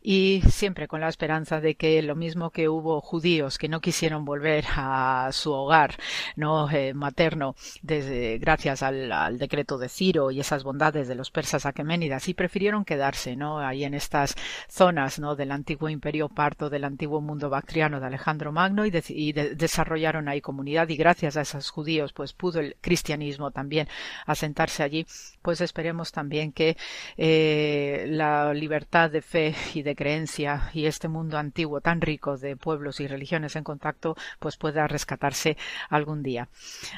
y 0.00 0.42
siempre 0.48 0.86
con 0.86 1.00
la 1.00 1.08
esperanza 1.08 1.60
de 1.60 1.74
que 1.74 2.00
lo 2.02 2.14
mismo 2.14 2.50
que 2.50 2.68
hubo 2.68 3.00
judíos 3.00 3.58
que 3.58 3.68
no 3.68 3.80
quisieron 3.80 4.24
volver 4.24 4.64
a 4.76 5.28
su 5.32 5.52
hogar 5.52 5.96
no 6.36 6.70
eh, 6.70 6.94
materno 6.94 7.56
desde 7.82 8.38
gracias 8.38 8.82
al, 8.82 9.38
decreto 9.38 9.76
de 9.76 9.88
Ciro 9.88 10.30
y 10.30 10.38
esas 10.38 10.62
bondades 10.62 11.08
de 11.08 11.16
los 11.16 11.32
persas 11.32 11.66
aqueménidas 11.66 12.28
y 12.28 12.34
prefirieron 12.34 12.84
quedarse 12.84 13.34
no 13.34 13.58
ahí 13.58 13.82
en 13.82 13.94
estas 13.94 14.36
zonas 14.68 15.18
no 15.18 15.34
del 15.34 15.50
antiguo 15.50 15.88
imperio 15.88 16.28
parto 16.28 16.70
del 16.70 16.84
antiguo 16.84 17.20
mundo 17.20 17.50
bactriano 17.50 17.98
de 17.98 18.06
Alejandro 18.06 18.52
Magno 18.52 18.86
y, 18.86 19.32
desarrollaron 19.32 20.28
ahí 20.28 20.40
comunidad 20.40 20.88
y 20.88 20.96
gracias 20.96 21.36
a 21.36 21.40
esos 21.40 21.70
judíos 21.70 22.12
pues 22.12 22.32
pudo 22.32 22.60
el 22.60 22.76
cristianismo 22.80 23.50
también 23.50 23.88
asentarse 24.26 24.84
allí 24.84 25.06
pues 25.42 25.55
esperemos 25.60 26.12
también 26.12 26.52
que 26.52 26.76
eh, 27.16 28.06
la 28.08 28.52
libertad 28.54 29.10
de 29.10 29.22
fe 29.22 29.54
y 29.74 29.82
de 29.82 29.94
creencia 29.94 30.70
y 30.72 30.86
este 30.86 31.08
mundo 31.08 31.38
antiguo 31.38 31.80
tan 31.80 32.00
rico 32.00 32.36
de 32.36 32.56
pueblos 32.56 33.00
y 33.00 33.06
religiones 33.06 33.56
en 33.56 33.64
contacto 33.64 34.16
pues 34.38 34.56
pueda 34.56 34.86
rescatarse 34.86 35.56
algún 35.88 36.22
día. 36.22 36.48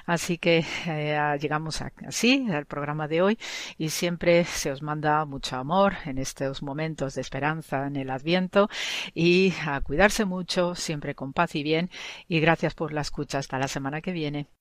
Así 0.07 0.39
que 0.39 0.65
eh, 0.87 1.39
llegamos 1.41 1.83
así 2.07 2.47
al 2.51 2.67
programa 2.67 3.09
de 3.09 3.23
hoy 3.23 3.39
y 3.77 3.91
siempre 3.91 4.45
se 4.45 4.71
os 4.71 4.83
manda 4.83 5.25
mucho 5.25 5.57
amor 5.57 5.95
en 6.05 6.19
estos 6.19 6.63
momentos 6.63 7.15
de 7.15 7.21
esperanza 7.21 7.87
en 7.87 7.97
el 7.97 8.11
Adviento 8.11 8.69
y 9.15 9.53
a 9.67 9.81
cuidarse 9.81 10.25
mucho, 10.25 10.75
siempre 10.75 11.15
con 11.15 11.33
paz 11.33 11.55
y 11.55 11.63
bien 11.63 11.91
y 12.29 12.41
gracias 12.41 12.75
por 12.75 12.93
la 12.93 13.03
escucha. 13.03 13.39
Hasta 13.39 13.59
la 13.59 13.69
semana 13.69 14.01
que 14.01 14.13
viene. 14.13 14.58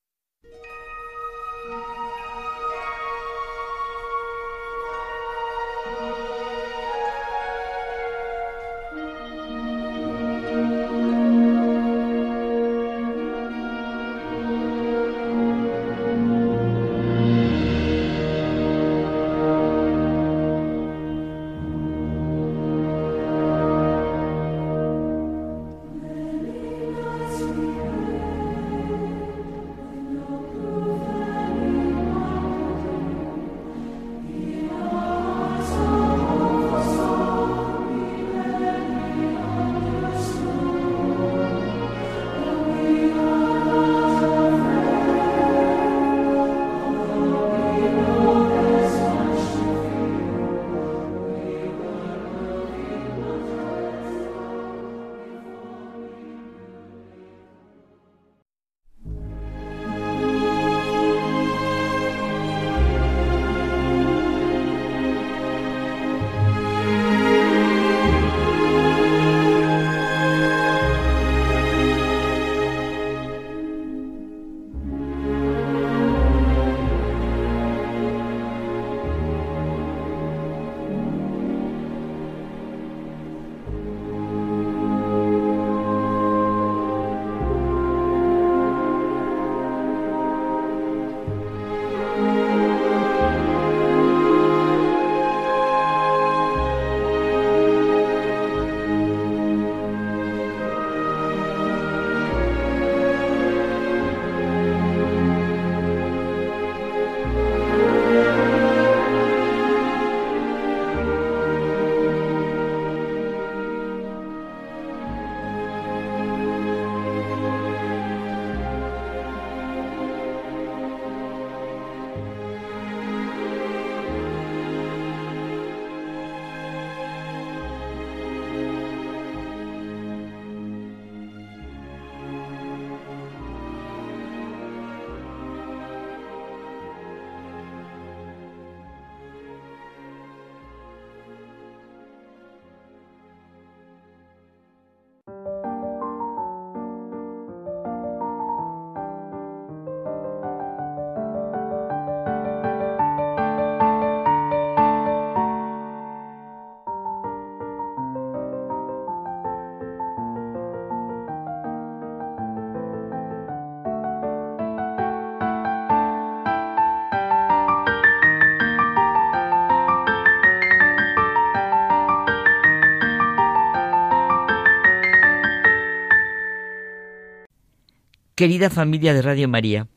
Querida 178.37 178.69
familia 178.69 179.15
de 179.15 179.23
Radio 179.23 179.47
María, 179.47 179.87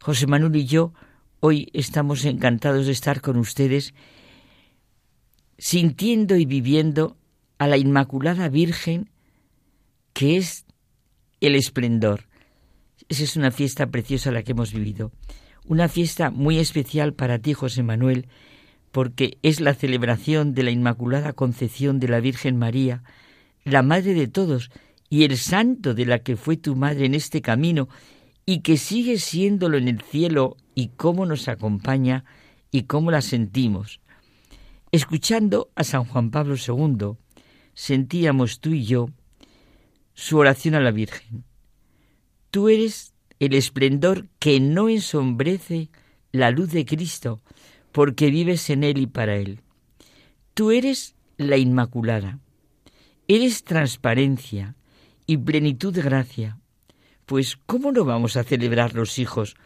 José 0.00 0.26
Manuel 0.26 0.56
y 0.56 0.64
yo 0.64 0.94
hoy 1.40 1.68
estamos 1.74 2.24
encantados 2.24 2.86
de 2.86 2.92
estar 2.92 3.20
con 3.20 3.36
ustedes 3.36 3.92
sintiendo 5.58 6.36
y 6.36 6.46
viviendo 6.46 7.18
a 7.58 7.66
la 7.66 7.76
Inmaculada 7.76 8.48
Virgen 8.48 9.10
que 10.14 10.38
es 10.38 10.64
el 11.42 11.54
esplendor. 11.54 12.28
Esa 13.10 13.24
es 13.24 13.36
una 13.36 13.50
fiesta 13.50 13.88
preciosa 13.88 14.32
la 14.32 14.42
que 14.42 14.52
hemos 14.52 14.72
vivido. 14.72 15.12
Una 15.66 15.88
fiesta 15.88 16.30
muy 16.30 16.58
especial 16.58 17.12
para 17.12 17.40
ti, 17.40 17.52
José 17.52 17.82
Manuel, 17.82 18.26
porque 18.90 19.36
es 19.42 19.60
la 19.60 19.74
celebración 19.74 20.54
de 20.54 20.62
la 20.62 20.70
Inmaculada 20.70 21.34
Concepción 21.34 22.00
de 22.00 22.08
la 22.08 22.20
Virgen 22.20 22.56
María, 22.56 23.02
la 23.64 23.82
Madre 23.82 24.14
de 24.14 24.28
todos, 24.28 24.70
y 25.14 25.22
el 25.22 25.38
santo 25.38 25.94
de 25.94 26.06
la 26.06 26.24
que 26.24 26.36
fue 26.36 26.56
tu 26.56 26.74
madre 26.74 27.06
en 27.06 27.14
este 27.14 27.40
camino 27.40 27.88
y 28.44 28.62
que 28.62 28.76
sigue 28.76 29.20
siéndolo 29.20 29.78
en 29.78 29.86
el 29.86 30.00
cielo 30.00 30.56
y 30.74 30.88
cómo 30.88 31.24
nos 31.24 31.46
acompaña 31.46 32.24
y 32.72 32.82
cómo 32.82 33.12
la 33.12 33.22
sentimos. 33.22 34.00
Escuchando 34.90 35.70
a 35.76 35.84
San 35.84 36.02
Juan 36.02 36.32
Pablo 36.32 36.56
II, 36.56 37.12
sentíamos 37.74 38.58
tú 38.58 38.70
y 38.70 38.82
yo 38.86 39.08
su 40.14 40.36
oración 40.36 40.74
a 40.74 40.80
la 40.80 40.90
Virgen. 40.90 41.44
Tú 42.50 42.68
eres 42.68 43.14
el 43.38 43.54
esplendor 43.54 44.26
que 44.40 44.58
no 44.58 44.88
ensombrece 44.88 45.90
la 46.32 46.50
luz 46.50 46.72
de 46.72 46.84
Cristo, 46.84 47.40
porque 47.92 48.30
vives 48.30 48.68
en 48.68 48.82
Él 48.82 48.98
y 48.98 49.06
para 49.06 49.36
Él. 49.36 49.60
Tú 50.54 50.72
eres 50.72 51.14
la 51.36 51.56
Inmaculada, 51.56 52.40
eres 53.28 53.62
transparencia 53.62 54.74
y 55.26 55.36
plenitud 55.36 55.94
de 55.94 56.02
gracia. 56.02 56.58
Pues 57.26 57.56
¿cómo 57.66 57.92
no 57.92 58.04
vamos 58.04 58.36
a 58.36 58.44
celebrar 58.44 58.94
los 58.94 59.18
hijos 59.18 59.56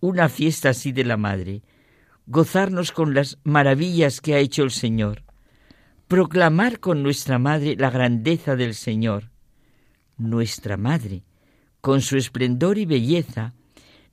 una 0.00 0.28
fiesta 0.28 0.70
así 0.70 0.92
de 0.92 1.04
la 1.04 1.16
Madre? 1.16 1.62
Gozarnos 2.26 2.92
con 2.92 3.14
las 3.14 3.38
maravillas 3.44 4.20
que 4.20 4.34
ha 4.34 4.38
hecho 4.38 4.62
el 4.62 4.70
Señor, 4.70 5.22
proclamar 6.08 6.80
con 6.80 7.02
nuestra 7.02 7.38
Madre 7.38 7.76
la 7.76 7.90
grandeza 7.90 8.56
del 8.56 8.74
Señor. 8.74 9.30
Nuestra 10.18 10.76
Madre, 10.76 11.22
con 11.80 12.00
su 12.00 12.16
esplendor 12.16 12.78
y 12.78 12.86
belleza, 12.86 13.54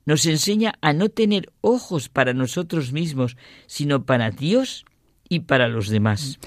nos 0.06 0.26
enseña 0.26 0.74
a 0.80 0.92
no 0.92 1.08
tener 1.08 1.52
ojos 1.60 2.08
para 2.08 2.34
nosotros 2.34 2.92
mismos, 2.92 3.36
sino 3.66 4.04
para 4.04 4.30
Dios 4.30 4.84
y 5.28 5.40
para 5.40 5.68
los 5.68 5.88
demás. 5.88 6.38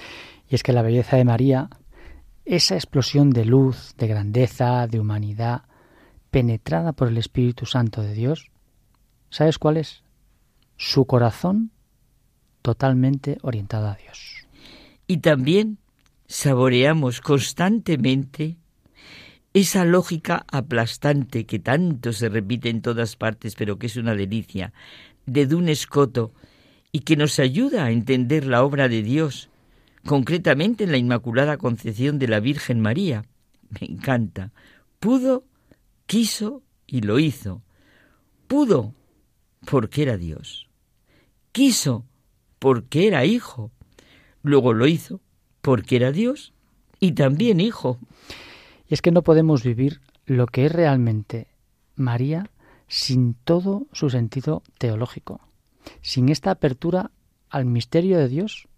Y 0.49 0.55
es 0.55 0.63
que 0.63 0.73
la 0.73 0.81
belleza 0.81 1.17
de 1.17 1.25
María, 1.25 1.69
esa 2.47 2.75
explosión 2.75 3.31
de 3.31 3.43
luz, 3.43 3.93
de 3.97 4.07
grandeza, 4.07 4.87
de 4.87 4.99
humanidad, 4.99 5.63
penetrada 6.31 6.93
por 6.93 7.09
el 7.09 7.17
Espíritu 7.17 7.65
Santo 7.65 8.01
de 8.01 8.13
Dios, 8.13 8.51
¿sabes 9.29 9.57
cuál 9.57 9.77
es? 9.77 10.03
Su 10.77 11.05
corazón 11.05 11.71
totalmente 12.61 13.37
orientado 13.41 13.87
a 13.87 13.95
Dios. 13.95 14.47
Y 15.07 15.17
también 15.17 15.77
saboreamos 16.27 17.19
constantemente 17.21 18.57
esa 19.53 19.83
lógica 19.85 20.45
aplastante 20.49 21.45
que 21.45 21.59
tanto 21.59 22.13
se 22.13 22.29
repite 22.29 22.69
en 22.69 22.81
todas 22.81 23.15
partes, 23.15 23.55
pero 23.55 23.77
que 23.77 23.87
es 23.87 23.97
una 23.97 24.15
delicia, 24.15 24.71
de 25.25 25.47
Dun 25.47 25.67
Escoto, 25.67 26.31
y 26.91 27.01
que 27.01 27.17
nos 27.17 27.39
ayuda 27.39 27.85
a 27.85 27.91
entender 27.91 28.45
la 28.45 28.63
obra 28.63 28.87
de 28.87 29.01
Dios, 29.03 29.49
concretamente 30.07 30.85
en 30.85 30.91
la 30.91 30.97
Inmaculada 30.97 31.57
Concepción 31.57 32.17
de 32.17 32.27
la 32.27 32.39
Virgen 32.39 32.79
María. 32.79 33.25
Me 33.69 33.85
encanta. 33.87 34.53
Pudo, 34.99 35.43
quiso 36.07 36.63
y 36.87 37.01
lo 37.01 37.19
hizo. 37.19 37.61
Pudo 38.47 38.95
porque 39.69 40.03
era 40.03 40.17
Dios. 40.17 40.69
Quiso 41.51 42.05
porque 42.57 43.07
era 43.07 43.25
hijo. 43.25 43.69
Luego 44.41 44.73
lo 44.73 44.87
hizo 44.87 45.19
porque 45.61 45.97
era 45.97 46.11
Dios 46.11 46.53
y 46.99 47.11
también 47.11 47.59
hijo. 47.59 47.99
Y 48.87 48.93
es 48.93 49.01
que 49.01 49.11
no 49.11 49.21
podemos 49.21 49.63
vivir 49.63 49.99
lo 50.25 50.47
que 50.47 50.65
es 50.65 50.71
realmente 50.71 51.47
María 51.95 52.49
sin 52.87 53.33
todo 53.33 53.87
su 53.91 54.09
sentido 54.09 54.63
teológico, 54.77 55.41
sin 56.01 56.29
esta 56.29 56.51
apertura 56.51 57.11
al 57.49 57.65
misterio 57.65 58.17
de 58.17 58.29
Dios, 58.29 58.69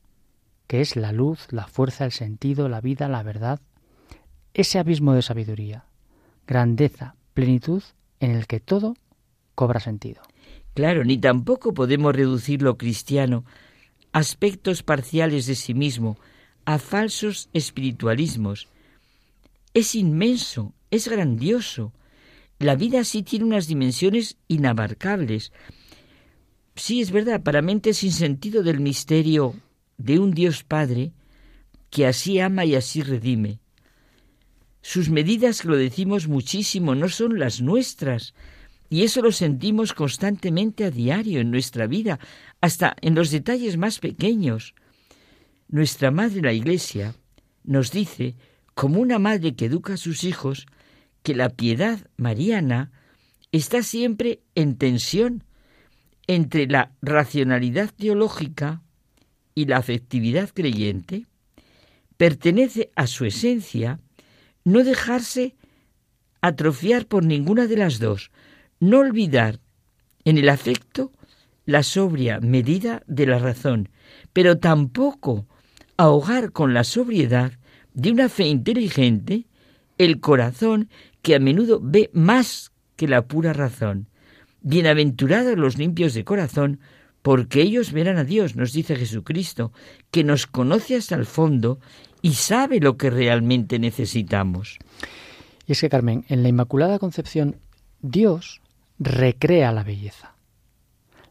que 0.70 0.82
es 0.82 0.96
la 0.96 1.12
luz, 1.12 1.48
la 1.50 1.66
fuerza, 1.66 2.06
el 2.06 2.12
sentido, 2.12 2.70
la 2.70 2.80
vida, 2.80 3.08
la 3.08 3.24
verdad, 3.24 3.60
ese 4.54 4.78
abismo 4.78 5.16
de 5.16 5.24
sabiduría, 5.24 5.86
grandeza, 6.46 7.16
plenitud 7.34 7.82
en 8.20 8.30
el 8.30 8.46
que 8.46 8.60
todo 8.60 8.96
cobra 9.56 9.80
sentido. 9.80 10.22
Claro, 10.76 11.04
ni 11.04 11.18
tampoco 11.18 11.74
podemos 11.74 12.16
reducir 12.16 12.62
lo 12.62 12.78
cristiano 12.78 13.46
aspectos 14.12 14.84
parciales 14.84 15.48
de 15.48 15.56
sí 15.56 15.74
mismo, 15.74 16.20
a 16.66 16.78
falsos 16.78 17.50
espiritualismos, 17.52 18.68
es 19.74 19.96
inmenso, 19.96 20.74
es 20.92 21.08
grandioso. 21.08 21.94
La 22.60 22.76
vida 22.76 23.04
sí 23.06 23.24
tiene 23.24 23.46
unas 23.46 23.66
dimensiones 23.66 24.38
inabarcables. 24.48 25.52
Sí, 26.76 27.02
es 27.02 27.10
verdad, 27.10 27.42
para 27.42 27.64
mente 27.64 27.96
sin 27.96 28.12
sentido 28.12 28.62
del 28.62 28.82
misterio 28.82 29.56
de 30.00 30.18
un 30.18 30.32
Dios 30.32 30.64
Padre 30.64 31.14
que 31.92 32.08
así 32.08 32.40
ama 32.40 32.66
y 32.66 32.74
así 32.74 33.04
redime. 33.04 33.60
Sus 34.82 35.10
medidas, 35.10 35.66
lo 35.66 35.76
decimos 35.76 36.28
muchísimo, 36.28 36.96
no 36.96 37.10
son 37.10 37.38
las 37.38 37.62
nuestras, 37.62 38.34
y 38.90 39.04
eso 39.04 39.22
lo 39.22 39.32
sentimos 39.32 39.94
constantemente 39.94 40.86
a 40.86 40.92
diario 40.92 41.42
en 41.42 41.52
nuestra 41.52 41.86
vida, 41.86 42.20
hasta 42.62 42.96
en 43.02 43.14
los 43.14 43.30
detalles 43.30 43.78
más 43.78 44.00
pequeños. 44.00 44.74
Nuestra 45.68 46.10
Madre 46.10 46.42
la 46.42 46.54
Iglesia 46.54 47.14
nos 47.64 47.92
dice 47.92 48.36
como 48.74 49.02
una 49.02 49.20
madre 49.20 49.56
que 49.56 49.66
educa 49.66 49.94
a 49.94 49.98
sus 49.98 50.24
hijos, 50.24 50.66
que 51.22 51.36
la 51.36 51.50
piedad 51.50 52.00
mariana 52.16 52.92
está 53.52 53.84
siempre 53.84 54.42
en 54.56 54.78
tensión 54.78 55.44
entre 56.28 56.68
la 56.68 56.94
racionalidad 57.02 57.90
teológica 57.96 58.82
y 59.56 59.66
la 59.66 59.78
afectividad 59.78 60.50
creyente, 60.54 61.26
pertenece 62.18 62.92
a 62.96 63.08
su 63.08 63.26
esencia 63.26 64.00
no 64.64 64.84
dejarse 64.84 65.56
atrofiar 66.42 67.06
por 67.06 67.24
ninguna 67.24 67.68
de 67.68 67.78
las 67.78 68.00
dos, 68.00 68.32
no 68.80 69.00
olvidar 69.00 69.60
en 70.26 70.38
el 70.38 70.50
afecto 70.50 71.12
la 71.66 71.84
sobria 71.84 72.40
medida 72.40 73.04
de 73.08 73.26
la 73.26 73.40
razón, 73.40 73.90
pero 74.34 74.58
tampoco 74.58 75.48
ahogar 75.98 76.52
con 76.52 76.74
la 76.74 76.84
sobriedad 76.84 77.54
de 77.94 78.12
una 78.12 78.30
fe 78.30 78.48
inteligente 78.48 79.46
el 79.98 80.20
corazón 80.20 80.90
que 81.22 81.36
a 81.36 81.40
menudo 81.40 81.80
ve 81.82 82.10
más 82.14 82.72
que 82.96 83.08
la 83.08 83.28
pura 83.28 83.54
razón. 83.54 84.08
Bienaventurados 84.62 85.58
los 85.58 85.78
limpios 85.78 86.14
de 86.14 86.24
corazón, 86.24 86.80
porque 87.30 87.62
ellos 87.62 87.92
verán 87.92 88.18
a 88.18 88.24
Dios, 88.24 88.56
nos 88.56 88.74
dice 88.74 88.96
Jesucristo, 88.96 89.72
que 90.10 90.24
nos 90.24 90.48
conoce 90.48 90.96
hasta 90.96 91.14
el 91.14 91.28
fondo 91.28 91.80
y 92.24 92.34
sabe 92.34 92.80
lo 92.80 92.98
que 92.98 93.12
realmente 93.12 93.78
necesitamos. 93.78 94.80
Y 95.68 95.74
es 95.74 95.82
que, 95.82 95.90
Carmen, 95.90 96.26
en 96.28 96.42
la 96.42 96.50
Inmaculada 96.50 96.98
Concepción, 96.98 97.58
Dios 98.02 98.62
recrea 98.98 99.72
la 99.72 99.84
belleza. 99.84 100.34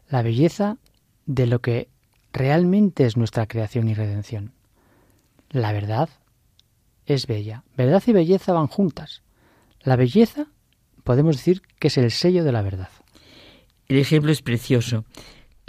La 0.07 0.21
belleza 0.21 0.77
de 1.25 1.47
lo 1.47 1.59
que 1.59 1.89
realmente 2.31 3.05
es 3.05 3.17
nuestra 3.17 3.45
creación 3.45 3.89
y 3.89 3.93
redención. 3.93 4.53
La 5.49 5.73
verdad, 5.73 6.07
es 7.07 7.27
bella. 7.27 7.65
Verdad 7.75 8.01
y 8.07 8.13
belleza 8.13 8.53
van 8.53 8.67
juntas. 8.67 9.21
La 9.81 9.97
belleza 9.97 10.47
podemos 11.03 11.35
decir 11.35 11.61
que 11.77 11.89
es 11.89 11.97
el 11.97 12.09
sello 12.09 12.45
de 12.45 12.53
la 12.53 12.61
verdad. 12.61 12.87
El 13.89 13.97
ejemplo 13.97 14.31
es 14.31 14.41
precioso. 14.41 15.03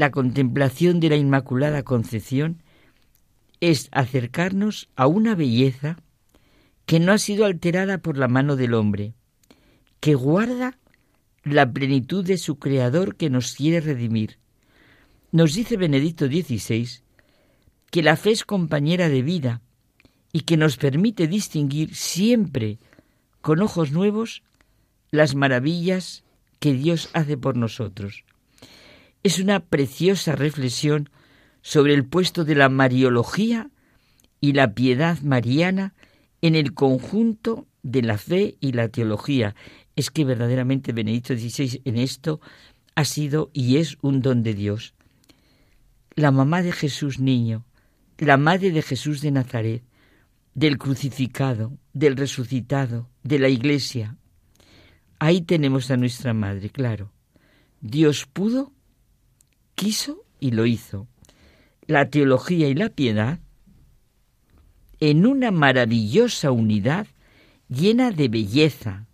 La 0.01 0.11
contemplación 0.11 0.99
de 0.99 1.11
la 1.11 1.17
Inmaculada 1.17 1.83
Concepción 1.83 2.63
es 3.61 3.91
acercarnos 3.93 4.89
a 4.97 5.07
una 5.07 5.35
belleza 5.35 5.99
que 6.87 6.99
no 7.01 7.13
ha 7.13 7.19
sido 7.19 7.45
alterada 7.45 7.99
por 7.99 8.17
la 8.17 8.27
mano 8.27 8.57
del 8.57 8.73
hombre, 8.73 9.13
que 10.01 10.15
guarda 10.15 10.79
la 11.45 11.71
plenitud 11.71 12.25
de 12.25 12.39
su 12.39 12.59
Creador 12.59 13.15
que 13.17 13.29
nos 13.29 13.53
quiere 13.53 13.83
redimir. 13.83 14.39
Nos 15.33 15.53
dice 15.53 15.77
Benedicto 15.77 16.29
XVI 16.29 16.89
que 17.91 18.03
la 18.03 18.17
fe 18.17 18.31
es 18.31 18.47
compañera 18.47 19.11
de 19.11 19.21
vida, 19.21 19.61
y 20.33 20.41
que 20.49 20.57
nos 20.57 20.79
permite 20.79 21.27
distinguir 21.27 21.95
siempre 21.95 22.79
con 23.43 23.61
ojos 23.61 23.93
nuevos 23.93 24.43
las 25.11 25.35
maravillas 25.35 26.25
que 26.59 26.73
Dios 26.73 27.11
hace 27.13 27.37
por 27.37 27.59
nosotros. 27.59 28.25
Es 29.23 29.39
una 29.39 29.61
preciosa 29.61 30.35
reflexión 30.35 31.11
sobre 31.63 31.95
el 31.95 32.07
puesto 32.07 32.45
de 32.45 32.55
la 32.55 32.69
Mariología 32.69 33.71
y 34.41 34.53
la 34.53 34.75
piedad 34.75 35.21
mariana 35.21 35.95
en 36.41 36.55
el 36.55 36.73
conjunto 36.73 37.67
de 37.83 38.03
la 38.03 38.17
fe 38.17 38.57
y 38.61 38.73
la 38.73 38.89
teología. 38.89 39.55
Es 39.95 40.11
que 40.11 40.25
verdaderamente 40.25 40.93
Benedicto 40.93 41.35
XVI 41.35 41.83
en 41.85 41.99
esto 41.99 42.41
ha 42.95 43.05
sido 43.05 43.51
y 43.53 43.77
es 43.77 43.99
un 44.01 44.23
don 44.23 44.43
de 44.43 44.55
Dios. 44.55 44.95
La 46.15 46.31
mamá 46.31 46.63
de 46.63 46.73
Jesús 46.73 47.19
niño, 47.19 47.67
la 48.19 48.37
madre 48.37 48.71
de 48.71 48.83
Jesús 48.83 49.21
de 49.21 49.31
Nazaret, 49.31 49.83
del 50.55 50.79
crucificado, 50.79 51.79
del 51.93 52.17
resucitado, 52.17 53.09
de 53.23 53.39
la 53.39 53.49
iglesia. 53.49 54.17
Ahí 55.19 55.43
tenemos 55.43 55.91
a 55.91 55.97
nuestra 55.97 56.35
madre, 56.35 56.71
claro. 56.71 57.13
Dios 57.81 58.27
pudo, 58.27 58.73
quiso 59.81 60.27
y 60.39 60.51
lo 60.51 60.66
hizo. 60.66 61.09
La 61.86 62.11
teología 62.11 62.69
y 62.69 62.74
la 62.74 62.90
piedad 62.90 63.39
en 65.01 65.24
una 65.24 65.51
maravillosa 65.51 66.51
unidad 66.51 67.07
llena 67.70 68.11
de 68.11 68.28
belleza, 68.28 69.07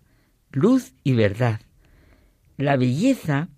luz 0.50 0.92
y 1.04 1.12
verdad. 1.12 1.60
La 2.56 2.76
belleza 2.76 3.48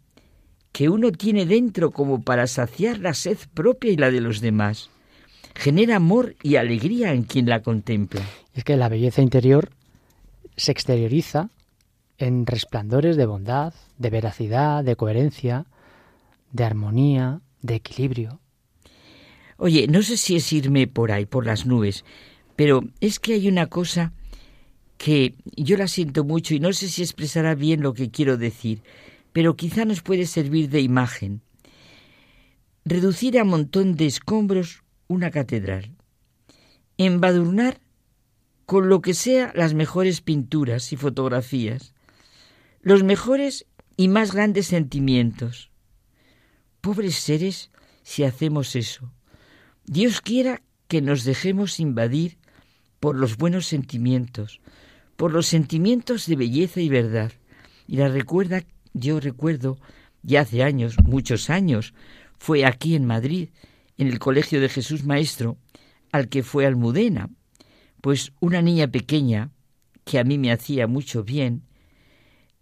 que 0.70 0.90
uno 0.90 1.10
tiene 1.10 1.46
dentro 1.46 1.92
como 1.92 2.20
para 2.20 2.46
saciar 2.46 2.98
la 2.98 3.14
sed 3.14 3.38
propia 3.54 3.90
y 3.90 3.96
la 3.96 4.10
de 4.10 4.20
los 4.20 4.42
demás. 4.42 4.90
Genera 5.54 5.96
amor 5.96 6.36
y 6.42 6.56
alegría 6.56 7.14
en 7.14 7.22
quien 7.22 7.48
la 7.48 7.62
contempla. 7.62 8.20
Es 8.52 8.64
que 8.64 8.76
la 8.76 8.90
belleza 8.90 9.22
interior 9.22 9.70
se 10.58 10.72
exterioriza 10.72 11.48
en 12.18 12.44
resplandores 12.44 13.16
de 13.16 13.24
bondad, 13.24 13.72
de 13.96 14.10
veracidad, 14.10 14.84
de 14.84 14.94
coherencia, 14.94 15.64
de 16.52 16.64
armonía, 16.64 17.40
de 17.62 17.76
equilibrio. 17.76 18.40
Oye, 19.56 19.86
no 19.88 20.02
sé 20.02 20.16
si 20.16 20.36
es 20.36 20.52
irme 20.52 20.86
por 20.86 21.10
ahí, 21.10 21.26
por 21.26 21.44
las 21.44 21.66
nubes, 21.66 22.04
pero 22.56 22.84
es 23.00 23.18
que 23.18 23.34
hay 23.34 23.48
una 23.48 23.66
cosa 23.66 24.12
que 24.96 25.36
yo 25.56 25.76
la 25.76 25.88
siento 25.88 26.24
mucho 26.24 26.54
y 26.54 26.60
no 26.60 26.72
sé 26.72 26.88
si 26.88 27.02
expresará 27.02 27.54
bien 27.54 27.82
lo 27.82 27.94
que 27.94 28.10
quiero 28.10 28.36
decir, 28.36 28.82
pero 29.32 29.56
quizá 29.56 29.84
nos 29.84 30.02
puede 30.02 30.26
servir 30.26 30.68
de 30.68 30.80
imagen. 30.80 31.42
Reducir 32.84 33.38
a 33.38 33.44
montón 33.44 33.94
de 33.94 34.06
escombros 34.06 34.82
una 35.06 35.30
catedral. 35.30 35.92
Embadurnar 36.96 37.80
con 38.66 38.88
lo 38.88 39.00
que 39.00 39.14
sea 39.14 39.52
las 39.54 39.74
mejores 39.74 40.20
pinturas 40.20 40.92
y 40.92 40.96
fotografías, 40.96 41.94
los 42.82 43.02
mejores 43.02 43.66
y 43.96 44.08
más 44.08 44.34
grandes 44.34 44.66
sentimientos. 44.66 45.67
Pobres 46.80 47.16
seres 47.16 47.70
si 48.02 48.24
hacemos 48.24 48.76
eso. 48.76 49.12
Dios 49.84 50.20
quiera 50.20 50.62
que 50.86 51.02
nos 51.02 51.24
dejemos 51.24 51.80
invadir 51.80 52.38
por 53.00 53.16
los 53.16 53.36
buenos 53.36 53.66
sentimientos, 53.66 54.60
por 55.16 55.32
los 55.32 55.46
sentimientos 55.46 56.26
de 56.26 56.36
belleza 56.36 56.80
y 56.80 56.88
verdad. 56.88 57.32
Y 57.86 57.96
la 57.96 58.08
recuerda, 58.08 58.64
yo 58.92 59.20
recuerdo, 59.20 59.78
ya 60.22 60.42
hace 60.42 60.62
años, 60.62 60.96
muchos 61.04 61.50
años, 61.50 61.94
fue 62.38 62.64
aquí 62.64 62.94
en 62.94 63.04
Madrid, 63.04 63.50
en 63.96 64.08
el 64.08 64.18
Colegio 64.18 64.60
de 64.60 64.68
Jesús 64.68 65.04
Maestro, 65.04 65.58
al 66.12 66.28
que 66.28 66.42
fue 66.42 66.66
Almudena, 66.66 67.30
pues 68.00 68.32
una 68.40 68.62
niña 68.62 68.88
pequeña, 68.88 69.50
que 70.04 70.18
a 70.18 70.24
mí 70.24 70.38
me 70.38 70.52
hacía 70.52 70.86
mucho 70.86 71.22
bien, 71.22 71.62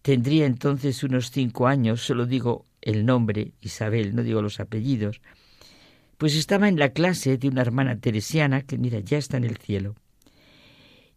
tendría 0.03 0.47
entonces 0.47 1.03
unos 1.03 1.31
cinco 1.31 1.67
años, 1.67 2.03
solo 2.03 2.27
digo 2.27 2.65
el 2.87 3.05
nombre, 3.05 3.53
Isabel, 3.61 4.15
no 4.15 4.23
digo 4.23 4.41
los 4.41 4.61
apellidos, 4.61 5.21
pues 6.19 6.37
estaba 6.37 6.69
en 6.69 6.79
la 6.79 6.91
clase 6.91 7.37
de 7.37 7.49
una 7.49 7.61
hermana 7.61 7.99
teresiana 7.99 8.63
que, 8.63 8.79
mira, 8.79 9.01
ya 9.01 9.19
está 9.19 9.37
en 9.37 9.45
el 9.45 9.57
cielo. 9.57 9.97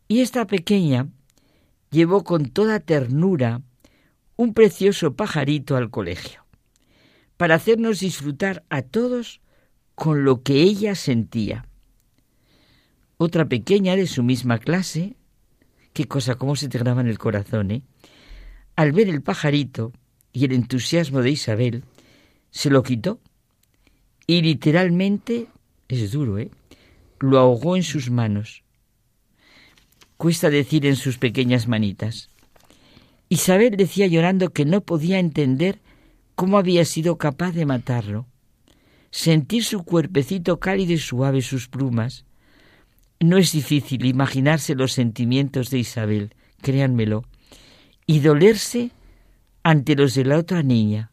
Y 0.07 0.21
esta 0.21 0.47
pequeña 0.47 1.07
llevó 1.91 2.23
con 2.23 2.47
toda 2.49 2.79
ternura 2.79 3.61
un 4.35 4.55
precioso 4.55 5.13
pajarito 5.13 5.77
al 5.77 5.91
colegio, 5.91 6.43
para 7.37 7.55
hacernos 7.55 7.99
disfrutar 7.99 8.65
a 8.69 8.81
todos 8.81 9.39
con 9.93 10.25
lo 10.25 10.41
que 10.41 10.63
ella 10.63 10.95
sentía. 10.95 11.67
Otra 13.17 13.45
pequeña 13.45 13.95
de 13.95 14.07
su 14.07 14.23
misma 14.23 14.57
clase, 14.57 15.17
qué 15.93 16.05
cosa, 16.05 16.33
cómo 16.33 16.55
se 16.55 16.67
te 16.67 16.79
graba 16.79 17.01
en 17.01 17.07
el 17.07 17.19
corazón, 17.19 17.69
¿eh? 17.69 17.83
Al 18.75 18.91
ver 18.91 19.07
el 19.07 19.21
pajarito 19.21 19.93
y 20.33 20.45
el 20.45 20.53
entusiasmo 20.53 21.21
de 21.21 21.31
Isabel, 21.31 21.83
se 22.51 22.69
lo 22.69 22.83
quitó 22.83 23.19
y 24.27 24.41
literalmente, 24.41 25.47
es 25.87 26.11
duro, 26.11 26.37
¿eh? 26.37 26.51
Lo 27.19 27.37
ahogó 27.39 27.75
en 27.75 27.83
sus 27.83 28.09
manos 28.09 28.63
cuesta 30.19 30.49
decir 30.49 30.85
en 30.85 30.97
sus 30.97 31.17
pequeñas 31.17 31.69
manitas. 31.69 32.29
Isabel 33.29 33.77
decía 33.77 34.05
llorando 34.05 34.51
que 34.51 34.65
no 34.65 34.81
podía 34.81 35.17
entender 35.17 35.79
cómo 36.35 36.57
había 36.57 36.83
sido 36.83 37.17
capaz 37.17 37.53
de 37.53 37.65
matarlo. 37.65 38.27
Sentir 39.11 39.63
su 39.63 39.85
cuerpecito 39.85 40.59
cálido 40.59 40.91
y 40.91 40.97
suave 40.97 41.41
sus 41.41 41.69
plumas. 41.69 42.25
No 43.21 43.37
es 43.37 43.53
difícil 43.53 44.05
imaginarse 44.05 44.75
los 44.75 44.91
sentimientos 44.91 45.69
de 45.69 45.79
Isabel, 45.79 46.33
créanmelo, 46.61 47.23
y 48.05 48.19
dolerse 48.19 48.91
ante 49.69 49.95
los 49.95 50.15
de 50.15 50.25
la 50.25 50.39
otra 50.39 50.63
niña. 50.63 51.11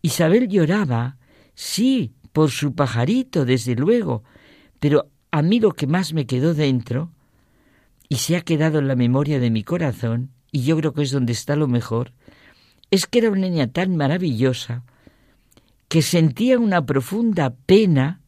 Isabel 0.00 0.46
lloraba, 0.46 1.16
sí, 1.56 2.12
por 2.32 2.52
su 2.52 2.76
pajarito, 2.76 3.44
desde 3.44 3.74
luego, 3.74 4.22
pero 4.78 5.10
a 5.32 5.42
mí 5.42 5.58
lo 5.58 5.72
que 5.72 5.88
más 5.88 6.12
me 6.12 6.26
quedó 6.26 6.54
dentro 6.54 7.10
y 8.08 8.18
se 8.18 8.36
ha 8.36 8.42
quedado 8.42 8.78
en 8.78 8.86
la 8.86 8.94
memoria 8.94 9.40
de 9.40 9.50
mi 9.50 9.64
corazón, 9.64 10.30
y 10.52 10.62
yo 10.62 10.76
creo 10.76 10.92
que 10.92 11.02
es 11.02 11.10
donde 11.10 11.32
está 11.32 11.56
lo 11.56 11.66
mejor, 11.66 12.12
es 12.92 13.08
que 13.08 13.18
era 13.18 13.30
una 13.30 13.48
niña 13.48 13.66
tan 13.66 13.96
maravillosa 13.96 14.84
que 15.88 16.02
sentía 16.02 16.60
una 16.60 16.86
profunda 16.86 17.50
pena 17.50 18.20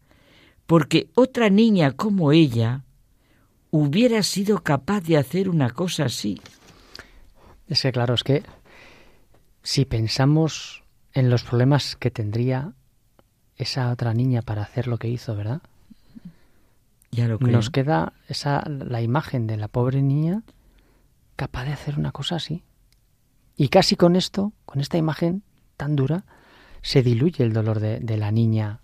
porque 0.67 1.11
otra 1.15 1.49
niña 1.49 1.93
como 1.93 2.33
ella 2.33 2.83
hubiera 3.71 4.25
sido 4.25 4.65
capaz 4.65 5.03
de 5.03 5.17
hacer 5.17 5.49
una 5.49 5.71
cosa 5.71 6.07
así. 6.07 6.41
Es 7.69 7.83
que 7.83 7.93
claro, 7.93 8.15
es 8.15 8.25
que 8.25 8.43
si 9.69 9.85
pensamos 9.85 10.83
en 11.13 11.29
los 11.29 11.43
problemas 11.43 11.95
que 11.95 12.11
tendría 12.11 12.73
esa 13.57 13.93
otra 13.93 14.15
niña 14.15 14.41
para 14.41 14.63
hacer 14.63 14.87
lo 14.87 14.97
que 14.97 15.09
hizo, 15.09 15.37
¿verdad? 15.37 15.61
Nos 17.41 17.69
queda 17.69 18.15
esa 18.29 18.67
la 18.67 19.03
imagen 19.03 19.47
de 19.47 19.59
la 19.59 19.69
pobre 19.69 20.01
niña 20.01 20.43
capaz 21.37 21.67
de 21.67 21.75
hacer 21.75 21.99
una 21.99 22.13
cosa 22.13 22.37
así. 22.37 22.63
Y 23.59 23.69
casi 23.69 23.95
con 23.95 24.17
esto, 24.17 24.55
con 24.65 24.81
esta 24.81 24.97
imagen 24.97 25.43
tan 25.77 25.97
dura, 25.97 26.25
se 26.81 27.03
diluye 27.03 27.45
el 27.45 27.53
dolor 27.53 27.79
de, 27.79 28.17
la 28.17 28.33
niña 28.33 28.81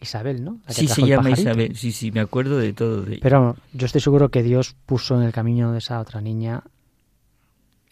Isabel, 0.00 0.42
¿no? 0.42 0.58
sí, 0.66 0.88
se 0.88 1.06
llama 1.06 1.30
Isabel, 1.30 1.76
sí, 1.76 1.92
sí, 1.92 2.10
me 2.10 2.18
acuerdo 2.18 2.58
de 2.58 2.72
todo. 2.72 3.02
De 3.02 3.18
Pero 3.18 3.54
yo 3.72 3.86
estoy 3.86 4.00
seguro 4.00 4.30
que 4.30 4.42
Dios 4.42 4.74
puso 4.86 5.16
en 5.16 5.22
el 5.22 5.32
camino 5.32 5.70
de 5.70 5.78
esa 5.78 6.00
otra 6.00 6.20
niña 6.20 6.64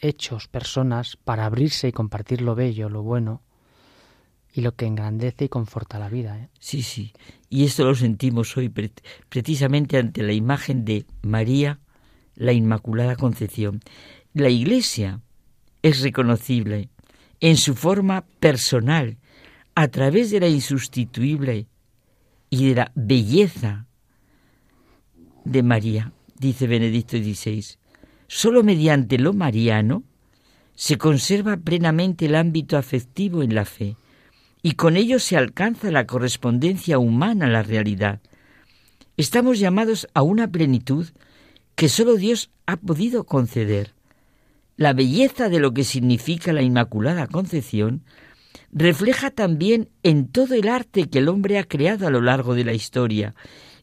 hechos, 0.01 0.49
personas, 0.49 1.17
para 1.17 1.47
abrirse 1.47 1.89
y 1.89 1.93
compartir 1.93 2.43
lo 2.43 2.55
bello, 2.55 2.89
lo 2.89 3.03
bueno, 3.03 3.43
y 4.53 4.61
lo 4.61 4.77
que 4.77 4.87
engrandece 4.87 5.47
y 5.47 5.49
conforta 5.49 5.99
la 5.99 6.09
vida. 6.09 6.39
¿eh? 6.39 6.49
Sí, 6.61 6.83
sí. 6.83 7.13
Y 7.51 7.65
esto 7.65 7.85
lo 7.85 7.95
sentimos 7.95 8.57
hoy 8.57 8.73
precisamente 9.29 9.99
ante 9.99 10.23
la 10.23 10.33
imagen 10.33 10.85
de 10.85 11.07
María, 11.23 11.81
la 12.37 12.53
Inmaculada 12.53 13.17
Concepción. 13.17 13.81
La 14.33 14.49
Iglesia 14.49 15.21
es 15.83 16.03
reconocible 16.03 16.89
en 17.41 17.57
su 17.57 17.75
forma 17.75 18.25
personal, 18.41 19.19
a 19.75 19.89
través 19.89 20.31
de 20.31 20.41
la 20.41 20.49
insustituible 20.49 21.67
y 22.49 22.69
de 22.69 22.75
la 22.77 22.93
belleza 22.95 23.87
de 25.45 25.63
María, 25.63 26.13
dice 26.39 26.67
Benedicto 26.67 27.17
XVI. 27.17 27.77
Solo 28.27 28.63
mediante 28.63 29.19
lo 29.19 29.33
mariano 29.33 30.03
se 30.75 30.99
conserva 30.99 31.57
plenamente 31.57 32.27
el 32.27 32.35
ámbito 32.35 32.77
afectivo 32.77 33.43
en 33.43 33.55
la 33.55 33.65
fe 33.65 33.97
y 34.63 34.73
con 34.73 34.97
ello 34.97 35.19
se 35.19 35.37
alcanza 35.37 35.91
la 35.91 36.07
correspondencia 36.07 36.99
humana 36.99 37.47
a 37.47 37.51
la 37.51 37.63
realidad. 37.63 38.21
Estamos 39.17 39.59
llamados 39.59 40.09
a 40.15 40.23
una 40.23 40.49
plenitud 40.49 41.07
que 41.75 41.89
sólo 41.89 42.17
Dios 42.17 42.51
ha 42.67 42.77
podido 42.77 43.25
conceder. 43.25 43.93
La 44.77 44.93
belleza 44.93 45.49
de 45.49 45.61
lo 45.61 45.73
que 45.73 45.85
significa 45.85 46.53
la 46.53 46.63
Inmaculada 46.63 47.27
Concepción 47.27 48.03
refleja 48.73 49.31
también 49.31 49.91
en 50.03 50.29
todo 50.29 50.55
el 50.55 50.69
arte 50.69 51.09
que 51.09 51.19
el 51.19 51.29
hombre 51.29 51.59
ha 51.59 51.65
creado 51.65 52.07
a 52.07 52.11
lo 52.11 52.21
largo 52.21 52.55
de 52.55 52.65
la 52.65 52.73
historia. 52.73 53.35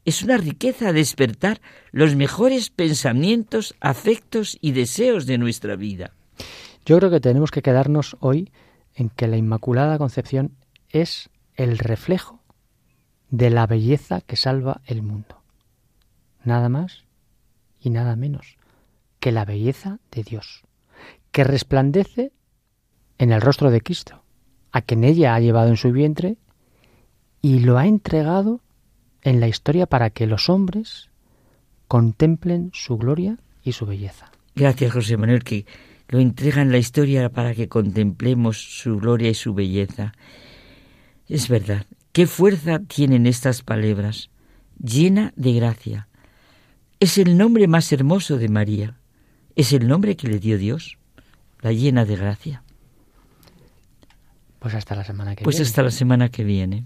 Es 0.03 0.23
una 0.23 0.38
riqueza 0.38 0.94
despertar 0.94 1.61
los 1.91 2.15
mejores 2.15 2.69
pensamientos, 2.69 3.76
afectos 3.80 4.57
y 4.60 4.72
deseos 4.72 5.26
de 5.26 5.38
nuestra 5.38 5.76
vida. 5.76 6.14
Yo 6.86 6.98
creo 6.98 7.11
que 7.11 7.19
tenemos 7.19 7.52
que 7.52 7.61
quedarnos 7.61 8.18
hoy 8.19 8.52
en 8.95 9.10
que 9.10 9.28
la 9.28 9.38
Inmaculada 9.38 9.99
Concepción 9.99 10.57
es 10.90 11.30
el 11.56 11.78
reflejo 11.78 12.41
de 13.30 13.49
la 13.49 13.68
belleza 13.68 14.22
que 14.22 14.36
salva 14.36 14.82
el 14.86 15.03
mundo. 15.03 15.41
Nada 16.44 16.69
más 16.69 17.03
y 17.80 17.91
nada 17.91 18.15
menos 18.15 18.57
que 19.19 19.32
la 19.32 19.45
belleza 19.45 19.99
de 20.11 20.23
Dios, 20.23 20.64
que 21.32 21.44
resplandece 21.44 22.32
en 23.19 23.32
el 23.32 23.40
rostro 23.40 23.69
de 23.69 23.82
Cristo, 23.82 24.23
a 24.72 24.82
quien 24.82 25.03
ella 25.03 25.36
ha 25.36 25.40
llevado 25.40 25.69
en 25.69 25.78
su 25.78 25.91
vientre 25.91 26.38
y 27.41 27.60
lo 27.60 27.78
ha 27.78 27.86
entregado 27.86 28.61
en 29.23 29.39
la 29.39 29.48
historia 29.48 29.85
para 29.85 30.10
que 30.10 30.27
los 30.27 30.49
hombres 30.49 31.10
contemplen 31.88 32.72
su 32.73 32.98
gloria 32.98 33.38
y 33.64 33.73
su 33.73 33.85
belleza. 33.85 34.31
Gracias, 34.56 34.91
José 34.91 35.18
Manuel, 35.18 35.43
que 35.43 35.65
lo 36.07 36.19
entrega 36.19 36.61
en 36.61 36.72
la 36.72 36.77
historia 36.77 37.30
para 37.30 37.53
que 37.53 37.68
contemplemos 37.68 38.80
su 38.80 38.98
gloria 38.98 39.30
y 39.30 39.34
su 39.34 39.53
belleza. 39.53 40.14
Es 41.27 41.48
verdad, 41.48 41.85
qué 42.11 42.27
fuerza 42.27 42.80
tienen 42.80 43.26
estas 43.26 43.61
palabras, 43.61 44.30
llena 44.77 45.34
de 45.35 45.53
gracia. 45.53 46.07
Es 46.99 47.18
el 47.18 47.38
nombre 47.38 47.68
más 47.68 47.91
hermoso 47.91 48.38
de 48.38 48.49
María, 48.49 48.98
es 49.56 49.73
el 49.73 49.88
nombre 49.88 50.15
que 50.15 50.27
le 50.27 50.39
dio 50.39 50.57
Dios, 50.57 50.98
la 51.61 51.72
llena 51.72 52.06
de 52.06 52.15
gracia. 52.15 52.64
Pues 54.60 54.76
hasta 54.76 54.95
la 54.95 55.03
semana 55.03 55.35
que 55.35 55.43
pues 55.43 55.56
viene. 55.56 55.61
Pues 55.64 55.69
hasta 55.69 55.81
la 55.84 55.91
semana 55.91 56.30
que 56.30 56.43
viene. 56.43 56.85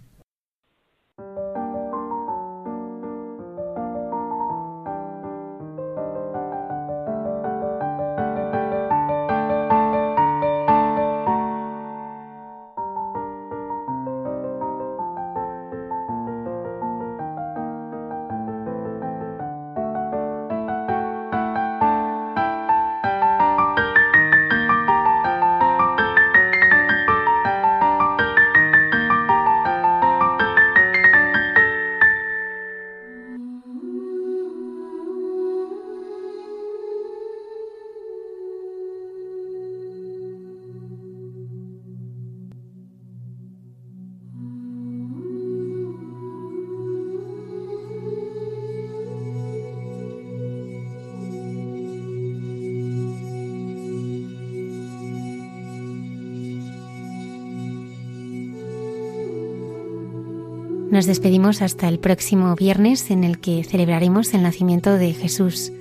Nos 60.95 61.07
despedimos 61.07 61.61
hasta 61.61 61.89
el 61.89 61.99
próximo 61.99 62.55
viernes 62.55 63.11
en 63.11 63.25
el 63.25 63.39
que 63.39 63.65
celebraremos 63.65 64.33
el 64.33 64.43
nacimiento 64.43 64.93
de 64.93 65.11
Jesús. 65.11 65.73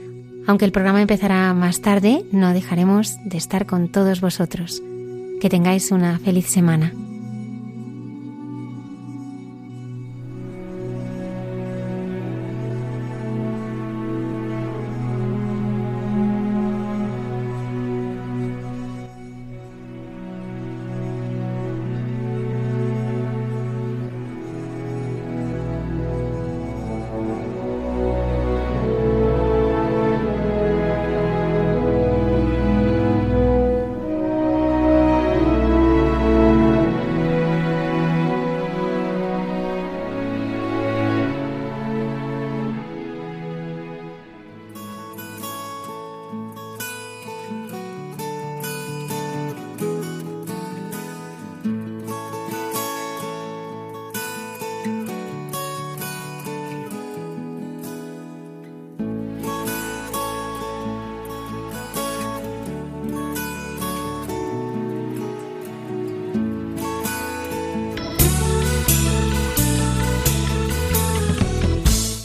Aunque 0.45 0.65
el 0.65 0.73
programa 0.73 1.01
empezará 1.01 1.55
más 1.55 1.81
tarde, 1.81 2.25
no 2.33 2.53
dejaremos 2.53 3.15
de 3.25 3.39
estar 3.39 3.65
con 3.65 3.87
todos 3.87 4.21
vosotros. 4.21 4.83
Que 5.41 5.49
tengáis 5.49 5.93
una 5.93 6.19
feliz 6.19 6.49
semana. 6.49 6.93